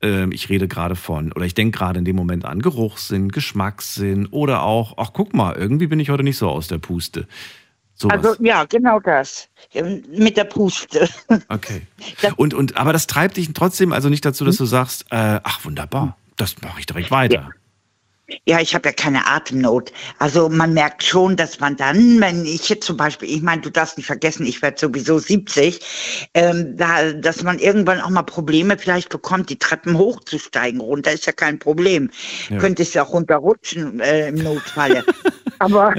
Ähm, 0.06 0.32
Ich 0.32 0.48
rede 0.48 0.68
gerade 0.68 0.94
von, 0.96 1.32
oder 1.32 1.44
ich 1.44 1.54
denke 1.54 1.78
gerade 1.78 1.98
in 1.98 2.04
dem 2.04 2.16
Moment 2.16 2.44
an 2.44 2.62
Geruchssinn, 2.62 3.30
Geschmackssinn 3.30 4.26
oder 4.26 4.62
auch, 4.62 4.94
ach 4.98 5.10
guck 5.12 5.34
mal, 5.34 5.56
irgendwie 5.56 5.86
bin 5.86 5.98
ich 6.00 6.10
heute 6.10 6.22
nicht 6.22 6.38
so 6.38 6.48
aus 6.48 6.68
der 6.68 6.78
Puste. 6.78 7.26
Sowas. 7.94 8.24
Also 8.24 8.44
ja, 8.44 8.64
genau 8.64 9.00
das. 9.00 9.48
Ähm, 9.72 10.04
Mit 10.10 10.36
der 10.36 10.44
Puste. 10.44 11.08
okay. 11.48 11.82
Und, 12.36 12.52
und, 12.52 12.76
aber 12.76 12.92
das 12.92 13.06
treibt 13.06 13.38
dich 13.38 13.52
trotzdem 13.54 13.92
also 13.92 14.08
nicht 14.10 14.24
dazu, 14.24 14.44
dass 14.44 14.56
du 14.56 14.66
sagst, 14.66 15.06
äh, 15.10 15.40
ach 15.42 15.64
wunderbar, 15.64 16.16
das 16.36 16.60
mache 16.60 16.80
ich 16.80 16.86
direkt 16.86 17.10
weiter. 17.10 17.50
Ja, 18.44 18.60
ich 18.60 18.74
habe 18.74 18.88
ja 18.88 18.92
keine 18.92 19.26
Atemnot. 19.26 19.92
Also 20.18 20.48
man 20.48 20.74
merkt 20.74 21.04
schon, 21.04 21.36
dass 21.36 21.60
man 21.60 21.76
dann, 21.76 22.20
wenn 22.20 22.44
ich 22.44 22.68
jetzt 22.68 22.84
zum 22.86 22.96
Beispiel, 22.96 23.30
ich 23.30 23.42
meine, 23.42 23.62
du 23.62 23.70
darfst 23.70 23.96
nicht 23.96 24.06
vergessen, 24.06 24.46
ich 24.46 24.62
werde 24.62 24.80
sowieso 24.80 25.18
70, 25.18 25.80
ähm, 26.34 26.76
da, 26.76 27.12
dass 27.12 27.44
man 27.44 27.60
irgendwann 27.60 28.00
auch 28.00 28.10
mal 28.10 28.24
Probleme 28.24 28.78
vielleicht 28.78 29.10
bekommt, 29.10 29.48
die 29.48 29.58
Treppen 29.58 29.96
hochzusteigen. 29.96 30.80
Runter 30.80 31.12
ist 31.12 31.26
ja 31.26 31.32
kein 31.32 31.60
Problem. 31.60 32.10
Ja. 32.50 32.58
Könntest 32.58 32.94
ja 32.94 33.04
auch 33.04 33.12
runterrutschen 33.12 34.00
äh, 34.00 34.28
im 34.28 34.36
Notfalle. 34.36 35.04
aber, 35.60 35.94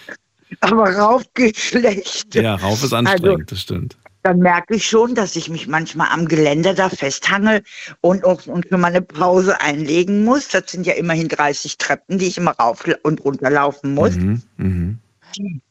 aber 0.60 0.96
rauf 0.96 1.22
geht 1.34 1.56
schlecht. 1.56 2.34
Ja, 2.34 2.56
rauf 2.56 2.82
ist 2.82 2.92
anstrengend, 2.92 3.28
Also, 3.28 3.44
das 3.46 3.60
stimmt. 3.60 3.96
Dann 4.22 4.38
merke 4.38 4.74
ich 4.74 4.86
schon, 4.86 5.14
dass 5.14 5.36
ich 5.36 5.48
mich 5.48 5.66
manchmal 5.66 6.08
am 6.10 6.26
Geländer 6.28 6.74
da 6.74 6.88
festhange 6.88 7.62
und, 8.00 8.24
und, 8.24 8.46
und 8.46 8.66
für 8.68 8.78
meine 8.78 9.00
Pause 9.02 9.60
einlegen 9.60 10.24
muss. 10.24 10.48
Das 10.48 10.70
sind 10.70 10.86
ja 10.86 10.94
immerhin 10.94 11.28
30 11.28 11.78
Treppen, 11.78 12.18
die 12.18 12.26
ich 12.28 12.36
immer 12.38 12.52
rauf 12.52 12.84
und 13.02 13.24
runter 13.24 13.50
laufen 13.50 13.94
muss, 13.94 14.16
Mhm, 14.16 14.42
mhm. 14.56 14.98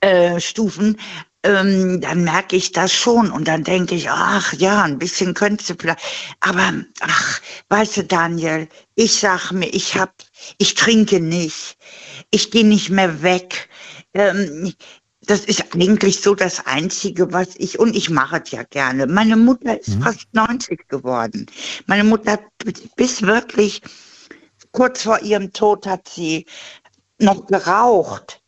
äh, 0.02 0.40
Stufen. 0.40 0.98
Ähm, 1.44 2.02
dann 2.02 2.26
merke 2.26 2.58
ich 2.58 2.74
das 2.74 2.92
schon 2.92 3.32
und 3.32 3.48
dann 3.48 3.64
denke 3.64 3.96
ich, 3.96 4.10
ach 4.10 4.52
ja, 4.54 4.84
ein 4.84 5.00
bisschen 5.00 5.34
könntest 5.34 5.70
du 5.70 5.76
vielleicht. 5.80 6.02
Aber 6.42 6.74
ach, 7.00 7.42
weißt 7.70 7.98
du, 7.98 8.04
Daniel, 8.04 8.68
ich 8.96 9.16
sag 9.20 9.52
mir, 9.54 9.70
ich 9.70 9.96
hab, 9.96 10.14
ich 10.58 10.74
trinke 10.74 11.22
nicht, 11.22 11.78
ich 12.32 12.52
gehe 12.52 12.66
nicht 12.66 12.90
mehr 12.90 13.22
weg. 13.22 13.70
Ähm, 14.14 14.74
das 15.30 15.46
ist 15.46 15.76
eigentlich 15.76 16.22
so 16.22 16.34
das 16.34 16.66
Einzige, 16.66 17.32
was 17.32 17.50
ich, 17.58 17.78
und 17.78 17.96
ich 17.96 18.10
mache 18.10 18.42
es 18.44 18.50
ja 18.50 18.64
gerne. 18.64 19.06
Meine 19.06 19.36
Mutter 19.38 19.80
ist 19.80 19.94
fast 20.02 20.28
90 20.34 20.88
geworden. 20.88 21.46
Meine 21.86 22.04
Mutter 22.04 22.32
hat 22.34 22.42
bis 22.96 23.22
wirklich 23.22 23.82
kurz 24.72 25.04
vor 25.04 25.20
ihrem 25.22 25.54
Tod 25.54 25.86
hat 25.86 26.08
sie 26.10 26.48
noch 27.20 27.46
geraucht. 27.46 28.42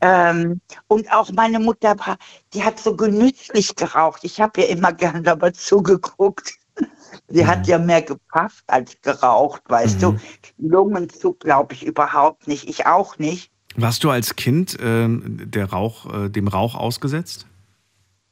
Ähm, 0.00 0.60
und 0.88 1.12
auch 1.12 1.30
meine 1.30 1.60
Mutter, 1.60 1.96
war- 2.00 2.18
die 2.54 2.64
hat 2.64 2.80
so 2.80 2.96
genüsslich 2.96 3.76
geraucht. 3.76 4.24
Ich 4.24 4.40
habe 4.40 4.62
ja 4.62 4.66
immer 4.66 4.92
gern 4.92 5.22
dabei 5.22 5.50
zugeguckt. 5.52 6.54
Sie 7.28 7.46
hat 7.46 7.66
ja 7.68 7.78
mehr 7.78 8.02
gepafft 8.02 8.64
als 8.66 9.00
geraucht, 9.00 9.62
weißt 9.68 10.02
du. 10.02 10.16
Lungenzug 10.58 11.40
glaube 11.40 11.74
ich 11.74 11.84
überhaupt 11.84 12.48
nicht. 12.48 12.68
Ich 12.68 12.86
auch 12.86 13.18
nicht. 13.18 13.50
Warst 13.76 14.04
du 14.04 14.10
als 14.10 14.36
Kind 14.36 14.76
ähm, 14.80 15.50
der 15.50 15.70
Rauch, 15.70 16.12
äh, 16.12 16.28
dem 16.28 16.48
Rauch 16.48 16.74
ausgesetzt? 16.74 17.46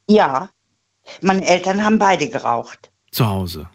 Ja, 0.09 0.49
meine 1.21 1.45
Eltern 1.45 1.83
haben 1.83 1.99
beide 1.99 2.29
geraucht. 2.29 2.91
Zu 3.11 3.27
Hause. 3.27 3.69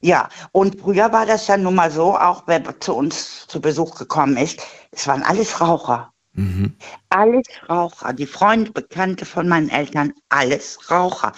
Ja, 0.00 0.28
und 0.52 0.82
früher 0.82 1.10
war 1.12 1.24
das 1.24 1.46
ja 1.46 1.56
nun 1.56 1.76
mal 1.76 1.90
so, 1.90 2.18
auch 2.18 2.42
wer 2.46 2.78
zu 2.78 2.94
uns 2.94 3.46
zu 3.46 3.58
Besuch 3.58 3.94
gekommen 3.94 4.36
ist, 4.36 4.60
es 4.90 5.06
waren 5.08 5.22
alles 5.22 5.62
Raucher. 5.62 6.12
Mhm. 6.36 6.76
Alles 7.10 7.46
Raucher. 7.68 8.12
Die 8.12 8.26
Freunde, 8.26 8.72
Bekannte 8.72 9.24
von 9.24 9.48
meinen 9.48 9.68
Eltern, 9.68 10.12
alles 10.28 10.90
Raucher. 10.90 11.32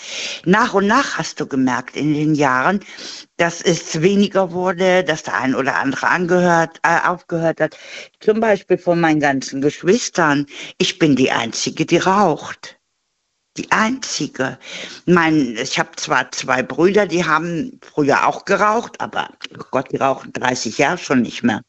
Nach 0.47 0.73
und 0.73 0.87
nach 0.87 1.19
hast 1.19 1.39
du 1.39 1.47
gemerkt 1.47 1.97
in 1.97 2.15
den 2.15 2.35
Jahren, 2.35 2.81
dass 3.37 3.61
es 3.61 4.01
weniger 4.01 4.53
wurde, 4.53 5.05
dass 5.05 5.23
der 5.23 5.39
ein 5.39 5.55
oder 5.55 5.77
andere 5.77 6.09
angehört, 6.09 6.81
äh, 6.83 7.07
aufgehört 7.07 7.61
hat. 7.61 7.77
Zum 8.21 8.41
Beispiel 8.41 8.79
von 8.79 8.99
meinen 8.99 9.21
ganzen 9.21 9.61
Geschwistern. 9.61 10.47
Ich 10.79 10.99
bin 10.99 11.15
die 11.15 11.31
Einzige, 11.31 11.85
die 11.85 11.99
raucht. 11.99 12.79
Die 13.59 13.71
einzige. 13.73 14.59
Mein, 15.07 15.57
ich 15.57 15.79
habe 15.79 15.91
zwar 15.97 16.31
zwei 16.33 16.63
Brüder, 16.63 17.07
die 17.07 17.25
haben 17.25 17.81
früher 17.83 18.27
auch 18.27 18.47
geraucht, 18.47 19.01
aber 19.01 19.31
oh 19.59 19.65
Gott, 19.71 19.93
die 19.93 19.97
rauchen 19.97 20.33
30 20.33 20.79
Jahre 20.79 20.99
schon 20.99 21.23
nicht 21.23 21.43
mehr. 21.43 21.63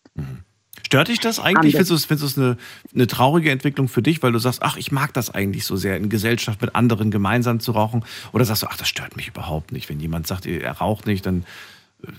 Stört 0.88 1.10
dich 1.10 1.20
das 1.20 1.38
eigentlich? 1.38 1.74
Findest 1.74 1.92
du 1.92 1.96
es, 1.96 2.06
findest 2.06 2.38
eine, 2.38 2.56
eine 2.96 3.08
traurige 3.08 3.52
Entwicklung 3.52 3.90
für 3.90 4.02
dich, 4.02 4.24
weil 4.24 4.32
du 4.32 4.40
sagst, 4.40 4.62
ach, 4.64 4.78
ich 4.78 4.90
mag 4.90 5.14
das 5.14 5.30
eigentlich 5.30 5.66
so 5.66 5.76
sehr, 5.76 5.98
in 5.98 6.08
Gesellschaft 6.08 6.62
mit 6.62 6.76
anderen 6.76 7.12
gemeinsam 7.12 7.60
zu 7.60 7.74
rauchen? 7.74 8.06
Oder 8.32 8.46
sagst 8.46 8.64
du, 8.64 8.68
ach, 8.68 8.78
das 8.78 8.88
stört 8.88 9.18
mich 9.18 9.28
überhaupt 9.28 9.74
nicht. 9.74 9.90
Wenn 9.90 10.00
jemand 10.00 10.28
sagt, 10.28 10.46
er 10.46 10.72
raucht 10.72 11.06
nicht, 11.06 11.26
dann 11.26 11.46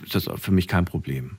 ist 0.04 0.14
das 0.14 0.28
für 0.38 0.52
mich 0.52 0.68
kein 0.68 0.84
Problem. 0.84 1.38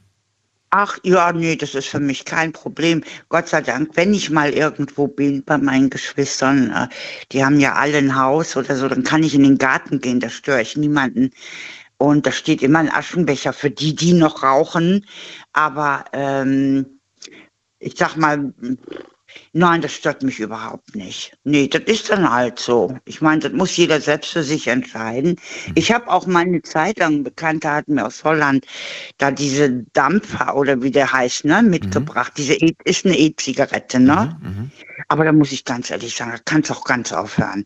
Ach 0.71 0.97
ja, 1.03 1.32
nee, 1.32 1.55
das 1.55 1.75
ist 1.75 1.89
für 1.89 1.99
mich 1.99 2.25
kein 2.25 2.51
Problem. 2.51 3.03
Gott 3.30 3.47
sei 3.47 3.61
Dank, 3.61 3.91
wenn 3.93 4.11
ich 4.15 4.32
mal 4.32 4.49
irgendwo 4.49 5.07
bin 5.07 5.43
bei 5.43 5.59
meinen 5.59 5.91
Geschwistern, 5.91 6.71
äh, 6.71 6.88
die 7.32 7.45
haben 7.45 7.59
ja 7.59 7.73
alle 7.73 7.99
ein 7.99 8.15
Haus 8.15 8.57
oder 8.57 8.75
so, 8.75 8.88
dann 8.88 9.03
kann 9.03 9.21
ich 9.21 9.36
in 9.36 9.43
den 9.43 9.59
Garten 9.59 9.99
gehen, 9.99 10.19
da 10.19 10.30
störe 10.30 10.63
ich 10.63 10.75
niemanden. 10.75 11.30
Und 11.97 12.25
da 12.25 12.32
steht 12.32 12.63
immer 12.63 12.80
ein 12.80 12.91
Aschenbecher 12.91 13.53
für 13.53 13.69
die, 13.69 13.93
die 13.93 14.13
noch 14.13 14.41
rauchen. 14.41 15.05
Aber 15.53 16.05
ähm, 16.13 16.98
ich 17.80 17.95
sag 17.97 18.15
mal, 18.17 18.53
Nein, 19.53 19.82
das 19.82 19.93
stört 19.93 20.23
mich 20.23 20.39
überhaupt 20.39 20.95
nicht. 20.95 21.38
Nee, 21.43 21.67
das 21.67 21.84
ist 21.84 22.09
dann 22.09 22.32
halt 22.32 22.59
so. 22.59 22.97
Ich 23.05 23.21
meine, 23.21 23.41
das 23.41 23.51
muss 23.51 23.75
jeder 23.77 24.01
selbst 24.01 24.32
für 24.32 24.43
sich 24.43 24.67
entscheiden. 24.67 25.36
Ich 25.75 25.91
habe 25.91 26.07
auch 26.09 26.25
mal 26.25 26.41
eine 26.41 26.61
Zeit 26.61 26.99
lang, 26.99 27.23
Bekannte 27.23 27.71
hatten 27.71 27.95
mir 27.95 28.05
aus 28.05 28.23
Holland 28.23 28.65
da 29.17 29.32
diese 29.32 29.84
Dampfer 29.93 30.55
oder 30.55 30.82
wie 30.82 30.91
der 30.91 31.11
heißt, 31.11 31.45
ne, 31.45 31.61
mitgebracht. 31.61 32.34
Mhm. 32.34 32.41
Diese 32.41 32.53
e 32.53 32.75
ist 32.86 33.05
eine 33.05 33.17
E-Zigarette, 33.17 33.99
ne? 33.99 34.38
Mhm, 34.41 34.49
mhm. 34.49 34.71
Aber 35.07 35.25
da 35.25 35.32
muss 35.32 35.51
ich 35.51 35.65
ganz 35.65 35.89
ehrlich 35.89 36.15
sagen, 36.15 36.32
da 36.32 36.39
kannst 36.43 36.71
auch 36.71 36.84
ganz 36.84 37.11
aufhören. 37.11 37.65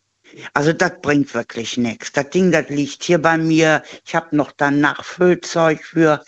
Also 0.53 0.73
das 0.73 0.93
bringt 1.01 1.33
wirklich 1.33 1.77
nichts. 1.77 2.11
Das 2.11 2.29
Ding, 2.29 2.51
das 2.51 2.69
liegt 2.69 3.03
hier 3.03 3.21
bei 3.21 3.37
mir. 3.37 3.83
Ich 4.05 4.15
habe 4.15 4.35
noch 4.35 4.51
dann 4.51 4.79
Nachfüllzeug 4.79 5.83
für. 5.83 6.23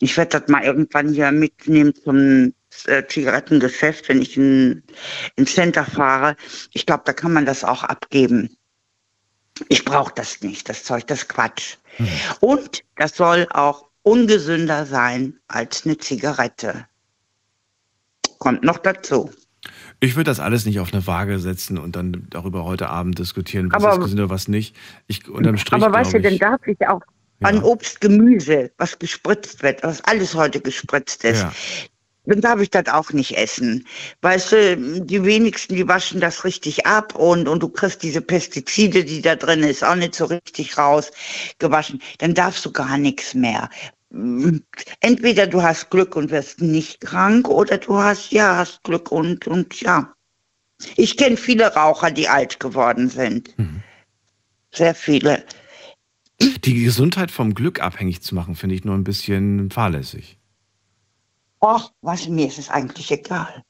Ich 0.00 0.16
werde 0.16 0.40
das 0.40 0.48
mal 0.48 0.64
irgendwann 0.64 1.12
hier 1.12 1.30
mitnehmen 1.30 1.94
zum 1.94 2.52
äh, 2.86 3.06
Zigarettengeschäft, 3.06 4.08
wenn 4.08 4.20
ich 4.20 4.36
in, 4.36 4.82
ins 5.36 5.54
Center 5.54 5.84
fahre. 5.84 6.36
Ich 6.72 6.86
glaube, 6.86 7.02
da 7.06 7.12
kann 7.12 7.32
man 7.32 7.46
das 7.46 7.64
auch 7.64 7.82
abgeben. 7.82 8.56
Ich 9.68 9.84
brauche 9.84 10.12
das 10.14 10.40
nicht, 10.42 10.68
das 10.68 10.84
Zeug, 10.84 11.06
das 11.06 11.28
Quatsch. 11.28 11.76
Mhm. 11.98 12.08
Und 12.40 12.84
das 12.96 13.16
soll 13.16 13.46
auch 13.50 13.88
ungesünder 14.02 14.84
sein 14.84 15.38
als 15.48 15.86
eine 15.86 15.96
Zigarette. 15.98 16.86
Kommt 18.38 18.64
noch 18.64 18.78
dazu. 18.78 19.30
Ich 20.00 20.16
würde 20.16 20.30
das 20.30 20.40
alles 20.40 20.66
nicht 20.66 20.80
auf 20.80 20.92
eine 20.92 21.06
Waage 21.06 21.38
setzen 21.38 21.78
und 21.78 21.96
dann 21.96 22.26
darüber 22.28 22.64
heute 22.64 22.90
Abend 22.90 23.18
diskutieren, 23.18 23.70
was 23.72 23.82
aber, 23.82 23.94
ist 23.94 24.00
gesünder, 24.00 24.28
was 24.28 24.48
nicht. 24.48 24.76
Ich, 25.06 25.28
unterm 25.28 25.56
Strich, 25.56 25.82
aber 25.82 25.94
weißt 25.94 26.14
du, 26.14 26.20
dann 26.20 26.36
darf 26.36 26.60
ich 26.66 26.86
auch 26.86 27.00
an 27.40 27.62
Obst, 27.62 28.00
Gemüse, 28.00 28.70
was 28.76 28.98
gespritzt 28.98 29.62
wird, 29.62 29.82
was 29.82 30.02
alles 30.04 30.34
heute 30.34 30.60
gespritzt 30.60 31.24
ist, 31.24 31.42
ja 31.42 31.52
dann 32.26 32.40
darf 32.40 32.60
ich 32.60 32.70
das 32.70 32.86
auch 32.86 33.12
nicht 33.12 33.36
essen. 33.36 33.86
Weißt 34.22 34.52
du, 34.52 35.00
die 35.02 35.24
wenigsten, 35.24 35.76
die 35.76 35.86
waschen 35.86 36.20
das 36.20 36.44
richtig 36.44 36.86
ab 36.86 37.14
und, 37.14 37.48
und 37.48 37.62
du 37.62 37.68
kriegst 37.68 38.02
diese 38.02 38.20
Pestizide, 38.20 39.04
die 39.04 39.20
da 39.20 39.36
drin 39.36 39.62
ist, 39.62 39.84
auch 39.84 39.94
nicht 39.94 40.14
so 40.14 40.26
richtig 40.26 40.78
rausgewaschen. 40.78 42.00
Dann 42.18 42.34
darfst 42.34 42.64
du 42.64 42.72
gar 42.72 42.96
nichts 42.96 43.34
mehr. 43.34 43.68
Entweder 45.00 45.46
du 45.46 45.62
hast 45.62 45.90
Glück 45.90 46.16
und 46.16 46.30
wirst 46.30 46.60
nicht 46.60 47.00
krank 47.00 47.48
oder 47.48 47.78
du 47.78 47.96
hast, 47.96 48.32
ja, 48.32 48.56
hast 48.56 48.82
Glück 48.84 49.10
und, 49.10 49.46
und 49.46 49.80
ja. 49.80 50.14
Ich 50.96 51.16
kenne 51.16 51.36
viele 51.36 51.74
Raucher, 51.74 52.10
die 52.10 52.28
alt 52.28 52.60
geworden 52.60 53.08
sind. 53.08 53.56
Mhm. 53.58 53.82
Sehr 54.72 54.94
viele. 54.94 55.44
Die 56.40 56.82
Gesundheit 56.82 57.30
vom 57.30 57.54
Glück 57.54 57.80
abhängig 57.80 58.22
zu 58.22 58.34
machen, 58.34 58.56
finde 58.56 58.74
ich 58.74 58.84
nur 58.84 58.94
ein 58.94 59.04
bisschen 59.04 59.70
fahrlässig. 59.70 60.38
Och, 61.64 61.90
was, 62.02 62.28
mir 62.28 62.48
ist 62.48 62.58
es 62.58 62.68
eigentlich 62.68 63.10
egal. 63.10 63.62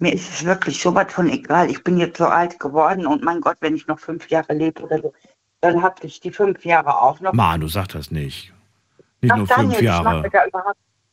Mir 0.00 0.12
ist 0.12 0.28
es 0.30 0.44
wirklich 0.44 0.82
so 0.82 0.94
was 0.94 1.10
von 1.10 1.30
egal. 1.30 1.70
Ich 1.70 1.82
bin 1.82 1.96
jetzt 1.96 2.18
so 2.18 2.26
alt 2.26 2.60
geworden 2.60 3.06
und 3.06 3.24
mein 3.24 3.40
Gott, 3.40 3.56
wenn 3.60 3.74
ich 3.74 3.86
noch 3.86 3.98
fünf 3.98 4.28
Jahre 4.28 4.52
lebe 4.52 4.82
oder 4.82 5.00
so, 5.00 5.14
dann 5.62 5.82
habe 5.82 6.06
ich 6.06 6.20
die 6.20 6.30
fünf 6.30 6.62
Jahre 6.66 7.00
auch 7.00 7.20
noch. 7.20 7.32
Manu, 7.32 7.66
sag 7.68 7.88
das 7.88 8.10
nicht. 8.10 8.52
Nicht 9.22 9.32
Ach, 9.32 9.36
nur 9.38 9.46
Daniel, 9.46 9.70
fünf 9.70 9.82
Jahre. 9.82 10.26
Ich 10.26 10.32
da 10.32 10.62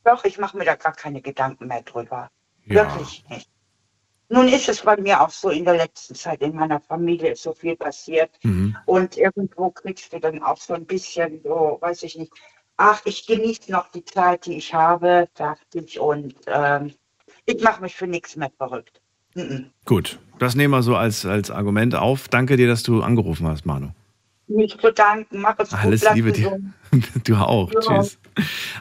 doch, 0.03 0.25
ich 0.25 0.37
mache 0.37 0.57
mir 0.57 0.65
da 0.65 0.75
gar 0.75 0.91
keine 0.91 1.21
Gedanken 1.21 1.67
mehr 1.67 1.83
drüber. 1.83 2.29
Ja. 2.65 2.75
Wirklich 2.75 3.23
nicht. 3.29 3.49
Nun 4.27 4.47
ist 4.49 4.67
es 4.67 4.81
bei 4.81 4.97
mir 4.97 5.21
auch 5.21 5.29
so, 5.29 5.49
in 5.49 5.63
der 5.63 5.77
letzten 5.77 6.15
Zeit 6.15 6.41
in 6.41 6.55
meiner 6.55 6.81
Familie 6.81 7.31
ist 7.31 7.43
so 7.43 7.53
viel 7.53 7.77
passiert. 7.77 8.31
Mhm. 8.43 8.75
Und 8.85 9.15
irgendwo 9.17 9.69
kriegst 9.69 10.11
du 10.11 10.19
dann 10.19 10.43
auch 10.43 10.57
so 10.57 10.73
ein 10.73 10.85
bisschen, 10.85 11.41
so, 11.43 11.77
weiß 11.79 12.03
ich 12.03 12.17
nicht, 12.17 12.33
ach, 12.77 13.01
ich 13.05 13.25
genieße 13.25 13.71
noch 13.71 13.89
die 13.89 14.03
Zeit, 14.03 14.45
die 14.45 14.57
ich 14.57 14.73
habe, 14.73 15.27
dachte 15.35 15.79
ich, 15.79 15.99
und 15.99 16.35
ähm, 16.47 16.93
ich 17.45 17.61
mache 17.61 17.81
mich 17.81 17.95
für 17.95 18.07
nichts 18.07 18.35
mehr 18.35 18.51
verrückt. 18.57 19.01
Mhm. 19.35 19.71
Gut, 19.85 20.19
das 20.39 20.55
nehmen 20.55 20.73
wir 20.73 20.83
so 20.83 20.95
als, 20.95 21.25
als 21.25 21.51
Argument 21.51 21.95
auf. 21.95 22.27
Danke 22.27 22.57
dir, 22.57 22.67
dass 22.67 22.83
du 22.83 23.01
angerufen 23.01 23.47
hast, 23.47 23.65
Manu. 23.65 23.89
Mich 24.47 24.77
bedanken, 24.77 25.41
mach 25.41 25.57
es 25.57 25.73
Alles 25.73 26.05
gut, 26.05 26.15
Liebe 26.15 26.31
dir. 26.31 26.59
Du 27.25 27.35
auch. 27.35 27.73
Ja. 27.73 27.79
Tschüss. 27.79 28.17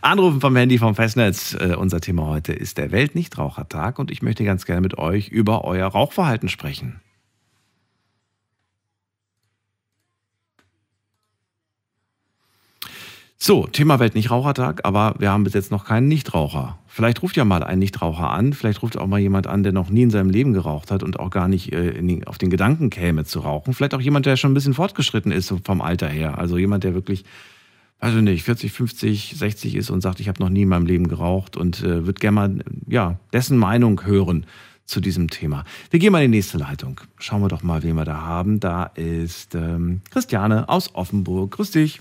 Anrufen 0.02 0.40
vom 0.40 0.54
Handy 0.54 0.78
vom 0.78 0.94
Festnetz. 0.94 1.56
Uh, 1.60 1.76
unser 1.78 2.00
Thema 2.00 2.28
heute 2.28 2.52
ist 2.52 2.78
der 2.78 2.92
Weltnichtrauchertag 2.92 3.98
und 3.98 4.10
ich 4.12 4.22
möchte 4.22 4.44
ganz 4.44 4.66
gerne 4.66 4.82
mit 4.82 4.98
euch 4.98 5.28
über 5.28 5.64
euer 5.64 5.88
Rauchverhalten 5.88 6.48
sprechen. 6.48 7.00
So, 13.46 13.66
Thema 13.66 13.98
Weltnichtrauchertag, 13.98 14.80
aber 14.84 15.16
wir 15.18 15.30
haben 15.30 15.44
bis 15.44 15.52
jetzt 15.52 15.70
noch 15.70 15.84
keinen 15.84 16.08
Nichtraucher. 16.08 16.78
Vielleicht 16.86 17.22
ruft 17.22 17.36
ja 17.36 17.44
mal 17.44 17.62
ein 17.62 17.78
Nichtraucher 17.78 18.30
an, 18.30 18.54
vielleicht 18.54 18.82
ruft 18.82 18.96
auch 18.96 19.06
mal 19.06 19.20
jemand 19.20 19.48
an, 19.48 19.62
der 19.62 19.72
noch 19.72 19.90
nie 19.90 20.00
in 20.00 20.10
seinem 20.10 20.30
Leben 20.30 20.54
geraucht 20.54 20.90
hat 20.90 21.02
und 21.02 21.20
auch 21.20 21.28
gar 21.28 21.46
nicht 21.46 21.70
äh, 21.70 21.92
den, 21.92 22.26
auf 22.26 22.38
den 22.38 22.48
Gedanken 22.48 22.88
käme 22.88 23.26
zu 23.26 23.40
rauchen. 23.40 23.74
Vielleicht 23.74 23.92
auch 23.92 24.00
jemand, 24.00 24.24
der 24.24 24.38
schon 24.38 24.52
ein 24.52 24.54
bisschen 24.54 24.72
fortgeschritten 24.72 25.30
ist 25.30 25.52
vom 25.62 25.82
Alter 25.82 26.08
her. 26.08 26.38
Also 26.38 26.56
jemand, 26.56 26.84
der 26.84 26.94
wirklich, 26.94 27.26
weiß 28.00 28.14
ich 28.14 28.22
nicht, 28.22 28.44
40, 28.44 28.72
50, 28.72 29.34
60 29.36 29.74
ist 29.74 29.90
und 29.90 30.00
sagt, 30.00 30.20
ich 30.20 30.28
habe 30.28 30.42
noch 30.42 30.48
nie 30.48 30.62
in 30.62 30.68
meinem 30.68 30.86
Leben 30.86 31.08
geraucht 31.08 31.58
und 31.58 31.82
äh, 31.82 32.06
wird 32.06 32.20
gerne 32.20 32.34
mal 32.34 32.64
ja, 32.88 33.18
dessen 33.34 33.58
Meinung 33.58 34.06
hören 34.06 34.46
zu 34.86 35.02
diesem 35.02 35.28
Thema. 35.28 35.64
Wir 35.90 36.00
gehen 36.00 36.12
mal 36.12 36.24
in 36.24 36.32
die 36.32 36.38
nächste 36.38 36.56
Leitung. 36.56 37.02
Schauen 37.18 37.42
wir 37.42 37.48
doch 37.48 37.62
mal, 37.62 37.82
wen 37.82 37.94
wir 37.94 38.06
da 38.06 38.22
haben. 38.22 38.58
Da 38.58 38.84
ist 38.84 39.54
ähm, 39.54 40.00
Christiane 40.10 40.66
aus 40.70 40.94
Offenburg. 40.94 41.50
Grüß 41.50 41.72
dich. 41.72 42.00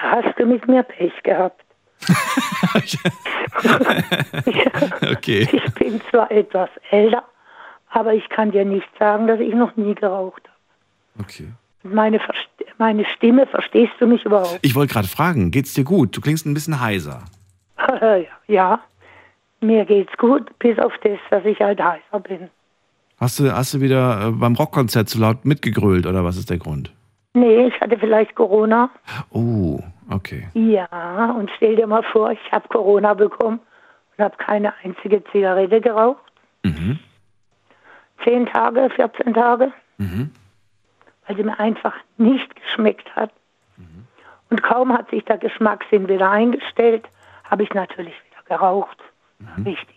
Da 0.00 0.22
hast 0.22 0.38
du 0.38 0.46
mit 0.46 0.66
mir 0.68 0.82
Pech 0.82 1.22
gehabt. 1.22 1.62
okay. 5.10 5.48
Ich 5.52 5.74
bin 5.74 6.00
zwar 6.10 6.30
etwas 6.30 6.68
älter, 6.90 7.24
aber 7.90 8.12
ich 8.14 8.28
kann 8.28 8.50
dir 8.50 8.64
nicht 8.64 8.88
sagen, 8.98 9.26
dass 9.26 9.40
ich 9.40 9.54
noch 9.54 9.76
nie 9.76 9.94
geraucht 9.94 10.42
habe. 10.44 11.24
Okay. 11.24 11.48
Meine, 11.82 12.20
meine 12.78 13.04
Stimme, 13.16 13.46
verstehst 13.46 13.92
du 13.98 14.06
mich 14.06 14.24
überhaupt? 14.24 14.58
Ich 14.62 14.74
wollte 14.74 14.92
gerade 14.92 15.08
fragen, 15.08 15.50
geht's 15.50 15.74
dir 15.74 15.84
gut? 15.84 16.16
Du 16.16 16.20
klingst 16.20 16.44
ein 16.46 16.54
bisschen 16.54 16.80
heiser. 16.80 17.24
ja, 18.48 18.80
mir 19.60 19.84
geht's 19.84 20.16
gut, 20.18 20.58
bis 20.58 20.78
auf 20.78 20.92
das, 21.02 21.18
dass 21.30 21.44
ich 21.44 21.60
halt 21.60 21.80
heiser 21.82 22.20
bin. 22.20 22.50
Hast 23.18 23.38
du, 23.38 23.50
hast 23.50 23.72
du 23.72 23.80
wieder 23.80 24.28
äh, 24.28 24.30
beim 24.32 24.54
Rockkonzert 24.54 25.08
zu 25.08 25.18
laut 25.18 25.44
mitgegrölt 25.46 26.06
oder 26.06 26.24
was 26.24 26.36
ist 26.36 26.50
der 26.50 26.58
Grund? 26.58 26.92
Nee, 27.36 27.66
ich 27.66 27.78
hatte 27.82 27.98
vielleicht 27.98 28.34
Corona. 28.34 28.88
Oh, 29.28 29.78
okay. 30.10 30.48
Ja, 30.54 31.32
und 31.38 31.50
stell 31.54 31.76
dir 31.76 31.86
mal 31.86 32.02
vor, 32.02 32.30
ich 32.30 32.50
habe 32.50 32.66
Corona 32.68 33.12
bekommen 33.12 33.60
und 34.16 34.24
habe 34.24 34.34
keine 34.38 34.72
einzige 34.82 35.22
Zigarette 35.24 35.82
geraucht. 35.82 36.32
Mhm. 36.62 36.98
Zehn 38.24 38.46
Tage, 38.46 38.88
14 38.88 39.34
Tage. 39.34 39.70
Mhm. 39.98 40.30
Weil 41.26 41.36
sie 41.36 41.42
mir 41.42 41.60
einfach 41.60 41.92
nicht 42.16 42.56
geschmeckt 42.56 43.14
hat. 43.14 43.30
Mhm. 43.76 44.06
Und 44.48 44.62
kaum 44.62 44.96
hat 44.96 45.10
sich 45.10 45.22
der 45.26 45.36
Geschmackssinn 45.36 46.08
wieder 46.08 46.30
eingestellt, 46.30 47.04
habe 47.44 47.64
ich 47.64 47.74
natürlich 47.74 48.14
wieder 48.30 48.56
geraucht. 48.56 48.96
Mhm. 49.40 49.64
Richtig. 49.64 49.95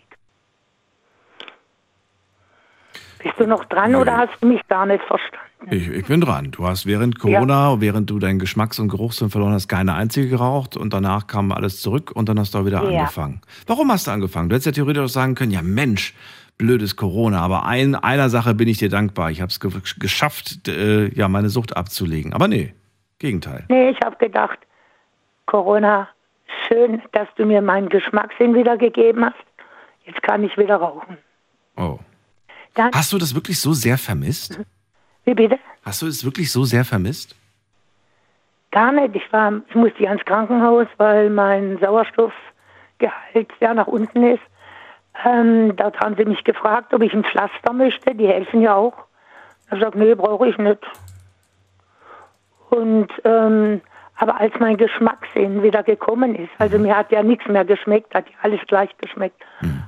Bist 3.22 3.34
du 3.38 3.46
noch 3.46 3.64
dran 3.66 3.92
ja. 3.92 3.98
oder 3.98 4.16
hast 4.16 4.32
du 4.40 4.46
mich 4.46 4.66
gar 4.68 4.86
nicht 4.86 5.02
verstanden? 5.04 5.36
Ich, 5.70 5.88
ich 5.88 6.06
bin 6.06 6.22
dran. 6.22 6.50
Du 6.52 6.66
hast 6.66 6.86
während 6.86 7.18
Corona, 7.18 7.74
ja. 7.74 7.80
während 7.80 8.08
du 8.08 8.18
deinen 8.18 8.38
Geschmacks- 8.38 8.78
und 8.78 8.88
Geruchssinn 8.88 9.28
verloren 9.28 9.52
hast, 9.52 9.68
keine 9.68 9.94
einzige 9.94 10.28
geraucht 10.28 10.76
und 10.76 10.94
danach 10.94 11.26
kam 11.26 11.52
alles 11.52 11.82
zurück 11.82 12.12
und 12.14 12.28
dann 12.28 12.38
hast 12.38 12.54
du 12.54 12.58
auch 12.58 12.66
wieder 12.66 12.82
ja. 12.82 13.00
angefangen. 13.00 13.42
Warum 13.66 13.90
hast 13.92 14.06
du 14.06 14.10
angefangen? 14.10 14.48
Du 14.48 14.54
hättest 14.54 14.66
ja 14.66 14.72
theoretisch 14.72 15.02
auch 15.02 15.08
sagen 15.08 15.34
können, 15.34 15.50
ja 15.50 15.60
Mensch, 15.62 16.14
blödes 16.56 16.96
Corona, 16.96 17.40
aber 17.40 17.66
ein, 17.66 17.94
einer 17.94 18.30
Sache 18.30 18.54
bin 18.54 18.68
ich 18.68 18.78
dir 18.78 18.88
dankbar. 18.88 19.30
Ich 19.30 19.42
habe 19.42 19.50
es 19.50 19.60
ge 19.60 19.70
geschafft, 19.98 20.66
äh, 20.68 21.08
ja, 21.08 21.28
meine 21.28 21.50
Sucht 21.50 21.76
abzulegen. 21.76 22.32
Aber 22.32 22.48
nee, 22.48 22.72
Gegenteil. 23.20 23.64
Nee, 23.68 23.90
ich 23.90 24.00
habe 24.02 24.16
gedacht, 24.16 24.58
Corona, 25.46 26.08
schön, 26.66 27.02
dass 27.12 27.28
du 27.36 27.44
mir 27.44 27.60
meinen 27.60 27.88
Geschmackssinn 27.90 28.54
wiedergegeben 28.54 29.24
hast. 29.24 29.36
Jetzt 30.04 30.22
kann 30.22 30.42
ich 30.42 30.56
wieder 30.56 30.76
rauchen. 30.76 31.18
Oh. 31.76 31.98
Dann 32.74 32.92
Hast 32.92 33.12
du 33.12 33.18
das 33.18 33.34
wirklich 33.34 33.60
so 33.60 33.72
sehr 33.72 33.98
vermisst? 33.98 34.60
Wie 35.24 35.34
bitte? 35.34 35.58
Hast 35.84 36.02
du 36.02 36.06
es 36.06 36.24
wirklich 36.24 36.50
so 36.50 36.64
sehr 36.64 36.84
vermisst? 36.84 37.34
Gar 38.70 38.92
nicht. 38.92 39.16
Ich, 39.16 39.32
war, 39.32 39.52
ich 39.68 39.74
musste 39.74 40.06
ans 40.06 40.24
Krankenhaus, 40.24 40.86
weil 40.96 41.30
mein 41.30 41.78
Sauerstoff 41.78 42.32
Gehalt 42.98 43.50
ja 43.60 43.74
nach 43.74 43.86
unten 43.86 44.22
ist. 44.22 44.42
Ähm, 45.24 45.74
dort 45.76 45.98
haben 46.00 46.16
sie 46.16 46.24
mich 46.24 46.44
gefragt, 46.44 46.94
ob 46.94 47.02
ich 47.02 47.12
ein 47.12 47.24
Pflaster 47.24 47.72
möchte. 47.72 48.14
Die 48.14 48.28
helfen 48.28 48.60
ja 48.60 48.74
auch. 48.74 48.94
Ich 49.64 49.70
habe 49.70 49.80
gesagt, 49.80 49.96
nee, 49.96 50.14
brauche 50.14 50.48
ich 50.48 50.58
nicht. 50.58 50.78
Und 52.70 53.08
ähm, 53.24 53.80
aber 54.16 54.38
als 54.38 54.52
mein 54.60 54.76
Geschmackssinn 54.76 55.62
wieder 55.62 55.82
gekommen 55.82 56.34
ist, 56.34 56.50
also 56.58 56.78
mir 56.78 56.94
hat 56.94 57.10
ja 57.10 57.22
nichts 57.22 57.46
mehr 57.48 57.64
geschmeckt, 57.64 58.14
hat 58.14 58.28
ja 58.28 58.34
alles 58.42 58.60
gleich 58.66 58.94
geschmeckt, 58.98 59.40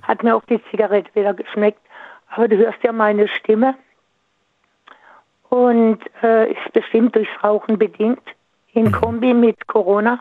hat 0.03 0.23
mir 0.23 0.35
auch 0.35 0.45
die 0.47 0.59
Zigarette 0.71 1.15
wieder 1.15 1.35
geschmeckt. 1.35 1.81
Aber 2.35 2.49
du 2.49 2.57
hörst 2.57 2.83
ja 2.83 2.93
meine 2.93 3.29
Stimme 3.29 3.75
und 5.51 5.99
äh, 6.23 6.51
ist 6.51 6.73
bestimmt 6.73 7.15
durchs 7.15 7.45
Rauchen 7.45 7.79
bedingt, 7.79 8.23
in 8.73 8.91
Kombi 8.91 9.35
mit 9.35 9.67
Corona, 9.67 10.19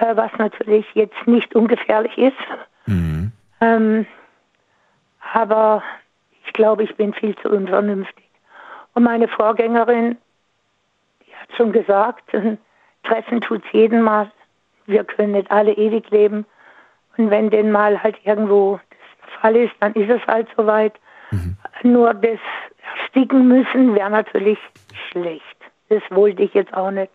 äh, 0.00 0.16
was 0.16 0.32
natürlich 0.38 0.86
jetzt 0.94 1.26
nicht 1.26 1.54
ungefährlich 1.54 2.16
ist. 2.16 2.36
Ähm, 3.60 4.06
aber 5.34 5.82
ich 6.46 6.52
glaube, 6.54 6.84
ich 6.84 6.96
bin 6.96 7.12
viel 7.12 7.36
zu 7.36 7.50
unvernünftig. 7.50 8.24
Und 8.94 9.02
meine 9.02 9.28
Vorgängerin, 9.28 10.16
die 11.26 11.34
hat 11.34 11.54
schon 11.58 11.72
gesagt, 11.72 12.34
ein 12.34 12.56
Treffen 13.02 13.42
tut's 13.42 13.66
jeden 13.72 14.00
Mal. 14.00 14.30
Wir 14.86 15.04
können 15.04 15.32
nicht 15.32 15.50
alle 15.50 15.72
ewig 15.72 16.08
leben. 16.10 16.46
Und 17.18 17.28
wenn 17.28 17.50
denn 17.50 17.70
mal 17.70 18.02
halt 18.02 18.16
irgendwo 18.24 18.80
Fall 19.40 19.56
ist, 19.56 19.74
dann 19.80 19.94
ist 19.94 20.10
es 20.10 20.26
halt 20.26 20.48
soweit. 20.56 20.94
Nur 21.82 22.14
das 22.14 22.38
ersticken 22.94 23.48
müssen 23.48 23.94
wäre 23.94 24.10
natürlich 24.10 24.58
schlecht. 25.10 25.44
Das 25.88 26.02
wollte 26.10 26.42
ich 26.42 26.54
jetzt 26.54 26.74
auch 26.74 26.90
nicht. 26.90 27.12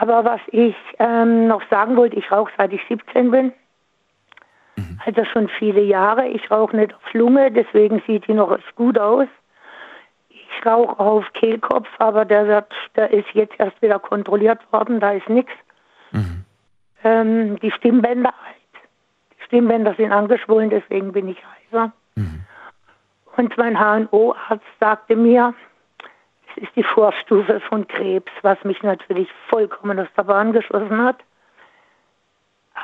Aber 0.00 0.24
was 0.24 0.40
ich 0.48 0.76
ähm, 0.98 1.48
noch 1.48 1.62
sagen 1.70 1.96
wollte, 1.96 2.16
ich 2.16 2.30
rauche 2.30 2.52
seit 2.56 2.72
ich 2.72 2.80
17 2.88 3.30
bin. 3.30 3.52
Also 5.04 5.24
schon 5.24 5.48
viele 5.48 5.80
Jahre. 5.80 6.28
Ich 6.28 6.50
rauche 6.50 6.76
nicht 6.76 6.94
auf 6.94 7.14
Lunge, 7.14 7.50
deswegen 7.50 8.02
sieht 8.06 8.26
die 8.26 8.34
noch 8.34 8.56
gut 8.76 8.98
aus. 8.98 9.28
Ich 10.28 10.66
rauche 10.66 10.98
auf 10.98 11.24
Kehlkopf, 11.34 11.88
aber 11.98 12.24
der 12.24 12.46
wird, 12.46 12.72
der 12.96 13.10
ist 13.10 13.28
jetzt 13.32 13.54
erst 13.58 13.80
wieder 13.80 13.98
kontrolliert 13.98 14.60
worden, 14.72 15.00
da 15.00 15.12
ist 15.12 15.28
nichts. 15.28 15.52
Ähm, 17.04 17.58
die 17.60 17.70
Stimmbänder 17.70 18.34
Die 19.50 19.56
Stimmbänder 19.56 19.94
sind 19.94 20.12
angeschwollen, 20.12 20.68
deswegen 20.68 21.12
bin 21.12 21.28
ich 21.28 21.38
heiser. 21.44 21.92
Und 23.38 23.56
mein 23.56 23.78
HNO-Arzt 23.78 24.64
sagte 24.80 25.16
mir, 25.16 25.54
es 26.50 26.64
ist 26.64 26.76
die 26.76 26.82
Vorstufe 26.82 27.60
von 27.60 27.86
Krebs, 27.86 28.32
was 28.42 28.62
mich 28.64 28.82
natürlich 28.82 29.28
vollkommen 29.48 29.98
aus 30.00 30.08
der 30.16 30.24
Bahn 30.24 30.52
geschossen 30.52 31.02
hat. 31.02 31.18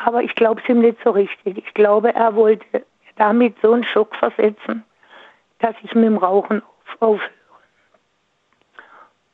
Aber 0.05 0.23
ich 0.23 0.35
glaube 0.37 0.61
es 0.63 0.69
ihm 0.69 0.81
nicht 0.81 0.99
so 1.03 1.11
richtig. 1.11 1.59
Ich 1.59 1.75
glaube, 1.75 2.15
er 2.15 2.35
wollte 2.35 2.87
damit 3.17 3.57
so 3.63 3.73
einen 3.73 3.85
Schock 3.85 4.15
versetzen, 4.17 4.85
dass 5.59 5.75
ich 5.83 5.95
mit 5.95 6.05
dem 6.05 6.17
Rauchen 6.17 6.63
auf, 6.63 7.03
aufhöre. 7.03 7.31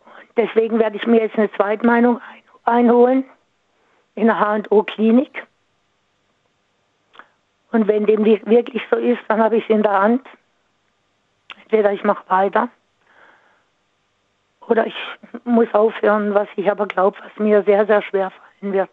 Und 0.05 0.39
deswegen 0.39 0.79
werde 0.79 0.97
ich 0.97 1.07
mir 1.07 1.21
jetzt 1.21 1.37
eine 1.39 1.53
Zweitmeinung 1.53 2.17
ein, 2.17 2.43
einholen 2.65 3.25
in 4.15 4.27
der 4.27 4.41
H&O-Klinik. 4.41 5.47
Und 7.73 7.87
wenn 7.87 8.07
dem 8.07 8.25
wir- 8.25 8.45
wirklich 8.47 8.83
so 8.91 8.97
ist, 8.97 9.21
dann 9.29 9.41
habe 9.41 9.57
ich 9.57 9.65
es 9.65 9.71
in 9.71 9.83
der 9.83 9.93
Hand. 9.93 10.27
Entweder 11.63 11.93
ich 11.93 12.03
mache 12.03 12.29
weiter 12.29 12.69
oder 14.67 14.87
ich 14.87 14.95
muss 15.45 15.73
aufhören, 15.73 16.35
was 16.35 16.49
ich 16.57 16.71
aber 16.71 16.87
glaube, 16.87 17.19
was 17.23 17.37
mir 17.39 17.63
sehr, 17.63 17.87
sehr 17.87 18.03
schwer 18.03 18.31
fallen 18.31 18.73
wird. 18.73 18.91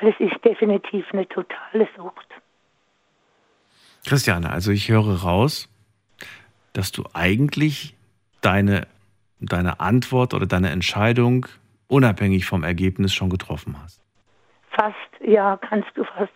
Weil 0.00 0.10
es 0.10 0.20
ist 0.20 0.44
definitiv 0.44 1.06
eine 1.12 1.28
totale 1.28 1.88
Sucht. 1.96 2.26
Christiane, 4.06 4.50
also 4.50 4.70
ich 4.70 4.88
höre 4.88 5.22
raus, 5.22 5.68
dass 6.74 6.92
du 6.92 7.04
eigentlich 7.12 7.96
deine, 8.40 8.86
deine 9.40 9.80
Antwort 9.80 10.32
oder 10.32 10.46
deine 10.46 10.70
Entscheidung 10.70 11.46
unabhängig 11.88 12.46
vom 12.46 12.62
Ergebnis 12.62 13.14
schon 13.14 13.30
getroffen 13.30 13.76
hast. 13.82 14.00
Fast, 14.70 14.94
ja, 15.24 15.56
kannst 15.56 15.88
du 15.96 16.04
fast. 16.04 16.32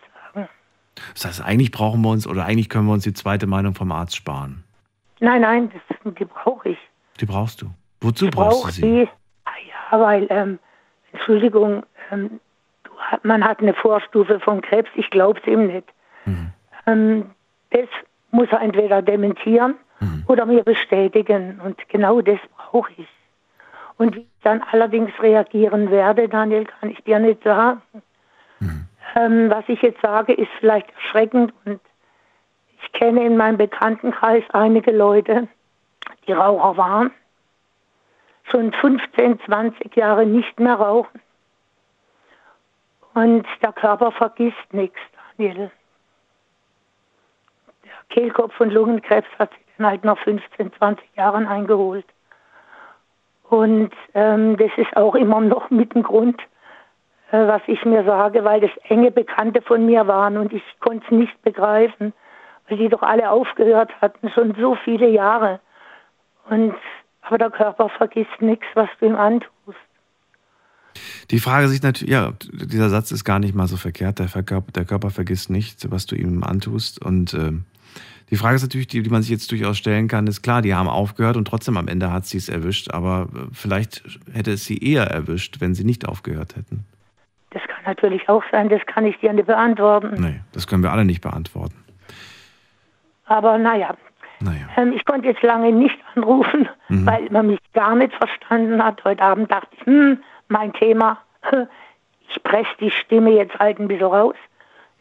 Das 1.13 1.25
heißt, 1.25 1.41
eigentlich 1.43 1.71
brauchen 1.71 2.01
wir 2.01 2.09
uns 2.09 2.27
oder 2.27 2.45
eigentlich 2.45 2.69
können 2.69 2.85
wir 2.87 2.93
uns 2.93 3.03
die 3.03 3.13
zweite 3.13 3.47
Meinung 3.47 3.75
vom 3.75 3.91
Arzt 3.91 4.15
sparen. 4.15 4.63
Nein, 5.19 5.41
nein, 5.41 5.71
das, 5.71 6.13
die 6.15 6.25
brauche 6.25 6.69
ich. 6.69 6.77
Die 7.19 7.25
brauchst 7.25 7.61
du. 7.61 7.67
Wozu 8.01 8.25
Ich 8.25 8.31
brauchst 8.31 8.65
du 8.65 8.71
sie? 8.71 8.81
die. 8.81 9.09
Ah 9.45 9.51
ja, 9.91 9.99
weil, 9.99 10.27
ähm, 10.29 10.59
Entschuldigung, 11.13 11.83
ähm, 12.11 12.39
man 13.23 13.43
hat 13.43 13.59
eine 13.59 13.73
Vorstufe 13.73 14.39
von 14.39 14.61
Krebs, 14.61 14.89
ich 14.95 15.09
glaube 15.09 15.39
es 15.39 15.47
ihm 15.47 15.67
nicht. 15.67 15.87
Ähm, 16.87 17.31
das 17.71 17.87
muss 18.31 18.47
er 18.51 18.61
entweder 18.61 19.01
dementieren 19.01 19.75
oder 20.27 20.45
mir 20.45 20.63
bestätigen. 20.63 21.59
Und 21.61 21.77
genau 21.89 22.21
das 22.21 22.39
brauche 22.57 22.91
ich. 22.97 23.07
Und 23.97 24.15
wie 24.15 24.21
ich 24.21 24.27
dann 24.41 24.63
allerdings 24.71 25.11
reagieren 25.21 25.91
werde, 25.91 26.27
Daniel, 26.27 26.65
kann 26.65 26.89
ich 26.89 27.03
dir 27.03 27.19
nicht 27.19 27.43
sagen. 27.43 27.81
Ähm, 29.15 29.49
was 29.49 29.63
ich 29.67 29.81
jetzt 29.81 30.01
sage, 30.01 30.33
ist 30.33 30.51
vielleicht 30.59 30.89
erschreckend 30.91 31.53
und 31.65 31.79
ich 32.83 32.91
kenne 32.93 33.25
in 33.25 33.37
meinem 33.37 33.57
Bekanntenkreis 33.57 34.43
einige 34.53 34.91
Leute, 34.91 35.47
die 36.27 36.33
Raucher 36.33 36.77
waren, 36.77 37.11
schon 38.49 38.71
15, 38.73 39.39
20 39.45 39.95
Jahre 39.95 40.25
nicht 40.25 40.59
mehr 40.59 40.75
rauchen. 40.75 41.21
Und 43.13 43.45
der 43.61 43.73
Körper 43.73 44.11
vergisst 44.11 44.73
nichts, 44.73 44.99
Daniel. 45.37 45.71
Der 47.83 47.91
Kehlkopf- 48.09 48.59
und 48.59 48.71
Lungenkrebs 48.71 49.27
hat 49.37 49.51
sich 49.51 49.61
dann 49.77 49.87
halt 49.87 50.03
nach 50.05 50.17
15, 50.19 50.71
20 50.73 51.15
Jahren 51.15 51.45
eingeholt. 51.45 52.05
Und 53.49 53.91
ähm, 54.13 54.55
das 54.55 54.71
ist 54.77 54.95
auch 54.95 55.15
immer 55.15 55.41
noch 55.41 55.69
mit 55.69 55.93
dem 55.93 56.03
Grund, 56.03 56.41
was 57.31 57.61
ich 57.67 57.83
mir 57.85 58.03
sage, 58.03 58.43
weil 58.43 58.61
das 58.61 58.71
enge 58.89 59.11
Bekannte 59.11 59.61
von 59.61 59.85
mir 59.85 60.07
waren 60.07 60.37
und 60.37 60.53
ich 60.53 60.63
konnte 60.79 61.05
es 61.05 61.11
nicht 61.11 61.41
begreifen, 61.43 62.13
weil 62.67 62.77
die 62.77 62.89
doch 62.89 63.01
alle 63.01 63.31
aufgehört 63.31 63.91
hatten, 64.01 64.29
schon 64.29 64.53
so 64.59 64.75
viele 64.83 65.09
Jahre. 65.09 65.59
Und 66.49 66.75
aber 67.21 67.37
der 67.37 67.51
Körper 67.51 67.89
vergisst 67.89 68.41
nichts, 68.41 68.65
was 68.73 68.89
du 68.99 69.05
ihm 69.05 69.15
antust. 69.15 69.51
Die 71.29 71.39
Frage 71.39 71.69
sich 71.69 71.81
natürlich, 71.81 72.11
ja, 72.11 72.33
dieser 72.51 72.89
Satz 72.89 73.11
ist 73.11 73.23
gar 73.23 73.39
nicht 73.39 73.55
mal 73.55 73.67
so 73.67 73.77
verkehrt. 73.77 74.19
Der, 74.19 74.27
Verkörper, 74.27 74.71
der 74.73 74.85
Körper 74.85 75.09
vergisst 75.11 75.49
nicht, 75.49 75.89
was 75.89 76.05
du 76.05 76.15
ihm 76.15 76.43
antust. 76.43 77.01
Und 77.01 77.33
ähm, 77.33 77.63
die 78.29 78.35
Frage 78.35 78.57
ist 78.57 78.63
natürlich, 78.63 78.87
die, 78.87 79.01
die 79.01 79.09
man 79.09 79.21
sich 79.21 79.31
jetzt 79.31 79.49
durchaus 79.51 79.77
stellen 79.77 80.07
kann, 80.09 80.27
ist 80.27 80.41
klar, 80.41 80.61
die 80.61 80.73
haben 80.73 80.89
aufgehört 80.89 81.37
und 81.37 81.47
trotzdem 81.47 81.77
am 81.77 81.87
Ende 81.87 82.11
hat 82.11 82.25
sie 82.25 82.37
es 82.37 82.49
erwischt. 82.49 82.91
Aber 82.91 83.29
äh, 83.33 83.47
vielleicht 83.53 84.03
hätte 84.33 84.51
es 84.51 84.65
sie 84.65 84.77
eher 84.77 85.05
erwischt, 85.05 85.61
wenn 85.61 85.73
sie 85.73 85.85
nicht 85.85 86.05
aufgehört 86.05 86.57
hätten. 86.57 86.85
Kann 87.83 87.93
natürlich 87.93 88.29
auch 88.29 88.43
sein, 88.51 88.69
das 88.69 88.81
kann 88.85 89.05
ich 89.05 89.17
dir 89.19 89.33
nicht 89.33 89.47
beantworten. 89.47 90.15
Nee, 90.19 90.41
das 90.53 90.67
können 90.67 90.83
wir 90.83 90.91
alle 90.91 91.05
nicht 91.05 91.21
beantworten. 91.21 91.75
Aber 93.25 93.57
naja, 93.57 93.95
Naja. 94.39 94.67
ähm, 94.77 94.93
ich 94.93 95.05
konnte 95.05 95.27
jetzt 95.27 95.41
lange 95.41 95.71
nicht 95.71 95.97
anrufen, 96.15 96.67
Mhm. 96.89 97.05
weil 97.05 97.29
man 97.31 97.47
mich 97.47 97.59
gar 97.73 97.95
nicht 97.95 98.13
verstanden 98.13 98.83
hat. 98.83 99.03
Heute 99.03 99.23
Abend 99.23 99.51
dachte 99.51 99.69
ich, 99.79 99.85
hm, 99.85 100.19
mein 100.49 100.73
Thema, 100.73 101.17
ich 102.29 102.43
presse 102.43 102.69
die 102.79 102.91
Stimme 102.91 103.31
jetzt 103.31 103.57
halt 103.57 103.79
ein 103.79 103.87
bisschen 103.87 104.05
raus. 104.07 104.35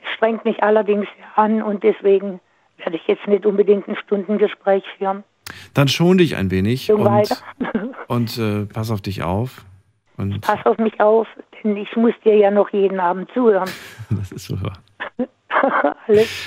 Es 0.02 0.11
strengt 0.16 0.44
mich 0.44 0.62
allerdings 0.62 1.07
an 1.36 1.62
und 1.62 1.82
deswegen 1.82 2.40
werde 2.78 2.97
ich 2.97 3.07
jetzt 3.07 3.27
nicht 3.27 3.44
unbedingt 3.44 3.89
ein 3.89 3.97
Stundengespräch 3.97 4.85
führen. 4.97 5.23
Dann 5.74 5.89
schon 5.89 6.16
dich 6.19 6.36
ein 6.36 6.51
wenig 6.51 6.90
und, 6.93 7.43
und 8.07 8.39
äh, 8.39 8.65
pass 8.66 8.90
auf 8.90 9.02
dich 9.02 9.23
auf. 9.23 9.65
Und 10.20 10.40
Pass 10.42 10.64
auf 10.66 10.76
mich 10.76 11.01
auf, 11.01 11.26
denn 11.62 11.76
ich 11.76 11.97
muss 11.97 12.12
dir 12.24 12.36
ja 12.36 12.51
noch 12.51 12.68
jeden 12.70 13.01
Abend 13.01 13.30
zuhören. 13.32 13.70
das 14.10 14.32
ist 14.32 14.47
so 14.47 14.60
wahr. 14.60 14.78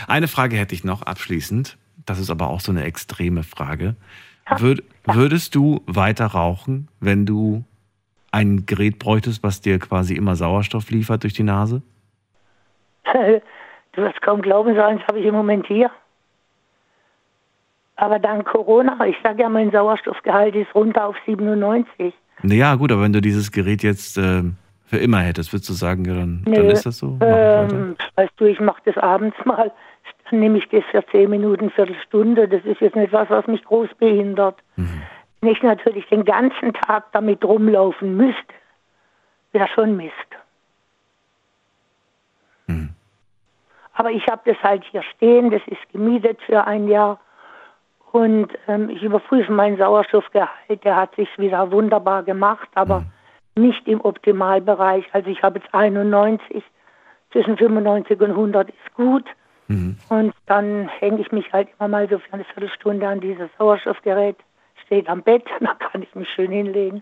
Eine 0.07 0.27
Frage 0.27 0.57
hätte 0.57 0.75
ich 0.75 0.83
noch 0.83 1.01
abschließend. 1.01 1.77
Das 2.05 2.19
ist 2.19 2.29
aber 2.29 2.49
auch 2.49 2.59
so 2.59 2.71
eine 2.71 2.83
extreme 2.83 3.43
Frage. 3.43 3.95
Würd, 4.57 4.83
würdest 5.05 5.55
du 5.55 5.81
weiter 5.85 6.27
rauchen, 6.27 6.89
wenn 6.99 7.25
du 7.25 7.63
ein 8.31 8.65
Gerät 8.65 8.99
bräuchtest, 8.99 9.41
was 9.41 9.61
dir 9.61 9.79
quasi 9.79 10.15
immer 10.15 10.35
Sauerstoff 10.35 10.89
liefert 10.89 11.23
durch 11.23 11.33
die 11.33 11.43
Nase? 11.43 11.81
Du 13.95 14.01
wirst 14.01 14.23
kaum 14.23 14.41
glauben, 14.41 14.73
so 14.73 14.81
eins 14.81 15.03
habe 15.07 15.19
ich 15.19 15.25
im 15.27 15.35
Moment 15.35 15.67
hier. 15.67 15.91
Aber 17.95 18.17
dank 18.17 18.47
Corona, 18.47 19.05
ich 19.05 19.15
sage 19.21 19.43
ja, 19.43 19.49
mein 19.49 19.69
Sauerstoffgehalt 19.69 20.55
ist 20.55 20.73
runter 20.73 21.05
auf 21.05 21.15
97. 21.27 22.11
Naja, 22.41 22.75
gut, 22.75 22.91
aber 22.91 23.03
wenn 23.03 23.13
du 23.13 23.21
dieses 23.21 23.51
Gerät 23.51 23.83
jetzt 23.83 24.17
äh, 24.17 24.43
für 24.85 24.97
immer 24.97 25.19
hättest, 25.19 25.53
würdest 25.53 25.69
du 25.69 25.73
sagen, 25.73 26.05
ja, 26.05 26.15
dann, 26.15 26.41
dann 26.45 26.53
Nö, 26.53 26.71
ist 26.71 26.85
das 26.85 26.97
so? 26.97 27.17
Ähm, 27.21 27.95
weißt 28.15 28.33
du, 28.37 28.45
ich 28.45 28.59
mache 28.59 28.81
das 28.85 28.97
abends 28.97 29.37
mal. 29.45 29.71
Dann 30.29 30.39
nehme 30.39 30.57
ich 30.57 30.67
das 30.69 30.83
für 30.91 31.05
10 31.11 31.29
Minuten, 31.29 31.69
Viertelstunde. 31.69 32.47
Das 32.47 32.63
ist 32.65 32.81
jetzt 32.81 32.95
nicht 32.95 33.13
was, 33.13 33.29
was 33.29 33.45
mich 33.47 33.63
groß 33.63 33.89
behindert. 33.99 34.57
Wenn 34.75 35.51
ich 35.51 35.61
natürlich 35.61 36.07
den 36.07 36.25
ganzen 36.25 36.73
Tag 36.73 37.11
damit 37.11 37.43
rumlaufen 37.45 38.17
müsste, 38.17 38.53
wäre 39.51 39.67
schon 39.75 39.95
Mist. 39.95 40.11
Aber 43.93 44.11
ich 44.11 44.25
habe 44.27 44.41
das 44.45 44.61
halt 44.63 44.83
hier 44.91 45.03
stehen, 45.15 45.51
das 45.51 45.61
ist 45.67 45.81
gemietet 45.91 46.41
für 46.45 46.65
ein 46.65 46.87
Jahr. 46.87 47.19
Und 48.13 48.49
ähm, 48.67 48.91
ich 48.91 49.01
überprüfe 49.01 49.51
meinen 49.51 49.75
Sauerstoffgehalt, 49.75 50.83
der 50.83 50.95
hat 50.95 51.15
sich 51.15 51.27
wieder 51.39 51.71
wunderbar 51.71 52.21
gemacht, 52.21 52.69
aber 52.75 52.99
mhm. 53.55 53.63
nicht 53.63 53.87
im 53.87 54.01
Optimalbereich. 54.01 55.05
Also 55.13 55.31
ich 55.31 55.41
habe 55.41 55.57
jetzt 55.57 55.73
91, 55.73 56.63
zwischen 57.31 57.57
95 57.57 58.21
und 58.21 58.29
100 58.29 58.69
ist 58.69 58.93
gut. 58.93 59.25
Mhm. 59.67 59.97
Und 60.09 60.31
dann 60.45 60.89
hänge 60.99 61.21
ich 61.21 61.31
mich 61.31 61.51
halt 61.51 61.69
immer 61.79 61.87
mal 61.87 62.07
so 62.07 62.19
für 62.19 62.33
eine 62.33 62.43
Viertelstunde 62.43 63.07
an 63.07 63.19
dieses 63.19 63.49
Sauerstoffgerät, 63.57 64.35
steht 64.85 65.09
am 65.09 65.23
Bett, 65.23 65.45
dann 65.59 65.79
kann 65.79 66.03
ich 66.03 66.13
mich 66.13 66.29
schön 66.29 66.51
hinlegen. 66.51 67.01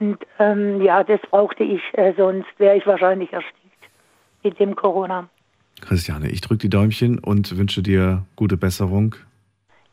Und 0.00 0.16
ähm, 0.38 0.80
ja, 0.80 1.04
das 1.04 1.20
brauchte 1.30 1.62
ich, 1.62 1.82
äh, 1.92 2.14
sonst 2.16 2.48
wäre 2.56 2.78
ich 2.78 2.86
wahrscheinlich 2.86 3.30
erstickt 3.34 3.84
mit 4.42 4.58
dem 4.58 4.74
Corona. 4.76 5.28
Christiane, 5.82 6.30
ich 6.30 6.40
drücke 6.40 6.60
die 6.60 6.70
Däumchen 6.70 7.18
und 7.18 7.58
wünsche 7.58 7.82
dir 7.82 8.24
gute 8.34 8.56
Besserung. 8.56 9.14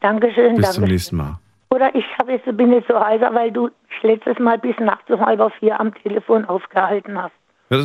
Dankeschön. 0.03 0.55
Bis 0.55 0.65
Dankeschön. 0.65 0.73
zum 0.73 0.84
nächsten 0.84 1.15
Mal. 1.15 1.39
Oder 1.71 1.95
ich 1.95 2.05
jetzt, 2.27 2.57
bin 2.57 2.71
jetzt 2.71 2.88
so 2.88 2.99
heiser, 2.99 3.34
weil 3.34 3.51
du 3.51 3.69
letztes 4.03 4.38
Mal 4.38 4.59
bis 4.59 4.77
nachts 4.80 5.09
um 5.09 5.19
halb 5.25 5.41
vier 5.59 5.80
am 5.80 5.91
Telefon 5.95 6.45
aufgehalten 6.45 7.17
hast. 7.19 7.34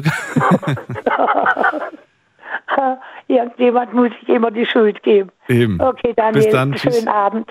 Irgendjemand 3.29 3.95
muss 3.95 4.11
ich 4.21 4.29
immer 4.29 4.51
die 4.51 4.67
Schuld 4.67 5.03
geben. 5.03 5.31
Eben. 5.49 5.81
Okay, 5.81 6.13
Daniel, 6.15 6.43
Bis 6.45 6.53
dann. 6.53 6.77
schönen 6.77 6.95
Tschüss. 6.95 7.07
Abend. 7.07 7.51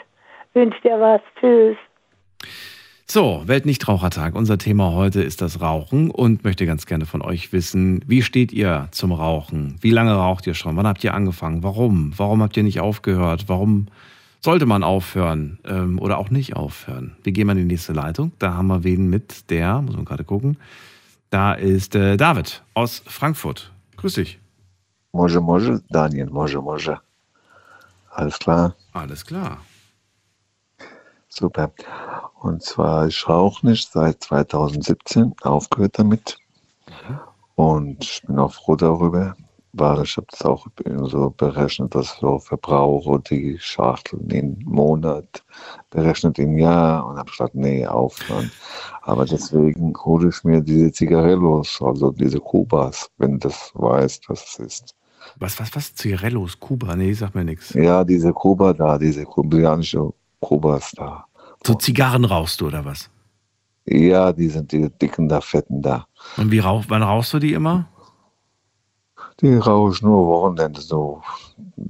Wünsche 0.53 0.79
dir 0.81 0.99
was. 0.99 1.21
Tschüss. 1.39 1.77
So, 3.07 3.43
Weltnichtrauchertag. 3.45 4.35
Unser 4.35 4.57
Thema 4.57 4.91
heute 4.93 5.21
ist 5.23 5.41
das 5.41 5.61
Rauchen 5.61 6.11
und 6.11 6.43
möchte 6.43 6.65
ganz 6.65 6.85
gerne 6.85 7.05
von 7.05 7.21
euch 7.21 7.53
wissen, 7.53 8.03
wie 8.05 8.21
steht 8.21 8.51
ihr 8.51 8.89
zum 8.91 9.13
Rauchen? 9.13 9.77
Wie 9.79 9.91
lange 9.91 10.13
raucht 10.13 10.45
ihr 10.45 10.55
schon? 10.55 10.75
Wann 10.75 10.85
habt 10.87 11.03
ihr 11.05 11.13
angefangen? 11.13 11.63
Warum? 11.63 12.11
Warum 12.17 12.43
habt 12.43 12.57
ihr 12.57 12.63
nicht 12.63 12.81
aufgehört? 12.81 13.45
Warum 13.47 13.87
sollte 14.47 14.65
man 14.65 14.81
aufhören 14.81 15.59
ähm, 15.65 15.99
oder 15.99 16.17
auch 16.17 16.29
nicht 16.29 16.55
aufhören? 16.55 17.17
Wir 17.21 17.33
gehen 17.33 17.47
mal 17.47 17.57
in 17.57 17.67
die 17.67 17.73
nächste 17.73 17.91
Leitung. 17.91 18.31
Da 18.39 18.53
haben 18.53 18.67
wir 18.67 18.85
wen 18.85 19.09
mit 19.09 19.49
der, 19.49 19.81
muss 19.81 19.97
man 19.97 20.05
gerade 20.05 20.23
gucken. 20.23 20.55
Da 21.29 21.51
ist 21.51 21.95
äh, 21.95 22.15
David 22.15 22.63
aus 22.73 23.03
Frankfurt. 23.05 23.73
Grüß 23.97 24.15
dich. 24.15 24.39
Może, 25.11 25.41
może, 25.41 25.81
Daniel, 25.89 26.29
może, 26.29 26.61
może. 26.61 26.97
Alles 28.09 28.39
klar? 28.39 28.71
Alles 28.93 29.25
klar. 29.25 29.57
Super. 31.27 31.71
Und 32.41 32.63
zwar, 32.63 33.05
ich 33.05 33.27
rauche 33.27 33.67
nicht 33.67 33.91
seit 33.91 34.23
2017, 34.23 35.35
aufgehört 35.41 35.99
damit. 35.99 36.37
Und 37.55 38.01
ich 38.01 38.21
bin 38.25 38.39
auch 38.39 38.53
froh 38.53 38.77
darüber, 38.77 39.35
weil 39.79 40.03
ich 40.03 40.17
habe 40.17 40.27
das 40.31 40.43
auch 40.43 40.67
so 41.03 41.33
berechnet, 41.35 41.95
dass 41.95 42.17
so 42.19 42.39
verbrauche 42.39 43.19
die 43.29 43.57
Schachteln 43.59 44.29
im 44.29 44.57
Monat, 44.63 45.43
berechnet 45.89 46.39
im 46.39 46.57
Jahr 46.57 47.05
und 47.05 47.17
habe 47.17 47.29
gesagt, 47.29 47.55
nee, 47.55 47.85
aufhören. 47.85 48.51
Aber 49.03 49.25
deswegen 49.25 49.93
hole 50.03 50.29
ich 50.29 50.43
mir 50.43 50.61
diese 50.61 50.91
Zigarellos, 50.91 51.81
also 51.81 52.11
diese 52.11 52.39
Kubas, 52.39 53.09
wenn 53.17 53.33
du 53.33 53.47
das 53.47 53.71
weißt, 53.73 54.29
was 54.29 54.43
es 54.43 54.59
ist. 54.59 54.95
Was, 55.39 55.59
was, 55.59 55.75
was? 55.75 55.93
Zigarellos, 55.93 56.59
Kuba? 56.59 56.95
Nee, 56.95 57.13
sag 57.13 57.35
mir 57.35 57.43
nichts. 57.43 57.73
Ja, 57.73 58.03
diese 58.03 58.33
Kuba 58.33 58.73
da, 58.73 58.97
diese 58.97 59.25
kubanische 59.25 60.13
Kubas 60.39 60.91
da. 60.95 61.25
So 61.65 61.73
Zigarren 61.75 62.25
rauchst 62.25 62.61
du 62.61 62.67
oder 62.67 62.85
was? 62.85 63.09
Ja, 63.85 64.33
die 64.33 64.49
sind 64.49 64.71
die 64.71 64.89
dicken 64.89 65.29
da, 65.29 65.41
fetten 65.41 65.81
da. 65.81 66.07
Und 66.37 66.51
wie 66.51 66.59
rauch, 66.59 66.85
wann 66.87 67.03
rauchst 67.03 67.33
du 67.33 67.39
die 67.39 67.53
immer? 67.53 67.87
Die 69.41 69.55
rauche 69.55 69.93
ich 69.93 70.01
nur 70.01 70.25
Wochenende 70.27 70.81
so. 70.81 71.21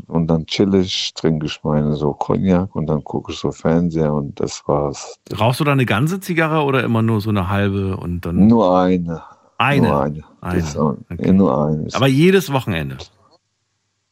Und 0.07 0.27
dann 0.27 0.45
chill 0.45 0.73
ich, 0.75 1.13
trinke 1.13 1.45
ich 1.45 1.59
meine 1.63 1.95
so 1.95 2.13
Cognac 2.13 2.75
und 2.75 2.87
dann 2.87 3.03
gucke 3.03 3.31
ich 3.31 3.39
so 3.39 3.51
Fernseher 3.51 4.13
und 4.13 4.39
das 4.39 4.63
war's. 4.67 5.19
Rauchst 5.37 5.59
du 5.59 5.63
da 5.63 5.71
eine 5.71 5.85
ganze 5.85 6.19
Zigarre 6.19 6.63
oder 6.63 6.83
immer 6.83 7.01
nur 7.01 7.21
so 7.21 7.29
eine 7.29 7.49
halbe 7.49 7.95
und 7.95 8.25
dann. 8.25 8.47
Nur 8.47 8.77
eine. 8.77 9.21
Eine? 9.57 9.87
Nur 9.87 10.01
eine. 10.01 10.23
Eine. 10.41 10.61
Das 10.61 10.73
ja, 10.73 11.33
nur 11.33 11.65
eine. 11.65 11.87
Aber 11.93 12.07
jedes 12.07 12.51
Wochenende. 12.51 12.97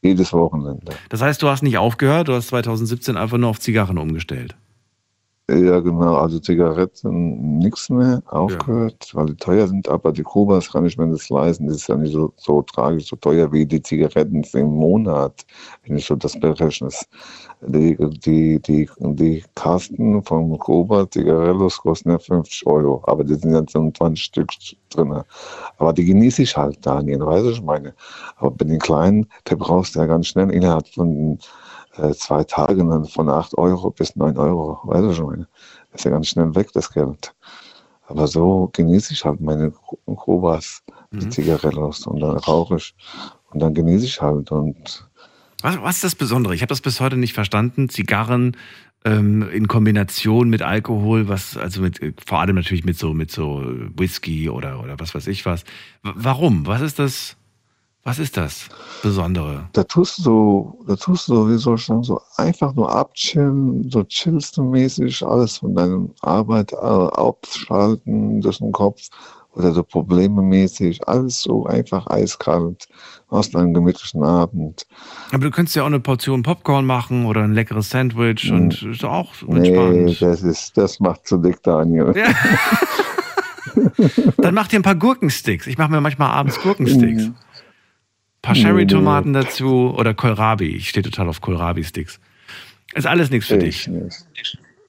Jedes 0.02 0.34
Wochenende. 0.34 0.94
Das 1.10 1.22
heißt, 1.22 1.42
du 1.42 1.50
hast 1.50 1.64
nicht 1.64 1.78
aufgehört, 1.78 2.28
du 2.28 2.34
hast 2.34 2.48
2017 2.48 3.18
einfach 3.18 3.38
nur 3.38 3.50
auf 3.50 3.60
Zigarren 3.60 3.98
umgestellt. 3.98 4.56
Ja, 5.48 5.80
genau. 5.80 6.16
Also 6.16 6.40
Zigaretten 6.40 7.60
nichts 7.60 7.90
mehr 7.92 8.24
aufgehört, 8.26 9.12
weil 9.14 9.28
die 9.28 9.36
teuer 9.36 9.68
sind. 9.68 9.88
Aber 9.88 10.12
die 10.12 10.24
Kubas 10.24 10.72
kann 10.72 10.88
ich 10.88 10.98
mir 10.98 11.08
das 11.08 11.30
leisten. 11.30 11.68
Das 11.68 11.78
ist 11.78 11.88
ja 11.88 11.96
nicht 11.96 12.14
so, 12.14 12.34
so 12.38 12.64
tragisch, 12.64 13.10
so 13.10 13.16
teuer 13.16 13.52
wie 13.52 13.64
die 13.64 13.82
Zigaretten 13.82 14.44
im 14.54 14.68
Monat, 14.68 15.46
wenn 15.84 15.98
ich 15.98 16.08
so 16.08 16.16
das 16.16 16.40
berechne. 16.40 16.90
Die, 17.62 17.96
die, 18.26 18.60
die, 18.60 18.90
die 19.00 19.44
Kasten 19.54 20.24
von 20.24 20.58
Kuba 20.58 21.10
Zigarellos 21.12 21.78
kosten 21.78 22.10
ja 22.10 22.18
50 22.18 22.66
Euro. 22.66 23.04
Aber 23.06 23.24
die 23.24 23.36
sind 23.36 23.54
jetzt 23.54 23.74
so 23.74 23.92
20 23.92 24.24
Stück 24.24 24.50
drin. 24.90 25.22
Aber 25.78 25.94
die 25.94 26.06
genieße 26.06 26.42
ich 26.42 26.58
halt, 26.58 26.84
Daniel, 26.84 27.20
weißt 27.20 27.44
du, 27.44 27.50
was 27.50 27.58
ich 27.58 27.64
meine. 27.64 27.94
Aber 28.38 28.50
bei 28.50 28.66
den 28.66 28.80
kleinen, 28.80 29.28
der 29.48 29.58
brauchst 29.58 29.96
du 29.96 30.00
ja 30.00 30.08
ganz 30.08 30.26
schnell 30.26 30.50
innerhalb 30.50 30.88
von 30.88 31.38
äh, 31.98 32.14
zwei 32.14 32.44
Tagen 32.44 32.90
dann 32.90 33.06
von 33.06 33.30
8 33.30 33.58
Euro 33.58 33.92
bis 33.92 34.16
9 34.16 34.38
Euro. 34.38 34.80
Weißt 34.84 35.04
du 35.04 35.14
schon, 35.14 35.28
meine? 35.28 35.48
Das 35.92 36.02
ist 36.02 36.06
ja 36.06 36.12
ganz 36.12 36.28
schnell 36.28 36.54
weg, 36.56 36.72
das 36.74 36.92
Geld. 36.92 37.34
Aber 38.08 38.28
so 38.28 38.70
genieße 38.74 39.14
ich 39.14 39.26
halt 39.26 39.42
meine 39.42 39.72
Kubas, 40.06 40.84
die 41.12 41.30
Zigarellos 41.30 42.06
und 42.06 42.20
dann 42.20 42.38
rauche 42.38 42.76
ich 42.76 42.96
und 43.52 43.62
dann 43.62 43.74
genieße 43.74 44.06
ich 44.06 44.22
halt 44.22 44.52
und 44.52 45.10
Was, 45.64 45.82
was 45.82 45.96
ist 45.96 46.04
das 46.04 46.16
Besondere? 46.16 46.54
Ich 46.54 46.62
habe 46.62 46.70
das 46.70 46.82
bis 46.82 47.00
heute 47.00 47.18
nicht 47.18 47.34
verstanden. 47.34 47.90
Zigarren 47.90 48.58
ähm, 49.06 49.48
in 49.50 49.68
Kombination 49.68 50.50
mit 50.50 50.62
Alkohol, 50.62 51.28
was, 51.28 51.58
also 51.58 51.82
mit, 51.82 52.02
äh, 52.02 52.14
vor 52.26 52.42
allem 52.42 52.56
natürlich 52.56 52.84
mit 52.84 52.98
so, 52.98 53.14
mit 53.14 53.32
so 53.32 53.64
Whisky 53.96 54.50
oder, 54.50 54.82
oder 54.84 55.00
was 55.00 55.16
weiß 55.16 55.28
ich 55.28 55.46
was. 55.46 55.64
Warum? 56.04 56.68
Was 56.68 56.82
ist 56.82 57.00
das? 57.00 57.38
Was 58.08 58.20
ist 58.20 58.38
das 58.38 58.70
Besondere? 59.02 59.68
da 59.74 59.84
tust 59.84 60.24
du, 60.26 60.80
da 60.88 60.96
tust 60.96 61.28
du, 61.28 61.50
wie 61.50 61.58
soll 61.58 61.76
ich 61.76 61.86
sagen, 61.86 62.04
so 62.04 62.22
einfach 62.38 62.74
nur 62.76 62.90
abchillen, 62.94 63.90
so 63.90 64.04
chillst 64.04 64.58
du 64.58 64.64
mäßig 64.64 65.26
alles 65.26 65.58
von 65.58 65.74
deiner 65.74 66.06
Arbeit 66.22 66.72
äh, 66.72 66.76
abschalten 66.76 68.42
durch 68.42 68.60
den 68.60 68.72
Kopf 68.72 69.02
oder 69.54 69.72
so 69.72 69.82
Probleme 69.84 70.42
mäßig, 70.44 71.08
alles 71.08 71.42
so 71.42 71.66
einfach 71.66 72.06
eiskalt, 72.08 72.88
hast 73.32 73.56
einen 73.56 73.74
gemütlichen 73.74 74.24
Abend. 74.24 74.86
Aber 75.32 75.46
du 75.46 75.50
könntest 75.52 75.76
ja 75.76 75.82
auch 75.84 75.88
eine 75.88 76.00
Portion 76.00 76.44
Popcorn 76.44 76.86
machen 76.86 77.26
oder 77.26 77.42
ein 77.42 77.54
leckeres 77.54 77.90
Sandwich 77.90 78.52
und 78.52 78.84
ist 78.84 79.04
auch 79.04 79.32
Nee, 79.48 79.70
entspannt. 79.70 80.22
das 80.22 80.44
ist, 80.44 80.78
das 80.78 81.00
macht 81.00 81.26
zu 81.28 81.38
dick, 81.38 81.64
Daniel. 81.64 82.14
Ja. 82.16 82.28
Dann 84.38 84.54
mach 84.54 84.68
dir 84.68 84.80
ein 84.80 84.84
paar 84.84 84.96
Gurkensticks. 84.96 85.68
Ich 85.68 85.78
mache 85.78 85.90
mir 85.92 86.02
manchmal 86.02 86.30
abends 86.30 86.60
Gurkensticks. 86.64 87.32
Ein 88.46 88.54
paar 88.54 88.56
Sherry-Tomaten 88.56 89.34
dazu 89.34 89.96
oder 89.98 90.14
Kohlrabi. 90.14 90.68
Ich 90.68 90.90
stehe 90.90 91.04
total 91.04 91.30
auf 91.30 91.42
Kohlrabi-Sticks. 91.42 92.20
Ist 92.94 93.08
alles 93.08 93.32
nichts 93.32 93.48
für 93.48 93.58
dich. 93.58 93.90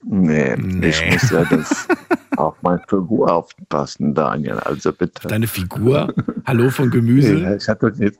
Nee, 0.03 0.55
Nee. 0.55 0.89
ich 0.89 1.03
muss 1.11 1.31
ja 1.31 1.43
das 1.43 1.87
auf 2.37 2.55
meine 2.61 2.81
Figur 2.87 3.33
aufpassen, 3.33 4.13
Daniel. 4.13 4.59
Also 4.59 4.93
bitte. 4.93 5.27
Deine 5.27 5.47
Figur? 5.47 6.13
Hallo 6.45 6.69
von 6.69 6.91
Gemüse? 6.91 7.39
Ja, 7.39 7.55
ich 7.55 7.67
hatte 7.67 7.91
jetzt 7.97 8.19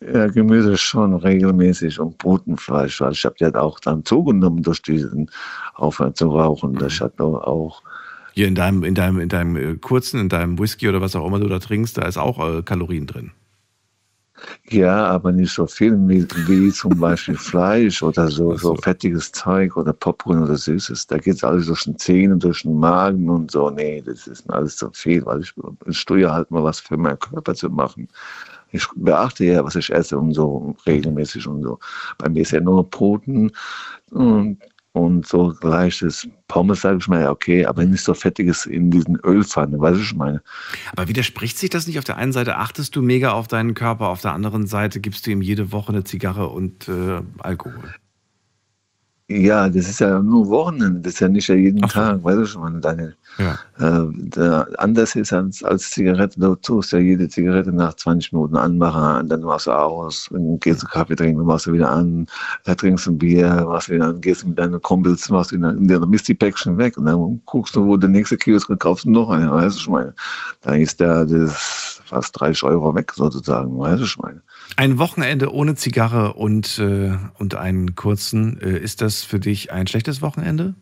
ja, 0.00 0.28
Gemüse 0.28 0.76
schon 0.76 1.14
regelmäßig 1.14 1.98
und 1.98 2.18
Putenfleisch, 2.18 3.00
weil 3.00 3.12
ich 3.12 3.24
habe 3.24 3.34
ja 3.40 3.52
auch 3.56 3.80
dann 3.80 4.04
zugenommen 4.04 4.62
durch 4.62 4.80
diesen 4.80 5.28
Aufhören 5.74 6.14
zu 6.14 6.28
rauchen. 6.28 6.74
Das 6.74 7.00
hat 7.00 7.20
auch 7.20 7.82
Hier 8.32 8.46
in 8.46 8.54
deinem, 8.54 8.84
in 8.84 8.94
deinem, 8.94 9.18
in 9.18 9.28
deinem 9.28 9.56
äh, 9.56 9.74
kurzen, 9.74 10.20
in 10.20 10.28
deinem 10.28 10.56
Whisky 10.60 10.88
oder 10.88 11.00
was 11.00 11.16
auch 11.16 11.26
immer 11.26 11.40
du 11.40 11.48
da 11.48 11.58
trinkst, 11.58 11.98
da 11.98 12.02
ist 12.02 12.16
auch 12.16 12.38
äh, 12.38 12.62
Kalorien 12.62 13.08
drin. 13.08 13.32
Ja, 14.68 15.06
aber 15.06 15.32
nicht 15.32 15.52
so 15.52 15.66
viel 15.66 15.96
wie, 16.08 16.26
wie 16.46 16.72
zum 16.72 16.98
Beispiel 16.98 17.36
Fleisch 17.50 18.02
oder 18.02 18.28
so, 18.28 18.56
so 18.56 18.74
fettiges 18.76 19.32
Zeug 19.32 19.76
oder 19.76 19.92
Popcorn 19.92 20.42
oder 20.42 20.56
Süßes. 20.56 21.06
Da 21.06 21.18
geht's 21.18 21.44
alles 21.44 21.66
durch 21.66 21.84
den 21.84 21.98
Zähnen, 21.98 22.40
durch 22.40 22.62
den 22.62 22.78
Magen 22.78 23.28
und 23.28 23.50
so. 23.50 23.70
Nee, 23.70 24.02
das 24.04 24.26
ist 24.26 24.48
alles 24.50 24.76
zu 24.76 24.90
viel, 24.92 25.24
weil 25.26 25.42
ich, 25.42 25.52
ich 25.86 25.98
steuere 25.98 26.32
halt 26.32 26.50
mal 26.50 26.64
was 26.64 26.80
für 26.80 26.96
meinen 26.96 27.18
Körper 27.18 27.54
zu 27.54 27.68
machen. 27.68 28.08
Ich 28.72 28.86
beachte 28.96 29.44
ja, 29.44 29.62
was 29.64 29.76
ich 29.76 29.92
esse 29.92 30.18
und 30.18 30.32
so 30.32 30.74
regelmäßig 30.86 31.46
und 31.46 31.62
so. 31.62 31.78
Bei 32.18 32.28
mir 32.30 32.40
ist 32.40 32.52
ja 32.52 32.60
nur 32.60 32.88
Broten 32.88 33.52
und, 34.10 34.58
und 34.92 35.26
so 35.26 35.54
leichtes 35.62 36.28
Pommes, 36.48 36.82
sage 36.82 36.98
ich 37.00 37.08
mal, 37.08 37.22
ja, 37.22 37.30
okay, 37.30 37.64
aber 37.64 37.84
nicht 37.84 38.04
so 38.04 38.12
fettiges 38.12 38.66
in 38.66 38.90
diesen 38.90 39.18
Ölpfannen, 39.24 39.80
weißt 39.80 39.98
du, 39.98 40.02
ich 40.02 40.14
meine? 40.14 40.42
Aber 40.94 41.08
widerspricht 41.08 41.58
sich 41.58 41.70
das 41.70 41.86
nicht? 41.86 41.98
Auf 41.98 42.04
der 42.04 42.18
einen 42.18 42.32
Seite 42.32 42.56
achtest 42.56 42.94
du 42.94 43.02
mega 43.02 43.32
auf 43.32 43.48
deinen 43.48 43.74
Körper, 43.74 44.08
auf 44.08 44.20
der 44.20 44.32
anderen 44.32 44.66
Seite 44.66 45.00
gibst 45.00 45.26
du 45.26 45.30
ihm 45.30 45.40
jede 45.40 45.72
Woche 45.72 45.92
eine 45.92 46.04
Zigarre 46.04 46.48
und 46.48 46.88
äh, 46.88 47.22
Alkohol. 47.38 47.94
Ja, 49.40 49.68
das 49.68 49.88
ist 49.88 50.00
ja 50.00 50.20
nur 50.20 50.48
Wochenende, 50.48 51.00
das 51.00 51.14
ist 51.14 51.20
ja 51.20 51.28
nicht 51.28 51.48
ja 51.48 51.54
jeden 51.54 51.84
Ach. 51.84 51.92
Tag, 51.92 52.22
weißt 52.22 52.38
du 52.38 52.46
schon, 52.46 52.80
Daniel. 52.80 53.16
Ja. 53.38 53.58
Äh, 53.78 54.64
anders 54.76 55.16
ist 55.16 55.32
als, 55.32 55.62
als 55.64 55.90
Zigarette, 55.90 56.38
du 56.38 56.54
tust 56.56 56.92
ja 56.92 56.98
jede 56.98 57.28
Zigarette 57.28 57.72
nach 57.72 57.94
20 57.94 58.32
Minuten 58.32 58.56
anmachen, 58.56 59.28
dann 59.28 59.40
machst 59.40 59.66
du 59.66 59.70
aus, 59.70 60.28
dann 60.30 60.58
gehst 60.60 60.82
du 60.82 60.86
Kaffee 60.86 61.16
trinken, 61.16 61.44
machst 61.44 61.66
du 61.66 61.72
wieder 61.72 61.90
an, 61.90 62.26
dann 62.64 62.76
trinkst 62.76 63.06
du 63.06 63.12
ein 63.12 63.18
Bier, 63.18 63.64
machst 63.66 63.88
wieder 63.88 64.06
an, 64.08 64.20
gehst 64.20 64.46
mit 64.46 64.58
deinen 64.58 64.80
Kumpels, 64.82 65.30
machst 65.30 65.52
wieder 65.52 65.68
an, 65.68 65.86
dann 65.86 66.10
bist 66.10 66.28
die 66.28 66.34
Päckchen 66.34 66.76
weg 66.76 66.98
und 66.98 67.06
dann 67.06 67.40
guckst 67.46 67.74
du, 67.74 67.86
wo 67.86 67.96
der 67.96 68.10
nächste 68.10 68.36
Kiosk 68.36 68.70
kaufst 68.78 69.06
du 69.06 69.10
noch 69.10 69.30
eine, 69.30 69.50
weißt 69.50 69.76
du 69.76 69.80
schon, 69.80 70.12
Dann 70.60 70.80
ist 70.80 71.00
der, 71.00 71.24
das 71.24 72.02
fast 72.04 72.38
30 72.38 72.62
Euro 72.64 72.94
weg 72.94 73.12
sozusagen, 73.14 73.78
weißt 73.78 74.02
du 74.02 74.06
schon, 74.06 74.42
ein 74.76 74.98
Wochenende 74.98 75.52
ohne 75.52 75.74
Zigarre 75.74 76.34
und, 76.34 76.78
äh, 76.78 77.16
und 77.38 77.54
einen 77.54 77.94
kurzen, 77.94 78.60
äh, 78.60 78.78
ist 78.78 79.00
das 79.00 79.22
für 79.22 79.40
dich 79.40 79.72
ein 79.72 79.86
schlechtes 79.86 80.22
Wochenende? 80.22 80.74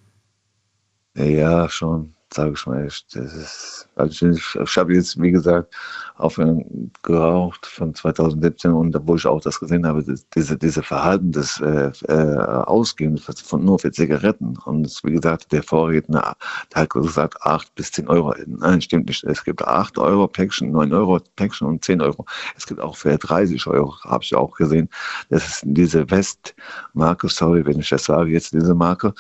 Ja, 1.17 1.69
schon 1.69 2.15
sage 2.33 2.53
ich 2.55 2.67
mal, 2.67 2.85
das 2.85 3.05
ist, 3.15 3.89
also 3.97 4.29
ich, 4.29 4.55
ich 4.55 4.77
habe 4.77 4.95
jetzt, 4.95 5.21
wie 5.21 5.33
gesagt, 5.33 5.75
aufgehört 6.17 6.65
geraucht 7.03 7.67
von 7.67 7.95
2017 7.95 8.73
und 8.73 8.97
wo 9.05 9.17
ich 9.17 9.27
auch 9.27 9.41
das 9.41 9.59
gesehen 9.59 9.87
habe, 9.87 10.03
das, 10.05 10.29
diese, 10.31 10.57
diese 10.57 10.83
Verhalten 10.83 11.33
des 11.33 11.61
äh, 11.61 11.91
äh, 12.09 12.39
Ausgehens 12.67 13.25
von 13.43 13.65
nur 13.65 13.79
für 13.79 13.91
Zigaretten 13.91 14.57
und 14.65 15.01
wie 15.03 15.13
gesagt, 15.13 15.51
der 15.53 15.63
Vorredner 15.63 16.37
der 16.73 16.83
hat 16.83 16.91
gesagt 16.91 17.43
8 17.43 17.75
bis 17.75 17.93
10 17.93 18.09
Euro. 18.09 18.35
Nein, 18.47 18.81
stimmt 18.81 19.09
nicht. 19.09 19.25
Es 19.25 19.45
gibt 19.45 19.63
8 19.63 19.99
Euro 19.99 20.29
Päckchen, 20.29 20.71
9 20.73 20.93
Euro 20.93 21.21
Päckchen 21.37 21.67
und 21.67 21.85
10 21.85 22.01
Euro. 22.01 22.25
Es 22.57 22.67
gibt 22.67 22.81
auch 22.81 22.97
für 22.97 23.17
30 23.17 23.67
Euro, 23.67 23.97
habe 24.05 24.25
ich 24.25 24.35
auch 24.35 24.57
gesehen. 24.57 24.89
Das 25.31 25.47
ist 25.47 25.63
diese 25.65 26.11
West-Marke, 26.11 27.29
sorry, 27.29 27.65
wenn 27.67 27.81
ich 27.81 27.89
das 27.89 28.05
sage, 28.05 28.31
jetzt 28.31 28.53
diese 28.53 28.75
Marke, 28.75 29.15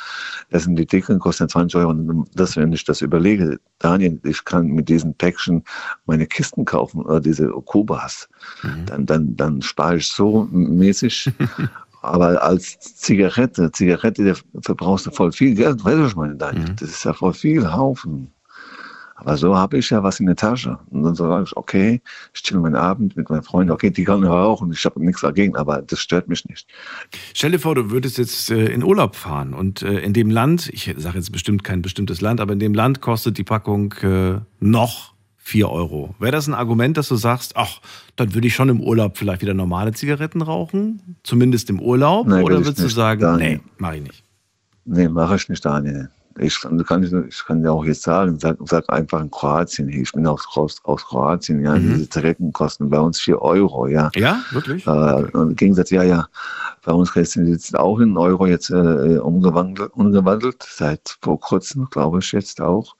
das 0.50 0.64
sind 0.64 0.76
die 0.76 0.86
dicken, 0.86 1.18
kosten 1.18 1.48
20 1.48 1.80
Euro 1.80 1.90
und 1.90 2.28
das, 2.34 2.56
wenn 2.56 2.72
ich 2.72 2.84
das 2.84 2.99
überlege, 3.04 3.58
Daniel, 3.78 4.20
ich 4.24 4.44
kann 4.44 4.66
mit 4.68 4.88
diesen 4.88 5.14
Päckchen 5.14 5.64
meine 6.06 6.26
Kisten 6.26 6.64
kaufen 6.64 7.02
oder 7.02 7.20
diese 7.20 7.48
Kubas, 7.48 8.28
mhm. 8.62 8.86
dann, 8.86 9.06
dann, 9.06 9.36
dann 9.36 9.62
spare 9.62 9.96
ich 9.96 10.08
so 10.08 10.48
mäßig. 10.50 11.30
Aber 12.02 12.42
als 12.42 12.78
Zigarette, 12.80 13.70
Zigarette, 13.72 14.24
da 14.24 14.60
verbrauchst 14.62 15.06
du 15.06 15.10
voll 15.10 15.32
viel 15.32 15.54
Geld, 15.54 15.84
weißt 15.84 15.98
du, 15.98 16.02
was 16.02 16.10
ich 16.12 16.16
meine, 16.16 16.34
Daniel? 16.34 16.70
Mhm. 16.70 16.76
Das 16.76 16.88
ist 16.88 17.04
ja 17.04 17.12
voll 17.12 17.34
viel 17.34 17.70
Haufen. 17.70 18.32
Aber 19.20 19.36
so 19.36 19.54
habe 19.56 19.78
ich 19.78 19.90
ja 19.90 20.02
was 20.02 20.18
in 20.18 20.26
der 20.26 20.36
Tasche. 20.36 20.78
Und 20.90 21.02
dann 21.02 21.14
sage 21.14 21.44
ich, 21.44 21.56
okay, 21.56 22.00
ich 22.32 22.42
chill 22.42 22.58
meinen 22.58 22.74
Abend 22.74 23.16
mit 23.16 23.28
meinen 23.28 23.42
Freunden. 23.42 23.70
Okay, 23.70 23.90
die 23.90 24.04
können 24.04 24.24
rauchen, 24.24 24.72
ich 24.72 24.84
habe 24.84 25.04
nichts 25.04 25.20
dagegen, 25.20 25.56
aber 25.56 25.82
das 25.82 26.00
stört 26.00 26.28
mich 26.28 26.44
nicht. 26.46 26.66
Stell 27.34 27.50
dir 27.50 27.58
vor, 27.58 27.74
du 27.74 27.90
würdest 27.90 28.18
jetzt 28.18 28.50
äh, 28.50 28.66
in 28.66 28.82
Urlaub 28.82 29.16
fahren 29.16 29.52
und 29.52 29.82
äh, 29.82 30.00
in 30.00 30.14
dem 30.14 30.30
Land, 30.30 30.70
ich 30.72 30.94
sage 30.96 31.18
jetzt 31.18 31.32
bestimmt 31.32 31.64
kein 31.64 31.82
bestimmtes 31.82 32.20
Land, 32.20 32.40
aber 32.40 32.54
in 32.54 32.58
dem 32.58 32.74
Land 32.74 33.00
kostet 33.02 33.36
die 33.36 33.44
Packung 33.44 33.92
äh, 34.02 34.38
noch 34.58 35.14
4 35.36 35.68
Euro. 35.68 36.14
Wäre 36.18 36.32
das 36.32 36.46
ein 36.46 36.54
Argument, 36.54 36.96
dass 36.96 37.08
du 37.08 37.16
sagst, 37.16 37.56
ach, 37.56 37.80
dann 38.16 38.34
würde 38.34 38.46
ich 38.46 38.54
schon 38.54 38.68
im 38.68 38.80
Urlaub 38.80 39.18
vielleicht 39.18 39.42
wieder 39.42 39.54
normale 39.54 39.92
Zigaretten 39.92 40.42
rauchen? 40.42 41.16
Zumindest 41.24 41.68
im 41.70 41.80
Urlaub? 41.80 42.26
Nein, 42.26 42.44
Oder 42.44 42.64
würdest 42.64 42.78
du 42.78 42.88
sagen, 42.88 43.20
Daniel. 43.20 43.56
nee, 43.56 43.60
mache 43.78 43.96
ich 43.96 44.02
nicht? 44.02 44.24
Nee, 44.84 45.08
mache 45.08 45.36
ich 45.36 45.48
nicht, 45.48 45.64
Daniel. 45.64 46.08
Ich 46.42 46.60
kann, 46.60 47.26
ich 47.28 47.44
kann 47.44 47.62
ja 47.62 47.70
auch 47.70 47.84
jetzt 47.84 48.02
sagen, 48.02 48.38
sag, 48.38 48.56
sag 48.64 48.88
einfach 48.90 49.20
in 49.20 49.30
Kroatien, 49.30 49.88
ich 49.88 50.12
bin 50.12 50.26
aus, 50.26 50.46
aus, 50.56 51.04
Kroatien, 51.04 51.62
ja, 51.62 51.74
mhm. 51.74 51.94
diese 51.94 52.08
Zigaretten 52.08 52.52
kosten 52.52 52.88
bei 52.88 52.98
uns 52.98 53.20
4 53.20 53.40
Euro, 53.42 53.86
ja. 53.86 54.10
Ja, 54.14 54.40
wirklich? 54.50 54.86
Äh, 54.86 54.90
okay. 54.90 55.30
Im 55.34 55.56
Gegensatz, 55.56 55.90
ja, 55.90 56.02
ja, 56.02 56.28
bei 56.84 56.92
uns 56.92 57.12
die 57.12 57.50
jetzt 57.50 57.78
auch 57.78 57.98
in 57.98 58.16
Euro 58.16 58.46
jetzt 58.46 58.70
äh, 58.70 59.18
umgewandelt, 59.18 59.92
umgewandelt, 59.94 60.62
seit 60.62 61.18
vor 61.20 61.38
kurzem, 61.38 61.88
glaube 61.90 62.20
ich, 62.20 62.32
jetzt 62.32 62.60
auch. 62.60 62.96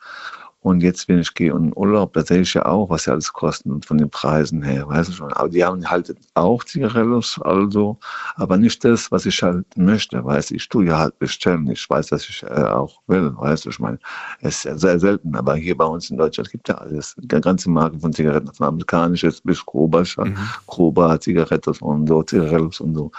Und 0.62 0.82
jetzt, 0.82 1.08
wenn 1.08 1.20
ich 1.20 1.32
gehe 1.32 1.52
in 1.52 1.72
Urlaub, 1.74 2.12
da 2.12 2.22
sehe 2.22 2.42
ich 2.42 2.52
ja 2.52 2.66
auch, 2.66 2.90
was 2.90 3.04
sie 3.04 3.10
alles 3.10 3.32
kosten 3.32 3.80
von 3.80 3.96
den 3.96 4.10
Preisen 4.10 4.62
her, 4.62 4.86
weißt 4.86 5.08
du 5.08 5.14
schon. 5.14 5.32
Aber 5.32 5.48
die 5.48 5.64
haben 5.64 5.88
halt 5.88 6.14
auch 6.34 6.62
Zigarillos, 6.64 7.40
also, 7.40 7.98
aber 8.36 8.58
nicht 8.58 8.84
das, 8.84 9.10
was 9.10 9.24
ich 9.24 9.42
halt 9.42 9.64
möchte, 9.76 10.22
weißt 10.22 10.50
du. 10.50 10.56
Ich 10.56 10.68
tue 10.68 10.84
ja 10.84 10.98
halt 10.98 11.18
bestellen. 11.18 11.66
Ich 11.70 11.88
weiß, 11.88 12.12
was 12.12 12.28
ich 12.28 12.42
äh, 12.42 12.64
auch 12.64 13.00
will, 13.06 13.32
weißt 13.36 13.64
du. 13.64 13.70
Ich 13.70 13.78
meine, 13.78 13.98
es 14.40 14.56
ist 14.56 14.64
ja 14.64 14.76
sehr 14.76 15.00
selten, 15.00 15.34
aber 15.34 15.54
hier 15.54 15.76
bei 15.76 15.86
uns 15.86 16.10
in 16.10 16.18
Deutschland 16.18 16.50
gibt 16.50 16.68
ja 16.68 16.74
alles. 16.74 17.16
Ganze 17.26 17.70
Marke 17.70 17.98
von 17.98 18.12
Zigaretten, 18.12 18.52
von 18.52 18.66
amerikanisches 18.66 19.40
bis 19.40 19.64
Kuba, 19.64 20.04
mhm. 20.18 20.36
Kuba, 20.66 21.18
Zigaretten 21.18 21.74
und 21.80 22.06
so, 22.06 22.22
Zigarillos 22.22 22.80
und 22.80 22.94
so. 22.94 23.10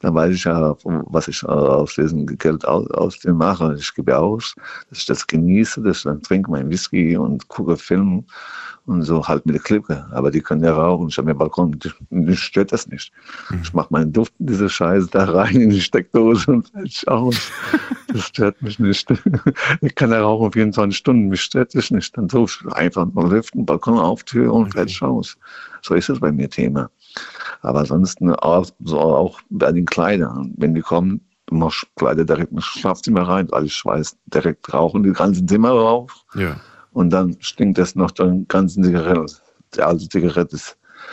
Dann 0.00 0.14
weiß 0.14 0.34
ich 0.34 0.44
ja, 0.44 0.74
was 0.84 1.28
ich 1.28 1.44
aus 1.44 1.94
diesem 1.94 2.24
Geld 2.24 2.66
aus, 2.66 2.90
aus 2.92 3.18
dem 3.18 3.36
mache. 3.36 3.76
Ich 3.78 3.94
gebe 3.94 4.16
aus, 4.16 4.54
dass 4.88 5.00
ich 5.00 5.06
das 5.06 5.26
genieße, 5.26 5.82
dass 5.82 5.98
ich 5.98 6.02
dann 6.04 6.22
trinke 6.22 6.50
mein 6.50 6.70
Whisky 6.70 6.85
Whisky 6.86 7.16
und 7.16 7.48
gucke 7.48 7.76
Film 7.76 8.24
und 8.86 9.02
so 9.02 9.26
halt 9.26 9.44
mit 9.46 9.56
der 9.56 9.62
Clique. 9.62 10.06
Aber 10.12 10.30
die 10.30 10.40
können 10.40 10.62
ja 10.62 10.72
rauchen. 10.72 11.08
Ich 11.08 11.18
habe 11.18 11.26
mir 11.28 11.34
Balkon, 11.34 11.78
mich 12.10 12.38
stört 12.38 12.72
das 12.72 12.86
nicht. 12.86 13.12
Mhm. 13.50 13.60
Ich 13.62 13.72
mache 13.72 13.88
meinen 13.90 14.12
Duft, 14.12 14.32
diese 14.38 14.68
Scheiße 14.68 15.08
da 15.10 15.24
rein 15.24 15.60
in 15.60 15.70
die 15.70 15.80
Steckdose 15.80 16.50
und 16.50 16.68
fertig 16.68 17.06
aus. 17.08 17.52
Das 18.08 18.28
stört 18.28 18.62
mich 18.62 18.78
nicht. 18.78 19.12
Ich 19.82 19.94
kann 19.94 20.10
ja 20.10 20.22
rauchen 20.22 20.52
24 20.52 20.96
Stunden, 20.96 21.28
mich 21.28 21.42
stört 21.42 21.74
das 21.74 21.90
nicht. 21.90 22.16
Dann 22.16 22.30
so 22.30 22.46
einfach 22.70 23.04
mal 23.12 23.28
lüften, 23.28 23.66
Balkon 23.66 23.98
auf, 23.98 24.22
Tür 24.22 24.54
und 24.54 24.72
fertig 24.72 25.02
aus. 25.02 25.36
So 25.82 25.94
ist 25.94 26.08
es 26.08 26.20
bei 26.20 26.32
mir 26.32 26.48
Thema. 26.48 26.88
Aber 27.60 27.80
ansonsten 27.80 28.30
auch, 28.30 28.70
so 28.84 28.98
auch 28.98 29.40
bei 29.50 29.70
den 29.72 29.84
Kleidern. 29.84 30.54
Wenn 30.56 30.74
die 30.74 30.80
kommen, 30.80 31.20
machst 31.50 31.86
Kleider 31.96 32.24
direkt 32.24 32.52
ins 32.52 32.64
Schlafzimmer 32.64 33.28
rein, 33.28 33.52
alles 33.52 33.72
Schweiß 33.72 34.16
direkt 34.26 34.72
rauchen, 34.72 35.02
die 35.02 35.12
ganzen 35.12 35.46
Zimmer 35.46 35.72
rauf. 35.72 36.24
Ja 36.36 36.56
und 36.96 37.10
dann 37.10 37.36
stinkt 37.40 37.76
das 37.76 37.94
noch 37.94 38.10
den 38.10 38.48
ganzen 38.48 38.82
Zigaretten, 38.82 39.26
also 39.76 40.06
Zigarette. 40.06 40.56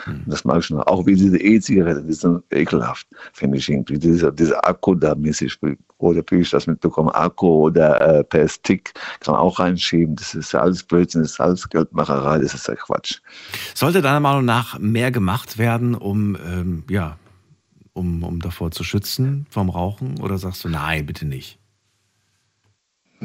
Mhm. 0.06 0.22
Das 0.26 0.42
mag 0.42 0.60
ich 0.60 0.70
noch. 0.70 0.86
Auch 0.86 1.04
wie 1.04 1.14
diese 1.14 1.36
E-Zigarette, 1.36 2.02
die 2.02 2.14
sind 2.14 2.42
ekelhaft, 2.50 3.06
finde 3.34 3.58
ich 3.58 3.68
irgendwie. 3.68 3.98
Dieser, 3.98 4.32
dieser 4.32 4.66
Akku 4.66 4.94
da 4.94 5.14
mäßig, 5.14 5.58
oder 5.98 6.22
wie 6.30 6.36
ich 6.36 6.48
das 6.48 6.66
mitbekommen, 6.66 7.10
Akku 7.10 7.66
oder 7.66 8.00
äh, 8.00 8.24
per 8.24 8.48
Stick 8.48 8.94
kann 9.20 9.34
man 9.34 9.42
auch 9.42 9.58
reinschieben. 9.58 10.16
Das 10.16 10.34
ist 10.34 10.52
ja 10.52 10.60
alles 10.62 10.82
Blödsinn, 10.82 11.20
das 11.20 11.32
ist 11.32 11.40
alles 11.40 11.68
Geldmacherei, 11.68 12.38
das 12.38 12.54
ist 12.54 12.66
ja 12.66 12.76
Quatsch. 12.76 13.20
Sollte 13.74 14.00
deiner 14.00 14.20
Meinung 14.20 14.46
nach 14.46 14.78
mehr 14.78 15.10
gemacht 15.10 15.58
werden, 15.58 15.94
um, 15.94 16.34
ähm, 16.46 16.84
ja, 16.88 17.18
um, 17.92 18.24
um 18.24 18.40
davor 18.40 18.70
zu 18.70 18.84
schützen 18.84 19.46
vom 19.50 19.68
Rauchen? 19.68 20.18
Oder 20.22 20.38
sagst 20.38 20.64
du, 20.64 20.70
nein, 20.70 21.04
bitte 21.04 21.26
nicht? 21.26 21.58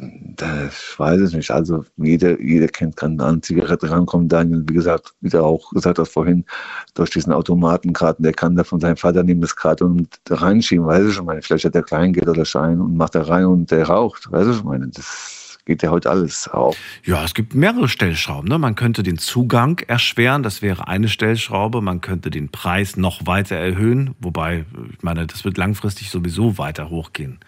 Ich 0.01 0.99
weiß 0.99 1.19
es 1.21 1.33
nicht. 1.33 1.51
Also 1.51 1.83
jeder, 1.97 2.39
jeder 2.39 2.67
Kind 2.67 2.95
kann 2.95 3.19
an 3.19 3.41
Zigarette 3.41 3.89
rankommen. 3.89 4.29
Daniel, 4.29 4.63
wie 4.67 4.73
gesagt, 4.73 5.13
wie 5.21 5.29
du 5.29 5.43
auch 5.43 5.71
gesagt 5.71 5.99
hast 5.99 6.13
vorhin, 6.13 6.45
durch 6.93 7.09
diesen 7.09 7.33
Automatenkarten, 7.33 8.23
der 8.23 8.33
kann 8.33 8.55
da 8.55 8.63
von 8.63 8.79
seinem 8.79 8.97
Vater 8.97 9.23
nehmen 9.23 9.41
das 9.41 9.55
Karte 9.55 9.85
und 9.85 10.07
reinschieben, 10.29 10.85
weiß 10.85 11.07
ich 11.07 11.13
schon 11.15 11.25
meine. 11.25 11.41
Vielleicht 11.41 11.65
hat 11.65 11.75
er 11.75 11.83
Kleingeld 11.83 12.27
oder 12.27 12.45
Schein 12.45 12.79
und 12.79 12.95
macht 12.95 13.15
da 13.15 13.23
rein 13.23 13.45
und 13.45 13.71
der 13.71 13.87
raucht, 13.87 14.31
weiß 14.31 14.47
ich 14.47 14.57
schon 14.57 14.67
meine. 14.67 14.87
Das 14.87 15.57
geht 15.65 15.83
ja 15.83 15.91
heute 15.91 16.09
alles 16.09 16.47
auch. 16.47 16.75
Ja, 17.03 17.23
es 17.23 17.33
gibt 17.33 17.53
mehrere 17.53 17.89
Stellschrauben. 17.89 18.47
Ne? 18.47 18.57
Man 18.57 18.75
könnte 18.75 19.03
den 19.03 19.17
Zugang 19.17 19.79
erschweren, 19.87 20.43
das 20.43 20.61
wäre 20.61 20.87
eine 20.87 21.09
Stellschraube. 21.09 21.81
Man 21.81 22.01
könnte 22.01 22.29
den 22.29 22.49
Preis 22.49 22.95
noch 22.95 23.27
weiter 23.27 23.55
erhöhen, 23.55 24.15
wobei, 24.19 24.65
ich 24.93 25.03
meine, 25.03 25.27
das 25.27 25.45
wird 25.45 25.57
langfristig 25.57 26.09
sowieso 26.09 26.57
weiter 26.57 26.89
hochgehen. 26.89 27.39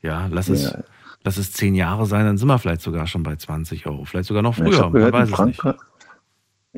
Ja, 0.00 0.28
lass 0.30 0.48
es. 0.48 0.70
Ja 0.70 0.78
lass 1.28 1.36
es 1.36 1.52
zehn 1.52 1.74
Jahre 1.74 2.06
sein, 2.06 2.24
dann 2.24 2.38
sind 2.38 2.48
wir 2.48 2.58
vielleicht 2.58 2.80
sogar 2.80 3.06
schon 3.06 3.22
bei 3.22 3.36
20 3.36 3.86
Euro. 3.86 4.06
Vielleicht 4.06 4.28
sogar 4.28 4.42
noch 4.42 4.54
früher. 4.54 4.88
Man 4.88 5.12
weiß 5.12 5.30
es 5.30 5.38
nicht. 5.38 5.62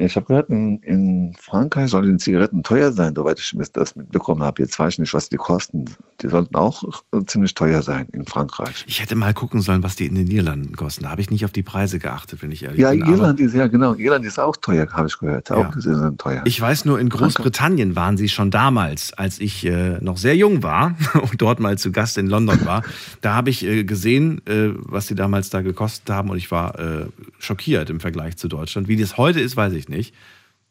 Ich 0.00 0.16
habe 0.16 0.26
gehört, 0.26 0.48
in, 0.48 0.78
in, 0.78 1.34
Frankreich 1.38 1.90
sollen 1.90 2.12
die 2.12 2.16
Zigaretten 2.16 2.62
teuer 2.62 2.90
sein, 2.90 3.14
soweit 3.14 3.38
ich 3.38 3.54
das 3.72 3.94
mitbekommen 3.94 4.42
habe. 4.42 4.62
Jetzt 4.62 4.78
weiß 4.78 4.94
ich 4.94 4.98
nicht, 5.00 5.12
was 5.12 5.28
die 5.28 5.36
kosten. 5.36 5.84
Die 6.22 6.28
sollten 6.28 6.54
auch 6.54 6.82
ziemlich 7.26 7.54
teuer 7.54 7.82
sein 7.82 8.08
in 8.12 8.24
Frankreich. 8.24 8.84
Ich 8.86 9.02
hätte 9.02 9.14
mal 9.14 9.34
gucken 9.34 9.60
sollen, 9.60 9.82
was 9.82 9.96
die 9.96 10.06
in 10.06 10.14
den 10.14 10.26
Niederlanden 10.26 10.74
kosten. 10.74 11.04
Da 11.04 11.10
habe 11.10 11.20
ich 11.20 11.30
nicht 11.30 11.44
auf 11.44 11.52
die 11.52 11.62
Preise 11.62 11.98
geachtet, 11.98 12.42
wenn 12.42 12.50
ich 12.50 12.64
ehrlich 12.64 12.80
ja, 12.80 12.90
bin. 12.90 13.00
Ja, 13.00 13.08
Irland 13.08 13.40
ist 13.40 13.54
ja 13.54 13.66
genau. 13.66 13.94
Irland 13.94 14.24
ist 14.24 14.38
auch 14.38 14.56
teuer, 14.56 14.88
habe 14.90 15.08
ich 15.08 15.18
gehört. 15.18 15.50
Auch 15.50 15.74
ja. 15.74 15.80
sind 15.80 16.18
teuer. 16.18 16.42
Ich 16.46 16.58
weiß 16.58 16.86
nur, 16.86 16.98
in 16.98 17.10
Großbritannien 17.10 17.94
waren 17.94 18.16
sie 18.16 18.28
schon 18.28 18.50
damals, 18.50 19.12
als 19.12 19.38
ich 19.38 19.66
äh, 19.66 19.98
noch 20.00 20.16
sehr 20.16 20.36
jung 20.36 20.62
war 20.62 20.96
und 21.14 21.40
dort 21.42 21.60
mal 21.60 21.76
zu 21.76 21.92
Gast 21.92 22.16
in 22.16 22.26
London 22.26 22.64
war. 22.64 22.82
da 23.20 23.34
habe 23.34 23.50
ich 23.50 23.64
äh, 23.66 23.84
gesehen, 23.84 24.40
äh, 24.46 24.70
was 24.76 25.08
sie 25.08 25.14
damals 25.14 25.50
da 25.50 25.60
gekostet 25.60 26.08
haben 26.08 26.30
und 26.30 26.38
ich 26.38 26.50
war 26.50 26.78
äh, 26.78 27.06
schockiert 27.38 27.90
im 27.90 28.00
Vergleich 28.00 28.38
zu 28.38 28.48
Deutschland. 28.48 28.88
Wie 28.88 28.96
das 28.96 29.18
heute 29.18 29.40
ist, 29.40 29.56
weiß 29.56 29.74
ich 29.74 29.88
nicht. 29.88 29.89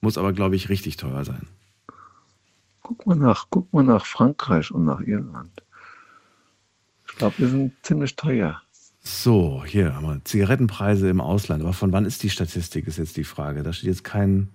Muss 0.02 0.18
aber, 0.18 0.34
glaube 0.34 0.56
ich, 0.56 0.70
richtig 0.70 0.98
teuer 0.98 1.26
sein. 1.26 1.48
Guck 2.82 3.06
mal 3.06 3.16
nach, 3.16 3.48
guck 3.50 3.72
mal 3.74 3.84
nach 3.84 4.06
Frankreich 4.06 4.72
und 4.72 4.86
nach 4.86 5.02
Irland. 5.02 5.64
Ich 7.08 7.16
glaube, 7.16 7.36
wir 7.38 7.50
sind 7.50 7.74
ziemlich 7.84 8.16
teuer. 8.16 8.62
So, 9.02 9.64
hier 9.66 9.96
haben 9.96 10.06
wir 10.06 10.24
Zigarettenpreise 10.24 11.10
im 11.10 11.22
Ausland. 11.22 11.64
Aber 11.64 11.74
von 11.74 11.92
wann 11.92 12.06
ist 12.06 12.24
die 12.24 12.30
Statistik, 12.30 12.88
ist 12.88 12.98
jetzt 12.98 13.18
die 13.18 13.24
Frage. 13.24 13.64
Da 13.64 13.74
steht 13.74 13.88
jetzt 13.88 14.04
kein, 14.04 14.50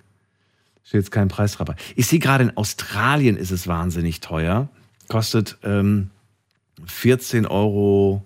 steht 0.83 1.01
jetzt 1.01 1.11
kein 1.11 1.29
Preisrabatt. 1.29 1.81
Ich 1.97 2.07
sehe 2.07 2.19
gerade, 2.19 2.45
in 2.45 2.57
Australien 2.57 3.37
ist 3.37 3.51
es 3.51 3.67
wahnsinnig 3.67 4.21
teuer. 4.21 4.69
Kostet 5.09 5.59
ähm, 5.63 6.11
14 6.87 7.47
Euro, 7.47 8.25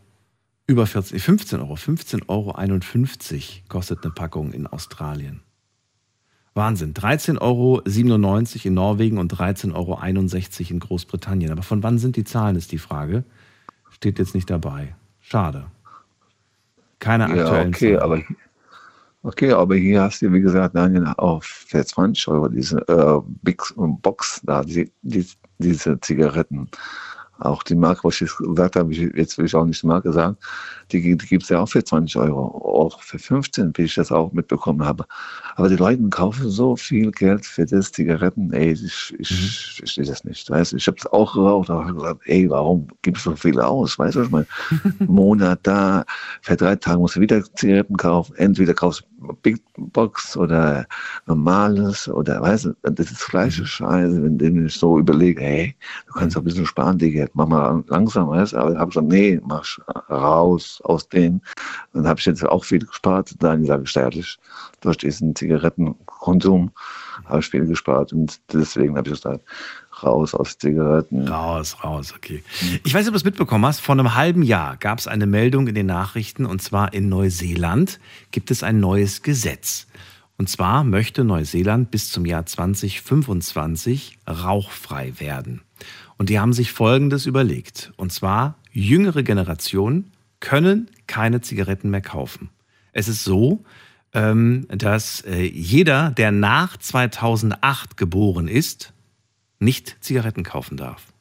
über 0.66 0.86
14, 0.86 1.19
15 1.19 1.60
Euro, 1.60 1.74
15,51 1.74 2.27
Euro 2.28 3.69
kostet 3.69 4.05
eine 4.05 4.12
Packung 4.12 4.52
in 4.52 4.66
Australien. 4.66 5.40
Wahnsinn. 6.59 6.93
13,97 6.93 7.40
Euro 7.40 7.80
in 8.64 8.74
Norwegen 8.74 9.16
und 9.16 9.32
13,61 9.32 9.74
Euro 9.74 10.70
in 10.70 10.80
Großbritannien. 10.80 11.51
Aber 11.51 11.62
von 11.62 11.82
wann 11.82 11.98
sind 11.98 12.16
die 12.16 12.24
Zahlen, 12.24 12.56
ist 12.56 12.72
die 12.72 12.78
Frage. 12.78 13.24
Steht 13.89 14.18
jetzt 14.18 14.35
nicht 14.35 14.51
dabei. 14.51 14.94
Schade. 15.20 15.64
Keine 16.98 17.24
aktuellen 17.24 17.72
ja, 17.72 17.76
okay, 17.76 17.97
Zahlen. 17.97 18.02
aber 18.02 18.22
Okay, 19.22 19.52
aber 19.52 19.74
hier 19.74 20.02
hast 20.02 20.22
du, 20.22 20.32
wie 20.32 20.40
gesagt, 20.40 20.76
Daniel, 20.76 21.12
auf 21.16 21.44
für 21.44 21.85
20 21.85 22.28
Euro 22.28 22.48
diese 22.48 22.78
äh, 22.89 23.20
Big 23.43 23.62
Box 23.76 24.40
da, 24.44 24.62
die, 24.62 24.93
die, 25.02 25.26
diese 25.59 25.98
Zigaretten. 26.01 26.68
Auch 27.40 27.62
die 27.62 27.74
Marke, 27.74 28.05
was 28.05 28.20
ich 28.20 28.35
gesagt 28.36 28.76
habe, 28.76 28.94
jetzt 28.94 29.36
will 29.39 29.47
ich 29.47 29.55
auch 29.55 29.64
nicht 29.64 29.82
die 29.82 29.86
Marke 29.86 30.12
sagen, 30.12 30.36
die, 30.93 31.16
die 31.16 31.27
gibt 31.27 31.43
es 31.44 31.48
ja 31.48 31.60
auch 31.60 31.69
für 31.69 31.85
20 31.85 32.16
Euro. 32.16 32.47
Auch 32.78 33.02
für 33.02 33.19
15, 33.19 33.73
wie 33.77 33.82
ich 33.82 33.94
das 33.94 34.12
auch 34.12 34.32
mitbekommen 34.32 34.85
habe. 34.85 35.05
Aber 35.56 35.69
die 35.69 35.77
Leute 35.77 36.02
kaufen 36.09 36.48
so 36.48 36.77
viel 36.77 37.10
Geld 37.10 37.44
für 37.44 37.66
das 37.66 37.93
Zigaretten, 37.93 38.52
ey, 38.52 38.73
ich, 38.73 39.15
ich 39.19 39.31
mhm. 39.31 39.78
verstehe 39.78 40.05
das 40.05 40.24
nicht. 40.24 40.48
Weißt, 40.48 40.73
ich 40.74 40.86
habe 40.86 40.97
es 40.98 41.06
auch 41.06 41.35
geraucht, 41.35 41.70
aber 41.70 41.93
gesagt, 41.93 42.20
ey, 42.24 42.48
warum 42.48 42.89
gibst 43.02 43.27
du 43.27 43.31
so 43.31 43.36
viele 43.36 43.66
aus? 43.66 43.98
Weißt 43.98 44.16
du, 44.16 44.23
ich 44.23 44.31
meine, 44.31 44.47
Monat 45.01 45.60
da, 45.62 46.05
für 46.43 46.56
drei 46.56 46.77
Tage 46.77 46.98
musst 46.98 47.16
du 47.16 47.20
wieder 47.20 47.43
Zigaretten 47.55 47.97
kaufen. 47.97 48.35
Entweder 48.36 48.74
kaufst 48.74 49.02
du 49.20 49.35
Big 49.43 49.60
Box 49.77 50.36
oder 50.36 50.86
normales 51.27 52.09
oder 52.09 52.40
weißt 52.40 52.66
du, 52.66 52.77
das 52.82 53.10
ist 53.10 53.28
gleiche 53.28 53.62
mhm. 53.62 53.66
Scheiße, 53.66 54.23
wenn 54.23 54.66
ich 54.66 54.74
so 54.74 54.98
überlege, 54.98 55.43
hey, 55.43 55.77
du 56.06 56.12
kannst 56.15 56.36
auch 56.36 56.43
ein 56.43 56.44
bisschen 56.44 56.66
sparen, 56.66 56.98
Digga, 56.98 57.27
mach 57.35 57.48
mal 57.48 57.85
langsam, 57.89 58.28
weißt 58.28 58.52
du, 58.52 58.59
aber 58.59 58.73
ich 58.73 58.78
habe 58.78 58.90
gesagt, 58.90 59.09
nee, 59.09 59.40
mach 59.44 59.65
raus 60.09 60.77
aus 60.84 61.09
denen. 61.09 61.42
Dann 61.92 62.06
habe 62.06 62.20
ich 62.20 62.26
jetzt 62.26 62.44
auch 62.44 62.64
viel 62.64 62.84
gespart, 62.84 63.34
dann 63.40 63.64
sage 63.64 63.84
ich 63.84 63.90
steuerlich, 63.90 64.38
durch 64.80 64.96
diesen 64.96 65.34
Zigarettenkonsum 65.34 66.70
habe 67.24 67.40
ich 67.40 67.48
viel 67.48 67.66
gespart 67.66 68.12
und 68.12 68.40
deswegen 68.52 68.96
habe 68.96 69.09
ich 69.09 69.14
gesagt, 69.14 69.44
raus 70.02 70.34
aus 70.34 70.59
Zigaretten. 70.59 71.28
Raus, 71.28 71.76
raus, 71.82 72.14
okay. 72.16 72.42
Ich 72.84 72.94
weiß 72.94 73.02
nicht, 73.02 73.09
ob 73.09 73.14
du 73.14 73.18
es 73.18 73.24
mitbekommen 73.24 73.66
hast. 73.66 73.80
Vor 73.80 73.94
einem 73.94 74.14
halben 74.14 74.42
Jahr 74.42 74.76
gab 74.76 74.98
es 74.98 75.06
eine 75.06 75.26
Meldung 75.26 75.66
in 75.66 75.74
den 75.74 75.86
Nachrichten 75.86 76.46
und 76.46 76.62
zwar 76.62 76.92
in 76.92 77.09
Neuseeland 77.09 78.00
gibt 78.30 78.50
es 78.50 78.62
ein 78.62 78.80
neues 78.80 79.22
Gesetz. 79.22 79.86
Und 80.36 80.48
zwar 80.48 80.84
möchte 80.84 81.24
Neuseeland 81.24 81.90
bis 81.90 82.12
zum 82.12 82.24
Jahr 82.24 82.46
2025 82.46 84.18
rauchfrei 84.28 85.14
werden. 85.18 85.62
Und 86.16 86.28
die 86.28 86.38
haben 86.38 86.52
sich 86.52 86.72
Folgendes 86.72 87.26
überlegt. 87.26 87.92
Und 87.96 88.12
zwar, 88.12 88.56
jüngere 88.70 89.24
Generationen 89.24 90.12
können 90.40 90.90
keine 91.06 91.40
Zigaretten 91.40 91.90
mehr 91.90 92.01
kaufen. 92.01 92.51
Es 92.93 93.09
ist 93.09 93.24
so, 93.24 93.65
ähm, 94.12 94.66
dass 94.69 95.20
äh, 95.23 95.43
jeder, 95.43 96.10
der 96.10 96.32
nach 96.32 96.77
2008 96.77 97.97
geboren 97.97 98.48
ist, 98.48 98.93
nicht 99.59 99.97
Zigaretten 100.01 100.43
kaufen 100.43 100.77
darf. 100.77 101.12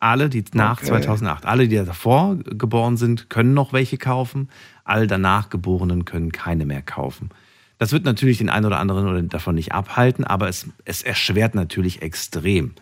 Alle, 0.00 0.28
die 0.28 0.44
nach 0.52 0.78
okay. 0.78 0.86
2008, 0.86 1.46
alle, 1.46 1.68
die 1.68 1.76
davor 1.76 2.36
geboren 2.36 2.96
sind, 2.96 3.30
können 3.30 3.54
noch 3.54 3.72
welche 3.72 3.98
kaufen. 3.98 4.48
Alle 4.84 5.06
danach 5.06 5.48
Geborenen 5.48 6.04
können 6.04 6.32
keine 6.32 6.66
mehr 6.66 6.82
kaufen. 6.82 7.30
Das 7.78 7.92
wird 7.92 8.04
natürlich 8.04 8.38
den 8.38 8.48
einen 8.48 8.66
oder 8.66 8.80
anderen 8.80 9.28
davon 9.28 9.54
nicht 9.54 9.72
abhalten, 9.72 10.24
aber 10.24 10.48
es, 10.48 10.66
es 10.84 11.02
erschwert 11.02 11.54
natürlich 11.54 12.02
extrem 12.02 12.72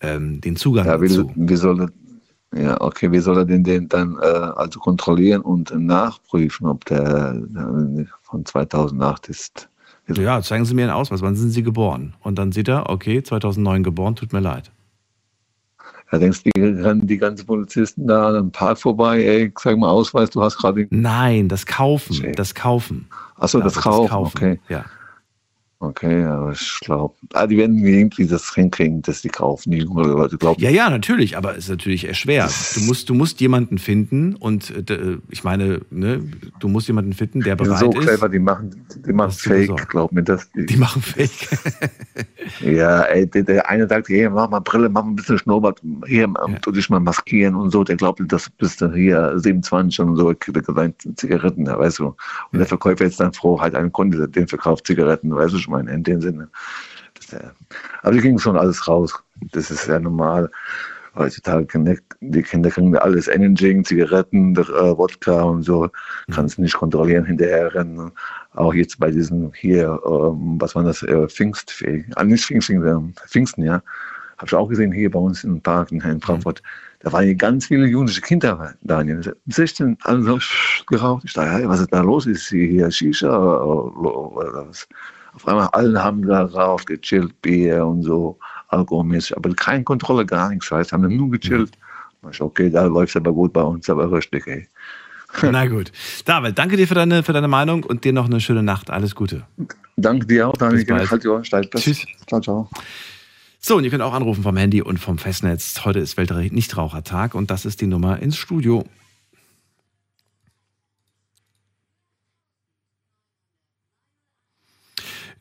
ähm, 0.00 0.40
den 0.40 0.56
Zugang 0.56 0.86
ja, 0.86 1.00
wie, 1.00 1.08
dazu. 1.08 1.32
Wie 1.34 1.56
soll, 1.56 1.90
ja, 2.56 2.80
okay, 2.80 3.10
wie 3.10 3.18
soll 3.18 3.38
er 3.38 3.44
denn 3.44 3.64
den 3.64 3.88
dann 3.88 4.18
äh, 4.20 4.26
also 4.26 4.78
kontrollieren 4.78 5.42
und 5.42 5.76
nachprüfen, 5.76 6.66
ob 6.66 6.84
der, 6.84 7.34
der 7.34 8.06
von 8.22 8.44
2008 8.44 9.28
ist? 9.28 9.68
Ja, 10.06 10.42
zeigen 10.42 10.64
Sie 10.64 10.74
mir 10.74 10.82
einen 10.82 10.90
Ausweis, 10.90 11.22
wann 11.22 11.34
sind 11.34 11.50
Sie 11.50 11.62
geboren? 11.62 12.14
Und 12.20 12.38
dann 12.38 12.52
sieht 12.52 12.68
er, 12.68 12.90
okay, 12.90 13.22
2009 13.22 13.82
geboren, 13.82 14.16
tut 14.16 14.32
mir 14.32 14.40
leid. 14.40 14.70
Da 16.10 16.18
denkst 16.18 16.44
du, 16.44 16.50
die 16.54 17.06
die 17.06 17.18
ganzen 17.18 17.46
Polizisten 17.46 18.06
da 18.06 18.28
an 18.28 18.34
einem 18.36 18.52
Park 18.52 18.78
vorbei, 18.78 19.24
ey, 19.24 19.52
sag 19.58 19.78
mal 19.78 19.88
Ausweis, 19.88 20.30
du 20.30 20.42
hast 20.42 20.58
gerade. 20.58 20.86
Nein, 20.90 21.48
das 21.48 21.66
Kaufen, 21.66 22.32
das 22.36 22.54
Kaufen. 22.54 23.08
Achso, 23.36 23.60
das, 23.60 23.74
das 23.74 23.82
Kaufen, 23.82 24.14
okay. 24.14 24.60
Ja. 24.68 24.84
Okay, 25.88 26.24
aber 26.24 26.52
ich 26.52 26.78
glaube, 26.80 27.14
ah, 27.34 27.46
die 27.46 27.58
werden 27.58 27.84
irgendwie 27.84 28.26
das 28.26 28.54
hinkriegen, 28.54 29.02
dass 29.02 29.22
die 29.22 29.28
kaufen, 29.28 29.70
die 29.70 29.78
jüngeren 29.78 30.12
Leute 30.12 30.38
glauben. 30.38 30.60
Ja, 30.60 30.70
ja, 30.70 30.88
natürlich, 30.88 31.36
aber 31.36 31.52
es 31.52 31.64
ist 31.64 31.70
natürlich 31.70 32.16
schwer. 32.16 32.48
Du 32.74 32.80
musst, 32.80 33.08
du 33.08 33.14
musst 33.14 33.40
jemanden 33.40 33.78
finden 33.78 34.34
und 34.36 34.90
äh, 34.90 35.18
ich 35.28 35.44
meine, 35.44 35.82
ne, 35.90 36.22
du 36.60 36.68
musst 36.68 36.88
jemanden 36.88 37.12
finden, 37.12 37.42
der 37.42 37.56
bereit 37.56 37.80
so 37.80 37.90
ist. 37.90 37.96
So 37.96 38.00
clever, 38.00 38.28
die 38.28 38.38
machen, 38.38 38.86
die 39.06 39.12
machen 39.12 39.32
Fake, 39.32 39.88
glaub 39.88 40.12
mir 40.12 40.22
das. 40.22 40.50
Die, 40.52 40.64
die 40.64 40.76
machen 40.76 41.02
Fake. 41.02 41.48
ja, 42.60 43.02
ey, 43.02 43.26
der, 43.26 43.42
der, 43.42 43.68
eine 43.68 43.86
sagt, 43.86 44.08
hey, 44.08 44.28
mach 44.30 44.48
mal 44.48 44.60
Brille, 44.60 44.88
mach 44.88 45.04
mal 45.04 45.10
ein 45.10 45.16
bisschen 45.16 45.38
Schnurrbart, 45.38 45.82
hier, 46.06 46.28
ja. 46.28 46.58
tu 46.60 46.70
dich 46.70 46.88
mal 46.88 47.00
maskieren 47.00 47.54
und 47.54 47.70
so. 47.70 47.84
Der 47.84 47.96
glaubt, 47.96 48.22
das 48.28 48.48
bist 48.48 48.80
du 48.80 48.92
hier 48.92 49.38
27 49.38 50.00
und 50.00 50.16
so, 50.16 50.32
der 50.32 50.92
Zigaretten, 51.16 51.66
weißt 51.66 51.98
du. 51.98 52.06
Und 52.06 52.16
ja. 52.52 52.58
der 52.58 52.66
Verkäufer 52.66 53.04
ist 53.04 53.20
dann 53.20 53.32
froh, 53.32 53.60
halt 53.60 53.74
einen 53.74 53.92
Kunde, 53.92 54.28
den 54.28 54.48
verkauft 54.48 54.86
Zigaretten, 54.86 55.34
weißt 55.34 55.54
du 55.54 55.58
schon 55.58 55.73
meine, 55.74 55.92
in 55.92 56.02
dem 56.02 56.20
Sinne. 56.20 56.48
Äh, 57.32 57.48
aber 58.02 58.12
die 58.12 58.20
ging 58.20 58.38
schon 58.38 58.56
alles 58.56 58.86
raus. 58.86 59.14
Das 59.52 59.70
ist 59.70 59.86
ja 59.86 59.98
normal. 59.98 60.50
Heutzutage, 61.16 61.66
die 62.20 62.42
Kinder 62.42 62.70
kriegen 62.70 62.96
alles 62.96 63.28
Energy, 63.28 63.80
Zigaretten, 63.84 64.56
äh, 64.56 64.98
Wodka 64.98 65.42
und 65.42 65.62
so. 65.62 65.88
Kannst 66.32 66.58
nicht 66.58 66.74
kontrollieren, 66.74 67.24
hinterher 67.24 67.72
rennen. 67.72 68.10
Auch 68.54 68.74
jetzt 68.74 68.98
bei 68.98 69.10
diesem 69.10 69.52
hier, 69.54 70.00
ähm, 70.04 70.56
was 70.58 70.74
war 70.74 70.82
das, 70.82 71.02
äh, 71.04 71.28
Pfingstfee, 71.28 72.04
ah, 72.16 72.24
nicht 72.24 72.44
Pfingsten, 72.44 72.84
äh, 72.84 73.28
Pfingsten, 73.28 73.62
ja. 73.62 73.80
Habe 74.38 74.46
ich 74.46 74.54
auch 74.54 74.68
gesehen 74.68 74.90
hier 74.90 75.10
bei 75.10 75.20
uns 75.20 75.44
im 75.44 75.60
Park 75.60 75.92
in 75.92 76.00
Frankfurt. 76.20 76.60
Da 76.98 77.12
waren 77.12 77.24
hier 77.24 77.36
ganz 77.36 77.66
viele 77.66 77.86
jugendliche 77.86 78.20
Kinder, 78.20 78.74
Daniel. 78.82 79.36
16, 79.46 79.96
alle 80.02 80.38
geraucht. 80.88 81.24
Ich 81.24 81.32
dachte, 81.32 81.50
hey, 81.50 81.68
was 81.68 81.80
ist 81.80 81.92
da 81.92 82.00
los? 82.00 82.26
Ist 82.26 82.48
hier 82.48 82.90
Shisha 82.90 83.62
oder 83.62 84.66
was? 84.66 84.88
Auf 85.34 85.48
einmal 85.48 85.68
alle 85.72 86.02
haben 86.02 86.26
da 86.26 86.44
drauf 86.44 86.84
gechillt, 86.84 87.40
Bier 87.42 87.84
und 87.84 88.02
so, 88.02 88.38
alkoholmäßig, 88.68 89.36
aber 89.36 89.52
keine 89.54 89.84
Kontrolle, 89.84 90.24
gar 90.24 90.50
nichts. 90.50 90.70
Heißt, 90.70 90.92
haben 90.92 91.16
nur 91.16 91.30
gechillt. 91.30 91.72
Mhm. 92.22 92.30
Ich, 92.30 92.40
okay, 92.40 92.70
da 92.70 92.84
läuft 92.84 93.10
es 93.10 93.16
aber 93.16 93.32
gut 93.32 93.52
bei 93.52 93.62
uns, 93.62 93.88
aber 93.90 94.10
richtig, 94.10 94.46
ey. 94.46 94.68
Na 95.42 95.66
gut. 95.66 95.90
David, 96.24 96.58
danke 96.58 96.76
dir 96.76 96.86
für 96.86 96.94
deine, 96.94 97.22
für 97.22 97.32
deine 97.32 97.48
Meinung 97.48 97.84
und 97.84 98.04
dir 98.04 98.12
noch 98.12 98.26
eine 98.26 98.40
schöne 98.40 98.62
Nacht. 98.62 98.90
Alles 98.90 99.14
Gute. 99.14 99.44
Danke 99.96 100.26
dir 100.26 100.48
auch, 100.48 100.56
Daniel. 100.56 101.10
Halt 101.10 101.24
die 101.24 101.28
Ohren 101.28 101.44
steil. 101.44 101.68
Tschüss. 101.68 102.06
Ciao, 102.26 102.40
ciao. 102.40 102.68
So, 103.58 103.76
und 103.76 103.84
ihr 103.84 103.90
könnt 103.90 104.02
auch 104.02 104.12
anrufen 104.12 104.42
vom 104.42 104.56
Handy 104.56 104.82
und 104.82 104.98
vom 104.98 105.18
Festnetz. 105.18 105.84
Heute 105.84 105.98
ist 105.98 106.16
Weltnichtrauchertag 106.16 107.34
und 107.34 107.50
das 107.50 107.64
ist 107.64 107.80
die 107.80 107.86
Nummer 107.86 108.20
ins 108.20 108.36
Studio. 108.36 108.84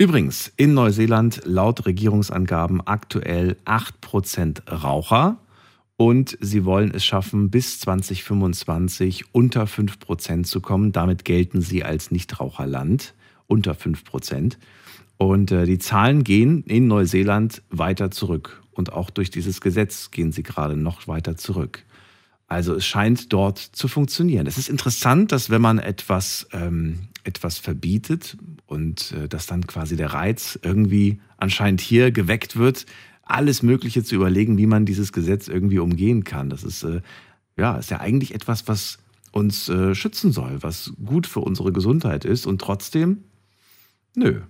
Übrigens, 0.04 0.52
in 0.58 0.74
Neuseeland 0.74 1.44
laut 1.46 1.86
Regierungsangaben 1.86 2.86
aktuell 2.86 3.56
8% 3.64 4.70
Raucher 4.70 5.38
und 5.96 6.38
sie 6.42 6.66
wollen 6.66 6.92
es 6.94 7.06
schaffen, 7.06 7.50
bis 7.50 7.80
2025 7.80 9.34
unter 9.34 9.64
5% 9.64 10.44
zu 10.44 10.60
kommen. 10.60 10.92
Damit 10.92 11.24
gelten 11.24 11.62
sie 11.62 11.86
als 11.86 12.12
Nichtraucherland 12.12 13.14
unter 13.48 13.72
5%. 13.72 14.58
Und 15.16 15.54
äh, 15.54 15.66
die 15.66 15.80
Zahlen 15.80 16.26
gehen 16.26 16.66
in 16.66 16.88
Neuseeland 16.88 17.62
weiter 17.70 18.12
zurück. 18.12 18.62
Und 18.72 18.92
auch 18.92 19.10
durch 19.10 19.32
dieses 19.32 19.62
Gesetz 19.62 20.12
gehen 20.12 20.34
sie 20.34 20.44
gerade 20.44 20.76
noch 20.76 21.08
weiter 21.08 21.38
zurück. 21.38 21.86
Also 22.48 22.76
es 22.76 22.86
scheint 22.86 23.32
dort 23.32 23.58
zu 23.58 23.88
funktionieren. 23.88 24.48
Es 24.48 24.58
ist 24.58 24.68
interessant, 24.68 25.32
dass 25.32 25.50
wenn 25.50 25.62
man 25.62 25.80
etwas 25.80 26.46
ähm, 26.52 27.08
etwas 27.24 27.58
verbietet 27.58 28.38
und 28.74 29.12
äh, 29.12 29.30
dass 29.30 29.45
dann 29.45 29.68
quasi 29.68 29.95
der 29.95 30.14
Reiz 30.14 30.60
irgendwie 30.62 31.22
anscheinend 31.38 31.80
hier 31.80 32.12
geweckt 32.12 32.58
wird, 32.58 32.86
alles 33.22 33.64
Mögliche 33.64 34.04
zu 34.04 34.16
überlegen, 34.16 34.58
wie 34.58 34.66
man 34.66 34.86
dieses 34.86 35.14
Gesetz 35.14 35.48
irgendwie 35.48 35.80
umgehen 35.80 36.24
kann. 36.24 36.50
Das 36.50 36.64
ist 36.64 36.84
äh, 36.84 37.02
ja 37.56 37.78
ist 37.78 37.91
ja 37.91 38.00
eigentlich 38.00 38.34
etwas, 38.34 38.68
was 38.68 38.98
uns 39.32 39.70
äh, 39.70 39.95
schützen 39.95 40.32
soll, 40.32 40.62
was 40.62 40.94
gut 41.06 41.28
für 41.28 41.40
unsere 41.40 41.72
Gesundheit 41.72 42.26
ist 42.26 42.45
und 42.45 42.60
trotzdem, 42.60 43.24
nö, 44.16 44.41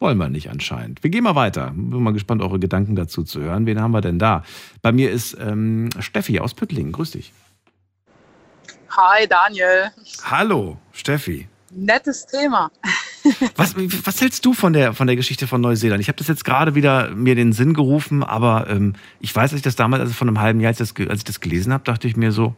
wollen 0.00 0.18
wir 0.18 0.28
nicht 0.28 0.50
anscheinend. 0.50 1.02
Wir 1.02 1.10
gehen 1.10 1.24
mal 1.24 1.36
weiter. 1.36 1.72
Bin 1.74 2.02
mal 2.02 2.12
gespannt, 2.12 2.42
eure 2.42 2.58
Gedanken 2.58 2.96
dazu 2.96 3.22
zu 3.22 3.40
hören. 3.40 3.66
Wen 3.66 3.80
haben 3.80 3.92
wir 3.92 4.02
denn 4.02 4.18
da? 4.18 4.42
Bei 4.82 4.92
mir 4.92 5.10
ist 5.10 5.36
ähm, 5.40 5.88
Steffi 6.00 6.40
aus 6.40 6.54
Püttlingen. 6.54 6.92
Grüß 6.92 7.12
dich. 7.12 7.32
Hi, 8.90 9.26
Daniel. 9.26 9.90
Hallo, 10.24 10.78
Steffi 10.92 11.48
nettes 11.76 12.26
Thema. 12.26 12.70
Was, 13.56 13.74
was 13.76 14.20
hältst 14.20 14.44
du 14.44 14.52
von 14.52 14.72
der, 14.72 14.94
von 14.94 15.06
der 15.06 15.16
Geschichte 15.16 15.46
von 15.46 15.60
Neuseeland? 15.60 16.00
Ich 16.00 16.08
habe 16.08 16.18
das 16.18 16.28
jetzt 16.28 16.44
gerade 16.44 16.74
wieder 16.74 17.10
mir 17.10 17.34
den 17.34 17.52
Sinn 17.52 17.74
gerufen, 17.74 18.22
aber 18.22 18.68
ähm, 18.68 18.94
ich 19.20 19.34
weiß, 19.34 19.50
dass 19.50 19.58
ich 19.58 19.62
das 19.62 19.76
damals, 19.76 20.00
also 20.02 20.12
vor 20.12 20.26
einem 20.26 20.40
halben 20.40 20.60
Jahr, 20.60 20.70
als, 20.70 20.78
das, 20.78 20.94
als 21.08 21.20
ich 21.20 21.24
das 21.24 21.40
gelesen 21.40 21.72
habe, 21.72 21.84
dachte 21.84 22.08
ich 22.08 22.16
mir 22.16 22.32
so, 22.32 22.54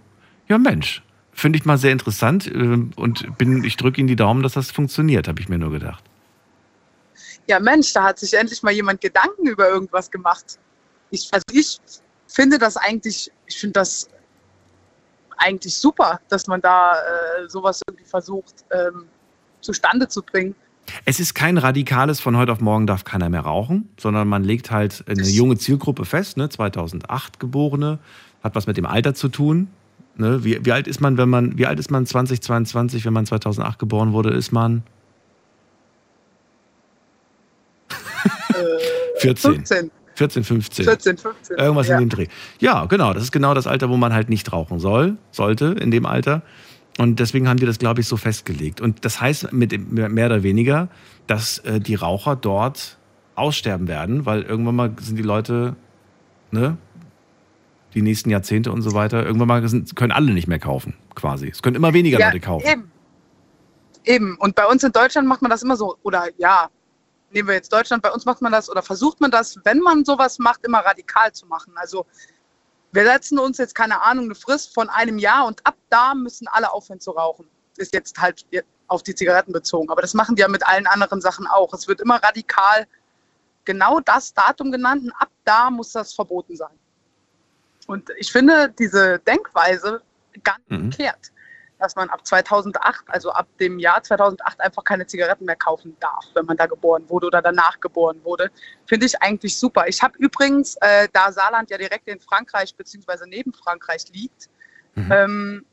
ja 0.48 0.58
Mensch, 0.58 1.02
finde 1.32 1.58
ich 1.58 1.64
mal 1.64 1.78
sehr 1.78 1.92
interessant 1.92 2.46
äh, 2.46 2.78
und 2.96 3.38
bin, 3.38 3.64
ich 3.64 3.76
drücke 3.76 4.00
Ihnen 4.00 4.08
die 4.08 4.16
Daumen, 4.16 4.42
dass 4.42 4.52
das 4.52 4.70
funktioniert, 4.70 5.28
habe 5.28 5.40
ich 5.40 5.48
mir 5.48 5.58
nur 5.58 5.70
gedacht. 5.70 6.04
Ja 7.46 7.60
Mensch, 7.60 7.92
da 7.92 8.04
hat 8.04 8.18
sich 8.18 8.34
endlich 8.34 8.62
mal 8.62 8.72
jemand 8.72 9.00
Gedanken 9.00 9.46
über 9.46 9.68
irgendwas 9.68 10.10
gemacht. 10.10 10.58
Ich, 11.10 11.28
also 11.32 11.44
ich 11.52 11.78
finde 12.26 12.58
das 12.58 12.76
eigentlich, 12.76 13.30
ich 13.46 13.58
finde 13.58 13.74
das 13.74 14.08
eigentlich 15.38 15.74
super, 15.74 16.20
dass 16.28 16.46
man 16.46 16.60
da 16.60 16.94
äh, 16.94 17.48
sowas 17.48 17.80
irgendwie 17.88 18.08
versucht 18.08 18.64
ähm, 18.70 19.06
zustande 19.60 20.08
zu 20.08 20.22
bringen. 20.22 20.54
Es 21.04 21.20
ist 21.20 21.34
kein 21.34 21.58
radikales 21.58 22.20
von 22.20 22.36
heute 22.36 22.52
auf 22.52 22.60
morgen 22.60 22.86
darf 22.86 23.04
keiner 23.04 23.28
mehr 23.28 23.42
rauchen, 23.42 23.88
sondern 23.98 24.26
man 24.26 24.42
legt 24.42 24.70
halt 24.70 25.04
eine 25.06 25.22
junge 25.22 25.58
Zielgruppe 25.58 26.04
fest, 26.04 26.36
ne, 26.36 26.48
2008 26.48 27.38
Geborene, 27.38 27.98
hat 28.42 28.54
was 28.54 28.66
mit 28.66 28.76
dem 28.76 28.86
Alter 28.86 29.14
zu 29.14 29.28
tun. 29.28 29.68
Ne? 30.16 30.44
Wie, 30.44 30.64
wie 30.64 30.72
alt 30.72 30.88
ist 30.88 31.00
man, 31.00 31.16
wenn 31.16 31.28
man, 31.28 31.58
wie 31.58 31.66
alt 31.66 31.78
ist 31.78 31.90
man 31.90 32.06
2022, 32.06 33.04
wenn 33.04 33.12
man 33.12 33.26
2008 33.26 33.78
geboren 33.78 34.12
wurde, 34.12 34.30
ist 34.30 34.52
man? 34.52 34.82
Äh, 38.48 39.20
14. 39.20 39.54
15. 39.54 39.90
14, 40.14 40.42
15. 40.42 40.84
14, 40.84 41.16
15. 41.16 41.56
Irgendwas 41.58 41.86
ja. 41.86 41.94
in 41.94 42.00
dem 42.00 42.08
Dreh. 42.08 42.26
Ja, 42.58 42.86
genau. 42.86 43.12
Das 43.14 43.22
ist 43.22 43.30
genau 43.30 43.54
das 43.54 43.68
Alter, 43.68 43.88
wo 43.88 43.96
man 43.96 44.12
halt 44.12 44.28
nicht 44.28 44.52
rauchen 44.52 44.80
soll, 44.80 45.16
sollte 45.30 45.76
in 45.80 45.92
dem 45.92 46.06
Alter. 46.06 46.42
Und 46.98 47.20
deswegen 47.20 47.48
haben 47.48 47.58
die 47.58 47.66
das, 47.66 47.78
glaube 47.78 48.00
ich, 48.00 48.08
so 48.08 48.16
festgelegt. 48.16 48.80
Und 48.80 49.04
das 49.04 49.20
heißt 49.20 49.52
mit 49.52 49.90
mehr 49.92 50.26
oder 50.26 50.42
weniger, 50.42 50.88
dass 51.28 51.58
äh, 51.58 51.80
die 51.80 51.94
Raucher 51.94 52.34
dort 52.36 52.98
aussterben 53.36 53.86
werden, 53.86 54.26
weil 54.26 54.42
irgendwann 54.42 54.74
mal 54.74 54.92
sind 55.00 55.16
die 55.16 55.22
Leute, 55.22 55.76
ne, 56.50 56.76
die 57.94 58.02
nächsten 58.02 58.30
Jahrzehnte 58.30 58.72
und 58.72 58.82
so 58.82 58.94
weiter, 58.94 59.24
irgendwann 59.24 59.48
mal 59.48 59.68
sind, 59.68 59.94
können 59.94 60.12
alle 60.12 60.32
nicht 60.32 60.48
mehr 60.48 60.58
kaufen, 60.58 60.94
quasi. 61.14 61.48
Es 61.48 61.62
können 61.62 61.76
immer 61.76 61.94
weniger 61.94 62.18
ja, 62.18 62.26
Leute 62.26 62.40
kaufen. 62.40 62.66
Eben. 62.66 62.90
Eben. 64.04 64.36
Und 64.38 64.56
bei 64.56 64.66
uns 64.66 64.82
in 64.82 64.92
Deutschland 64.92 65.28
macht 65.28 65.42
man 65.42 65.50
das 65.50 65.62
immer 65.62 65.76
so, 65.76 65.96
oder 66.02 66.28
ja, 66.38 66.68
nehmen 67.32 67.48
wir 67.48 67.54
jetzt 67.54 67.72
Deutschland, 67.72 68.02
bei 68.02 68.10
uns 68.10 68.24
macht 68.24 68.42
man 68.42 68.52
das 68.52 68.68
oder 68.68 68.82
versucht 68.82 69.20
man 69.20 69.30
das, 69.30 69.58
wenn 69.64 69.78
man 69.78 70.04
sowas 70.04 70.38
macht, 70.38 70.64
immer 70.66 70.78
radikal 70.78 71.32
zu 71.32 71.46
machen. 71.46 71.72
Also 71.76 72.06
wir 72.92 73.04
setzen 73.04 73.38
uns 73.38 73.58
jetzt, 73.58 73.74
keine 73.74 74.02
Ahnung, 74.02 74.26
eine 74.26 74.34
Frist 74.34 74.74
von 74.74 74.88
einem 74.88 75.18
Jahr 75.18 75.46
und 75.46 75.64
ab 75.66 75.76
da 75.90 76.14
müssen 76.14 76.48
alle 76.48 76.72
aufhören 76.72 77.00
zu 77.00 77.10
rauchen. 77.10 77.46
Ist 77.76 77.92
jetzt 77.92 78.18
halt 78.18 78.46
auf 78.88 79.02
die 79.02 79.14
Zigaretten 79.14 79.52
bezogen. 79.52 79.90
Aber 79.90 80.02
das 80.02 80.14
machen 80.14 80.36
die 80.36 80.40
ja 80.40 80.48
mit 80.48 80.66
allen 80.66 80.86
anderen 80.86 81.20
Sachen 81.20 81.46
auch. 81.46 81.72
Es 81.74 81.86
wird 81.86 82.00
immer 82.00 82.16
radikal 82.22 82.86
genau 83.64 84.00
das 84.00 84.32
Datum 84.32 84.72
genannt 84.72 85.04
und 85.04 85.12
ab 85.12 85.28
da 85.44 85.70
muss 85.70 85.92
das 85.92 86.14
verboten 86.14 86.56
sein. 86.56 86.74
Und 87.86 88.10
ich 88.16 88.32
finde 88.32 88.72
diese 88.78 89.18
Denkweise 89.20 90.02
ganz 90.42 90.60
mhm. 90.68 90.90
verkehrt 90.90 91.32
dass 91.78 91.96
man 91.96 92.10
ab 92.10 92.26
2008, 92.26 93.04
also 93.08 93.30
ab 93.30 93.46
dem 93.60 93.78
Jahr 93.78 94.02
2008 94.02 94.60
einfach 94.60 94.84
keine 94.84 95.06
Zigaretten 95.06 95.44
mehr 95.44 95.56
kaufen 95.56 95.96
darf, 96.00 96.24
wenn 96.34 96.46
man 96.46 96.56
da 96.56 96.66
geboren 96.66 97.04
wurde 97.08 97.28
oder 97.28 97.42
danach 97.42 97.78
geboren 97.80 98.20
wurde. 98.24 98.50
Finde 98.86 99.06
ich 99.06 99.20
eigentlich 99.22 99.56
super. 99.56 99.86
Ich 99.86 100.02
habe 100.02 100.18
übrigens, 100.18 100.76
äh, 100.80 101.08
da 101.12 101.32
Saarland 101.32 101.70
ja 101.70 101.78
direkt 101.78 102.08
in 102.08 102.20
Frankreich 102.20 102.74
beziehungsweise 102.74 103.28
neben 103.28 103.52
Frankreich 103.52 104.04
liegt, 104.12 104.48
mhm. 104.94 105.12
ähm, 105.12 105.66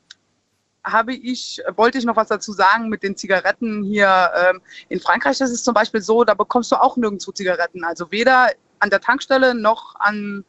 habe 0.83 1.13
ich, 1.15 1.61
wollte 1.75 1.97
ich 1.97 2.05
noch 2.05 2.15
was 2.15 2.27
dazu 2.27 2.53
sagen 2.53 2.89
mit 2.89 3.01
den 3.01 3.17
Zigaretten 3.17 3.83
hier. 3.83 4.31
Ähm, 4.35 4.61
in 4.89 4.99
Frankreich 4.99 5.41
ist 5.41 5.49
es 5.49 5.63
zum 5.63 5.73
Beispiel 5.73 6.01
so, 6.01 6.23
da 6.23 6.35
bekommst 6.35 6.71
du 6.71 6.75
auch 6.75 6.95
nirgendwo 6.95 7.31
Zigaretten. 7.31 7.83
Also 7.83 8.11
weder 8.11 8.51
an 8.79 8.91
der 8.91 8.99
Tankstelle 8.99 9.55
noch 9.55 9.95
an 9.95 10.45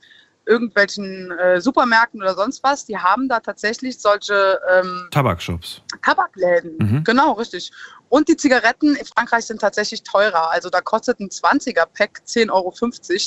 irgendwelchen 0.46 1.32
äh, 1.32 1.60
Supermärkten 1.60 2.22
oder 2.22 2.34
sonst 2.34 2.62
was, 2.62 2.86
die 2.86 2.96
haben 2.96 3.28
da 3.28 3.40
tatsächlich 3.40 3.98
solche 3.98 4.60
ähm, 4.70 5.08
Tabakshops. 5.10 5.82
Tabakläden. 6.02 6.76
Mhm. 6.78 7.04
Genau, 7.04 7.32
richtig. 7.32 7.72
Und 8.08 8.28
die 8.28 8.36
Zigaretten 8.36 8.94
in 8.94 9.04
Frankreich 9.04 9.46
sind 9.46 9.60
tatsächlich 9.60 10.04
teurer. 10.04 10.50
Also 10.50 10.70
da 10.70 10.80
kostet 10.80 11.18
ein 11.18 11.28
20er-Pack 11.28 12.22
10,50 12.26 12.50
Euro. 12.52 12.72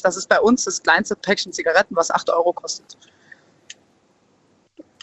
Das 0.04 0.18
ist 0.18 0.30
bei 0.30 0.40
uns 0.40 0.64
das 0.64 0.82
kleinste 0.82 1.16
Päckchen 1.16 1.52
Zigaretten, 1.52 1.96
was 1.96 2.10
8 2.10 2.30
Euro 2.30 2.54
kostet. 2.54 2.98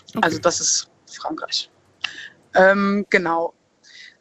Okay. 0.09 0.21
Also 0.23 0.39
das 0.39 0.61
ist 0.61 0.91
Frankreich. 1.07 1.71
Ähm, 2.55 3.07
genau. 3.11 3.53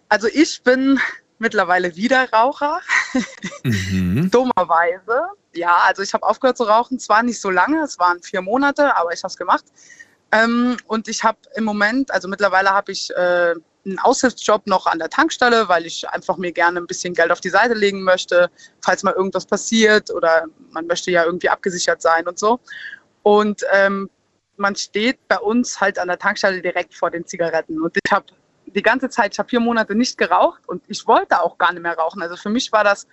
Also 0.10 0.28
ich 0.28 0.62
bin 0.64 1.00
mittlerweile 1.40 1.96
wieder 1.96 2.30
Raucher. 2.32 2.82
Mhm. 3.64 4.30
Dummerweise. 4.32 5.24
Ja, 5.54 5.78
also 5.88 6.02
ich 6.02 6.14
habe 6.14 6.26
aufgehört 6.26 6.58
zu 6.58 6.64
rauchen, 6.64 7.00
zwar 7.00 7.24
nicht 7.24 7.40
so 7.40 7.50
lange, 7.50 7.84
es 7.84 8.00
waren 8.00 8.22
vier 8.22 8.42
Monate, 8.42 8.96
aber 8.96 9.14
ich 9.14 9.24
habe 9.24 9.32
es 9.32 9.38
gemacht. 9.38 9.66
Ähm, 10.32 10.78
und 10.88 11.08
ich 11.08 11.24
habe 11.24 11.38
im 11.56 11.64
Moment, 11.64 12.12
also 12.12 12.28
mittlerweile 12.28 12.72
habe 12.72 12.92
ich 12.92 13.10
äh, 13.16 13.54
einen 13.86 14.00
Aushilfsjob 14.00 14.68
noch 14.68 14.88
an 14.88 15.00
der 15.00 15.10
Tankstelle, 15.10 15.70
weil 15.70 15.86
ich 15.86 16.10
einfach 16.10 16.38
mir 16.38 16.52
gerne 16.52 16.80
ein 16.80 16.88
bisschen 16.88 17.14
Geld 17.14 17.32
auf 17.32 17.42
die 17.42 17.50
Seite 17.50 17.74
legen 17.74 18.02
möchte, 18.02 18.50
falls 18.82 19.04
mal 19.04 19.14
irgendwas 19.14 19.46
passiert 19.46 20.12
oder 20.12 20.46
man 20.72 20.88
möchte 20.88 21.12
ja 21.12 21.24
irgendwie 21.24 21.50
abgesichert 21.50 22.02
sein 22.02 22.28
und 22.28 22.40
so. 22.40 22.60
Und 23.24 23.64
ähm, 23.72 24.10
man 24.58 24.76
steht 24.76 25.20
bei 25.28 25.38
uns 25.38 25.80
halt 25.80 26.00
an 26.00 26.08
der 26.08 26.18
Tankstelle 26.18 26.62
direkt 26.62 26.96
vor 26.96 27.12
den 27.12 27.26
Zigaretten. 27.26 27.82
Und 27.82 27.96
ich 28.04 28.12
habe 28.12 28.26
die 28.76 28.82
ganze 28.82 29.10
Zeit, 29.10 29.34
ich 29.34 29.40
habe 29.40 29.50
vier 29.50 29.60
Monate 29.60 29.96
nicht 29.96 30.18
geraucht 30.18 30.68
und 30.68 30.84
ich 30.88 31.08
wollte 31.08 31.42
auch 31.42 31.58
gar 31.58 31.72
nicht 31.72 31.82
mehr 31.82 31.98
rauchen. 31.98 32.22
Also 32.22 32.36
für 32.36 32.50
mich 32.50 32.72
war 32.72 32.84
das 32.84 33.08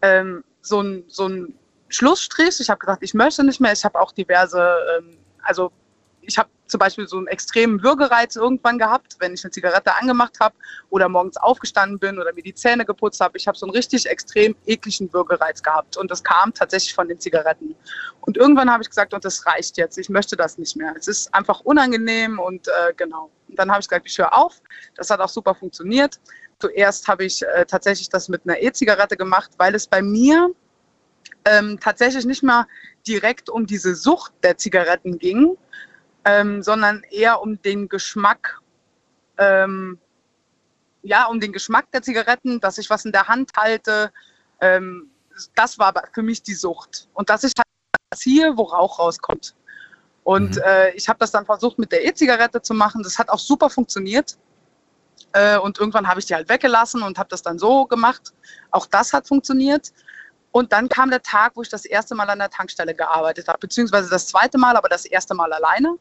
ähm, 0.00 0.44
so, 0.60 0.80
ein, 0.80 1.04
so 1.08 1.28
ein 1.28 1.54
Schlussstrich. 1.88 2.60
Ich 2.60 2.70
habe 2.70 2.78
gesagt, 2.78 3.02
ich 3.02 3.12
möchte 3.12 3.44
nicht 3.44 3.60
mehr. 3.60 3.72
Ich 3.72 3.84
habe 3.84 4.00
auch 4.00 4.12
diverse, 4.12 4.76
ähm, 4.98 5.18
also 5.42 5.72
ich 6.20 6.38
habe 6.38 6.48
zum 6.72 6.78
Beispiel 6.78 7.06
so 7.06 7.18
einen 7.18 7.26
extremen 7.28 7.82
Würgereiz 7.82 8.34
irgendwann 8.34 8.78
gehabt, 8.78 9.16
wenn 9.20 9.34
ich 9.34 9.44
eine 9.44 9.50
Zigarette 9.50 9.94
angemacht 9.94 10.40
habe 10.40 10.54
oder 10.88 11.08
morgens 11.08 11.36
aufgestanden 11.36 11.98
bin 11.98 12.18
oder 12.18 12.32
mir 12.32 12.42
die 12.42 12.54
Zähne 12.54 12.84
geputzt 12.84 13.20
habe. 13.20 13.36
Ich 13.36 13.46
habe 13.46 13.56
so 13.56 13.66
einen 13.66 13.74
richtig 13.76 14.06
extrem 14.06 14.56
ekligen 14.66 15.12
Würgereiz 15.12 15.62
gehabt 15.62 15.98
und 15.98 16.10
das 16.10 16.24
kam 16.24 16.52
tatsächlich 16.54 16.94
von 16.94 17.08
den 17.08 17.20
Zigaretten. 17.20 17.74
Und 18.22 18.38
irgendwann 18.38 18.70
habe 18.70 18.82
ich 18.82 18.88
gesagt, 18.88 19.12
und 19.12 19.24
das 19.24 19.46
reicht 19.46 19.76
jetzt, 19.76 19.98
ich 19.98 20.08
möchte 20.08 20.34
das 20.34 20.56
nicht 20.56 20.74
mehr. 20.76 20.94
Es 20.98 21.08
ist 21.08 21.32
einfach 21.34 21.60
unangenehm 21.60 22.38
und 22.38 22.66
äh, 22.68 22.94
genau. 22.96 23.30
Und 23.48 23.58
dann 23.58 23.70
habe 23.70 23.80
ich 23.80 23.88
gesagt, 23.88 24.06
ich 24.06 24.16
höre 24.16 24.34
auf. 24.34 24.62
Das 24.96 25.10
hat 25.10 25.20
auch 25.20 25.28
super 25.28 25.54
funktioniert. 25.54 26.18
Zuerst 26.58 27.06
habe 27.06 27.24
ich 27.24 27.42
äh, 27.42 27.66
tatsächlich 27.66 28.08
das 28.08 28.30
mit 28.30 28.42
einer 28.46 28.58
E-Zigarette 28.58 29.18
gemacht, 29.18 29.50
weil 29.58 29.74
es 29.74 29.86
bei 29.86 30.00
mir 30.00 30.48
ähm, 31.44 31.78
tatsächlich 31.80 32.24
nicht 32.24 32.42
mal 32.42 32.66
direkt 33.06 33.50
um 33.50 33.66
diese 33.66 33.94
Sucht 33.94 34.32
der 34.42 34.56
Zigaretten 34.56 35.18
ging, 35.18 35.58
ähm, 36.24 36.62
sondern 36.62 37.02
eher 37.10 37.40
um 37.40 37.60
den 37.62 37.88
Geschmack, 37.88 38.60
ähm, 39.38 39.98
ja, 41.02 41.26
um 41.26 41.40
den 41.40 41.52
Geschmack 41.52 41.90
der 41.92 42.02
Zigaretten, 42.02 42.60
dass 42.60 42.78
ich 42.78 42.88
was 42.90 43.04
in 43.04 43.12
der 43.12 43.28
Hand 43.28 43.50
halte. 43.56 44.12
Ähm, 44.60 45.10
das 45.54 45.78
war 45.78 45.92
für 46.14 46.22
mich 46.22 46.42
die 46.42 46.54
Sucht. 46.54 47.08
Und 47.14 47.30
dass 47.30 47.42
ich 47.42 47.52
halt 47.56 47.66
ziehe, 48.18 48.56
wo 48.56 48.62
Rauch 48.62 48.98
rauskommt. 48.98 49.54
Und 50.24 50.56
mhm. 50.56 50.62
äh, 50.64 50.90
ich 50.90 51.08
habe 51.08 51.18
das 51.18 51.32
dann 51.32 51.46
versucht 51.46 51.78
mit 51.78 51.90
der 51.90 52.06
E-Zigarette 52.06 52.62
zu 52.62 52.74
machen. 52.74 53.02
Das 53.02 53.18
hat 53.18 53.28
auch 53.28 53.38
super 53.38 53.70
funktioniert. 53.70 54.38
Äh, 55.32 55.58
und 55.58 55.78
irgendwann 55.78 56.06
habe 56.06 56.20
ich 56.20 56.26
die 56.26 56.34
halt 56.34 56.48
weggelassen 56.48 57.02
und 57.02 57.18
habe 57.18 57.28
das 57.28 57.42
dann 57.42 57.58
so 57.58 57.86
gemacht. 57.86 58.32
Auch 58.70 58.86
das 58.86 59.12
hat 59.12 59.26
funktioniert. 59.26 59.92
Und 60.52 60.72
dann 60.72 60.88
kam 60.88 61.10
der 61.10 61.22
Tag, 61.22 61.52
wo 61.56 61.62
ich 61.62 61.70
das 61.70 61.86
erste 61.86 62.14
Mal 62.14 62.28
an 62.28 62.38
der 62.38 62.50
Tankstelle 62.50 62.94
gearbeitet 62.94 63.48
habe, 63.48 63.58
beziehungsweise 63.58 64.10
das 64.10 64.26
zweite 64.28 64.58
Mal, 64.58 64.76
aber 64.76 64.88
das 64.88 65.06
erste 65.06 65.34
Mal 65.34 65.52
alleine. 65.52 65.96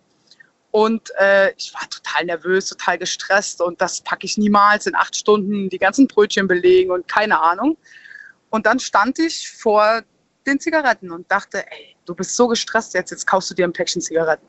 Und 0.71 1.11
äh, 1.19 1.53
ich 1.57 1.73
war 1.73 1.89
total 1.89 2.25
nervös, 2.25 2.69
total 2.69 2.97
gestresst 2.97 3.61
und 3.61 3.81
das 3.81 4.01
packe 4.01 4.25
ich 4.25 4.37
niemals 4.37 4.87
in 4.87 4.95
acht 4.95 5.15
Stunden, 5.15 5.69
die 5.69 5.77
ganzen 5.77 6.07
Brötchen 6.07 6.47
belegen 6.47 6.91
und 6.91 7.07
keine 7.09 7.41
Ahnung. 7.41 7.77
Und 8.49 8.65
dann 8.65 8.79
stand 8.79 9.19
ich 9.19 9.51
vor 9.51 10.01
den 10.47 10.59
Zigaretten 10.59 11.11
und 11.11 11.29
dachte, 11.29 11.65
ey, 11.71 11.95
du 12.05 12.15
bist 12.15 12.35
so 12.35 12.47
gestresst 12.47 12.93
jetzt, 12.93 13.11
jetzt 13.11 13.27
kaufst 13.27 13.49
du 13.51 13.53
dir 13.53 13.65
ein 13.65 13.73
Päckchen 13.73 14.01
Zigaretten. 14.01 14.45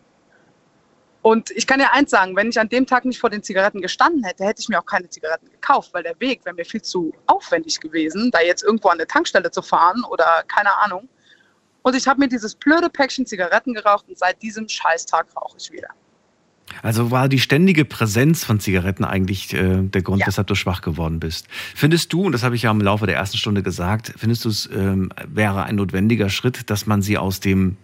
Und 1.22 1.52
ich 1.52 1.68
kann 1.68 1.78
ja 1.78 1.90
eins 1.92 2.10
sagen, 2.10 2.34
wenn 2.34 2.48
ich 2.48 2.58
an 2.58 2.68
dem 2.68 2.84
Tag 2.84 3.04
nicht 3.04 3.20
vor 3.20 3.30
den 3.30 3.44
Zigaretten 3.44 3.80
gestanden 3.80 4.24
hätte, 4.24 4.44
hätte 4.44 4.60
ich 4.60 4.68
mir 4.68 4.80
auch 4.80 4.86
keine 4.86 5.08
Zigaretten 5.08 5.48
gekauft, 5.50 5.94
weil 5.94 6.02
der 6.02 6.18
Weg 6.18 6.44
wäre 6.44 6.54
mir 6.54 6.64
viel 6.64 6.82
zu 6.82 7.12
aufwendig 7.26 7.78
gewesen, 7.78 8.30
da 8.32 8.40
jetzt 8.40 8.64
irgendwo 8.64 8.88
an 8.88 8.98
eine 8.98 9.06
Tankstelle 9.06 9.50
zu 9.50 9.62
fahren 9.62 10.02
oder 10.10 10.42
keine 10.48 10.76
Ahnung. 10.78 11.08
Und 11.82 11.94
ich 11.94 12.08
habe 12.08 12.18
mir 12.18 12.28
dieses 12.28 12.56
blöde 12.56 12.90
Päckchen 12.90 13.24
Zigaretten 13.24 13.72
geraucht 13.72 14.08
und 14.08 14.18
seit 14.18 14.42
diesem 14.42 14.68
Scheißtag 14.68 15.26
rauche 15.36 15.56
ich 15.58 15.70
wieder. 15.70 15.90
Also 16.82 17.10
war 17.10 17.28
die 17.28 17.38
ständige 17.38 17.84
Präsenz 17.84 18.44
von 18.44 18.60
Zigaretten 18.60 19.04
eigentlich 19.04 19.52
äh, 19.52 19.82
der 19.82 20.02
Grund, 20.02 20.20
ja. 20.20 20.26
weshalb 20.26 20.46
du 20.46 20.54
schwach 20.54 20.80
geworden 20.80 21.20
bist. 21.20 21.48
Findest 21.74 22.12
du, 22.12 22.22
und 22.22 22.32
das 22.32 22.42
habe 22.42 22.54
ich 22.54 22.62
ja 22.62 22.70
im 22.70 22.80
Laufe 22.80 23.06
der 23.06 23.16
ersten 23.16 23.36
Stunde 23.36 23.62
gesagt, 23.62 24.14
findest 24.16 24.44
du 24.44 24.48
es 24.48 24.68
ähm, 24.74 25.10
wäre 25.26 25.64
ein 25.64 25.76
notwendiger 25.76 26.30
Schritt, 26.30 26.70
dass 26.70 26.86
man 26.86 27.02
sie 27.02 27.18
aus 27.18 27.40
dem 27.40 27.76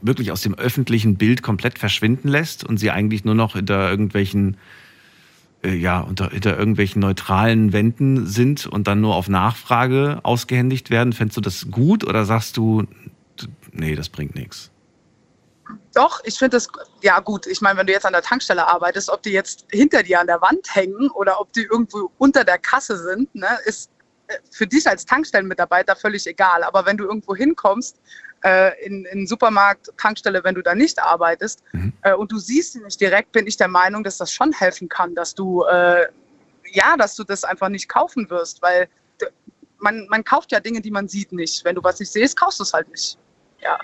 wirklich 0.00 0.32
aus 0.32 0.40
dem 0.40 0.54
öffentlichen 0.54 1.16
Bild 1.16 1.42
komplett 1.42 1.78
verschwinden 1.78 2.28
lässt 2.28 2.64
und 2.64 2.78
sie 2.78 2.90
eigentlich 2.90 3.24
nur 3.24 3.34
noch 3.34 3.52
hinter 3.54 3.88
irgendwelchen 3.88 4.56
äh, 5.62 5.74
ja, 5.74 6.00
unter, 6.00 6.30
hinter 6.30 6.58
irgendwelchen 6.58 7.00
neutralen 7.00 7.72
Wänden 7.72 8.26
sind 8.26 8.66
und 8.66 8.86
dann 8.88 9.00
nur 9.00 9.14
auf 9.14 9.28
Nachfrage 9.28 10.20
ausgehändigt 10.24 10.90
werden. 10.90 11.12
Fändest 11.12 11.36
du 11.36 11.40
das 11.40 11.70
gut 11.70 12.04
oder 12.04 12.24
sagst 12.24 12.56
du, 12.56 12.84
nee, 13.72 13.94
das 13.94 14.08
bringt 14.08 14.34
nichts? 14.34 14.70
Doch, 15.94 16.20
ich 16.24 16.38
finde 16.38 16.56
das, 16.56 16.68
ja 17.02 17.20
gut, 17.20 17.46
ich 17.46 17.60
meine, 17.60 17.78
wenn 17.78 17.86
du 17.86 17.92
jetzt 17.92 18.06
an 18.06 18.14
der 18.14 18.22
Tankstelle 18.22 18.66
arbeitest, 18.66 19.10
ob 19.10 19.22
die 19.22 19.30
jetzt 19.32 19.66
hinter 19.70 20.02
dir 20.02 20.20
an 20.20 20.26
der 20.26 20.40
Wand 20.40 20.74
hängen 20.74 21.10
oder 21.10 21.40
ob 21.40 21.52
die 21.52 21.64
irgendwo 21.64 22.10
unter 22.18 22.44
der 22.44 22.58
Kasse 22.58 22.96
sind, 22.96 23.34
ne, 23.34 23.58
ist 23.66 23.90
äh, 24.28 24.36
für 24.50 24.66
dich 24.66 24.86
als 24.86 25.04
Tankstellenmitarbeiter 25.04 25.94
völlig 25.94 26.26
egal. 26.26 26.62
Aber 26.62 26.86
wenn 26.86 26.96
du 26.96 27.04
irgendwo 27.04 27.36
hinkommst, 27.36 27.96
äh, 28.42 28.84
in, 28.84 29.04
in 29.06 29.26
Supermarkt, 29.26 29.90
Tankstelle, 29.98 30.42
wenn 30.44 30.54
du 30.54 30.62
da 30.62 30.74
nicht 30.74 30.98
arbeitest 30.98 31.62
mhm. 31.72 31.92
äh, 32.02 32.14
und 32.14 32.32
du 32.32 32.38
siehst 32.38 32.72
sie 32.72 32.80
nicht 32.80 33.00
direkt, 33.00 33.32
bin 33.32 33.46
ich 33.46 33.56
der 33.56 33.68
Meinung, 33.68 34.02
dass 34.02 34.18
das 34.18 34.32
schon 34.32 34.52
helfen 34.52 34.88
kann, 34.88 35.14
dass 35.14 35.34
du, 35.34 35.64
äh, 35.64 36.06
ja, 36.70 36.96
dass 36.96 37.16
du 37.16 37.24
das 37.24 37.44
einfach 37.44 37.68
nicht 37.68 37.88
kaufen 37.88 38.30
wirst, 38.30 38.62
weil 38.62 38.88
man, 39.78 40.06
man 40.08 40.24
kauft 40.24 40.52
ja 40.52 40.60
Dinge, 40.60 40.80
die 40.80 40.90
man 40.90 41.08
sieht 41.08 41.32
nicht. 41.32 41.64
Wenn 41.64 41.74
du 41.74 41.82
was 41.82 42.00
nicht 42.00 42.12
siehst, 42.12 42.36
kaufst 42.36 42.60
du 42.60 42.62
es 42.62 42.72
halt 42.72 42.88
nicht. 42.88 43.18
Ja. 43.60 43.78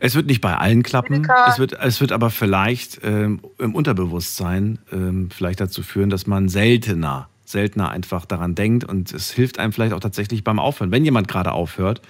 Es 0.00 0.14
wird 0.14 0.26
nicht 0.26 0.40
bei 0.40 0.56
allen 0.56 0.82
klappen. 0.82 1.26
Es 1.48 1.58
wird, 1.58 1.72
es 1.72 2.00
wird 2.00 2.12
aber 2.12 2.30
vielleicht 2.30 3.00
ähm, 3.02 3.40
im 3.58 3.74
Unterbewusstsein 3.74 4.78
ähm, 4.92 5.28
vielleicht 5.30 5.60
dazu 5.60 5.82
führen, 5.82 6.10
dass 6.10 6.26
man 6.26 6.48
seltener, 6.48 7.28
seltener 7.44 7.90
einfach 7.90 8.26
daran 8.26 8.54
denkt 8.54 8.84
und 8.84 9.12
es 9.12 9.30
hilft 9.30 9.58
einem 9.58 9.72
vielleicht 9.72 9.92
auch 9.92 10.00
tatsächlich 10.00 10.44
beim 10.44 10.58
Aufhören. 10.58 10.90
Wenn 10.90 11.04
jemand 11.04 11.28
gerade 11.28 11.52
aufhört, 11.52 12.02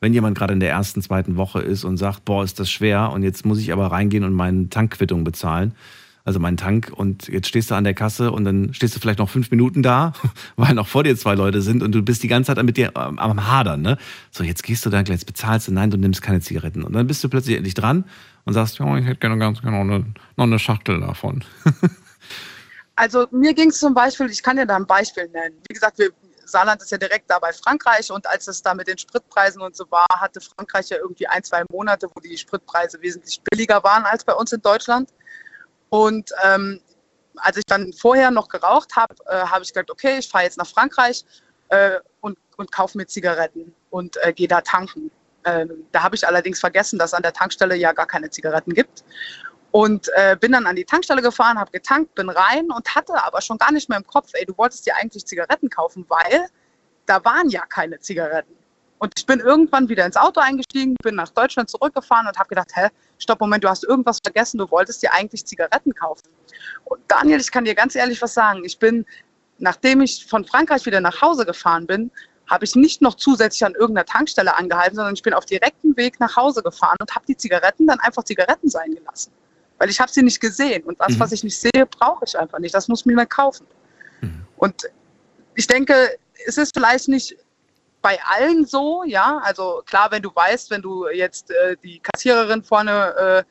wenn 0.00 0.12
jemand 0.12 0.36
gerade 0.36 0.52
in 0.52 0.60
der 0.60 0.70
ersten, 0.70 1.00
zweiten 1.00 1.36
Woche 1.36 1.60
ist 1.60 1.84
und 1.84 1.96
sagt, 1.96 2.24
boah, 2.24 2.42
ist 2.42 2.58
das 2.58 2.70
schwer 2.70 3.10
und 3.12 3.22
jetzt 3.22 3.46
muss 3.46 3.60
ich 3.60 3.72
aber 3.72 3.86
reingehen 3.86 4.24
und 4.24 4.32
meine 4.32 4.68
Tankquittung 4.68 5.22
bezahlen, 5.22 5.74
also 6.24 6.38
meinen 6.38 6.56
Tank 6.56 6.90
und 6.94 7.28
jetzt 7.28 7.48
stehst 7.48 7.70
du 7.70 7.74
an 7.74 7.84
der 7.84 7.94
Kasse 7.94 8.30
und 8.30 8.44
dann 8.44 8.72
stehst 8.74 8.94
du 8.94 9.00
vielleicht 9.00 9.18
noch 9.18 9.28
fünf 9.28 9.50
Minuten 9.50 9.82
da, 9.82 10.12
weil 10.56 10.74
noch 10.74 10.86
vor 10.86 11.04
dir 11.04 11.16
zwei 11.16 11.34
Leute 11.34 11.62
sind 11.62 11.82
und 11.82 11.92
du 11.92 12.02
bist 12.02 12.22
die 12.22 12.28
ganze 12.28 12.54
Zeit 12.54 12.64
mit 12.64 12.76
dir 12.76 12.96
am, 12.96 13.18
am 13.18 13.48
Hadern, 13.48 13.82
ne? 13.82 13.98
So, 14.30 14.44
jetzt 14.44 14.62
gehst 14.62 14.86
du 14.86 14.90
da, 14.90 15.00
jetzt 15.00 15.26
bezahlst 15.26 15.68
du, 15.68 15.72
nein, 15.72 15.90
du 15.90 15.96
nimmst 15.96 16.22
keine 16.22 16.40
Zigaretten. 16.40 16.84
Und 16.84 16.92
dann 16.92 17.06
bist 17.06 17.24
du 17.24 17.28
plötzlich 17.28 17.56
endlich 17.56 17.74
dran 17.74 18.04
und 18.44 18.52
sagst, 18.52 18.78
ja, 18.78 18.96
ich 18.96 19.06
hätte 19.06 19.18
gerne 19.18 19.38
ganz 19.38 19.60
genau 19.60 19.80
eine, 19.80 20.06
noch 20.36 20.44
eine 20.44 20.58
Schachtel 20.58 21.00
davon. 21.00 21.44
also 22.96 23.26
mir 23.32 23.54
ging 23.54 23.70
es 23.70 23.80
zum 23.80 23.94
Beispiel, 23.94 24.30
ich 24.30 24.42
kann 24.42 24.56
dir 24.56 24.66
da 24.66 24.76
ein 24.76 24.86
Beispiel 24.86 25.28
nennen. 25.28 25.56
Wie 25.68 25.74
gesagt, 25.74 25.98
wir, 25.98 26.10
Saarland 26.44 26.82
ist 26.82 26.92
ja 26.92 26.98
direkt 26.98 27.28
da 27.30 27.38
bei 27.38 27.52
Frankreich 27.52 28.12
und 28.12 28.26
als 28.28 28.46
es 28.46 28.62
da 28.62 28.74
mit 28.74 28.86
den 28.86 28.98
Spritpreisen 28.98 29.60
und 29.60 29.74
so 29.74 29.84
war, 29.90 30.06
hatte 30.10 30.40
Frankreich 30.40 30.90
ja 30.90 30.98
irgendwie 30.98 31.26
ein, 31.26 31.42
zwei 31.42 31.64
Monate, 31.70 32.08
wo 32.14 32.20
die 32.20 32.36
Spritpreise 32.36 33.00
wesentlich 33.00 33.40
billiger 33.50 33.82
waren 33.82 34.04
als 34.04 34.24
bei 34.24 34.34
uns 34.34 34.52
in 34.52 34.60
Deutschland. 34.60 35.10
Und 35.92 36.30
ähm, 36.42 36.80
als 37.36 37.58
ich 37.58 37.66
dann 37.66 37.92
vorher 37.92 38.30
noch 38.30 38.48
geraucht 38.48 38.96
habe, 38.96 39.14
äh, 39.26 39.44
habe 39.44 39.62
ich 39.62 39.74
gesagt, 39.74 39.90
okay, 39.90 40.20
ich 40.20 40.26
fahre 40.26 40.44
jetzt 40.44 40.56
nach 40.56 40.66
Frankreich 40.66 41.22
äh, 41.68 41.98
und, 42.22 42.38
und 42.56 42.72
kaufe 42.72 42.96
mir 42.96 43.06
Zigaretten 43.06 43.74
und 43.90 44.16
äh, 44.22 44.32
gehe 44.32 44.48
da 44.48 44.62
tanken. 44.62 45.10
Ähm, 45.44 45.86
da 45.92 46.02
habe 46.02 46.16
ich 46.16 46.26
allerdings 46.26 46.60
vergessen, 46.60 46.98
dass 46.98 47.12
an 47.12 47.22
der 47.22 47.34
Tankstelle 47.34 47.76
ja 47.76 47.92
gar 47.92 48.06
keine 48.06 48.30
Zigaretten 48.30 48.72
gibt. 48.72 49.04
Und 49.70 50.08
äh, 50.14 50.34
bin 50.40 50.52
dann 50.52 50.66
an 50.66 50.76
die 50.76 50.86
Tankstelle 50.86 51.20
gefahren, 51.20 51.58
habe 51.58 51.70
getankt, 51.72 52.14
bin 52.14 52.30
rein 52.30 52.70
und 52.70 52.94
hatte 52.94 53.22
aber 53.22 53.42
schon 53.42 53.58
gar 53.58 53.70
nicht 53.70 53.90
mehr 53.90 53.98
im 53.98 54.06
Kopf, 54.06 54.30
ey, 54.32 54.46
du 54.46 54.56
wolltest 54.56 54.86
dir 54.86 54.96
eigentlich 54.96 55.26
Zigaretten 55.26 55.68
kaufen, 55.68 56.06
weil 56.08 56.46
da 57.04 57.22
waren 57.26 57.50
ja 57.50 57.66
keine 57.66 58.00
Zigaretten. 58.00 58.56
Und 59.02 59.14
ich 59.18 59.26
bin 59.26 59.40
irgendwann 59.40 59.88
wieder 59.88 60.06
ins 60.06 60.16
Auto 60.16 60.38
eingestiegen, 60.38 60.94
bin 61.02 61.16
nach 61.16 61.30
Deutschland 61.30 61.68
zurückgefahren 61.68 62.28
und 62.28 62.38
habe 62.38 62.48
gedacht, 62.48 62.68
hä, 62.74 62.86
stopp, 63.18 63.40
Moment, 63.40 63.64
du 63.64 63.68
hast 63.68 63.82
irgendwas 63.82 64.20
vergessen, 64.22 64.58
du 64.58 64.70
wolltest 64.70 65.02
dir 65.02 65.12
eigentlich 65.12 65.44
Zigaretten 65.44 65.92
kaufen. 65.92 66.28
Und 66.84 67.00
Daniel, 67.08 67.40
ich 67.40 67.50
kann 67.50 67.64
dir 67.64 67.74
ganz 67.74 67.96
ehrlich 67.96 68.22
was 68.22 68.32
sagen, 68.32 68.64
ich 68.64 68.78
bin, 68.78 69.04
nachdem 69.58 70.02
ich 70.02 70.24
von 70.24 70.44
Frankreich 70.44 70.86
wieder 70.86 71.00
nach 71.00 71.20
Hause 71.20 71.44
gefahren 71.44 71.88
bin, 71.88 72.12
habe 72.46 72.64
ich 72.64 72.76
nicht 72.76 73.02
noch 73.02 73.14
zusätzlich 73.14 73.64
an 73.64 73.74
irgendeiner 73.74 74.06
Tankstelle 74.06 74.56
angehalten, 74.56 74.94
sondern 74.94 75.14
ich 75.14 75.22
bin 75.24 75.34
auf 75.34 75.46
direktem 75.46 75.96
Weg 75.96 76.20
nach 76.20 76.36
Hause 76.36 76.62
gefahren 76.62 76.98
und 77.00 77.12
habe 77.12 77.26
die 77.26 77.36
Zigaretten 77.36 77.88
dann 77.88 77.98
einfach 77.98 78.22
Zigaretten 78.22 78.68
sein 78.68 78.94
gelassen. 78.94 79.32
Weil 79.78 79.90
ich 79.90 79.98
habe 79.98 80.12
sie 80.12 80.22
nicht 80.22 80.38
gesehen 80.38 80.84
und 80.84 81.00
das, 81.00 81.14
mhm. 81.14 81.18
was 81.18 81.32
ich 81.32 81.42
nicht 81.42 81.58
sehe, 81.58 81.86
brauche 81.86 82.24
ich 82.24 82.38
einfach 82.38 82.60
nicht. 82.60 82.72
Das 82.72 82.86
muss 82.86 83.04
mir 83.04 83.16
mal 83.16 83.26
kaufen. 83.26 83.66
Mhm. 84.20 84.46
Und 84.58 84.84
ich 85.56 85.66
denke, 85.66 86.16
es 86.46 86.56
ist 86.56 86.72
vielleicht 86.72 87.08
nicht 87.08 87.36
bei 88.02 88.18
allen 88.24 88.66
so, 88.66 89.04
ja. 89.06 89.40
Also 89.44 89.82
klar, 89.86 90.10
wenn 90.10 90.22
du 90.22 90.30
weißt, 90.34 90.70
wenn 90.70 90.82
du 90.82 91.08
jetzt 91.08 91.50
äh, 91.50 91.76
die 91.82 92.00
Kassiererin 92.00 92.62
vorne 92.62 93.14
äh, 93.16 93.44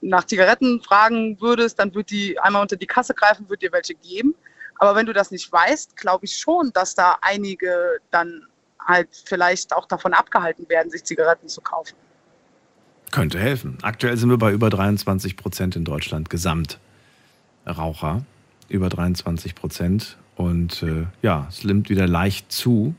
nach 0.00 0.24
Zigaretten 0.24 0.80
fragen 0.80 1.40
würdest, 1.40 1.78
dann 1.78 1.94
wird 1.94 2.10
die 2.10 2.38
einmal 2.38 2.62
unter 2.62 2.76
die 2.76 2.86
Kasse 2.86 3.14
greifen, 3.14 3.48
wird 3.48 3.62
dir 3.62 3.72
welche 3.72 3.94
geben. 3.94 4.34
Aber 4.78 4.94
wenn 4.94 5.06
du 5.06 5.12
das 5.12 5.30
nicht 5.30 5.50
weißt, 5.50 5.96
glaube 5.96 6.24
ich 6.24 6.36
schon, 6.36 6.72
dass 6.72 6.94
da 6.94 7.16
einige 7.20 7.98
dann 8.10 8.46
halt 8.78 9.08
vielleicht 9.24 9.74
auch 9.74 9.86
davon 9.86 10.12
abgehalten 10.12 10.68
werden, 10.68 10.90
sich 10.90 11.04
Zigaretten 11.04 11.48
zu 11.48 11.60
kaufen. 11.60 11.94
Könnte 13.10 13.38
helfen. 13.38 13.78
Aktuell 13.82 14.16
sind 14.16 14.28
wir 14.28 14.38
bei 14.38 14.52
über 14.52 14.70
23 14.70 15.36
Prozent 15.36 15.76
in 15.76 15.84
Deutschland 15.84 16.30
Gesamtraucher. 16.30 18.24
Über 18.68 18.88
23 18.88 19.54
Prozent. 19.54 20.16
Und 20.36 20.82
äh, 20.82 21.06
ja, 21.22 21.46
es 21.48 21.64
nimmt 21.64 21.88
wieder 21.88 22.08
leicht 22.08 22.50
zu. 22.50 22.94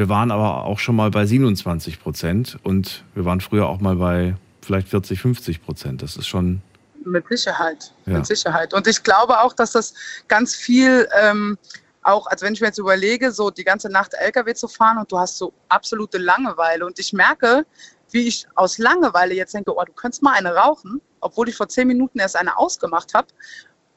Wir 0.00 0.08
waren 0.08 0.30
aber 0.30 0.64
auch 0.64 0.78
schon 0.78 0.96
mal 0.96 1.10
bei 1.10 1.26
27 1.26 2.00
Prozent 2.00 2.56
und 2.62 3.04
wir 3.14 3.26
waren 3.26 3.42
früher 3.42 3.68
auch 3.68 3.80
mal 3.80 3.96
bei 3.96 4.34
vielleicht 4.62 4.88
40, 4.88 5.20
50 5.20 5.62
Prozent. 5.62 6.00
Das 6.00 6.16
ist 6.16 6.26
schon. 6.26 6.62
Mit 7.04 7.28
Sicherheit, 7.28 7.92
ja. 8.06 8.14
mit 8.14 8.24
Sicherheit. 8.24 8.72
Und 8.72 8.86
ich 8.86 9.02
glaube 9.02 9.38
auch, 9.40 9.52
dass 9.52 9.72
das 9.72 9.92
ganz 10.26 10.54
viel 10.54 11.06
ähm, 11.20 11.58
auch, 12.02 12.26
also 12.28 12.46
wenn 12.46 12.54
ich 12.54 12.62
mir 12.62 12.68
jetzt 12.68 12.78
überlege, 12.78 13.30
so 13.30 13.50
die 13.50 13.62
ganze 13.62 13.90
Nacht 13.90 14.14
LKW 14.14 14.54
zu 14.54 14.68
fahren 14.68 14.96
und 14.96 15.12
du 15.12 15.18
hast 15.18 15.36
so 15.36 15.52
absolute 15.68 16.16
Langeweile 16.16 16.86
und 16.86 16.98
ich 16.98 17.12
merke, 17.12 17.66
wie 18.10 18.26
ich 18.26 18.46
aus 18.54 18.78
Langeweile 18.78 19.34
jetzt 19.34 19.52
denke, 19.52 19.76
oh, 19.76 19.84
du 19.84 19.92
könntest 19.92 20.22
mal 20.22 20.32
eine 20.32 20.54
rauchen, 20.54 21.02
obwohl 21.20 21.50
ich 21.50 21.56
vor 21.56 21.68
zehn 21.68 21.86
Minuten 21.86 22.20
erst 22.20 22.36
eine 22.36 22.56
ausgemacht 22.56 23.12
habe. 23.12 23.26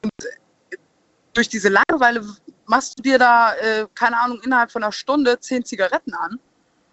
Und 0.03 0.11
durch 1.33 1.47
diese 1.47 1.69
Langeweile 1.69 2.25
machst 2.73 2.97
du 2.97 3.03
dir 3.03 3.19
da, 3.19 3.53
äh, 3.53 3.85
keine 3.93 4.19
Ahnung, 4.19 4.41
innerhalb 4.41 4.71
von 4.71 4.81
einer 4.81 4.91
Stunde 4.91 5.39
zehn 5.39 5.63
Zigaretten 5.63 6.15
an 6.15 6.39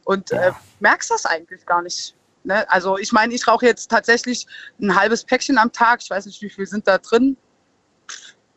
und 0.05 0.31
äh, 0.31 0.53
merkst 0.81 1.11
das 1.11 1.25
eigentlich 1.25 1.65
gar 1.65 1.81
nicht. 1.81 2.15
Ne? 2.45 2.71
Also 2.71 2.99
ich 2.99 3.13
meine, 3.13 3.33
ich 3.33 3.49
rauche 3.49 3.65
jetzt 3.65 3.91
tatsächlich 3.91 4.47
ein 4.79 4.95
halbes 4.95 5.25
Päckchen 5.25 5.57
am 5.57 5.73
Tag. 5.73 6.01
Ich 6.03 6.11
weiß 6.11 6.27
nicht, 6.27 6.43
wie 6.43 6.51
viel 6.51 6.67
sind 6.67 6.87
da 6.87 6.99
drin. 6.99 7.35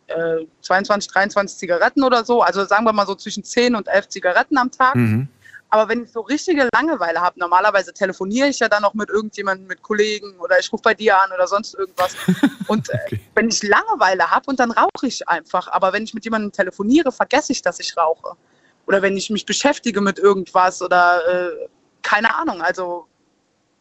Äh, 0.07 0.45
22, 0.63 1.09
23 1.13 1.57
Zigaretten 1.57 2.03
oder 2.03 2.25
so. 2.25 2.41
Also 2.41 2.65
sagen 2.65 2.83
wir 2.83 2.91
mal 2.91 3.07
so 3.07 3.15
zwischen 3.15 3.45
10 3.45 3.75
und 3.75 3.87
11 3.87 4.09
Zigaretten 4.09 4.57
am 4.57 4.69
Tag. 4.69 4.95
Mhm. 4.95 5.29
Aber 5.73 5.89
wenn 5.89 6.03
ich 6.03 6.11
so 6.11 6.21
richtige 6.21 6.69
Langeweile 6.71 7.19
habe, 7.19 7.39
normalerweise 7.39 7.93
telefoniere 7.93 8.47
ich 8.47 8.59
ja 8.59 8.69
dann 8.69 8.83
noch 8.83 8.93
mit 8.93 9.09
irgendjemandem, 9.09 9.65
mit 9.65 9.81
Kollegen 9.81 10.37
oder 10.39 10.59
ich 10.59 10.71
rufe 10.71 10.83
bei 10.83 10.93
dir 10.93 11.19
an 11.19 11.31
oder 11.33 11.47
sonst 11.47 11.73
irgendwas. 11.73 12.15
Und 12.67 12.91
äh, 12.91 12.99
okay. 13.07 13.19
wenn 13.33 13.49
ich 13.49 13.63
Langeweile 13.63 14.29
habe 14.29 14.51
und 14.51 14.59
dann 14.59 14.69
rauche 14.69 15.07
ich 15.07 15.27
einfach. 15.27 15.67
Aber 15.67 15.91
wenn 15.91 16.03
ich 16.03 16.13
mit 16.13 16.25
jemandem 16.25 16.51
telefoniere, 16.51 17.11
vergesse 17.11 17.53
ich, 17.53 17.63
dass 17.63 17.79
ich 17.79 17.97
rauche. 17.97 18.37
Oder 18.85 19.01
wenn 19.01 19.17
ich 19.17 19.31
mich 19.31 19.47
beschäftige 19.47 19.99
mit 19.99 20.19
irgendwas 20.19 20.79
oder 20.83 21.21
äh, 21.27 21.67
keine 22.03 22.35
Ahnung. 22.35 22.61
Also 22.61 23.07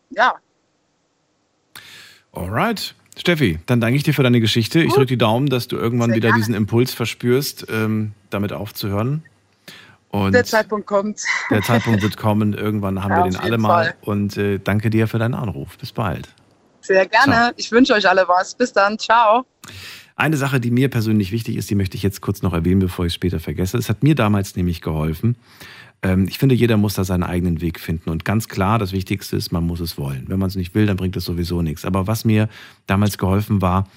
ja. 0.09 0.37
Alright. 2.33 2.95
Steffi, 3.19 3.61
dann 3.67 3.83
danke 3.83 3.97
ich 3.97 4.03
dir 4.03 4.15
für 4.15 4.23
deine 4.23 4.41
Geschichte. 4.41 4.83
Ich 4.83 4.95
drücke 4.95 5.07
die 5.07 5.19
Daumen, 5.19 5.51
dass 5.51 5.69
du 5.69 5.77
irgendwann 5.77 6.09
Sehr 6.09 6.17
wieder 6.17 6.29
gerne. 6.29 6.41
diesen 6.41 6.55
Impuls 6.55 6.95
verspürst, 6.95 7.67
ähm, 7.69 8.13
damit 8.31 8.55
aufzuhören. 8.55 9.23
Und 10.13 10.33
der 10.33 10.45
Zeitpunkt 10.45 10.87
kommt. 10.87 11.23
Der 11.51 11.63
Zeitpunkt 11.63 12.03
wird 12.03 12.17
kommen. 12.19 12.53
Irgendwann 12.53 13.03
haben 13.03 13.11
ja, 13.11 13.25
wir 13.25 13.31
den 13.31 13.37
alle 13.37 13.59
mal. 13.59 13.85
Fall. 13.85 13.95
Und 14.03 14.37
äh, 14.37 14.59
danke 14.59 14.91
dir 14.91 15.09
für 15.09 15.19
deinen 15.19 15.35
Anruf. 15.35 15.79
Bis 15.79 15.91
bald. 15.91 16.29
Sehr 16.83 17.07
gerne. 17.07 17.33
Ciao. 17.33 17.51
Ich 17.57 17.73
wünsche 17.73 17.95
euch 17.95 18.09
alle 18.09 18.29
was. 18.29 18.55
Bis 18.55 18.73
dann. 18.73 18.99
Ciao. 18.99 19.47
Eine 20.15 20.37
Sache, 20.37 20.61
die 20.61 20.71
mir 20.71 20.91
persönlich 20.91 21.33
wichtig 21.33 21.57
ist, 21.57 21.71
die 21.71 21.75
möchte 21.75 21.97
ich 21.97 22.03
jetzt 22.03 22.21
kurz 22.21 22.43
noch 22.43 22.53
erwähnen, 22.53 22.81
bevor 22.81 23.07
ich 23.07 23.13
es 23.13 23.15
später 23.15 23.41
vergesse. 23.41 23.79
Es 23.79 23.89
hat 23.89 24.03
mir 24.03 24.15
damals 24.15 24.55
nämlich 24.55 24.83
geholfen. 24.83 25.37
Ähm, 26.03 26.29
ich 26.29 26.39
finde, 26.39 26.55
jeder 26.55 26.77
muss 26.77 26.95
da 26.95 27.05
seinen 27.05 27.23
eigenen 27.23 27.63
Weg 27.63 27.81
finden. 27.81 28.11
Und 28.11 28.27
ganz 28.27 28.49
klar, 28.49 28.79
das 28.79 28.93
Wichtigste 28.93 29.37
ist, 29.37 29.51
man 29.51 29.65
muss 29.65 29.81
es 29.81 29.97
wollen. 29.97 30.25
Wenn 30.29 30.39
man 30.39 30.49
es 30.49 30.57
nicht 30.57 30.75
will, 30.75 30.85
dann 30.85 30.99
bringt 30.99 31.17
es 31.17 31.25
sowieso 31.25 31.63
nichts. 31.63 31.87
Aber 31.87 32.07
was 32.07 32.27
mir 32.27 32.51
damals 32.87 33.17
geholfen 33.17 33.63
war, 33.63 33.89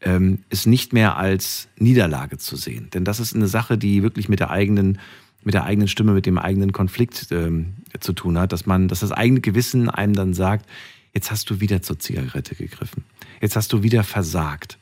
ähm, 0.00 0.44
ist 0.50 0.66
nicht 0.66 0.92
mehr 0.92 1.16
als 1.16 1.68
Niederlage 1.76 2.38
zu 2.38 2.54
sehen. 2.56 2.90
Denn 2.94 3.04
das 3.04 3.18
ist 3.18 3.34
eine 3.34 3.48
Sache, 3.48 3.76
die 3.76 4.02
wirklich 4.02 4.28
mit 4.28 4.38
der 4.38 4.50
eigenen 4.50 5.00
mit 5.44 5.54
der 5.54 5.64
eigenen 5.64 5.88
Stimme, 5.88 6.12
mit 6.12 6.26
dem 6.26 6.38
eigenen 6.38 6.72
Konflikt 6.72 7.28
ähm, 7.30 7.74
zu 8.00 8.12
tun 8.12 8.38
hat, 8.38 8.52
dass 8.52 8.66
man, 8.66 8.88
dass 8.88 9.00
das 9.00 9.12
eigene 9.12 9.40
Gewissen 9.40 9.88
einem 9.88 10.14
dann 10.14 10.34
sagt, 10.34 10.68
jetzt 11.12 11.30
hast 11.30 11.48
du 11.50 11.60
wieder 11.60 11.82
zur 11.82 11.98
Zigarette 11.98 12.54
gegriffen, 12.54 13.04
jetzt 13.40 13.56
hast 13.56 13.72
du 13.72 13.82
wieder 13.82 14.04
versagt. 14.04 14.78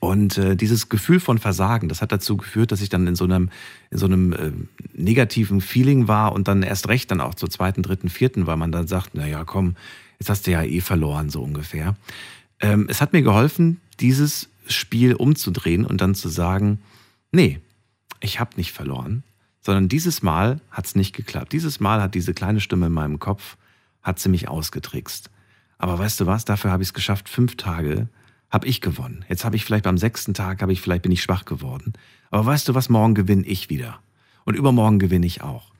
Und 0.00 0.36
äh, 0.36 0.54
dieses 0.54 0.90
Gefühl 0.90 1.18
von 1.18 1.38
Versagen, 1.38 1.88
das 1.88 2.02
hat 2.02 2.12
dazu 2.12 2.36
geführt, 2.36 2.72
dass 2.72 2.82
ich 2.82 2.90
dann 2.90 3.06
in 3.06 3.16
so 3.16 3.24
einem, 3.24 3.48
in 3.90 3.96
so 3.96 4.04
einem 4.04 4.32
äh, 4.32 4.52
negativen 4.92 5.62
Feeling 5.62 6.08
war 6.08 6.32
und 6.32 6.46
dann 6.46 6.62
erst 6.62 6.88
recht 6.88 7.10
dann 7.10 7.22
auch 7.22 7.34
zur 7.34 7.48
zweiten, 7.48 7.82
dritten, 7.82 8.10
vierten, 8.10 8.46
weil 8.46 8.58
man 8.58 8.70
dann 8.70 8.86
sagt, 8.86 9.10
na 9.14 9.26
ja, 9.26 9.44
komm, 9.44 9.76
jetzt 10.18 10.28
hast 10.28 10.46
du 10.46 10.50
ja 10.50 10.62
eh 10.62 10.80
verloren, 10.80 11.30
so 11.30 11.42
ungefähr. 11.42 11.96
Ähm, 12.60 12.86
es 12.90 13.00
hat 13.00 13.14
mir 13.14 13.22
geholfen, 13.22 13.80
dieses 13.98 14.50
Spiel 14.66 15.14
umzudrehen 15.14 15.86
und 15.86 16.02
dann 16.02 16.14
zu 16.14 16.28
sagen, 16.28 16.80
Nee, 17.34 17.58
ich 18.20 18.38
habe 18.38 18.52
nicht 18.56 18.70
verloren, 18.70 19.24
sondern 19.64 19.88
dieses 19.88 20.22
Mal 20.22 20.60
hat 20.70 20.84
es 20.84 20.94
nicht 20.94 21.14
geklappt. 21.14 21.52
Dieses 21.52 21.80
Mal 21.80 22.02
hat 22.02 22.14
diese 22.14 22.34
kleine 22.34 22.60
Stimme 22.60 22.86
in 22.86 22.92
meinem 22.92 23.18
Kopf, 23.18 23.56
hat 24.02 24.18
sie 24.18 24.28
mich 24.28 24.46
ausgetrickst. 24.46 25.30
Aber 25.78 25.98
weißt 25.98 26.20
du 26.20 26.26
was, 26.26 26.44
dafür 26.44 26.70
habe 26.70 26.82
ich 26.82 26.90
es 26.90 26.94
geschafft, 26.94 27.28
fünf 27.30 27.56
Tage 27.56 28.08
habe 28.50 28.66
ich 28.66 28.82
gewonnen. 28.82 29.24
Jetzt 29.28 29.44
habe 29.44 29.56
ich 29.56 29.64
vielleicht 29.64 29.84
beim 29.84 29.98
sechsten 29.98 30.34
Tag, 30.34 30.60
habe 30.60 30.72
ich 30.72 30.82
vielleicht 30.82 31.02
bin 31.02 31.12
ich 31.12 31.22
schwach 31.22 31.46
geworden. 31.46 31.94
Aber 32.30 32.44
weißt 32.44 32.68
du 32.68 32.74
was, 32.74 32.90
morgen 32.90 33.14
gewinne 33.14 33.46
ich 33.46 33.70
wieder. 33.70 33.98
Und 34.44 34.54
übermorgen 34.54 34.98
gewinne 34.98 35.26
ich 35.26 35.42
auch. 35.42 35.72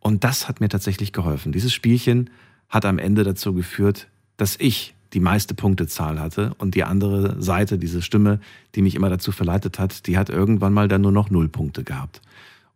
Und 0.00 0.24
das 0.24 0.48
hat 0.48 0.60
mir 0.60 0.68
tatsächlich 0.68 1.12
geholfen. 1.12 1.52
Dieses 1.52 1.72
Spielchen 1.72 2.30
hat 2.68 2.84
am 2.84 2.98
Ende 2.98 3.22
dazu 3.22 3.54
geführt, 3.54 4.08
dass 4.38 4.56
ich 4.58 4.94
die 5.12 5.20
meiste 5.20 5.54
Punktezahl 5.54 6.18
hatte 6.18 6.54
und 6.58 6.74
die 6.74 6.84
andere 6.84 7.40
Seite, 7.40 7.78
diese 7.78 8.02
Stimme, 8.02 8.40
die 8.74 8.82
mich 8.82 8.94
immer 8.96 9.08
dazu 9.08 9.32
verleitet 9.32 9.78
hat, 9.78 10.06
die 10.06 10.18
hat 10.18 10.30
irgendwann 10.30 10.72
mal 10.72 10.88
dann 10.88 11.02
nur 11.02 11.12
noch 11.12 11.30
null 11.30 11.48
Punkte 11.48 11.84
gehabt. 11.84 12.20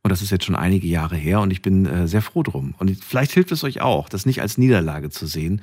Und 0.05 0.11
das 0.11 0.21
ist 0.21 0.31
jetzt 0.31 0.45
schon 0.45 0.55
einige 0.55 0.87
Jahre 0.87 1.17
her 1.17 1.41
und 1.41 1.51
ich 1.51 1.63
bin 1.63 1.87
äh, 1.87 2.07
sehr 2.07 2.21
froh 2.21 2.43
drum. 2.43 2.75
Und 2.77 3.03
vielleicht 3.03 3.33
hilft 3.33 3.51
es 3.53 3.65
euch 3.65 3.81
auch, 3.81 4.11
das 4.11 4.27
nicht 4.27 4.43
als 4.43 4.59
Niederlage 4.59 5.09
zu 5.09 5.27
sehen, 5.27 5.63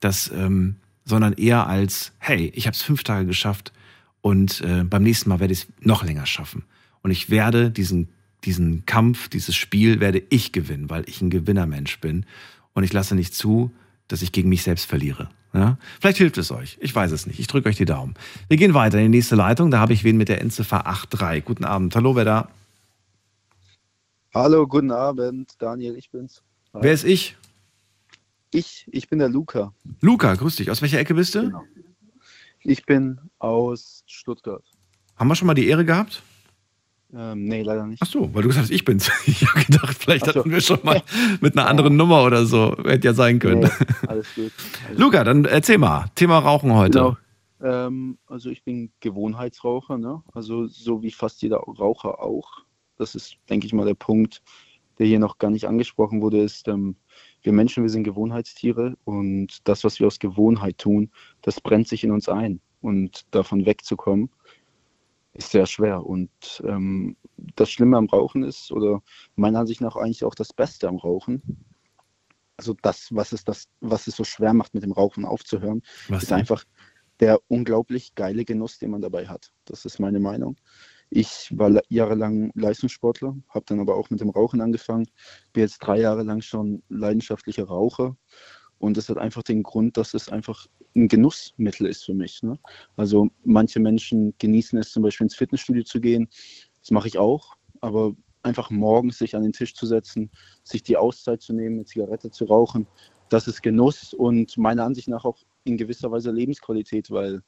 das, 0.00 0.32
ähm, 0.34 0.76
sondern 1.04 1.34
eher 1.34 1.66
als, 1.66 2.12
hey, 2.18 2.50
ich 2.54 2.66
habe 2.66 2.74
es 2.74 2.80
fünf 2.80 3.04
Tage 3.04 3.26
geschafft 3.26 3.70
und 4.22 4.62
äh, 4.62 4.82
beim 4.84 5.02
nächsten 5.02 5.28
Mal 5.28 5.40
werde 5.40 5.52
ich 5.52 5.64
es 5.64 5.68
noch 5.80 6.04
länger 6.04 6.24
schaffen. 6.24 6.64
Und 7.02 7.10
ich 7.10 7.28
werde 7.28 7.70
diesen, 7.70 8.08
diesen 8.44 8.86
Kampf, 8.86 9.28
dieses 9.28 9.54
Spiel 9.54 10.00
werde 10.00 10.22
ich 10.30 10.52
gewinnen, 10.52 10.88
weil 10.88 11.04
ich 11.06 11.20
ein 11.20 11.28
Gewinnermensch 11.28 12.00
bin. 12.00 12.24
Und 12.72 12.84
ich 12.84 12.94
lasse 12.94 13.14
nicht 13.14 13.34
zu, 13.34 13.72
dass 14.08 14.22
ich 14.22 14.32
gegen 14.32 14.48
mich 14.48 14.62
selbst 14.62 14.86
verliere. 14.86 15.28
Ja? 15.52 15.76
Vielleicht 16.00 16.16
hilft 16.16 16.38
es 16.38 16.50
euch. 16.50 16.78
Ich 16.80 16.94
weiß 16.94 17.12
es 17.12 17.26
nicht. 17.26 17.38
Ich 17.38 17.46
drücke 17.46 17.68
euch 17.68 17.76
die 17.76 17.84
Daumen. 17.84 18.14
Wir 18.48 18.56
gehen 18.56 18.72
weiter 18.72 18.96
in 18.96 19.12
die 19.12 19.18
nächste 19.18 19.36
Leitung. 19.36 19.70
Da 19.70 19.80
habe 19.80 19.92
ich 19.92 20.02
wen 20.02 20.16
mit 20.16 20.30
der 20.30 20.40
Endziffer 20.40 20.78
83. 20.78 21.44
Guten 21.44 21.64
Abend. 21.66 21.94
Hallo, 21.94 22.16
wer 22.16 22.24
da? 22.24 22.48
Hallo, 24.34 24.66
guten 24.66 24.90
Abend. 24.90 25.52
Daniel, 25.58 25.94
ich 25.94 26.10
bin's. 26.10 26.42
Hi. 26.72 26.78
Wer 26.82 26.94
ist 26.94 27.04
ich? 27.04 27.36
Ich, 28.50 28.86
ich 28.90 29.06
bin 29.10 29.18
der 29.18 29.28
Luca. 29.28 29.74
Luca, 30.00 30.34
grüß 30.34 30.56
dich. 30.56 30.70
Aus 30.70 30.80
welcher 30.80 30.98
Ecke 30.98 31.12
bist 31.12 31.34
du? 31.34 31.42
Genau. 31.42 31.62
Ich 32.60 32.86
bin 32.86 33.20
aus 33.38 34.02
Stuttgart. 34.06 34.64
Haben 35.16 35.28
wir 35.28 35.34
schon 35.34 35.46
mal 35.46 35.52
die 35.54 35.68
Ehre 35.68 35.84
gehabt? 35.84 36.22
Ähm, 37.14 37.44
nee, 37.44 37.62
leider 37.62 37.86
nicht. 37.86 38.00
Ach 38.02 38.06
so, 38.06 38.34
weil 38.34 38.40
du 38.40 38.48
gesagt 38.48 38.64
hast, 38.64 38.70
ich 38.70 38.86
bin's. 38.86 39.10
Ich 39.26 39.46
habe 39.46 39.66
gedacht, 39.66 39.98
vielleicht 39.98 40.24
so. 40.24 40.34
hatten 40.34 40.50
wir 40.50 40.62
schon 40.62 40.80
mal 40.82 41.02
mit 41.42 41.58
einer 41.58 41.68
anderen 41.68 41.96
Nummer 41.96 42.22
oder 42.22 42.46
so. 42.46 42.74
Hätte 42.86 43.08
ja 43.08 43.12
sein 43.12 43.38
können. 43.38 43.60
Nee, 43.60 43.86
alles 44.08 44.34
gut. 44.34 44.50
Alles 44.88 44.98
Luca, 44.98 45.24
dann 45.24 45.44
erzähl 45.44 45.76
mal. 45.76 46.06
Thema 46.14 46.38
Rauchen 46.38 46.72
heute. 46.72 46.98
Genau. 46.98 47.16
Ähm, 47.86 48.16
also 48.26 48.48
ich 48.48 48.64
bin 48.64 48.92
Gewohnheitsraucher, 49.00 49.98
ne? 49.98 50.22
Also 50.32 50.66
so 50.68 51.02
wie 51.02 51.10
fast 51.10 51.42
jeder 51.42 51.58
Raucher 51.58 52.22
auch. 52.22 52.61
Das 52.98 53.14
ist, 53.14 53.36
denke 53.48 53.66
ich 53.66 53.72
mal, 53.72 53.86
der 53.86 53.94
Punkt, 53.94 54.42
der 54.98 55.06
hier 55.06 55.18
noch 55.18 55.38
gar 55.38 55.50
nicht 55.50 55.66
angesprochen 55.66 56.22
wurde, 56.22 56.42
ist, 56.42 56.68
ähm, 56.68 56.96
wir 57.42 57.52
Menschen, 57.52 57.82
wir 57.82 57.90
sind 57.90 58.04
Gewohnheitstiere 58.04 58.96
und 59.04 59.66
das, 59.66 59.84
was 59.84 59.98
wir 59.98 60.06
aus 60.06 60.18
Gewohnheit 60.18 60.78
tun, 60.78 61.10
das 61.40 61.60
brennt 61.60 61.88
sich 61.88 62.04
in 62.04 62.12
uns 62.12 62.28
ein. 62.28 62.60
Und 62.80 63.26
davon 63.30 63.64
wegzukommen, 63.64 64.28
ist 65.34 65.50
sehr 65.50 65.66
schwer. 65.66 66.04
Und 66.04 66.30
ähm, 66.66 67.16
das 67.36 67.70
Schlimme 67.70 67.96
am 67.96 68.06
Rauchen 68.06 68.42
ist, 68.42 68.72
oder 68.72 69.02
meiner 69.36 69.60
Ansicht 69.60 69.80
nach 69.80 69.96
eigentlich 69.96 70.24
auch 70.24 70.34
das 70.34 70.52
Beste 70.52 70.88
am 70.88 70.96
Rauchen, 70.96 71.42
also 72.56 72.74
das, 72.82 73.08
was 73.10 73.32
es, 73.32 73.44
das, 73.44 73.68
was 73.80 74.06
es 74.06 74.16
so 74.16 74.24
schwer 74.24 74.52
macht, 74.52 74.74
mit 74.74 74.82
dem 74.82 74.92
Rauchen 74.92 75.24
aufzuhören, 75.24 75.82
was 76.08 76.24
ist 76.24 76.30
denn? 76.30 76.38
einfach 76.38 76.64
der 77.20 77.40
unglaublich 77.48 78.14
geile 78.14 78.44
Genuss, 78.44 78.78
den 78.78 78.90
man 78.90 79.00
dabei 79.00 79.26
hat. 79.26 79.52
Das 79.64 79.84
ist 79.84 79.98
meine 79.98 80.20
Meinung. 80.20 80.56
Ich 81.14 81.52
war 81.58 81.82
jahrelang 81.90 82.52
Leistungssportler, 82.54 83.36
habe 83.50 83.66
dann 83.66 83.80
aber 83.80 83.96
auch 83.96 84.08
mit 84.08 84.22
dem 84.22 84.30
Rauchen 84.30 84.62
angefangen, 84.62 85.06
bin 85.52 85.62
jetzt 85.62 85.80
drei 85.80 86.00
Jahre 86.00 86.22
lang 86.22 86.40
schon 86.40 86.82
leidenschaftlicher 86.88 87.64
Raucher 87.64 88.16
und 88.78 88.96
das 88.96 89.10
hat 89.10 89.18
einfach 89.18 89.42
den 89.42 89.62
Grund, 89.62 89.98
dass 89.98 90.14
es 90.14 90.30
einfach 90.30 90.66
ein 90.96 91.08
Genussmittel 91.08 91.86
ist 91.86 92.04
für 92.04 92.14
mich. 92.14 92.42
Ne? 92.42 92.58
Also 92.96 93.28
manche 93.44 93.78
Menschen 93.78 94.32
genießen 94.38 94.78
es 94.78 94.90
zum 94.90 95.02
Beispiel 95.02 95.26
ins 95.26 95.36
Fitnessstudio 95.36 95.82
zu 95.82 96.00
gehen. 96.00 96.30
Das 96.80 96.90
mache 96.90 97.08
ich 97.08 97.18
auch. 97.18 97.56
Aber 97.82 98.14
einfach 98.42 98.70
morgens 98.70 99.18
sich 99.18 99.36
an 99.36 99.42
den 99.42 99.52
Tisch 99.52 99.74
zu 99.74 99.84
setzen, 99.84 100.30
sich 100.64 100.82
die 100.82 100.96
Auszeit 100.96 101.42
zu 101.42 101.52
nehmen, 101.52 101.76
eine 101.76 101.84
Zigarette 101.84 102.30
zu 102.30 102.46
rauchen, 102.46 102.86
das 103.28 103.48
ist 103.48 103.62
Genuss 103.62 104.14
und 104.14 104.56
meiner 104.56 104.84
Ansicht 104.84 105.08
nach 105.08 105.24
auch 105.26 105.38
in 105.64 105.76
gewisser 105.76 106.10
Weise 106.10 106.30
Lebensqualität, 106.30 107.10
weil 107.10 107.42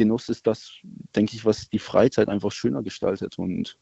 Genuss 0.00 0.28
ist 0.28 0.46
das, 0.46 0.72
denke 1.14 1.36
ich, 1.36 1.44
was 1.44 1.68
die 1.70 1.78
Freizeit 1.78 2.28
einfach 2.28 2.50
schöner 2.50 2.82
gestaltet. 2.82 3.38
Und 3.38 3.78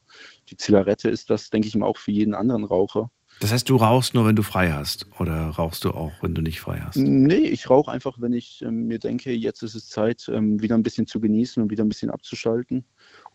die 0.51 0.57
Zigarette 0.57 1.09
ist 1.09 1.31
das, 1.31 1.51
denke 1.51 1.69
ich 1.69 1.74
mal, 1.77 1.86
auch 1.86 1.99
für 1.99 2.11
jeden 2.11 2.35
anderen 2.35 2.65
Raucher 2.65 3.11
das 3.40 3.53
heißt, 3.53 3.69
du 3.69 3.77
rauchst 3.77 4.15
nur, 4.15 4.27
wenn 4.27 4.35
du 4.35 4.43
frei 4.43 4.73
hast 4.73 5.07
oder 5.20 5.51
rauchst 5.51 5.85
du 5.85 5.93
auch, 5.93 6.12
wenn 6.23 6.35
du 6.35 6.43
nicht 6.43 6.61
frei 6.61 6.81
hast? 6.81 6.97
Nee, 6.97 7.36
ich 7.36 7.70
rauche 7.70 7.90
einfach, 7.90 8.20
wenn 8.20 8.32
ich 8.32 8.62
ähm, 8.62 8.89
mir 8.89 8.99
denke, 8.99 9.32
jetzt 9.32 9.62
ist 9.62 9.77
es 9.77 9.89
Zeit, 9.89 10.28
ähm, 10.32 10.61
wieder 10.61 10.74
ein 10.74 10.82
bisschen 10.82 11.07
zu 11.07 11.20
genießen 11.20 11.62
und 11.62 11.70
wieder 11.70 11.85
ein 11.85 11.89
bisschen 11.89 12.11
abzuschalten. 12.11 12.85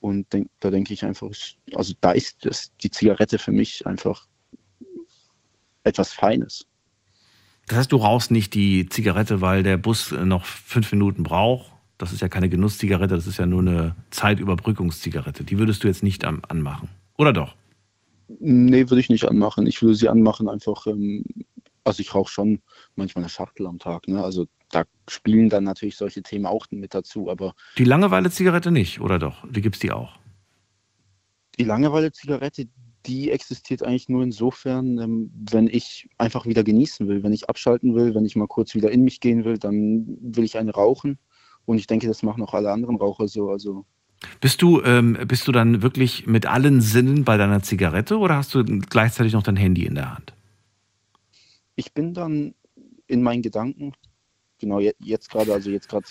Und 0.01 0.33
denk, 0.33 0.49
da 0.59 0.71
denke 0.71 0.93
ich 0.93 1.05
einfach, 1.05 1.29
also 1.73 1.93
da 2.01 2.11
ist 2.11 2.45
das, 2.45 2.75
die 2.81 2.91
Zigarette 2.91 3.39
für 3.39 3.53
mich 3.53 3.87
einfach 3.87 4.27
etwas 5.85 6.11
Feines. 6.11 6.65
Das 7.67 7.77
heißt, 7.77 7.91
du 7.93 7.97
rauchst 7.97 8.29
nicht 8.29 8.53
die 8.55 8.89
Zigarette, 8.89 9.39
weil 9.39 9.63
der 9.63 9.77
Bus 9.77 10.11
noch 10.11 10.45
fünf 10.45 10.91
Minuten 10.91 11.23
braucht. 11.23 11.71
Das 11.97 12.11
ist 12.11 12.21
ja 12.21 12.27
keine 12.27 12.49
Genusszigarette, 12.49 13.15
das 13.15 13.27
ist 13.27 13.37
ja 13.37 13.45
nur 13.45 13.61
eine 13.61 13.95
Zeitüberbrückungszigarette. 14.09 15.43
Die 15.43 15.57
würdest 15.59 15.83
du 15.83 15.87
jetzt 15.87 16.03
nicht 16.03 16.25
anmachen. 16.25 16.89
Oder 17.17 17.33
doch? 17.33 17.55
Nee, 18.39 18.89
würde 18.89 18.99
ich 18.99 19.09
nicht 19.09 19.25
anmachen. 19.25 19.67
Ich 19.67 19.81
würde 19.81 19.95
sie 19.95 20.09
anmachen 20.09 20.49
einfach, 20.49 20.87
ähm, 20.87 21.23
also 21.83 22.01
ich 22.01 22.15
rauche 22.15 22.31
schon 22.31 22.61
manchmal 22.95 23.23
eine 23.23 23.29
Schachtel 23.29 23.67
am 23.67 23.79
Tag. 23.79 24.07
Ne? 24.07 24.23
Also 24.23 24.47
da 24.71 24.83
spielen 25.07 25.49
dann 25.49 25.63
natürlich 25.63 25.95
solche 25.97 26.23
Themen 26.23 26.45
auch 26.45 26.65
mit 26.71 26.93
dazu. 26.93 27.29
Aber 27.29 27.53
die 27.77 27.83
Langeweile-Zigarette 27.83 28.71
nicht, 28.71 28.99
oder 28.99 29.19
doch? 29.19 29.45
Die 29.49 29.61
gibt 29.61 29.75
es 29.75 29.81
die 29.81 29.91
auch? 29.91 30.17
Die 31.59 31.65
Langeweile-Zigarette, 31.65 32.67
die 33.05 33.31
existiert 33.31 33.83
eigentlich 33.83 34.09
nur 34.09 34.23
insofern, 34.23 34.97
ähm, 34.97 35.31
wenn 35.51 35.67
ich 35.67 36.09
einfach 36.17 36.45
wieder 36.45 36.63
genießen 36.63 37.07
will, 37.07 37.23
wenn 37.23 37.33
ich 37.33 37.49
abschalten 37.49 37.95
will, 37.95 38.15
wenn 38.15 38.25
ich 38.25 38.35
mal 38.35 38.47
kurz 38.47 38.73
wieder 38.75 38.91
in 38.91 39.03
mich 39.03 39.19
gehen 39.19 39.45
will, 39.45 39.57
dann 39.57 40.05
will 40.21 40.43
ich 40.43 40.57
eine 40.57 40.71
rauchen. 40.71 41.19
Und 41.65 41.77
ich 41.77 41.87
denke, 41.87 42.07
das 42.07 42.23
machen 42.23 42.43
auch 42.43 42.53
alle 42.53 42.71
anderen 42.71 42.97
Raucher 42.97 43.27
so. 43.27 43.49
Also 43.49 43.85
bist 44.39 44.61
du, 44.61 44.81
ähm, 44.81 45.17
bist 45.27 45.47
du 45.47 45.51
dann 45.51 45.81
wirklich 45.81 46.27
mit 46.27 46.45
allen 46.45 46.81
Sinnen 46.81 47.23
bei 47.23 47.37
deiner 47.37 47.61
Zigarette 47.61 48.17
oder 48.17 48.37
hast 48.37 48.53
du 48.55 48.63
gleichzeitig 48.63 49.33
noch 49.33 49.43
dein 49.43 49.55
Handy 49.55 49.85
in 49.85 49.95
der 49.95 50.13
Hand? 50.15 50.33
Ich 51.75 51.93
bin 51.93 52.13
dann 52.13 52.53
in 53.07 53.23
meinen 53.23 53.41
Gedanken, 53.41 53.93
genau 54.59 54.79
jetzt 54.79 55.29
gerade, 55.29 55.53
also 55.53 55.69
jetzt 55.69 55.89
gerade 55.89 56.05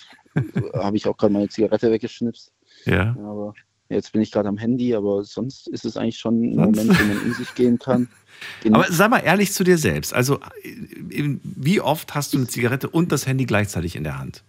habe 0.74 0.96
ich 0.96 1.06
auch 1.06 1.16
gerade 1.16 1.32
meine 1.32 1.48
Zigarette 1.48 1.90
weggeschnipst. 1.90 2.52
Ja. 2.84 3.16
Aber 3.18 3.54
jetzt 3.88 4.12
bin 4.12 4.22
ich 4.22 4.30
gerade 4.30 4.48
am 4.48 4.58
Handy, 4.58 4.94
aber 4.94 5.24
sonst 5.24 5.68
ist 5.68 5.84
es 5.84 5.96
eigentlich 5.96 6.18
schon 6.18 6.42
ein 6.42 6.56
Moment, 6.56 6.88
wo 6.88 7.04
man 7.04 7.26
in 7.26 7.34
sich 7.34 7.54
gehen 7.54 7.78
kann. 7.78 8.08
aber 8.72 8.90
sei 8.90 9.08
mal 9.08 9.18
ehrlich 9.18 9.52
zu 9.52 9.64
dir 9.64 9.78
selbst. 9.78 10.14
Also, 10.14 10.40
wie 10.64 11.80
oft 11.80 12.14
hast 12.14 12.32
du 12.32 12.38
eine 12.38 12.46
Zigarette 12.46 12.88
und 12.88 13.12
das 13.12 13.26
Handy 13.26 13.44
gleichzeitig 13.44 13.96
in 13.96 14.04
der 14.04 14.18
Hand? 14.18 14.42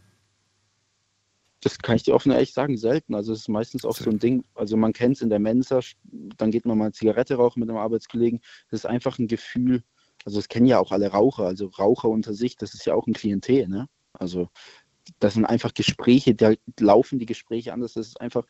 Das 1.63 1.79
kann 1.79 1.95
ich 1.95 2.03
dir 2.03 2.13
offen 2.13 2.31
ehrlich 2.31 2.53
sagen, 2.53 2.77
selten. 2.77 3.15
Also 3.15 3.33
es 3.33 3.41
ist 3.41 3.49
meistens 3.49 3.85
auch 3.85 3.95
so 3.95 4.09
ein 4.09 4.19
Ding, 4.19 4.43
also 4.55 4.77
man 4.77 4.93
kennt 4.93 5.15
es 5.15 5.21
in 5.21 5.29
der 5.29 5.39
Mensa, 5.39 5.79
dann 6.37 6.51
geht 6.51 6.65
man 6.65 6.77
mal 6.77 6.85
eine 6.85 6.93
Zigarette 6.93 7.35
rauchen 7.35 7.59
mit 7.61 7.69
einem 7.69 7.79
Arbeitskollegen. 7.79 8.41
Das 8.69 8.81
ist 8.81 8.85
einfach 8.85 9.17
ein 9.19 9.27
Gefühl, 9.27 9.83
also 10.25 10.37
das 10.37 10.47
kennen 10.47 10.65
ja 10.65 10.79
auch 10.79 10.91
alle 10.91 11.07
Raucher, 11.07 11.45
also 11.45 11.67
Raucher 11.67 12.09
unter 12.09 12.33
sich, 12.33 12.55
das 12.57 12.73
ist 12.73 12.85
ja 12.85 12.93
auch 12.93 13.07
ein 13.07 13.13
Klientel, 13.13 13.67
ne? 13.67 13.87
Also 14.13 14.49
das 15.19 15.33
sind 15.33 15.45
einfach 15.45 15.73
Gespräche, 15.73 16.35
da 16.35 16.53
laufen 16.79 17.19
die 17.19 17.25
Gespräche 17.25 17.73
anders. 17.73 17.93
Das 17.93 18.07
ist 18.07 18.21
einfach, 18.21 18.45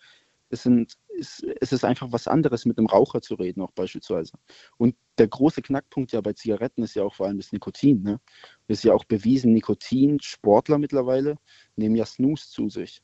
es, 0.54 0.64
sind, 0.64 0.98
es, 1.20 1.44
es 1.60 1.74
ist 1.74 1.84
einfach 1.84 2.12
was 2.12 2.28
anderes, 2.28 2.66
mit 2.66 2.78
einem 2.78 2.88
Raucher 2.88 3.22
zu 3.22 3.36
reden, 3.36 3.62
auch 3.62 3.72
beispielsweise. 3.72 4.34
Und 4.78 4.96
der 5.18 5.28
große 5.28 5.62
Knackpunkt 5.62 6.12
ja 6.12 6.22
bei 6.22 6.34
Zigaretten 6.34 6.84
ist 6.84 6.94
ja 6.94 7.04
auch 7.04 7.16
vor 7.16 7.26
allem 7.26 7.38
das 7.38 7.52
Nikotin. 7.52 8.04
Ne? 8.04 8.20
Das 8.68 8.78
ist 8.80 8.84
ja 8.84 8.94
auch 8.94 9.04
bewiesen, 9.04 9.54
Nikotin, 9.54 10.20
Sportler 10.22 10.78
mittlerweile 10.78 11.36
nehmen 11.76 11.96
ja 11.96 12.06
Snooze 12.06 12.50
zu 12.50 12.70
sich. 12.70 13.02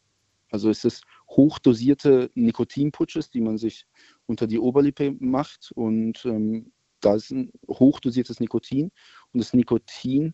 Also 0.52 0.70
es 0.70 0.84
ist 0.86 1.04
hochdosierte 1.30 2.32
Nikotinputsches, 2.34 3.30
die 3.30 3.42
man 3.42 3.58
sich 3.58 3.86
unter 4.26 4.48
die 4.48 4.60
Oberlippe 4.60 5.16
macht 5.20 5.72
und 5.76 6.26
ähm, 6.26 6.72
da 7.02 7.16
ist 7.16 7.32
ein 7.32 7.52
hochdosiertes 7.68 8.40
Nikotin 8.40 8.92
und 9.32 9.40
das 9.40 9.54
Nikotin 9.54 10.34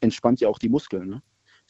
entspannt 0.00 0.40
ja 0.40 0.48
auch 0.48 0.58
die 0.58 0.68
Muskeln. 0.68 1.08
Ne? 1.08 1.22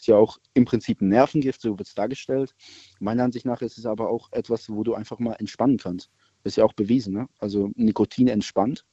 Ist 0.05 0.09
ja 0.09 0.17
auch 0.19 0.37
im 0.53 0.67
Prinzip 0.67 1.01
ein 1.01 1.09
Nervengift, 1.09 1.63
so 1.63 1.79
wird 1.79 1.89
es 1.89 1.95
dargestellt. 1.95 2.55
Meiner 3.01 3.25
Ansicht 3.25 3.47
nach 3.47 3.63
ist 3.63 3.79
es 3.79 3.87
aber 3.87 4.11
auch 4.11 4.31
etwas, 4.33 4.69
wo 4.69 4.83
du 4.83 4.93
einfach 4.93 5.19
mal 5.19 5.33
entspannen 5.33 5.79
kannst. 5.79 6.11
Ist 6.43 6.59
ja 6.59 6.65
auch 6.67 6.75
bewiesen. 6.75 7.15
Ne? 7.15 7.27
Also 7.39 7.71
Nikotin 7.75 8.29
entspannt 8.29 8.85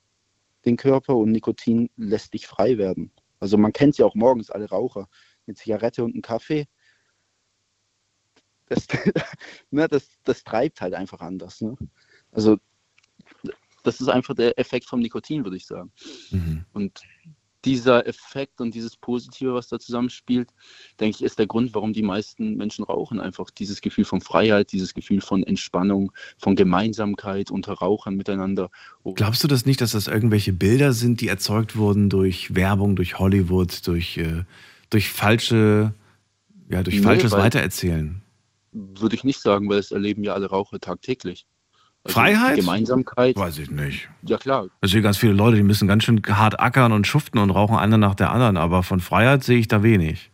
den 0.64 0.78
Körper 0.78 1.18
und 1.18 1.32
Nikotin 1.32 1.90
lässt 1.98 2.34
dich 2.34 2.48
frei 2.48 2.78
werden. 2.78 3.12
Also 3.42 3.58
man 3.58 3.74
kennt 3.74 3.98
ja 3.98 4.06
auch 4.06 4.16
morgens 4.16 4.52
alle 4.52 4.70
Raucher. 4.70 5.10
Eine 5.46 5.56
Zigarette 5.56 6.06
und 6.06 6.14
einen 6.14 6.22
Kaffee. 6.22 6.66
Das, 8.68 8.88
ne, 9.70 9.90
das, 9.90 10.08
das 10.24 10.46
treibt 10.46 10.80
halt 10.80 10.94
einfach 10.94 11.20
anders. 11.20 11.60
Ne? 11.60 11.76
Also 12.32 12.56
das 13.84 14.00
ist 14.00 14.08
einfach 14.08 14.34
der 14.34 14.58
Effekt 14.58 14.86
vom 14.86 15.02
Nikotin, 15.02 15.44
würde 15.44 15.58
ich 15.58 15.66
sagen. 15.66 15.92
Mhm. 16.30 16.64
Und 16.72 17.02
dieser 17.66 18.08
Effekt 18.08 18.60
und 18.62 18.74
dieses 18.74 18.96
Positive, 18.96 19.54
was 19.54 19.68
da 19.68 19.80
zusammenspielt, 19.80 20.50
denke 21.00 21.18
ich, 21.18 21.24
ist 21.24 21.40
der 21.40 21.48
Grund, 21.48 21.74
warum 21.76 21.94
die 21.94 22.02
meisten 22.02 22.56
Menschen 22.56 22.84
rauchen. 22.84 23.20
Einfach 23.20 23.50
dieses 23.52 23.82
Gefühl 23.82 24.06
von 24.06 24.22
Freiheit, 24.22 24.72
dieses 24.72 24.94
Gefühl 24.94 25.22
von 25.22 25.44
Entspannung, 25.44 26.12
von 26.38 26.56
Gemeinsamkeit 26.56 27.52
unter 27.52 27.74
Rauchern 27.74 28.16
miteinander. 28.16 28.70
Glaubst 29.16 29.44
du 29.44 29.48
das 29.48 29.66
nicht, 29.66 29.82
dass 29.82 29.92
das 29.92 30.08
irgendwelche 30.08 30.54
Bilder 30.54 30.94
sind, 30.94 31.22
die 31.22 31.28
erzeugt 31.28 31.76
wurden 31.76 32.10
durch 32.10 32.56
Werbung, 32.56 32.96
durch 32.96 33.20
Hollywood, 33.20 33.86
durch, 33.88 34.18
äh, 34.18 34.44
durch 34.90 35.12
falsche, 35.12 35.94
ja, 36.70 36.84
durch 36.84 36.98
nee, 36.98 37.04
falsches 37.04 37.32
Weitererzählen? 37.32 38.22
Würde 38.72 39.16
ich 39.16 39.24
nicht 39.24 39.42
sagen, 39.42 39.70
weil 39.70 39.80
es 39.80 39.92
erleben 39.92 40.24
ja 40.24 40.34
alle 40.34 40.48
Raucher 40.48 40.80
tagtäglich. 40.80 41.46
Also 42.04 42.20
Freiheit? 42.20 42.56
Gemeinsamkeit. 42.56 43.36
Weiß 43.36 43.60
ich 43.60 43.70
nicht. 43.70 44.10
Ja, 44.24 44.38
klar. 44.38 44.68
Also 44.82 45.02
ganz 45.02 45.18
viele 45.18 45.34
Leute, 45.34 45.58
die 45.58 45.64
müssen 45.64 45.88
ganz 45.88 46.04
schön 46.04 46.22
hart 46.28 46.60
ackern 46.60 46.92
und 46.92 47.06
schuften 47.06 47.38
und 47.38 47.52
rauchen 47.52 47.78
eine 47.78 47.98
nach 47.98 48.16
der 48.16 48.32
anderen, 48.32 48.58
aber 48.58 48.82
von 48.82 49.00
Freiheit 49.00 49.44
sehe 49.44 49.60
ich 49.60 49.68
da 49.68 49.84
wenig. 49.84 50.32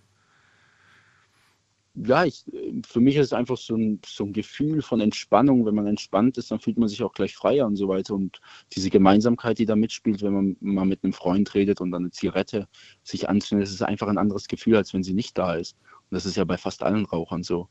Ja, 2.06 2.26
ich, 2.26 2.45
für 2.88 2.99
mich 2.99 3.15
ist 3.15 3.27
es 3.27 3.34
einfach 3.34 3.57
so 3.57 3.76
ein, 3.76 3.99
so 4.06 4.26
ein 4.26 4.31
Gefühl 4.31 4.84
von 4.84 5.02
Entspannung. 5.02 5.65
Wenn 5.65 5.73
man 5.73 5.88
entspannt 5.88 6.38
ist, 6.38 6.52
dann 6.52 6.60
fühlt 6.60 6.77
man 6.77 6.88
sich 6.88 7.02
auch 7.02 7.11
gleich 7.11 7.35
freier 7.35 7.65
und 7.65 7.76
so 7.76 7.88
weiter. 7.88 8.14
Und 8.14 8.39
diese 8.73 8.91
Gemeinsamkeit, 8.91 9.57
die 9.57 9.65
da 9.65 9.76
mitspielt, 9.76 10.22
wenn 10.22 10.34
man 10.34 10.57
mal 10.60 10.85
mit 10.85 11.03
einem 11.03 11.14
Freund 11.14 11.53
redet 11.56 11.81
und 11.81 11.91
dann 11.91 12.03
eine 12.03 12.11
Zigarette 12.11 12.68
sich 13.03 13.27
anzündet, 13.27 13.65
das 13.65 13.73
ist 13.73 13.81
einfach 13.81 14.07
ein 14.07 14.19
anderes 14.19 14.48
Gefühl, 14.48 14.76
als 14.76 14.94
wenn 14.94 15.02
sie 15.02 15.15
nicht 15.15 15.38
da 15.39 15.56
ist. 15.56 15.76
Und 16.10 16.15
das 16.15 16.27
ist 16.27 16.38
ja 16.38 16.44
bei 16.44 16.57
fast 16.57 16.84
allen 16.84 17.06
Rauchern 17.06 17.41
so. 17.41 17.68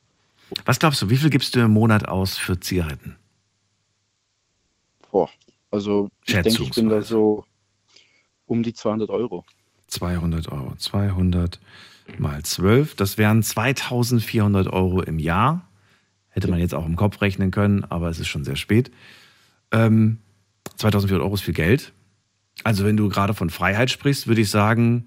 Was 0.65 0.81
glaubst 0.81 1.01
du, 1.03 1.09
wie 1.09 1.17
viel 1.17 1.31
gibst 1.31 1.55
du 1.55 1.61
im 1.61 1.71
Monat 1.71 2.09
aus 2.09 2.37
für 2.37 2.59
Zigaretten? 2.59 3.17
Boah, 5.17 5.31
also 5.71 6.11
ich 6.27 6.35
denke, 6.35 6.63
ich 6.63 6.71
bin 6.73 6.91
da 6.91 7.01
so 7.01 7.47
um 8.45 8.63
die 8.63 8.75
200 8.75 9.09
Euro. 9.09 9.47
200 9.87 10.53
Euro. 10.53 10.75
200 10.77 11.59
mal 12.19 12.43
12, 12.43 12.97
das 12.97 13.17
wären 13.17 13.43
2400 13.43 14.69
Euro 14.71 15.01
im 15.01 15.19
Jahr. 15.19 15.67
Hätte 16.29 16.49
man 16.49 16.59
jetzt 16.59 16.75
auch 16.75 16.85
im 16.85 16.97
Kopf 16.97 17.23
rechnen 17.23 17.51
können, 17.51 17.83
aber 17.85 18.11
es 18.11 18.21
ist 18.21 18.29
schon 18.29 18.45
sehr 18.45 18.57
spät. 18.57 18.91
Ähm, 19.73 20.19
2400 20.75 21.25
Euro 21.25 21.35
ist 21.35 21.41
viel 21.41 21.55
Geld. 21.55 21.95
Also 22.63 22.85
wenn 22.85 22.99
du 22.99 23.09
gerade 23.09 23.33
von 23.33 23.49
Freiheit 23.49 23.91
sprichst, 23.91 24.27
würde 24.27 24.43
ich 24.43 24.51
sagen, 24.51 25.07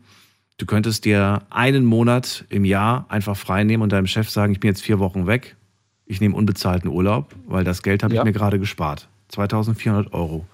du 0.58 0.66
könntest 0.66 1.06
dir 1.06 1.44
einen 1.52 1.86
Monat 1.86 2.46
im 2.50 2.66
Jahr 2.66 3.06
einfach 3.10 3.38
frei 3.38 3.64
nehmen 3.64 3.84
und 3.84 3.92
deinem 3.92 4.08
Chef 4.08 4.28
sagen, 4.28 4.54
ich 4.54 4.60
bin 4.60 4.70
jetzt 4.70 4.82
vier 4.82 4.98
Wochen 4.98 5.28
weg, 5.28 5.56
ich 6.08 6.20
nehme 6.20 6.36
unbezahlten 6.36 6.90
Urlaub, 6.90 7.36
weil 7.46 7.64
das 7.64 7.84
Geld 7.84 8.02
habe 8.02 8.16
ja. 8.16 8.22
ich 8.22 8.26
mir 8.26 8.34
gerade 8.34 8.58
gespart. 8.58 9.08
2400 9.30 10.14
Euro. 10.14 10.46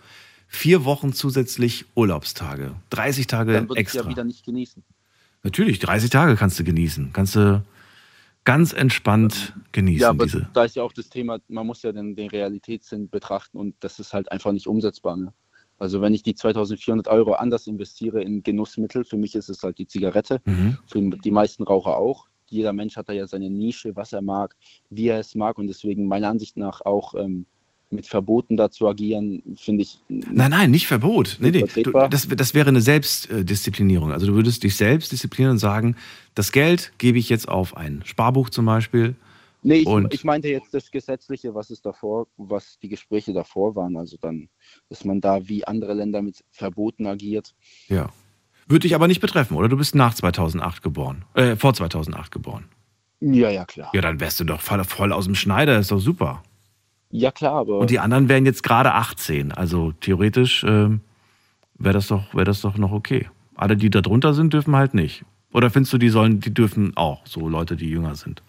Vier 0.48 0.86
Wochen 0.86 1.14
zusätzlich 1.14 1.86
Urlaubstage. 1.96 2.76
30 2.92 3.28
Tage 3.28 3.54
Dann 3.54 3.70
extra. 3.72 4.04
ja 4.04 4.10
wieder 4.10 4.24
nicht 4.24 4.46
genießen. 4.46 4.84
Natürlich, 5.44 5.80
30 5.80 6.10
Tage 6.10 6.36
kannst 6.36 6.60
du 6.60 6.64
genießen. 6.64 7.12
Kannst 7.14 7.36
du 7.36 7.64
ganz 8.46 8.74
entspannt 8.74 9.54
genießen. 9.74 10.02
Ja, 10.02 10.10
aber 10.10 10.26
diese. 10.26 10.48
da 10.54 10.64
ist 10.64 10.76
ja 10.76 10.84
auch 10.84 10.94
das 10.94 11.10
Thema, 11.10 11.40
man 11.48 11.68
muss 11.68 11.82
ja 11.82 11.92
den, 11.92 12.16
den 12.16 12.30
Realitätssinn 12.30 13.10
betrachten 13.10 13.58
und 13.58 13.76
das 13.82 14.00
ist 14.00 14.14
halt 14.14 14.32
einfach 14.32 14.52
nicht 14.52 14.68
umsetzbar. 14.68 15.18
Ne? 15.18 15.34
Also 15.78 16.00
wenn 16.00 16.14
ich 16.14 16.24
die 16.24 16.36
2400 16.36 17.08
Euro 17.08 17.34
anders 17.34 17.68
investiere 17.68 18.22
in 18.22 18.44
Genussmittel, 18.44 19.04
für 19.04 19.18
mich 19.18 19.36
ist 19.36 19.50
es 19.50 19.62
halt 19.64 19.78
die 19.78 19.88
Zigarette, 19.88 20.42
mhm. 20.46 20.78
für 20.88 21.02
die 21.02 21.32
meisten 21.32 21.64
Raucher 21.64 21.98
auch. 21.98 22.28
Jeder 22.48 22.74
Mensch 22.74 22.96
hat 22.96 23.10
da 23.10 23.14
ja 23.14 23.28
seine 23.28 23.50
Nische, 23.50 23.96
was 23.96 24.14
er 24.14 24.22
mag, 24.22 24.56
wie 24.90 25.08
er 25.08 25.20
es 25.20 25.34
mag 25.34 25.58
und 25.58 25.68
deswegen 25.68 26.08
meiner 26.08 26.30
Ansicht 26.30 26.56
nach 26.56 26.82
auch 26.82 27.16
ähm, 27.16 27.48
mit 27.90 28.08
Verboten 28.08 28.58
dazu 28.58 28.88
agieren, 28.88 29.42
finde 29.56 29.84
ich. 29.84 30.00
Nein, 30.10 30.52
nein, 30.52 30.72
nicht 30.72 30.88
Verbot. 30.88 31.38
Nee, 31.40 31.52
nee. 31.52 31.84
Du, 31.84 31.92
das, 31.92 32.28
das 32.28 32.54
wäre 32.54 32.70
eine 32.70 32.82
Selbstdisziplinierung. 32.82 34.12
Also 34.12 34.28
du 34.28 34.34
würdest 34.34 34.64
dich 34.64 34.76
selbst 34.76 35.12
disziplinieren 35.12 35.54
und 35.54 35.60
sagen, 35.60 35.96
das 36.34 36.52
Geld 36.52 36.92
gebe 36.98 37.18
ich 37.18 37.30
jetzt 37.30 37.48
auf 37.48 37.78
ein 37.78 38.02
Sparbuch 38.06 38.50
zum 38.50 38.66
Beispiel. 38.66 39.16
Nee, 39.62 39.78
ich, 39.78 39.88
und 39.88 40.14
ich 40.14 40.24
meinte 40.24 40.48
jetzt 40.48 40.74
das 40.74 40.92
Gesetzliche, 40.92 41.56
was 41.56 41.72
es 41.72 41.82
davor, 41.82 42.28
was 42.38 42.78
die 42.80 42.90
Gespräche 42.90 43.34
davor 43.34 43.76
waren. 43.76 43.98
Also 43.98 44.18
dann, 44.22 44.50
dass 44.90 45.06
man 45.06 45.22
da 45.22 45.48
wie 45.48 45.66
andere 45.66 45.94
Länder 45.94 46.22
mit 46.22 46.44
Verboten 46.52 47.08
agiert. 47.08 47.56
Ja. 47.88 48.10
Würde 48.68 48.82
dich 48.82 48.96
aber 48.96 49.08
nicht 49.08 49.22
betreffen, 49.22 49.58
oder? 49.58 49.68
Du 49.68 49.78
bist 49.78 49.96
nach 49.96 50.14
2008 50.14 50.84
geboren. 50.84 51.26
Äh, 51.34 51.56
vor 51.56 51.74
2008 51.74 52.32
geboren. 52.32 52.66
Ja, 53.22 53.50
ja, 53.50 53.66
klar. 53.66 53.90
Ja, 53.94 54.02
dann 54.02 54.20
wärst 54.20 54.40
du 54.40 54.44
doch 54.44 54.62
voll, 54.62 54.84
voll 54.84 55.12
aus 55.12 55.26
dem 55.26 55.36
Schneider, 55.36 55.80
ist 55.80 55.92
doch 55.92 56.00
super. 56.00 56.44
Ja, 57.18 57.32
klar, 57.32 57.54
aber. 57.54 57.80
Und 57.80 57.90
die 57.92 58.00
anderen 58.00 58.28
wären 58.28 58.46
jetzt 58.46 58.62
gerade 58.62 58.94
18. 58.94 59.54
Also 59.54 59.94
theoretisch 59.94 60.64
äh, 60.66 60.90
wäre 61.78 61.94
das, 61.94 62.08
doch, 62.08 62.34
wär 62.34 62.44
das 62.44 62.62
doch 62.62 62.78
noch 62.78 62.92
okay. 62.92 63.30
Alle, 63.56 63.78
die 63.78 63.90
da 63.90 64.02
drunter 64.02 64.34
sind, 64.34 64.54
dürfen 64.54 64.76
halt 64.76 64.94
nicht. 64.94 65.24
Oder 65.54 65.70
findest 65.70 65.94
du, 65.94 65.98
die 65.98 66.10
sollen, 66.10 66.42
die 66.42 66.54
dürfen 66.54 66.92
auch, 66.98 67.26
so 67.26 67.48
Leute, 67.48 67.78
die 67.78 67.90
jünger 67.90 68.16
sind? 68.16 68.44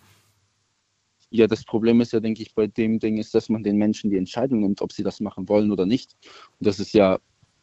Ja, 1.30 1.47
das 1.47 1.64
Problem 1.64 2.01
ist 2.01 2.12
ja, 2.12 2.18
denke 2.18 2.43
ich, 2.43 2.55
bei 2.55 2.66
dem 2.66 2.98
Ding 2.98 3.18
ist, 3.18 3.34
dass 3.36 3.48
man 3.48 3.62
den 3.62 3.76
Menschen 3.76 4.10
die 4.10 4.16
Entscheidung 4.16 4.60
nimmt, 4.60 4.82
ob 4.82 4.93
sie 4.93 5.05
das 5.05 5.20
machen 5.20 5.48
wollen 5.48 5.70
oder 5.70 5.86
nicht. 5.86 6.16
Und 6.59 6.66
das 6.66 6.80
ist 6.80 6.93
ja 6.93 7.20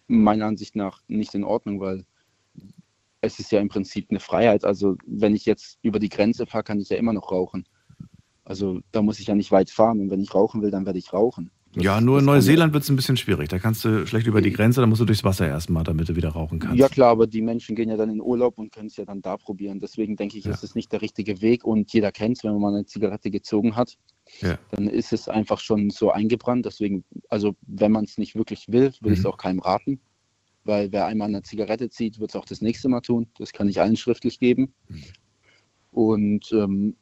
meiner 0.08 0.46
Ansicht 0.46 0.76
nach 0.78 1.02
nicht 1.08 1.34
in 1.36 1.44
Ordnung, 1.44 1.82
weil 1.82 2.06
es 3.20 3.40
ist 3.40 3.52
ja 3.52 3.60
im 3.60 3.68
Prinzip 3.68 4.08
eine 4.10 4.22
Freiheit. 4.22 4.64
Also 4.64 4.96
wenn 5.06 5.36
ich 5.36 5.46
jetzt 5.46 5.80
über 5.82 6.00
die 6.00 6.10
Grenze 6.10 6.46
fahre, 6.46 6.64
kann 6.64 6.80
ich 6.80 6.90
ja 6.90 6.98
immer 6.98 7.14
noch 7.14 7.32
rauchen. 7.32 7.66
Also 8.46 8.82
da 8.92 9.02
muss 9.02 9.20
ich 9.20 9.28
ja 9.28 9.36
nicht 9.36 9.52
weit 9.52 9.70
fahren 9.70 10.00
und 10.02 10.10
wenn 10.10 10.20
ich 10.20 10.36
rauchen 10.36 10.62
will, 10.62 10.72
dann 10.72 10.86
werde 10.86 11.00
ich 11.00 11.14
rauchen. 11.14 11.52
Das, 11.74 11.84
ja, 11.84 12.02
nur 12.02 12.20
in 12.20 12.26
Neuseeland 12.26 12.72
wird 12.74 12.84
es 12.84 12.90
ein 12.90 12.96
bisschen 12.96 13.18
schwierig. 13.18 13.50
Da 13.50 13.58
kannst 13.58 13.84
du 13.84 14.06
schlecht 14.06 14.28
über 14.28 14.42
die 14.42 14.52
Grenze, 14.52 14.80
da 14.80 14.86
musst 14.86 15.02
du 15.02 15.06
durchs 15.06 15.24
Wasser 15.24 15.48
erstmal, 15.48 15.84
damit 15.84 16.08
du 16.08 16.16
wieder 16.16 16.30
rauchen 16.30 16.60
kannst. 16.60 16.78
Ja 16.78 16.88
klar, 16.88 17.10
aber 17.10 17.26
die 17.26 17.42
Menschen 17.42 17.76
gehen 17.76 17.90
ja 17.90 17.98
dann 17.98 18.12
in 18.12 18.22
Urlaub 18.22 18.60
und 18.60 18.72
können 18.72 18.88
es 18.88 18.98
ja 18.98 19.06
dann 19.06 19.24
da 19.24 19.38
probieren. 19.38 19.80
Deswegen 19.80 20.16
denke 20.16 20.38
ich, 20.38 20.46
ja. 20.46 20.52
ist 20.52 20.64
es 20.64 20.76
nicht 20.76 20.92
der 20.92 21.02
richtige 21.02 21.42
Weg 21.42 21.64
und 21.64 21.92
jeder 21.92 22.12
kennt 22.12 22.38
es, 22.38 22.44
wenn 22.44 22.52
man 22.52 22.62
mal 22.62 22.76
eine 22.76 22.86
Zigarette 22.86 23.32
gezogen 23.32 23.76
hat. 23.76 23.98
Ja. 24.42 24.60
Dann 24.70 24.88
ist 24.88 25.14
es 25.14 25.28
einfach 25.28 25.60
schon 25.60 25.90
so 25.90 26.12
eingebrannt. 26.12 26.68
Deswegen, 26.68 27.06
also 27.30 27.56
wenn 27.66 27.92
man 27.92 28.06
es 28.06 28.20
nicht 28.20 28.36
wirklich 28.36 28.68
will, 28.68 28.94
will 29.02 29.10
mhm. 29.10 29.14
ich 29.14 29.20
es 29.20 29.26
auch 29.26 29.38
keinem 29.38 29.60
raten. 29.60 30.00
Weil 30.66 30.92
wer 30.92 31.08
einmal 31.08 31.28
eine 31.28 31.42
Zigarette 31.42 31.90
zieht, 31.90 32.20
wird 32.20 32.30
es 32.30 32.36
auch 32.36 32.46
das 32.46 32.62
nächste 32.62 32.88
Mal 32.88 33.02
tun. 33.02 33.28
Das 33.40 33.52
kann 33.52 33.68
ich 33.68 33.82
allen 33.82 33.98
schriftlich 33.98 34.40
geben. 34.40 34.74
Mhm. 34.90 35.04
Und 35.90 36.52
ähm, 36.54 36.96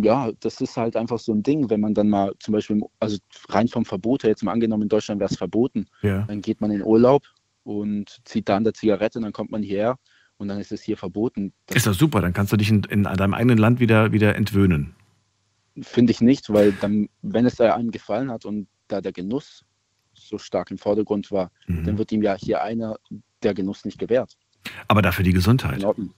ja, 0.00 0.30
das 0.40 0.60
ist 0.60 0.76
halt 0.76 0.96
einfach 0.96 1.18
so 1.18 1.32
ein 1.32 1.42
Ding, 1.42 1.70
wenn 1.70 1.80
man 1.80 1.92
dann 1.92 2.08
mal 2.08 2.32
zum 2.38 2.52
Beispiel, 2.52 2.80
also 3.00 3.18
rein 3.48 3.66
vom 3.66 3.84
Verbot 3.84 4.22
her, 4.22 4.30
jetzt 4.30 4.44
mal 4.44 4.52
angenommen, 4.52 4.84
in 4.84 4.88
Deutschland 4.88 5.20
wäre 5.20 5.30
es 5.30 5.36
verboten, 5.36 5.86
ja. 6.02 6.22
dann 6.22 6.40
geht 6.40 6.60
man 6.60 6.70
in 6.70 6.84
Urlaub 6.84 7.24
und 7.64 8.20
zieht 8.24 8.48
da 8.48 8.56
an 8.56 8.64
der 8.64 8.74
Zigarette, 8.74 9.20
dann 9.20 9.32
kommt 9.32 9.50
man 9.50 9.62
hierher 9.62 9.98
und 10.36 10.48
dann 10.48 10.60
ist 10.60 10.70
es 10.70 10.82
hier 10.82 10.96
verboten. 10.96 11.52
Das 11.66 11.78
ist 11.78 11.86
doch 11.88 11.94
super, 11.94 12.20
dann 12.20 12.32
kannst 12.32 12.52
du 12.52 12.56
dich 12.56 12.70
in, 12.70 12.84
in 12.84 13.02
deinem 13.02 13.34
eigenen 13.34 13.58
Land 13.58 13.80
wieder, 13.80 14.12
wieder 14.12 14.36
entwöhnen. 14.36 14.94
Finde 15.80 16.12
ich 16.12 16.20
nicht, 16.20 16.52
weil 16.52 16.72
dann, 16.72 17.08
wenn 17.22 17.44
es 17.44 17.60
einem 17.60 17.90
gefallen 17.90 18.30
hat 18.30 18.44
und 18.44 18.68
da 18.86 19.00
der 19.00 19.12
Genuss 19.12 19.64
so 20.14 20.38
stark 20.38 20.70
im 20.70 20.78
Vordergrund 20.78 21.30
war, 21.32 21.50
mhm. 21.66 21.84
dann 21.84 21.98
wird 21.98 22.12
ihm 22.12 22.22
ja 22.22 22.36
hier 22.36 22.62
einer 22.62 22.96
der 23.42 23.54
Genuss 23.54 23.84
nicht 23.84 23.98
gewährt. 23.98 24.36
Aber 24.86 25.02
dafür 25.02 25.24
die 25.24 25.32
Gesundheit. 25.32 25.78
In 25.78 25.84
Ordnung. 25.84 26.14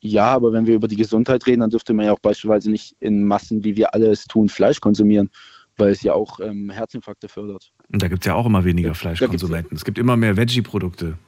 Ja, 0.00 0.26
aber 0.26 0.52
wenn 0.52 0.66
wir 0.66 0.74
über 0.74 0.88
die 0.88 0.96
Gesundheit 0.96 1.46
reden, 1.46 1.60
dann 1.60 1.70
dürfte 1.70 1.92
man 1.92 2.06
ja 2.06 2.12
auch 2.12 2.20
beispielsweise 2.20 2.70
nicht 2.70 2.94
in 3.00 3.24
Massen, 3.24 3.64
wie 3.64 3.76
wir 3.76 3.94
alle 3.94 4.10
es 4.10 4.26
tun, 4.26 4.48
Fleisch 4.48 4.80
konsumieren, 4.80 5.30
weil 5.76 5.90
es 5.90 6.02
ja 6.02 6.12
auch 6.12 6.38
ähm, 6.40 6.70
Herzinfarkte 6.70 7.28
fördert. 7.28 7.72
Und 7.92 8.02
da 8.02 8.08
gibt 8.08 8.22
es 8.22 8.26
ja 8.26 8.34
auch 8.34 8.46
immer 8.46 8.64
weniger 8.64 8.94
Fleischkonsumenten. 8.94 9.76
Es 9.76 9.84
gibt 9.84 9.98
immer 9.98 10.16
mehr 10.16 10.36
Veggie-Produkte. 10.36 11.18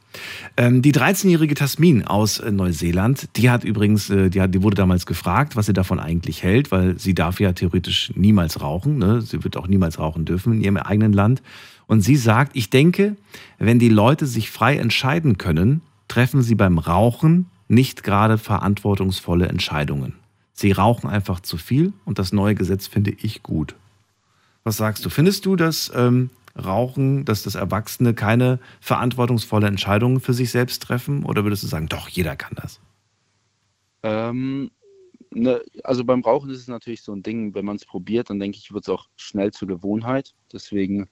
Ähm, 0.56 0.82
die 0.82 0.92
13-jährige 0.92 1.54
Tasmin 1.54 2.04
aus 2.04 2.38
äh, 2.38 2.50
Neuseeland, 2.50 3.28
die 3.36 3.50
hat 3.50 3.64
übrigens, 3.64 4.10
äh, 4.10 4.28
die, 4.28 4.40
hat, 4.40 4.54
die 4.54 4.62
wurde 4.62 4.76
damals 4.76 5.06
gefragt, 5.06 5.56
was 5.56 5.66
sie 5.66 5.72
davon 5.72 5.98
eigentlich 6.00 6.42
hält, 6.42 6.70
weil 6.70 6.98
sie 6.98 7.14
darf 7.14 7.40
ja 7.40 7.52
theoretisch 7.52 8.12
niemals 8.16 8.60
rauchen. 8.60 8.98
Ne? 8.98 9.20
Sie 9.22 9.42
wird 9.44 9.56
auch 9.56 9.66
niemals 9.66 9.98
rauchen 9.98 10.24
dürfen 10.24 10.54
in 10.54 10.60
ihrem 10.62 10.76
eigenen 10.76 11.12
Land. 11.12 11.42
Und 11.86 12.02
sie 12.02 12.16
sagt, 12.16 12.56
ich 12.56 12.70
denke, 12.70 13.16
wenn 13.58 13.78
die 13.78 13.88
Leute 13.88 14.26
sich 14.26 14.50
frei 14.50 14.76
entscheiden 14.76 15.38
können, 15.38 15.82
treffen 16.08 16.42
sie 16.42 16.54
beim 16.54 16.78
Rauchen 16.78 17.46
nicht 17.70 18.02
gerade 18.02 18.36
verantwortungsvolle 18.36 19.48
Entscheidungen. 19.48 20.14
Sie 20.52 20.72
rauchen 20.72 21.08
einfach 21.08 21.40
zu 21.40 21.56
viel 21.56 21.92
und 22.04 22.18
das 22.18 22.32
neue 22.32 22.54
Gesetz 22.54 22.86
finde 22.86 23.12
ich 23.12 23.42
gut. 23.42 23.76
Was 24.64 24.76
sagst 24.76 25.04
du? 25.04 25.10
Findest 25.10 25.46
du, 25.46 25.56
dass 25.56 25.90
ähm, 25.94 26.30
Rauchen, 26.56 27.24
dass 27.24 27.44
das 27.44 27.54
Erwachsene 27.54 28.12
keine 28.12 28.58
verantwortungsvolle 28.80 29.68
Entscheidungen 29.68 30.20
für 30.20 30.34
sich 30.34 30.50
selbst 30.50 30.82
treffen? 30.82 31.24
Oder 31.24 31.44
würdest 31.44 31.62
du 31.62 31.68
sagen, 31.68 31.88
doch, 31.88 32.08
jeder 32.08 32.36
kann 32.36 32.56
das? 32.60 32.80
Ähm, 34.02 34.70
ne, 35.30 35.62
also 35.84 36.04
beim 36.04 36.22
Rauchen 36.22 36.50
ist 36.50 36.58
es 36.58 36.68
natürlich 36.68 37.02
so 37.02 37.12
ein 37.12 37.22
Ding, 37.22 37.54
wenn 37.54 37.64
man 37.64 37.76
es 37.76 37.86
probiert, 37.86 38.30
dann 38.30 38.40
denke 38.40 38.58
ich, 38.58 38.72
wird 38.72 38.84
es 38.84 38.88
auch 38.88 39.08
schnell 39.16 39.52
zur 39.52 39.68
Gewohnheit. 39.68 40.34
Deswegen 40.52 41.08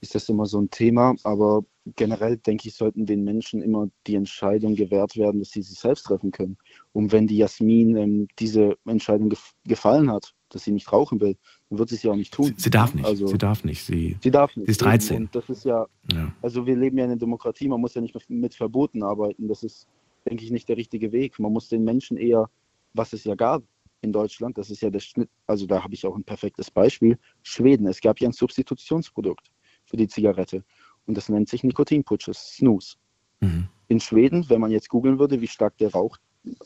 ist 0.00 0.14
das 0.14 0.28
immer 0.28 0.46
so 0.46 0.60
ein 0.60 0.70
Thema. 0.70 1.16
Aber 1.24 1.64
generell 1.94 2.36
denke 2.36 2.68
ich, 2.68 2.74
sollten 2.74 3.06
den 3.06 3.22
Menschen 3.24 3.62
immer 3.62 3.88
die 4.06 4.16
Entscheidung 4.16 4.74
gewährt 4.74 5.16
werden, 5.16 5.40
dass 5.40 5.50
sie 5.50 5.62
sich 5.62 5.78
selbst 5.78 6.04
treffen 6.04 6.32
können. 6.32 6.56
Und 6.92 7.12
wenn 7.12 7.26
die 7.26 7.36
Jasmin 7.36 7.96
ähm, 7.96 8.28
diese 8.38 8.76
Entscheidung 8.86 9.30
gef 9.30 9.54
gefallen 9.64 10.10
hat 10.10 10.34
dass 10.48 10.64
sie 10.64 10.72
nicht 10.72 10.92
rauchen 10.92 11.20
will, 11.20 11.36
dann 11.68 11.78
wird 11.78 11.88
sie 11.88 11.96
es 11.96 12.02
ja 12.02 12.12
auch 12.12 12.16
nicht 12.16 12.32
tun. 12.32 12.46
Sie, 12.46 12.54
sie 12.56 12.70
darf 12.70 12.94
nicht. 12.94 13.04
Also, 13.04 13.26
sie 13.26 13.38
darf 13.38 13.64
nicht. 13.64 13.84
Sie, 13.84 14.16
sie 14.22 14.30
darf 14.30 14.54
nicht. 14.56 14.66
Sie 14.66 14.70
ist 14.70 14.82
13. 14.82 15.22
Und 15.22 15.34
das 15.34 15.48
ist 15.48 15.64
ja, 15.64 15.86
ja, 16.12 16.32
also 16.42 16.66
wir 16.66 16.76
leben 16.76 16.98
ja 16.98 17.04
in 17.04 17.10
einer 17.10 17.18
Demokratie, 17.18 17.68
man 17.68 17.80
muss 17.80 17.94
ja 17.94 18.00
nicht 18.00 18.16
mit 18.28 18.54
Verboten 18.54 19.02
arbeiten. 19.02 19.48
Das 19.48 19.62
ist, 19.62 19.88
denke 20.24 20.44
ich, 20.44 20.50
nicht 20.50 20.68
der 20.68 20.76
richtige 20.76 21.12
Weg. 21.12 21.38
Man 21.38 21.52
muss 21.52 21.68
den 21.68 21.84
Menschen 21.84 22.16
eher, 22.16 22.48
was 22.94 23.12
es 23.12 23.24
ja 23.24 23.34
gab 23.34 23.62
in 24.02 24.12
Deutschland, 24.12 24.56
das 24.58 24.70
ist 24.70 24.82
ja 24.82 24.90
der 24.90 25.00
Schnitt, 25.00 25.30
also 25.46 25.66
da 25.66 25.82
habe 25.82 25.94
ich 25.94 26.06
auch 26.06 26.16
ein 26.16 26.22
perfektes 26.22 26.70
Beispiel, 26.70 27.18
Schweden. 27.42 27.86
Es 27.86 28.00
gab 28.00 28.20
ja 28.20 28.28
ein 28.28 28.32
Substitutionsprodukt 28.32 29.50
für 29.86 29.96
die 29.96 30.06
Zigarette 30.06 30.64
und 31.06 31.16
das 31.16 31.28
nennt 31.28 31.48
sich 31.48 31.64
Nikotinputsches, 31.64 32.56
Snooze. 32.56 32.96
Mhm. 33.40 33.68
In 33.88 34.00
Schweden, 34.00 34.48
wenn 34.48 34.60
man 34.60 34.70
jetzt 34.70 34.88
googeln 34.88 35.18
würde, 35.18 35.40
wie 35.40 35.48
stark 35.48 35.76
der 35.78 35.92
Rauch, 35.92 36.18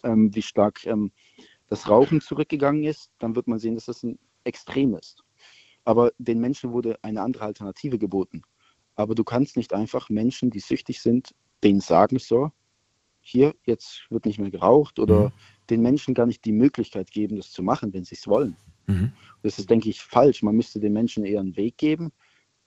ähm, 0.03 0.35
wie 0.35 0.43
stark 0.43 0.85
ähm, 0.87 1.13
das 1.69 1.89
Rauchen 1.89 2.21
zurückgegangen 2.21 2.85
ist, 2.85 3.11
dann 3.19 3.37
wird 3.37 3.47
man 3.47 3.59
sehen, 3.59 3.75
dass 3.75 3.87
das 3.87 4.03
ein 4.03 4.19
Extrem 4.45 4.95
ist. 4.95 5.23
Aber 5.85 6.13
den 6.19 6.41
Menschen 6.41 6.73
wurde 6.73 6.99
eine 7.03 7.23
andere 7.23 7.45
Alternative 7.45 7.99
geboten. 7.99 8.43
Aber 8.95 9.15
du 9.15 9.25
kannst 9.25 9.57
nicht 9.57 9.73
einfach 9.73 10.09
Menschen, 10.09 10.51
die 10.51 10.61
süchtig 10.61 11.01
sind, 11.01 11.35
denen 11.63 11.81
sagen, 11.81 12.19
so, 12.19 12.51
hier, 13.21 13.55
jetzt 13.65 14.07
wird 14.11 14.25
nicht 14.25 14.39
mehr 14.39 14.51
geraucht 14.51 14.99
oder 14.99 15.27
mhm. 15.27 15.33
den 15.69 15.83
Menschen 15.83 16.15
gar 16.15 16.27
nicht 16.27 16.45
die 16.45 16.53
Möglichkeit 16.53 17.11
geben, 17.11 17.37
das 17.37 17.51
zu 17.51 17.63
machen, 17.63 17.93
wenn 17.93 18.05
sie 18.05 18.15
es 18.15 18.27
wollen. 18.27 18.57
Mhm. 18.87 19.13
Das 19.43 19.59
ist, 19.59 19.71
denke 19.71 19.89
ich, 19.91 20.01
falsch. 20.01 20.43
Man 20.43 20.57
müsste 20.57 20.81
den 20.81 20.93
Menschen 20.93 21.25
eher 21.25 21.41
einen 21.41 21.57
Weg 21.57 21.79
geben, 21.79 22.13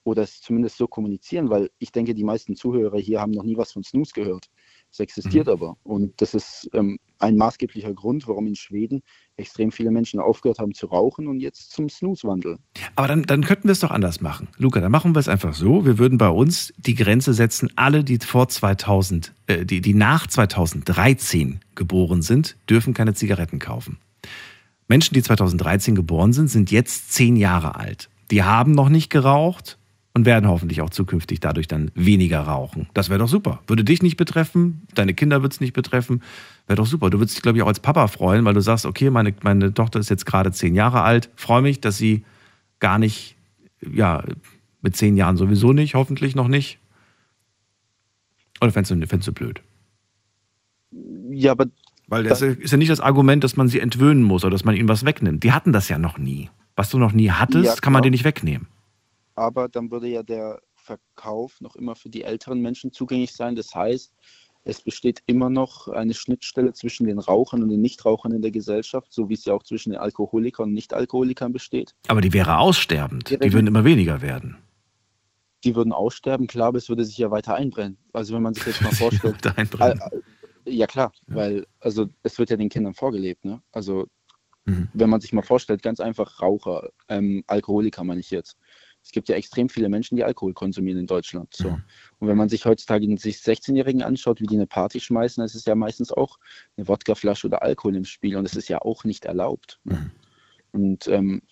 oder 0.04 0.22
es 0.22 0.40
zumindest 0.40 0.76
so 0.76 0.86
kommunizieren, 0.86 1.50
weil 1.50 1.70
ich 1.78 1.90
denke, 1.90 2.14
die 2.14 2.24
meisten 2.24 2.54
Zuhörer 2.54 2.98
hier 2.98 3.20
haben 3.20 3.32
noch 3.32 3.42
nie 3.42 3.56
was 3.56 3.72
von 3.72 3.82
Snooze 3.82 4.12
gehört. 4.14 4.48
Es 4.92 5.00
existiert 5.00 5.46
mhm. 5.46 5.52
aber. 5.52 5.76
Und 5.82 6.20
das 6.20 6.34
ist 6.34 6.70
ähm, 6.72 6.98
ein 7.18 7.36
maßgeblicher 7.36 7.92
Grund, 7.94 8.28
warum 8.28 8.46
in 8.46 8.54
Schweden 8.54 9.02
extrem 9.36 9.72
viele 9.72 9.90
Menschen 9.90 10.20
aufgehört 10.20 10.60
haben 10.60 10.72
zu 10.72 10.86
rauchen 10.86 11.26
und 11.26 11.40
jetzt 11.40 11.72
zum 11.72 11.88
Snooze 11.88 12.28
wandeln. 12.28 12.58
Aber 12.94 13.08
dann, 13.08 13.24
dann 13.24 13.42
könnten 13.42 13.64
wir 13.64 13.72
es 13.72 13.80
doch 13.80 13.90
anders 13.90 14.20
machen. 14.20 14.46
Luca, 14.56 14.80
dann 14.80 14.92
machen 14.92 15.14
wir 15.14 15.20
es 15.20 15.28
einfach 15.28 15.54
so. 15.54 15.84
Wir 15.84 15.98
würden 15.98 16.18
bei 16.18 16.28
uns 16.28 16.72
die 16.76 16.94
Grenze 16.94 17.34
setzen, 17.34 17.70
alle, 17.74 18.04
die 18.04 18.18
vor 18.18 18.48
2000, 18.48 19.32
äh, 19.48 19.64
die, 19.64 19.80
die 19.80 19.94
nach 19.94 20.28
2013 20.28 21.60
geboren 21.74 22.22
sind, 22.22 22.56
dürfen 22.70 22.94
keine 22.94 23.14
Zigaretten 23.14 23.58
kaufen. 23.58 23.98
Menschen, 24.86 25.14
die 25.14 25.22
2013 25.22 25.94
geboren 25.94 26.32
sind, 26.32 26.48
sind 26.48 26.70
jetzt 26.70 27.12
zehn 27.12 27.36
Jahre 27.36 27.74
alt. 27.76 28.10
Die 28.30 28.42
haben 28.42 28.72
noch 28.72 28.88
nicht 28.88 29.10
geraucht, 29.10 29.78
und 30.14 30.26
werden 30.26 30.48
hoffentlich 30.48 30.80
auch 30.80 30.90
zukünftig 30.90 31.40
dadurch 31.40 31.66
dann 31.66 31.90
weniger 31.94 32.40
rauchen. 32.40 32.86
Das 32.94 33.08
wäre 33.08 33.18
doch 33.18 33.28
super. 33.28 33.60
Würde 33.66 33.82
dich 33.82 34.00
nicht 34.00 34.16
betreffen, 34.16 34.82
deine 34.94 35.12
Kinder 35.12 35.42
würde 35.42 35.52
es 35.52 35.60
nicht 35.60 35.72
betreffen. 35.72 36.22
Wäre 36.68 36.76
doch 36.76 36.86
super. 36.86 37.10
Du 37.10 37.18
würdest 37.18 37.36
dich, 37.36 37.42
glaube 37.42 37.58
ich, 37.58 37.64
auch 37.64 37.68
als 37.68 37.80
Papa 37.80 38.06
freuen, 38.06 38.44
weil 38.44 38.54
du 38.54 38.60
sagst, 38.60 38.86
okay, 38.86 39.10
meine, 39.10 39.34
meine 39.42 39.74
Tochter 39.74 39.98
ist 39.98 40.10
jetzt 40.10 40.24
gerade 40.24 40.52
zehn 40.52 40.74
Jahre 40.76 41.02
alt. 41.02 41.30
Freue 41.34 41.62
mich, 41.62 41.80
dass 41.80 41.98
sie 41.98 42.24
gar 42.78 42.98
nicht, 42.98 43.34
ja, 43.92 44.22
mit 44.82 44.96
zehn 44.96 45.16
Jahren 45.16 45.36
sowieso 45.36 45.72
nicht, 45.72 45.94
hoffentlich 45.94 46.36
noch 46.36 46.48
nicht. 46.48 46.78
Oder 48.60 48.70
fändest 48.70 48.92
du, 48.92 49.06
fändest 49.06 49.28
du 49.28 49.32
blöd? 49.32 49.62
Ja, 51.30 51.52
aber. 51.52 51.66
Weil 52.06 52.22
das 52.22 52.40
ist 52.40 52.70
ja 52.70 52.76
nicht 52.76 52.90
das 52.90 53.00
Argument, 53.00 53.42
dass 53.42 53.56
man 53.56 53.66
sie 53.66 53.80
entwöhnen 53.80 54.22
muss 54.22 54.44
oder 54.44 54.52
dass 54.52 54.64
man 54.64 54.76
ihnen 54.76 54.88
was 54.88 55.04
wegnimmt. 55.04 55.42
Die 55.42 55.52
hatten 55.52 55.72
das 55.72 55.88
ja 55.88 55.98
noch 55.98 56.18
nie. 56.18 56.50
Was 56.76 56.90
du 56.90 56.98
noch 56.98 57.12
nie 57.12 57.30
hattest, 57.30 57.64
ja, 57.64 57.74
kann 57.80 57.92
man 57.92 58.02
dir 58.02 58.10
nicht 58.10 58.24
wegnehmen 58.24 58.66
aber 59.34 59.68
dann 59.68 59.90
würde 59.90 60.08
ja 60.08 60.22
der 60.22 60.60
Verkauf 60.74 61.60
noch 61.60 61.76
immer 61.76 61.94
für 61.94 62.10
die 62.10 62.22
älteren 62.22 62.60
Menschen 62.60 62.92
zugänglich 62.92 63.32
sein. 63.32 63.56
Das 63.56 63.74
heißt, 63.74 64.12
es 64.64 64.80
besteht 64.80 65.22
immer 65.26 65.50
noch 65.50 65.88
eine 65.88 66.14
Schnittstelle 66.14 66.72
zwischen 66.72 67.06
den 67.06 67.18
Rauchern 67.18 67.62
und 67.62 67.68
den 67.68 67.82
Nichtrauchern 67.82 68.32
in 68.32 68.42
der 68.42 68.50
Gesellschaft, 68.50 69.12
so 69.12 69.28
wie 69.28 69.34
es 69.34 69.44
ja 69.44 69.52
auch 69.52 69.62
zwischen 69.62 69.90
den 69.90 69.98
Alkoholikern 69.98 70.68
und 70.68 70.74
Nichtalkoholikern 70.74 71.52
besteht. 71.52 71.94
Aber 72.08 72.22
die 72.22 72.32
wäre 72.32 72.58
aussterbend. 72.58 73.28
Die, 73.28 73.38
die 73.38 73.52
würden 73.52 73.66
immer 73.66 73.84
weniger 73.84 74.22
werden. 74.22 74.56
Die 75.64 75.76
würden 75.76 75.92
aussterben, 75.92 76.46
klar, 76.46 76.68
aber 76.68 76.78
es 76.78 76.88
würde 76.88 77.04
sich 77.04 77.18
ja 77.18 77.30
weiter 77.30 77.54
einbrennen. 77.54 77.98
Also 78.12 78.34
wenn 78.34 78.42
man 78.42 78.54
sich 78.54 78.66
jetzt 78.66 78.82
mal 78.82 78.92
vorstellt. 78.92 79.36
ja 80.66 80.86
klar, 80.86 81.12
ja. 81.28 81.34
weil 81.34 81.66
also 81.80 82.06
es 82.22 82.38
wird 82.38 82.50
ja 82.50 82.56
den 82.56 82.70
Kindern 82.70 82.94
vorgelebt. 82.94 83.44
Ne? 83.44 83.60
Also 83.70 84.06
mhm. 84.64 84.88
wenn 84.94 85.10
man 85.10 85.20
sich 85.20 85.34
mal 85.34 85.42
vorstellt, 85.42 85.82
ganz 85.82 86.00
einfach 86.00 86.40
Raucher, 86.40 86.88
ähm, 87.08 87.44
Alkoholiker 87.46 88.02
meine 88.02 88.20
ich 88.20 88.30
jetzt 88.30 88.56
es 89.04 89.10
gibt 89.12 89.28
ja 89.28 89.36
extrem 89.36 89.68
viele 89.68 89.90
Menschen, 89.90 90.16
die 90.16 90.24
Alkohol 90.24 90.54
konsumieren 90.54 90.98
in 90.98 91.06
Deutschland. 91.06 91.54
So. 91.54 91.70
Mhm. 91.70 91.84
Und 92.20 92.28
wenn 92.28 92.38
man 92.38 92.48
sich 92.48 92.64
heutzutage 92.64 93.06
sich 93.18 93.36
16-Jährigen 93.36 94.02
anschaut, 94.02 94.40
wie 94.40 94.46
die 94.46 94.56
eine 94.56 94.66
Party 94.66 94.98
schmeißen, 94.98 95.42
dann 95.42 95.46
ist 95.46 95.54
es 95.54 95.66
ja 95.66 95.74
meistens 95.74 96.10
auch 96.10 96.38
eine 96.76 96.88
Wodkaflasche 96.88 97.46
oder 97.46 97.62
Alkohol 97.62 97.96
im 97.96 98.06
Spiel 98.06 98.36
und 98.36 98.44
das 98.44 98.56
ist 98.56 98.68
ja 98.68 98.80
auch 98.80 99.04
nicht 99.04 99.26
erlaubt. 99.26 99.78
Mhm. 99.84 100.10
Und 100.72 101.06
ähm, 101.08 101.42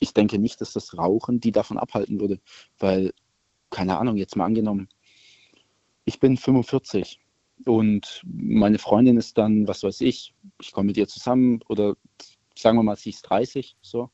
ich 0.00 0.14
denke 0.14 0.38
nicht, 0.38 0.62
dass 0.62 0.72
das 0.72 0.96
Rauchen 0.96 1.40
die 1.40 1.52
davon 1.52 1.78
abhalten 1.78 2.20
würde, 2.20 2.40
weil, 2.78 3.12
keine 3.68 3.98
Ahnung, 3.98 4.16
jetzt 4.16 4.36
mal 4.36 4.46
angenommen, 4.46 4.88
ich 6.06 6.20
bin 6.20 6.38
45 6.38 7.20
und 7.66 8.22
meine 8.24 8.78
Freundin 8.78 9.18
ist 9.18 9.36
dann, 9.36 9.68
was 9.68 9.82
weiß 9.82 10.00
ich, 10.00 10.34
ich 10.58 10.72
komme 10.72 10.86
mit 10.86 10.96
ihr 10.96 11.06
zusammen 11.06 11.60
oder 11.68 11.96
sagen 12.56 12.78
wir 12.78 12.82
mal, 12.82 12.96
sie 12.96 13.10
ist 13.10 13.22
30, 13.22 13.76
so 13.82 14.10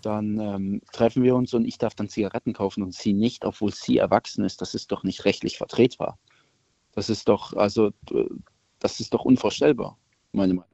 dann 0.00 0.38
ähm, 0.40 0.82
treffen 0.92 1.22
wir 1.22 1.34
uns 1.34 1.54
und 1.54 1.64
ich 1.64 1.78
darf 1.78 1.94
dann 1.94 2.08
Zigaretten 2.08 2.52
kaufen 2.52 2.82
und 2.82 2.94
sie 2.94 3.12
nicht, 3.12 3.44
obwohl 3.44 3.72
sie 3.72 3.98
erwachsen 3.98 4.44
ist. 4.44 4.60
Das 4.60 4.74
ist 4.74 4.92
doch 4.92 5.02
nicht 5.02 5.24
rechtlich 5.24 5.58
vertretbar. 5.58 6.18
Das 6.92 7.10
ist 7.10 7.28
doch, 7.28 7.52
also, 7.52 7.92
das 8.78 9.00
ist 9.00 9.14
doch 9.14 9.24
unvorstellbar, 9.24 9.96
meine 10.32 10.54
Meinung. 10.54 10.70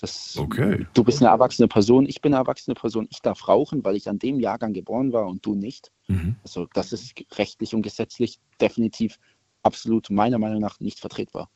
Das, 0.00 0.36
okay. 0.36 0.86
Du 0.94 1.02
bist 1.02 1.20
eine 1.20 1.30
erwachsene 1.30 1.66
Person, 1.66 2.06
ich 2.06 2.20
bin 2.20 2.32
eine 2.32 2.42
erwachsene 2.42 2.74
Person, 2.74 3.08
ich 3.10 3.20
darf 3.20 3.48
rauchen, 3.48 3.84
weil 3.84 3.96
ich 3.96 4.08
an 4.08 4.18
dem 4.18 4.38
Jahrgang 4.38 4.72
geboren 4.72 5.12
war 5.12 5.26
und 5.26 5.44
du 5.44 5.54
nicht. 5.54 5.90
Mhm. 6.06 6.36
Also 6.44 6.68
das 6.72 6.92
ist 6.92 7.14
rechtlich 7.32 7.74
und 7.74 7.82
gesetzlich 7.82 8.38
definitiv 8.60 9.18
absolut 9.64 10.08
meiner 10.10 10.38
Meinung 10.38 10.60
nach 10.60 10.78
nicht 10.78 11.00
vertretbar. 11.00 11.50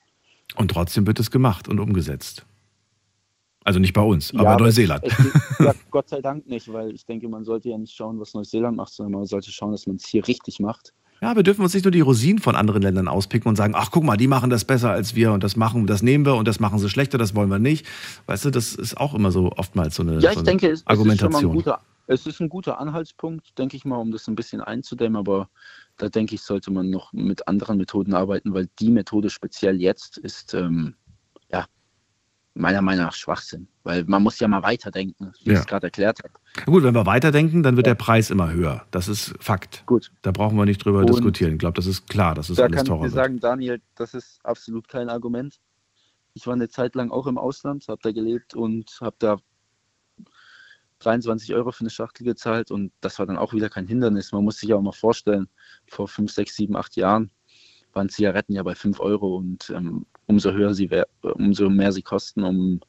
Und 0.57 0.73
trotzdem 0.73 1.07
wird 1.07 1.21
es 1.21 1.31
gemacht 1.31 1.69
und 1.69 1.79
umgesetzt. 1.79 2.45
Also 3.65 3.79
nicht 3.79 3.93
bei 3.93 4.03
uns, 4.03 4.35
aber 4.35 4.51
ja, 4.51 4.57
Neuseeland. 4.57 5.05
ja, 5.59 5.75
Gott 5.91 6.09
sei 6.09 6.21
Dank 6.21 6.47
nicht, 6.49 6.73
weil 6.73 6.93
ich 6.93 7.07
denke, 7.07 7.29
man 7.29 7.45
sollte 7.45 7.69
ja 7.69 7.79
nicht 7.79 7.95
schauen, 7.95 8.19
was 8.19 8.35
Neuseeland 8.35 8.77
macht, 8.77 8.93
sondern 8.93 9.21
man 9.21 9.27
sollte 9.27 9.51
schauen, 9.51 9.73
dass 9.73 9.87
man 9.87 9.97
es 9.97 10.07
hier 10.07 10.27
richtig 10.27 10.59
macht. 10.61 10.93
Ja, 11.23 11.37
wir 11.37 11.45
dürfen 11.45 11.63
uns 11.63 11.73
nicht 11.73 11.85
nur 11.85 11.93
die 11.93 12.01
Rosinen 12.01 12.41
von 12.41 12.57
anderen 12.57 12.83
Ländern 12.83 13.07
auspicken 13.07 13.49
und 13.49 13.55
sagen, 13.55 13.75
ach 13.77 13.93
guck 13.93 14.03
mal, 14.03 14.17
die 14.17 14.27
machen 14.27 14.51
das 14.51 14.65
besser 14.65 14.91
als 14.91 15.15
wir 15.15 15.33
und 15.33 15.45
das 15.45 15.55
machen, 15.55 15.87
das 15.87 16.03
nehmen 16.03 16.27
wir 16.27 16.35
und 16.35 16.49
das 16.49 16.59
machen 16.59 16.81
sie 16.81 16.91
schlechter, 16.91 17.17
das 17.17 17.37
wollen 17.37 17.49
wir 17.49 17.61
nicht. 17.61 17.87
Weißt 18.27 18.45
du, 18.45 18.51
das 18.51 18.75
ist 18.75 18.97
auch 18.97 19.15
immer 19.15 19.31
so 19.31 19.53
oftmals 19.53 19.95
so 19.95 20.03
eine, 20.03 20.19
ja, 20.19 20.31
ich 20.31 20.39
so 20.39 20.43
denke, 20.43 20.69
es, 20.69 20.85
Argumentation. 20.85 21.53
Es 21.53 21.59
ist, 21.59 21.65
guter, 21.65 21.81
es 22.09 22.27
ist 22.27 22.41
ein 22.41 22.49
guter 22.49 22.81
Anhaltspunkt, 22.81 23.57
denke 23.57 23.77
ich 23.77 23.85
mal, 23.85 23.99
um 23.99 24.11
das 24.11 24.27
ein 24.27 24.35
bisschen 24.35 24.61
einzudämmen, 24.61 25.17
aber 25.17 25.49
da 25.97 26.09
denke 26.09 26.35
ich, 26.35 26.43
sollte 26.43 26.73
man 26.73 26.91
noch 26.91 27.13
mit 27.13 27.47
anderen 27.47 27.79
Methoden 27.79 28.15
arbeiten, 28.15 28.53
weil 28.53 28.69
die 28.81 28.91
Methode 28.91 29.31
speziell 29.31 29.81
jetzt 29.81 30.19
ist 30.19 30.55
ähm, 30.55 30.97
meiner 32.55 32.83
Meinung 32.83 33.07
nach 33.07 33.15
Schwachsinn. 33.15 33.69
Weil 33.83 34.05
man 34.05 34.23
muss 34.23 34.39
ja 34.39 34.49
mal 34.49 34.63
weiterdenken, 34.63 35.33
wie 35.43 35.51
ja. 35.51 35.55
ich 35.55 35.61
es 35.61 35.67
gerade 35.67 35.87
erklärt 35.87 36.21
habe. 36.23 36.35
Gut, 36.67 36.83
wenn 36.83 36.95
wir 36.95 37.07
weiterdenken, 37.07 37.63
dann 37.63 37.77
wird 37.77 37.87
der 37.87 37.95
Preis 37.95 38.31
immer 38.31 38.53
höher. 38.53 38.87
Das 38.91 39.09
ist 39.09 39.35
Fakt. 39.41 39.85
Gut. 39.87 40.13
Da 40.23 40.31
brauchen 40.31 40.57
wir 40.57 40.65
nicht 40.65 40.85
drüber 40.85 41.01
Und 41.01 41.09
diskutieren. 41.09 41.53
Ich 41.53 41.59
glaube, 41.59 41.75
das 41.75 41.87
ist 41.87 42.09
klar, 42.09 42.35
dass 42.35 42.51
es 42.51 42.57
da 42.57 42.65
alles 42.65 42.85
teurer. 42.85 42.87
Da 42.87 42.95
kann 42.97 43.07
ich 43.07 43.13
dir 43.13 43.17
sagen, 43.17 43.41
Daniel, 43.41 43.81
das 43.95 44.15
ist 44.15 44.45
absolut 44.45 44.89
kein 44.89 45.09
Argument. 45.09 45.61
Ich 46.35 46.47
war 46.47 46.55
eine 46.55 46.69
Zeit 46.69 46.95
lang 46.95 47.11
auch 47.11 47.27
im 47.27 47.39
Ausland, 47.39 47.87
habe 47.89 48.01
da 48.03 48.13
gelebt 48.13 48.55
und 48.55 48.99
habe 49.01 49.17
da 49.19 49.37
23 51.01 51.55
Euro 51.55 51.73
für 51.73 51.81
eine 51.81 51.91
Schachtel 51.91 52.25
gezahlt 52.25 52.71
und 52.71 52.93
das 53.01 53.19
war 53.19 53.27
dann 53.27 53.37
auch 53.37 53.53
wieder 53.53 53.69
kein 53.69 53.87
Hindernis. 53.87 54.33
Man 54.33 54.45
muss 54.45 54.59
sich 54.59 54.73
auch 54.73 54.81
mal 54.81 54.93
vorstellen, 54.93 55.49
vor 55.89 56.09
5, 56.09 56.31
6, 56.33 56.55
7, 56.55 56.77
8 56.77 56.97
Jahren 56.97 57.31
waren 57.95 58.09
Zigaretten 58.09 58.53
ja 58.55 58.63
bei 58.63 58.75
5 58.75 59.01
Euro 59.01 59.37
und 59.37 59.71
ähm, 59.75 60.07
umso 60.27 60.53
höher 60.53 60.75
sie 60.75 60.91
umso 61.23 61.69
mehr 61.69 61.93
sie 61.93 62.03
kosten, 62.03 62.45
um 62.45 62.81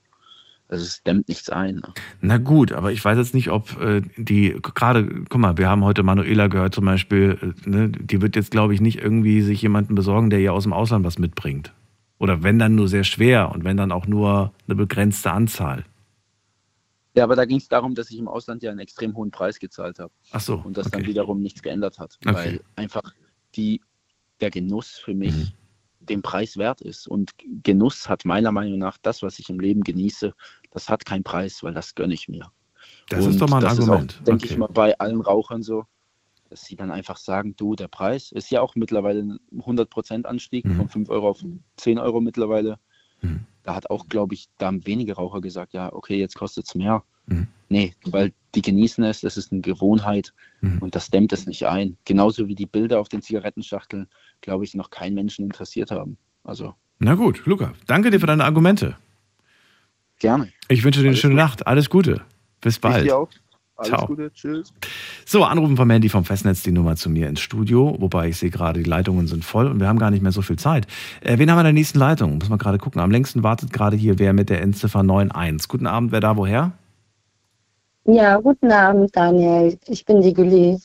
also 0.70 0.86
es 0.86 1.04
dämmt 1.04 1.28
nichts 1.28 1.50
ein. 1.50 1.76
Ne? 1.76 1.94
Na 2.22 2.38
gut, 2.38 2.72
aber 2.72 2.92
ich 2.92 3.04
weiß 3.04 3.18
jetzt 3.18 3.36
nicht, 3.36 3.52
ob 3.52 3.80
äh, 3.80 4.02
die, 4.18 4.58
gerade, 4.62 5.08
guck 5.30 5.40
mal, 5.40 5.58
wir 5.58 5.70
haben 5.70 5.84
heute 5.84 6.02
Manuela 6.02 6.48
gehört 6.48 6.74
zum 6.74 6.86
Beispiel, 6.86 7.38
äh, 7.66 7.70
ne, 7.70 7.90
die 7.90 8.22
wird 8.22 8.36
jetzt, 8.36 8.50
glaube 8.50 8.74
ich, 8.74 8.82
nicht 8.82 9.00
irgendwie 9.00 9.42
sich 9.42 9.62
jemanden 9.62 9.94
besorgen, 9.94 10.32
der 10.32 10.40
ihr 10.40 10.52
aus 10.52 10.64
dem 10.64 10.74
Ausland 10.74 11.06
was 11.06 11.20
mitbringt. 11.20 11.74
Oder 12.18 12.42
wenn 12.42 12.58
dann 12.58 12.76
nur 12.76 12.88
sehr 12.88 13.04
schwer 13.04 13.52
und 13.52 13.66
wenn 13.66 13.78
dann 13.78 13.92
auch 13.92 14.08
nur 14.08 14.52
eine 14.68 14.76
begrenzte 14.76 15.32
Anzahl. 15.32 15.84
Ja, 17.16 17.26
aber 17.26 17.36
da 17.36 17.46
ging 17.46 17.58
es 17.58 17.68
darum, 17.68 17.94
dass 17.94 18.10
ich 18.10 18.18
im 18.18 18.28
Ausland 18.28 18.64
ja 18.64 18.72
einen 18.72 18.80
extrem 18.80 19.16
hohen 19.16 19.30
Preis 19.30 19.60
gezahlt 19.60 20.00
habe. 20.00 20.12
Ach 20.32 20.40
so. 20.40 20.56
Und 20.64 20.78
das 20.78 20.88
okay. 20.88 20.98
dann 20.98 21.06
wiederum 21.06 21.42
nichts 21.42 21.62
geändert 21.62 22.00
hat. 22.00 22.18
Okay. 22.26 22.34
Weil 22.34 22.62
einfach 22.76 23.14
die 23.56 23.82
der 24.44 24.52
Genuss 24.52 24.98
für 24.98 25.14
mich 25.14 25.34
mhm. 25.34 25.52
den 26.02 26.22
Preis 26.22 26.58
wert 26.58 26.82
ist. 26.82 27.08
Und 27.08 27.32
Genuss 27.64 28.10
hat 28.10 28.26
meiner 28.26 28.52
Meinung 28.52 28.78
nach 28.78 28.98
das, 29.02 29.24
was 29.24 29.40
ich 29.40 29.50
im 29.50 29.60
Leben 29.60 29.84
genieße, 29.84 30.34
das 30.72 30.90
hat 30.90 31.06
keinen 31.06 31.24
Preis, 31.24 31.64
weil 31.64 31.74
das 31.74 31.96
gönne 31.96 32.14
ich 32.14 32.28
mir. 32.28 32.52
Das 33.08 33.24
und 33.24 33.32
ist 33.32 33.42
doch 33.42 33.50
mal 33.50 33.58
ein 33.58 33.64
das 33.64 33.80
Argument. 33.80 34.20
Denke 34.28 34.44
okay. 34.44 34.54
ich 34.54 34.58
mal 34.58 34.68
bei 34.68 35.00
allen 35.00 35.22
Rauchern 35.22 35.64
so, 35.64 35.86
dass 36.50 36.66
sie 36.66 36.76
dann 36.76 36.92
einfach 36.92 37.16
sagen, 37.18 37.56
du, 37.56 37.76
der 37.76 37.88
Preis 37.88 38.34
ist 38.34 38.52
ja 38.52 38.60
auch 38.60 38.76
mittlerweile 38.76 39.22
ein 39.22 39.40
100% 39.56 40.26
Anstieg 40.26 40.66
mhm. 40.66 40.76
von 40.76 40.90
5 40.90 41.10
Euro 41.10 41.30
auf 41.30 41.46
10 41.78 42.00
Euro 42.00 42.20
mittlerweile. 42.20 42.80
Mhm. 43.22 43.46
Da 43.64 43.74
hat 43.74 43.90
auch, 43.90 44.10
glaube 44.10 44.34
ich, 44.34 44.50
da 44.58 44.66
haben 44.66 44.86
wenige 44.86 45.14
Raucher 45.14 45.40
gesagt, 45.40 45.74
ja, 45.74 45.94
okay, 45.94 46.20
jetzt 46.20 46.36
kostet 46.36 46.68
es 46.68 46.76
mehr. 46.76 47.04
Mhm. 47.26 47.48
Nee, 47.70 47.94
weil 48.06 48.32
die 48.56 48.62
genießen 48.62 49.04
es, 49.04 49.22
das 49.22 49.38
ist 49.38 49.52
eine 49.52 49.62
Gewohnheit 49.62 50.34
mhm. 50.62 50.78
und 50.80 50.96
das 50.96 51.10
dämmt 51.10 51.34
es 51.34 51.48
nicht 51.48 51.66
ein. 51.66 51.98
Genauso 52.06 52.48
wie 52.48 52.56
die 52.56 52.66
Bilder 52.66 53.00
auf 53.00 53.10
den 53.10 53.22
Zigarettenschachteln, 53.22 54.08
glaube 54.42 54.64
ich, 54.64 54.76
noch 54.76 54.90
keinen 54.90 55.16
Menschen 55.16 55.46
interessiert 55.46 55.90
haben. 55.92 56.18
Also. 56.44 56.76
Na 57.00 57.16
gut, 57.16 57.46
Luca, 57.46 57.74
danke 57.88 58.12
dir 58.12 58.20
für 58.20 58.28
deine 58.28 58.46
Argumente. 58.46 58.96
Gerne. 60.20 60.50
Ich 60.68 60.84
wünsche 60.84 61.02
dir 61.02 61.08
eine 61.08 61.18
schöne 61.18 61.34
gut. 61.34 61.44
Nacht. 61.44 61.68
Alles 61.68 61.90
Gute. 61.90 62.22
Bis 62.62 62.80
bald. 62.80 62.98
Ich 62.98 63.04
dir 63.10 63.18
auch. 63.18 63.30
Alles 63.76 63.90
Ciao. 63.90 64.06
Gute. 64.06 64.32
Tschüss. 64.32 64.72
So, 65.26 65.44
anrufen 65.44 65.76
vom 65.76 65.90
Handy 65.90 66.08
vom 66.10 66.26
Festnetz 66.26 66.62
die 66.62 66.72
Nummer 66.72 66.96
zu 66.96 67.10
mir 67.10 67.28
ins 67.28 67.42
Studio, 67.42 67.96
wobei 68.00 68.30
ich 68.30 68.38
sehe 68.38 68.52
gerade, 68.52 68.84
die 68.84 68.90
Leitungen 68.90 69.28
sind 69.28 69.44
voll 69.44 69.68
und 69.68 69.80
wir 69.80 69.88
haben 69.88 69.98
gar 69.98 70.12
nicht 70.12 70.22
mehr 70.22 70.32
so 70.32 70.42
viel 70.42 70.58
Zeit. 70.58 70.86
Äh, 71.22 71.40
wen 71.40 71.50
haben 71.50 71.58
wir 71.58 71.62
in 71.62 71.66
der 71.66 71.74
nächsten 71.74 71.98
Leitung? 71.98 72.38
Muss 72.38 72.50
man 72.50 72.60
gerade 72.60 72.78
gucken. 72.78 73.02
Am 73.02 73.10
längsten 73.10 73.42
wartet 73.42 73.74
gerade 73.74 73.98
hier 73.98 74.20
wer 74.20 74.34
mit 74.34 74.50
der 74.50 74.62
Endziffer 74.62 75.00
91. 75.00 75.68
Guten 75.68 75.88
Abend, 75.88 76.12
wer 76.12 76.20
da 76.20 76.38
woher? 76.38 76.74
Ja, 78.06 78.38
guten 78.38 78.72
Abend, 78.72 79.16
Daniel. 79.16 79.78
Ich 79.88 80.06
bin 80.06 80.22
die 80.22 80.34
Gülli. 80.34 80.78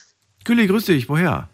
Gülli, 0.45 0.67
grüß 0.67 0.85
dich. 0.85 1.09
Woher? 1.09 1.49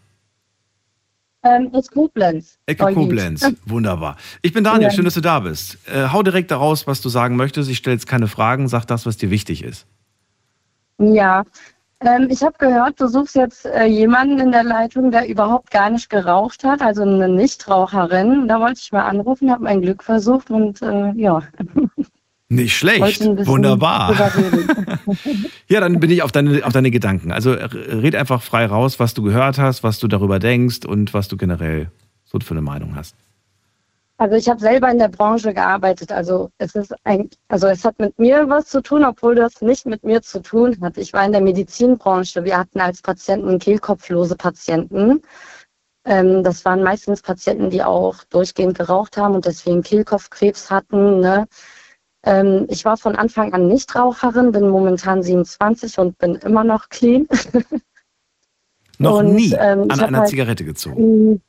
Ähm, 1.42 1.70
aus 1.72 1.90
Koblenz. 1.90 2.58
Ecke 2.66 2.92
Koblenz. 2.92 3.46
Wunderbar. 3.66 4.16
Ich 4.42 4.52
bin 4.52 4.64
Daniel. 4.64 4.90
Schön, 4.90 5.04
dass 5.04 5.14
du 5.14 5.20
da 5.20 5.40
bist. 5.40 5.78
Äh, 5.88 6.08
hau 6.12 6.22
direkt 6.22 6.50
daraus, 6.50 6.86
was 6.86 7.00
du 7.00 7.08
sagen 7.08 7.36
möchtest. 7.36 7.70
Ich 7.70 7.78
stelle 7.78 7.94
jetzt 7.94 8.06
keine 8.06 8.28
Fragen. 8.28 8.68
Sag 8.68 8.86
das, 8.86 9.06
was 9.06 9.16
dir 9.16 9.30
wichtig 9.30 9.62
ist. 9.62 9.86
Ja. 10.98 11.44
Ähm, 12.00 12.28
ich 12.30 12.42
habe 12.42 12.56
gehört, 12.58 13.00
du 13.00 13.08
suchst 13.08 13.34
jetzt 13.34 13.64
äh, 13.66 13.84
jemanden 13.84 14.38
in 14.38 14.52
der 14.52 14.64
Leitung, 14.64 15.10
der 15.10 15.28
überhaupt 15.28 15.70
gar 15.70 15.90
nicht 15.90 16.10
geraucht 16.10 16.64
hat, 16.64 16.82
also 16.82 17.02
eine 17.02 17.28
Nichtraucherin. 17.28 18.48
Da 18.48 18.60
wollte 18.60 18.80
ich 18.82 18.92
mal 18.92 19.04
anrufen, 19.04 19.50
habe 19.50 19.64
mein 19.64 19.80
Glück 19.80 20.02
versucht 20.02 20.50
und 20.50 20.82
äh, 20.82 21.12
ja. 21.12 21.42
Nicht 22.54 22.76
schlecht. 22.76 23.24
Wunderbar. 23.46 24.14
ja, 25.68 25.80
dann 25.80 25.98
bin 25.98 26.10
ich 26.10 26.22
auf 26.22 26.32
deine, 26.32 26.64
auf 26.64 26.72
deine 26.72 26.90
Gedanken. 26.90 27.32
Also 27.32 27.52
red 27.52 28.14
einfach 28.14 28.42
frei 28.42 28.66
raus, 28.66 29.00
was 29.00 29.14
du 29.14 29.22
gehört 29.22 29.58
hast, 29.58 29.82
was 29.82 29.98
du 29.98 30.08
darüber 30.08 30.38
denkst 30.38 30.86
und 30.86 31.14
was 31.14 31.28
du 31.28 31.36
generell 31.36 31.90
so 32.24 32.38
für 32.40 32.54
eine 32.54 32.62
Meinung 32.62 32.94
hast. 32.94 33.16
Also 34.16 34.36
ich 34.36 34.48
habe 34.48 34.60
selber 34.60 34.90
in 34.90 34.98
der 34.98 35.08
Branche 35.08 35.52
gearbeitet. 35.52 36.12
Also 36.12 36.50
es 36.58 36.76
ist 36.76 36.94
ein, 37.02 37.28
also 37.48 37.66
es 37.66 37.84
hat 37.84 37.98
mit 37.98 38.16
mir 38.18 38.48
was 38.48 38.66
zu 38.66 38.80
tun, 38.80 39.04
obwohl 39.04 39.34
das 39.34 39.60
nicht 39.60 39.86
mit 39.86 40.04
mir 40.04 40.22
zu 40.22 40.40
tun 40.40 40.76
hat. 40.80 40.96
Ich 40.98 41.12
war 41.12 41.24
in 41.24 41.32
der 41.32 41.40
Medizinbranche. 41.40 42.44
Wir 42.44 42.56
hatten 42.56 42.80
als 42.80 43.02
Patienten 43.02 43.58
kehlkopflose 43.58 44.36
Patienten. 44.36 45.20
Ähm, 46.04 46.44
das 46.44 46.64
waren 46.64 46.82
meistens 46.84 47.22
Patienten, 47.22 47.70
die 47.70 47.82
auch 47.82 48.22
durchgehend 48.30 48.78
geraucht 48.78 49.16
haben 49.16 49.34
und 49.34 49.46
deswegen 49.46 49.82
Kehlkopfkrebs 49.82 50.70
hatten. 50.70 51.20
Ne? 51.20 51.48
Ähm, 52.24 52.66
ich 52.70 52.84
war 52.84 52.96
von 52.96 53.16
Anfang 53.16 53.52
an 53.52 53.68
Nichtraucherin, 53.68 54.52
bin 54.52 54.68
momentan 54.68 55.22
27 55.22 55.98
und 55.98 56.18
bin 56.18 56.36
immer 56.36 56.64
noch 56.64 56.88
clean. 56.88 57.28
noch 58.98 59.18
und, 59.18 59.34
nie 59.34 59.52
ähm, 59.52 59.90
an 59.90 60.00
einer 60.00 60.18
halt, 60.20 60.28
Zigarette 60.28 60.64
gezogen? 60.64 61.42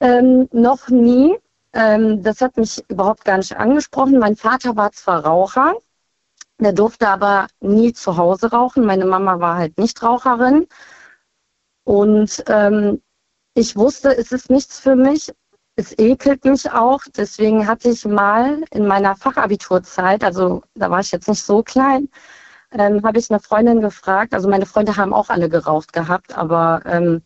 Ähm, 0.00 0.48
noch 0.52 0.88
nie. 0.88 1.36
Ähm, 1.72 2.22
das 2.22 2.40
hat 2.40 2.56
mich 2.56 2.82
überhaupt 2.88 3.24
gar 3.24 3.38
nicht 3.38 3.56
angesprochen. 3.56 4.18
Mein 4.18 4.36
Vater 4.36 4.76
war 4.76 4.92
zwar 4.92 5.24
Raucher, 5.24 5.74
der 6.60 6.72
durfte 6.72 7.08
aber 7.08 7.48
nie 7.60 7.92
zu 7.92 8.16
Hause 8.16 8.50
rauchen. 8.52 8.86
Meine 8.86 9.04
Mama 9.04 9.40
war 9.40 9.56
halt 9.56 9.76
Nichtraucherin. 9.78 10.68
Und 11.82 12.44
ähm, 12.46 13.02
ich 13.54 13.74
wusste, 13.74 14.16
es 14.16 14.30
ist 14.30 14.50
nichts 14.50 14.78
für 14.78 14.94
mich 14.94 15.32
es 15.78 15.96
ekelt 15.96 16.44
mich 16.44 16.70
auch. 16.72 17.00
Deswegen 17.16 17.66
hatte 17.68 17.88
ich 17.90 18.04
mal 18.04 18.64
in 18.72 18.86
meiner 18.86 19.14
Fachabiturzeit, 19.16 20.24
also 20.24 20.62
da 20.74 20.90
war 20.90 21.00
ich 21.00 21.12
jetzt 21.12 21.28
nicht 21.28 21.42
so 21.42 21.62
klein, 21.62 22.08
ähm, 22.72 23.02
habe 23.04 23.18
ich 23.18 23.30
eine 23.30 23.40
Freundin 23.40 23.80
gefragt. 23.80 24.34
Also 24.34 24.48
meine 24.48 24.66
Freunde 24.66 24.96
haben 24.96 25.14
auch 25.14 25.30
alle 25.30 25.48
geraucht 25.48 25.92
gehabt, 25.92 26.36
aber 26.36 26.82
ähm, 26.84 27.22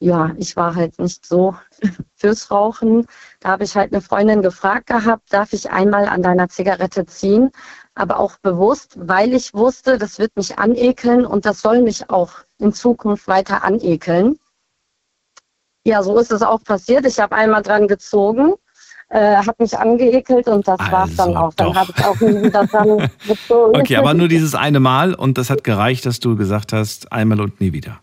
ja, 0.00 0.32
ich 0.36 0.56
war 0.56 0.74
halt 0.74 0.98
nicht 0.98 1.24
so 1.24 1.56
fürs 2.16 2.50
Rauchen. 2.50 3.06
Da 3.40 3.50
habe 3.50 3.64
ich 3.64 3.76
halt 3.76 3.92
eine 3.92 4.02
Freundin 4.02 4.42
gefragt 4.42 4.88
gehabt, 4.88 5.32
darf 5.32 5.52
ich 5.52 5.70
einmal 5.70 6.06
an 6.06 6.22
deiner 6.22 6.48
Zigarette 6.48 7.06
ziehen? 7.06 7.52
Aber 7.94 8.18
auch 8.18 8.38
bewusst, 8.38 8.96
weil 8.98 9.32
ich 9.32 9.54
wusste, 9.54 9.98
das 9.98 10.18
wird 10.18 10.36
mich 10.36 10.58
anekeln 10.58 11.24
und 11.24 11.46
das 11.46 11.60
soll 11.62 11.82
mich 11.82 12.10
auch 12.10 12.32
in 12.58 12.72
Zukunft 12.72 13.28
weiter 13.28 13.62
anekeln. 13.62 14.40
Ja, 15.86 16.02
so 16.02 16.18
ist 16.18 16.32
es 16.32 16.42
auch 16.42 16.62
passiert. 16.64 17.04
Ich 17.06 17.20
habe 17.20 17.36
einmal 17.36 17.62
dran 17.62 17.86
gezogen, 17.86 18.54
äh, 19.10 19.36
hat 19.36 19.60
mich 19.60 19.76
angeekelt 19.76 20.48
und 20.48 20.66
das 20.66 20.80
also 20.80 20.92
war 20.92 21.04
es 21.06 21.16
dann 21.16 21.36
auch. 21.36 21.52
Dann 21.54 21.74
habe 21.74 21.92
ich 21.94 22.04
auch 22.04 22.18
nie 22.20 22.42
wieder 22.42 22.66
dran 22.66 23.10
gezogen. 23.28 23.76
Okay, 23.78 23.96
aber 23.96 24.14
nur 24.14 24.28
dieses 24.28 24.54
eine 24.54 24.80
Mal 24.80 25.14
und 25.14 25.36
das 25.36 25.50
hat 25.50 25.62
gereicht, 25.62 26.06
dass 26.06 26.20
du 26.20 26.36
gesagt 26.36 26.72
hast, 26.72 27.12
einmal 27.12 27.40
und 27.40 27.60
nie 27.60 27.74
wieder. 27.74 28.00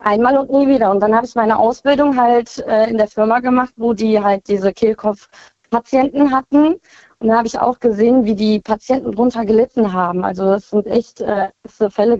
Einmal 0.00 0.36
und 0.36 0.50
nie 0.50 0.66
wieder. 0.66 0.90
Und 0.90 1.00
dann 1.00 1.14
habe 1.14 1.26
ich 1.26 1.34
meine 1.36 1.56
Ausbildung 1.58 2.20
halt 2.20 2.58
äh, 2.66 2.90
in 2.90 2.98
der 2.98 3.08
Firma 3.08 3.38
gemacht, 3.38 3.72
wo 3.76 3.92
die 3.92 4.20
halt 4.20 4.48
diese 4.48 4.72
Kehlkopf-Patienten 4.72 6.32
hatten. 6.32 6.74
Und 7.20 7.28
da 7.28 7.36
habe 7.38 7.46
ich 7.46 7.58
auch 7.58 7.78
gesehen, 7.78 8.24
wie 8.24 8.34
die 8.34 8.60
Patienten 8.60 9.12
drunter 9.12 9.44
gelitten 9.44 9.92
haben. 9.92 10.24
Also 10.24 10.44
das 10.44 10.70
sind 10.70 10.86
echt 10.86 11.20
äh, 11.20 11.48
krasse 11.62 11.90
Fälle, 11.90 12.14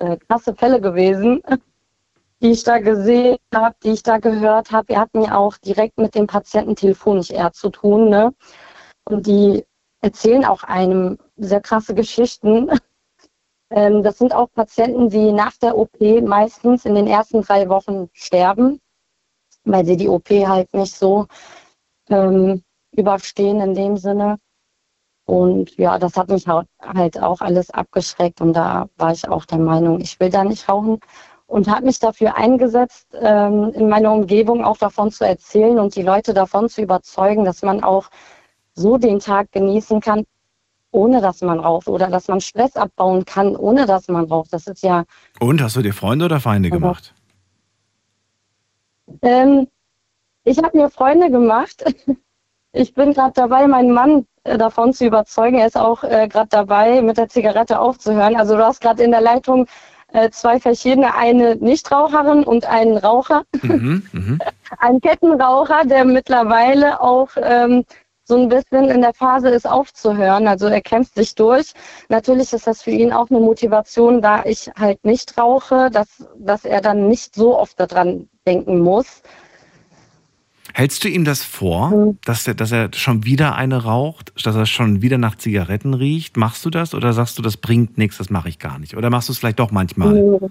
äh, 0.00 0.16
krasse 0.28 0.54
Fälle 0.54 0.80
gewesen 0.80 1.42
die 2.40 2.50
ich 2.52 2.62
da 2.62 2.78
gesehen 2.78 3.36
habe, 3.54 3.74
die 3.82 3.90
ich 3.90 4.02
da 4.02 4.18
gehört 4.18 4.70
habe. 4.70 4.88
Wir 4.88 5.00
hatten 5.00 5.22
ja 5.22 5.36
auch 5.36 5.56
direkt 5.58 5.98
mit 5.98 6.14
dem 6.14 6.26
Patienten 6.26 6.76
telefonisch 6.76 7.30
eher 7.30 7.52
zu 7.52 7.70
tun. 7.70 8.08
Ne? 8.08 8.32
Und 9.04 9.26
die 9.26 9.64
erzählen 10.00 10.44
auch 10.44 10.62
einem 10.62 11.18
sehr 11.36 11.60
krasse 11.60 11.94
Geschichten. 11.94 12.70
Ähm, 13.70 14.02
das 14.02 14.16
sind 14.16 14.32
auch 14.32 14.50
Patienten, 14.54 15.10
die 15.10 15.30
nach 15.30 15.54
der 15.58 15.76
OP 15.76 16.00
meistens 16.00 16.86
in 16.86 16.94
den 16.94 17.06
ersten 17.06 17.42
drei 17.42 17.68
Wochen 17.68 18.08
sterben, 18.14 18.80
weil 19.64 19.84
sie 19.84 19.98
die 19.98 20.08
OP 20.08 20.30
halt 20.30 20.72
nicht 20.72 20.96
so 20.96 21.26
ähm, 22.08 22.62
überstehen 22.92 23.60
in 23.60 23.74
dem 23.74 23.98
Sinne. 23.98 24.38
Und 25.26 25.76
ja, 25.76 25.98
das 25.98 26.16
hat 26.16 26.30
mich 26.30 26.46
halt 26.48 27.20
auch 27.20 27.42
alles 27.42 27.68
abgeschreckt 27.68 28.40
und 28.40 28.54
da 28.54 28.88
war 28.96 29.12
ich 29.12 29.28
auch 29.28 29.44
der 29.44 29.58
Meinung, 29.58 30.00
ich 30.00 30.18
will 30.18 30.30
da 30.30 30.44
nicht 30.44 30.66
rauchen 30.70 30.98
und 31.48 31.66
habe 31.66 31.86
mich 31.86 31.98
dafür 31.98 32.36
eingesetzt, 32.36 33.08
ähm, 33.20 33.72
in 33.74 33.88
meiner 33.88 34.12
Umgebung 34.12 34.64
auch 34.64 34.76
davon 34.76 35.10
zu 35.10 35.24
erzählen 35.24 35.78
und 35.78 35.96
die 35.96 36.02
Leute 36.02 36.34
davon 36.34 36.68
zu 36.68 36.82
überzeugen, 36.82 37.44
dass 37.44 37.62
man 37.62 37.82
auch 37.82 38.10
so 38.74 38.98
den 38.98 39.18
Tag 39.18 39.50
genießen 39.52 40.00
kann, 40.00 40.24
ohne 40.90 41.22
dass 41.22 41.40
man 41.40 41.58
raucht 41.58 41.88
oder 41.88 42.08
dass 42.08 42.28
man 42.28 42.42
Stress 42.42 42.76
abbauen 42.76 43.24
kann, 43.24 43.56
ohne 43.56 43.86
dass 43.86 44.08
man 44.08 44.26
raucht. 44.26 44.52
Das 44.52 44.66
ist 44.66 44.82
ja. 44.82 45.04
Und 45.40 45.62
hast 45.62 45.74
du 45.74 45.82
dir 45.82 45.94
Freunde 45.94 46.26
oder 46.26 46.38
Feinde 46.38 46.68
also, 46.68 46.80
gemacht? 46.80 47.14
Ähm, 49.22 49.68
ich 50.44 50.58
habe 50.58 50.76
mir 50.76 50.90
Freunde 50.90 51.30
gemacht. 51.30 51.82
Ich 52.72 52.92
bin 52.92 53.14
gerade 53.14 53.32
dabei, 53.32 53.66
meinen 53.66 53.92
Mann 53.92 54.26
äh, 54.44 54.58
davon 54.58 54.92
zu 54.92 55.06
überzeugen. 55.06 55.58
Er 55.58 55.66
ist 55.66 55.78
auch 55.78 56.04
äh, 56.04 56.28
gerade 56.28 56.50
dabei, 56.50 57.00
mit 57.00 57.16
der 57.16 57.30
Zigarette 57.30 57.80
aufzuhören. 57.80 58.36
Also 58.36 58.56
du 58.56 58.64
hast 58.64 58.82
gerade 58.82 59.02
in 59.02 59.10
der 59.10 59.22
Leitung 59.22 59.66
äh, 60.12 60.30
zwei 60.30 60.58
verschiedene, 60.60 61.14
eine 61.14 61.56
Nichtraucherin 61.56 62.44
und 62.44 62.66
einen 62.66 62.96
Raucher. 62.96 63.44
Mhm, 63.62 64.02
mh. 64.12 64.38
Ein 64.78 65.00
Kettenraucher, 65.00 65.84
der 65.84 66.04
mittlerweile 66.04 67.00
auch 67.00 67.30
ähm, 67.36 67.84
so 68.24 68.36
ein 68.36 68.48
bisschen 68.48 68.90
in 68.90 69.00
der 69.00 69.14
Phase 69.14 69.48
ist, 69.48 69.66
aufzuhören. 69.66 70.46
Also 70.46 70.66
er 70.66 70.82
kämpft 70.82 71.14
sich 71.14 71.34
durch. 71.34 71.72
Natürlich 72.08 72.52
ist 72.52 72.66
das 72.66 72.82
für 72.82 72.90
ihn 72.90 73.12
auch 73.12 73.30
eine 73.30 73.40
Motivation, 73.40 74.20
da 74.20 74.44
ich 74.44 74.70
halt 74.78 75.02
nicht 75.04 75.38
rauche, 75.38 75.90
dass, 75.90 76.26
dass 76.36 76.66
er 76.66 76.82
dann 76.82 77.08
nicht 77.08 77.34
so 77.34 77.58
oft 77.58 77.80
daran 77.80 78.28
denken 78.46 78.80
muss. 78.80 79.22
Hältst 80.74 81.04
du 81.04 81.08
ihm 81.08 81.24
das 81.24 81.42
vor, 81.42 81.90
mhm. 81.90 82.18
dass, 82.24 82.46
er, 82.46 82.54
dass 82.54 82.72
er 82.72 82.90
schon 82.94 83.24
wieder 83.24 83.54
eine 83.56 83.82
raucht, 83.84 84.32
dass 84.44 84.54
er 84.54 84.66
schon 84.66 85.02
wieder 85.02 85.18
nach 85.18 85.36
Zigaretten 85.36 85.94
riecht? 85.94 86.36
Machst 86.36 86.64
du 86.64 86.70
das 86.70 86.94
oder 86.94 87.12
sagst 87.12 87.38
du, 87.38 87.42
das 87.42 87.56
bringt 87.56 87.98
nichts, 87.98 88.18
das 88.18 88.30
mache 88.30 88.48
ich 88.48 88.58
gar 88.58 88.78
nicht? 88.78 88.96
Oder 88.96 89.10
machst 89.10 89.28
du 89.28 89.32
es 89.32 89.38
vielleicht 89.38 89.58
doch 89.58 89.70
manchmal? 89.70 90.50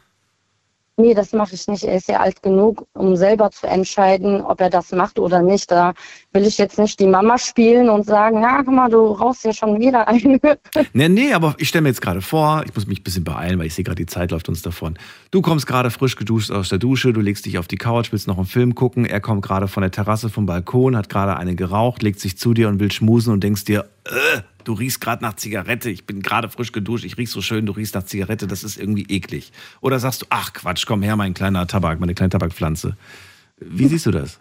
Nee, 0.99 1.13
das 1.13 1.31
mache 1.31 1.53
ich 1.53 1.67
nicht. 1.67 1.83
Er 1.83 1.97
ist 1.97 2.09
ja 2.09 2.21
alt 2.21 2.41
genug, 2.41 2.87
um 2.93 3.15
selber 3.15 3.51
zu 3.51 3.67
entscheiden, 3.67 4.41
ob 4.41 4.59
er 4.59 4.71
das 4.71 4.91
macht 4.91 5.19
oder 5.19 5.43
nicht. 5.43 5.69
Da 5.69 5.93
will 6.33 6.43
ich 6.43 6.57
jetzt 6.57 6.79
nicht 6.79 6.99
die 6.99 7.05
Mama 7.05 7.37
spielen 7.37 7.87
und 7.87 8.07
sagen, 8.07 8.41
ja, 8.41 8.63
guck 8.63 8.73
mal, 8.73 8.89
du 8.89 9.11
rauchst 9.11 9.45
ja 9.45 9.53
schon 9.53 9.79
wieder 9.79 10.07
ein. 10.07 10.39
nee, 10.93 11.07
nee, 11.07 11.33
aber 11.33 11.53
ich 11.59 11.67
stelle 11.67 11.83
mir 11.83 11.89
jetzt 11.89 12.01
gerade 12.01 12.21
vor, 12.21 12.63
ich 12.65 12.73
muss 12.73 12.87
mich 12.87 13.01
ein 13.01 13.03
bisschen 13.03 13.23
beeilen, 13.23 13.59
weil 13.59 13.67
ich 13.67 13.75
sehe 13.75 13.83
gerade, 13.85 13.97
die 13.97 14.07
Zeit 14.07 14.31
läuft 14.31 14.49
uns 14.49 14.63
davon. 14.63 14.97
Du 15.29 15.43
kommst 15.43 15.67
gerade 15.67 15.91
frisch 15.91 16.15
geduscht 16.15 16.49
aus 16.49 16.69
der 16.69 16.79
Dusche, 16.79 17.13
du 17.13 17.21
legst 17.21 17.45
dich 17.45 17.59
auf 17.59 17.67
die 17.67 17.77
Couch, 17.77 18.11
willst 18.11 18.27
noch 18.27 18.37
einen 18.37 18.47
Film 18.47 18.73
gucken. 18.73 19.05
Er 19.05 19.21
kommt 19.21 19.43
gerade 19.45 19.67
von 19.67 19.81
der 19.81 19.91
Terrasse 19.91 20.29
vom 20.29 20.47
Balkon, 20.47 20.97
hat 20.97 21.09
gerade 21.09 21.37
eine 21.37 21.53
geraucht, 21.53 22.01
legt 22.01 22.19
sich 22.19 22.39
zu 22.39 22.55
dir 22.55 22.69
und 22.69 22.79
will 22.79 22.91
schmusen 22.91 23.33
und 23.33 23.43
denkst 23.43 23.65
dir, 23.65 23.85
äh, 24.05 24.41
du 24.67 24.73
riechst 24.73 24.99
gerade 24.99 25.23
nach 25.23 25.35
Zigarette, 25.35 25.89
ich 25.89 26.05
bin 26.05 26.21
gerade 26.21 26.49
frisch 26.49 26.71
geduscht, 26.71 27.05
ich 27.05 27.17
riech 27.17 27.31
so 27.31 27.41
schön, 27.41 27.65
du 27.65 27.71
riechst 27.71 27.95
nach 27.95 28.03
Zigarette, 28.03 28.47
das 28.47 28.63
ist 28.63 28.77
irgendwie 28.77 29.05
eklig. 29.09 29.51
Oder 29.81 29.99
sagst 29.99 30.23
du, 30.23 30.25
ach 30.29 30.53
Quatsch, 30.53 30.85
komm 30.85 31.01
her, 31.01 31.15
mein 31.15 31.33
kleiner 31.33 31.67
Tabak, 31.67 31.99
meine 31.99 32.13
kleine 32.13 32.31
Tabakpflanze. 32.31 32.97
Wie 33.57 33.87
siehst 33.87 34.05
du 34.05 34.11
das? 34.11 34.37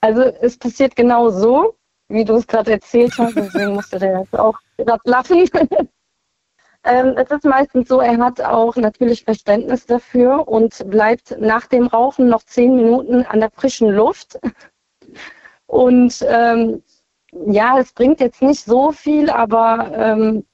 Also 0.00 0.22
es 0.22 0.56
passiert 0.56 0.96
genau 0.96 1.30
so. 1.30 1.76
wie 2.08 2.24
du 2.24 2.34
es 2.34 2.46
gerade 2.46 2.72
erzählt 2.72 3.16
hast. 3.18 3.36
Deswegen 3.36 3.74
musste 3.74 3.98
der 3.98 4.20
jetzt 4.20 4.38
auch 4.38 4.58
gerade 4.76 5.00
lachen. 5.04 5.48
ähm, 6.84 7.14
es 7.16 7.30
ist 7.30 7.44
meistens 7.44 7.88
so, 7.88 8.00
er 8.00 8.18
hat 8.18 8.40
auch 8.40 8.76
natürlich 8.76 9.24
Verständnis 9.24 9.86
dafür 9.86 10.46
und 10.46 10.88
bleibt 10.90 11.36
nach 11.40 11.66
dem 11.66 11.86
Rauchen 11.86 12.28
noch 12.28 12.42
zehn 12.42 12.76
Minuten 12.76 13.22
an 13.22 13.40
der 13.40 13.50
frischen 13.50 13.90
Luft. 13.90 14.38
Und 15.66 16.24
ähm, 16.28 16.82
ja, 17.46 17.78
es 17.78 17.92
bringt 17.92 18.20
jetzt 18.20 18.42
nicht 18.42 18.64
so 18.64 18.92
viel, 18.92 19.30
aber 19.30 19.90
ähm, 19.94 20.44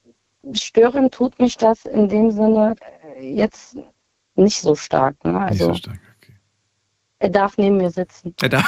stören 0.53 1.11
tut 1.11 1.37
mich 1.39 1.57
das 1.57 1.85
in 1.85 2.07
dem 2.07 2.31
Sinne 2.31 2.75
äh, 3.17 3.33
jetzt 3.33 3.77
nicht 4.35 4.61
so 4.61 4.75
stark. 4.75 5.23
Ne? 5.23 5.37
Also, 5.37 5.71
nicht 5.71 5.83
so 5.83 5.89
stark, 5.89 5.99
okay. 6.17 6.33
Er 7.19 7.29
darf 7.29 7.57
neben 7.57 7.77
mir 7.77 7.91
sitzen. 7.91 8.33
Er 8.41 8.49
darf. 8.49 8.65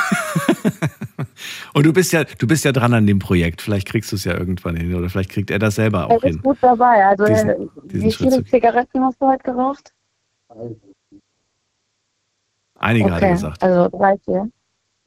Und 1.73 1.85
du 1.85 1.93
bist 1.93 2.11
ja, 2.11 2.23
du 2.25 2.47
bist 2.47 2.65
ja 2.65 2.71
dran 2.71 2.93
an 2.93 3.07
dem 3.07 3.19
Projekt. 3.19 3.61
Vielleicht 3.61 3.87
kriegst 3.87 4.11
du 4.11 4.17
es 4.17 4.25
ja 4.25 4.37
irgendwann 4.37 4.75
hin 4.75 4.93
oder 4.93 5.09
vielleicht 5.09 5.29
kriegt 5.29 5.49
er 5.49 5.59
das 5.59 5.75
selber 5.75 6.07
auch 6.07 6.21
hin. 6.21 6.33
Er 6.33 6.35
ist 6.35 6.43
gut 6.43 6.57
dabei. 6.61 7.05
Also 7.05 7.25
diesen, 7.25 7.49
äh, 7.49 7.57
diesen 7.85 8.07
wie 8.07 8.11
viele 8.11 8.43
Zigaretten 8.43 9.03
hast 9.03 9.21
du 9.21 9.27
heute 9.27 9.43
geraucht? 9.43 9.93
Einige 12.75 13.05
okay. 13.05 13.13
hat 13.13 13.21
er 13.21 13.31
gesagt. 13.31 13.63
Also 13.63 13.97
drei, 13.97 14.17
vier. 14.25 14.49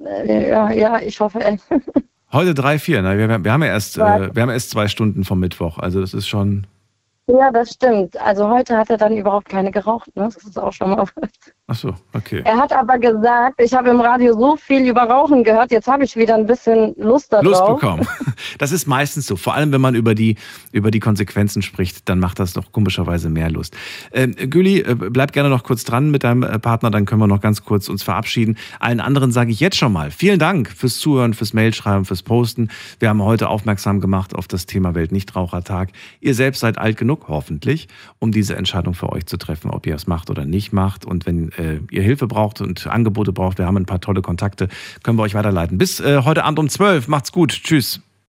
Äh, 0.00 0.48
ja, 0.48 0.70
ja, 0.70 1.00
ich 1.00 1.20
hoffe. 1.20 1.58
Heute 2.34 2.52
drei, 2.52 2.80
vier. 2.80 3.00
Ne? 3.00 3.16
Wir, 3.16 3.44
wir, 3.44 3.52
haben 3.52 3.62
ja 3.62 3.68
erst, 3.68 3.96
äh, 3.96 4.34
wir 4.34 4.42
haben 4.42 4.50
erst 4.50 4.70
zwei 4.70 4.88
Stunden 4.88 5.22
vom 5.22 5.38
Mittwoch. 5.38 5.78
Also 5.78 6.00
das 6.00 6.14
ist 6.14 6.26
schon. 6.26 6.66
Ja, 7.26 7.50
das 7.50 7.70
stimmt. 7.70 8.20
Also 8.20 8.48
heute 8.50 8.76
hat 8.76 8.90
er 8.90 8.98
dann 8.98 9.16
überhaupt 9.16 9.48
keine 9.48 9.70
geraucht. 9.70 10.14
Ne? 10.14 10.24
Das 10.24 10.36
ist 10.44 10.58
auch 10.58 10.72
schon 10.72 10.90
mal 10.90 11.06
was. 11.16 11.30
Ach 11.66 11.74
so, 11.74 11.94
okay. 12.12 12.42
Er 12.44 12.58
hat 12.58 12.74
aber 12.74 12.98
gesagt, 12.98 13.58
ich 13.58 13.72
habe 13.72 13.88
im 13.88 13.98
Radio 13.98 14.38
so 14.38 14.56
viel 14.56 14.86
über 14.86 15.04
Rauchen 15.04 15.44
gehört, 15.44 15.72
jetzt 15.72 15.88
habe 15.88 16.04
ich 16.04 16.14
wieder 16.14 16.34
ein 16.34 16.44
bisschen 16.44 16.94
Lust 16.98 17.32
darauf. 17.32 17.46
Lust 17.46 17.66
bekommen. 17.66 18.06
Das 18.58 18.72
ist 18.72 18.86
meistens 18.86 19.26
so. 19.26 19.36
Vor 19.36 19.54
allem, 19.54 19.72
wenn 19.72 19.80
man 19.80 19.94
über 19.94 20.14
die, 20.14 20.36
über 20.70 20.90
die 20.90 21.00
Konsequenzen 21.00 21.62
spricht, 21.62 22.08
dann 22.08 22.20
macht 22.20 22.38
das 22.38 22.52
doch 22.52 22.72
komischerweise 22.72 23.28
mehr 23.30 23.50
Lust. 23.50 23.76
Ähm, 24.12 24.34
Güli, 24.34 24.80
äh, 24.80 24.94
bleib 24.94 25.32
gerne 25.32 25.48
noch 25.48 25.64
kurz 25.64 25.84
dran 25.84 26.10
mit 26.10 26.24
deinem 26.24 26.42
äh, 26.42 26.58
Partner, 26.58 26.90
dann 26.90 27.04
können 27.04 27.20
wir 27.20 27.26
noch 27.26 27.40
ganz 27.40 27.64
kurz 27.64 27.88
uns 27.88 28.02
verabschieden. 28.02 28.56
Allen 28.80 29.00
anderen 29.00 29.32
sage 29.32 29.50
ich 29.50 29.60
jetzt 29.60 29.76
schon 29.76 29.92
mal 29.92 30.10
vielen 30.10 30.38
Dank 30.38 30.70
fürs 30.70 30.98
Zuhören, 30.98 31.34
fürs 31.34 31.52
Mailschreiben, 31.52 32.04
fürs 32.04 32.22
Posten. 32.22 32.68
Wir 33.00 33.08
haben 33.08 33.22
heute 33.22 33.48
aufmerksam 33.48 34.00
gemacht 34.00 34.34
auf 34.34 34.46
das 34.46 34.66
Thema 34.66 34.94
Weltnichtrauchertag. 34.94 35.90
Ihr 36.20 36.34
selbst 36.34 36.60
seid 36.60 36.78
alt 36.78 36.96
genug, 37.14 37.28
hoffentlich, 37.28 37.88
um 38.18 38.32
diese 38.32 38.56
Entscheidung 38.56 38.94
für 38.94 39.10
euch 39.12 39.26
zu 39.26 39.36
treffen, 39.36 39.70
ob 39.70 39.86
ihr 39.86 39.94
es 39.94 40.06
macht 40.06 40.30
oder 40.30 40.44
nicht 40.44 40.72
macht. 40.72 41.04
Und 41.04 41.26
wenn 41.26 41.52
äh, 41.52 41.80
ihr 41.90 42.02
Hilfe 42.02 42.26
braucht 42.26 42.60
und 42.60 42.86
Angebote 42.86 43.32
braucht, 43.32 43.58
wir 43.58 43.66
haben 43.66 43.76
ein 43.76 43.86
paar 43.86 44.00
tolle 44.00 44.22
Kontakte, 44.22 44.68
können 45.02 45.18
wir 45.18 45.22
euch 45.22 45.34
weiterleiten. 45.34 45.78
Bis 45.78 46.00
äh, 46.00 46.22
heute 46.24 46.44
Abend 46.44 46.58
um 46.58 46.68
12. 46.68 47.08
Macht's 47.08 47.32
gut. 47.32 47.50
Tschüss. 47.50 48.00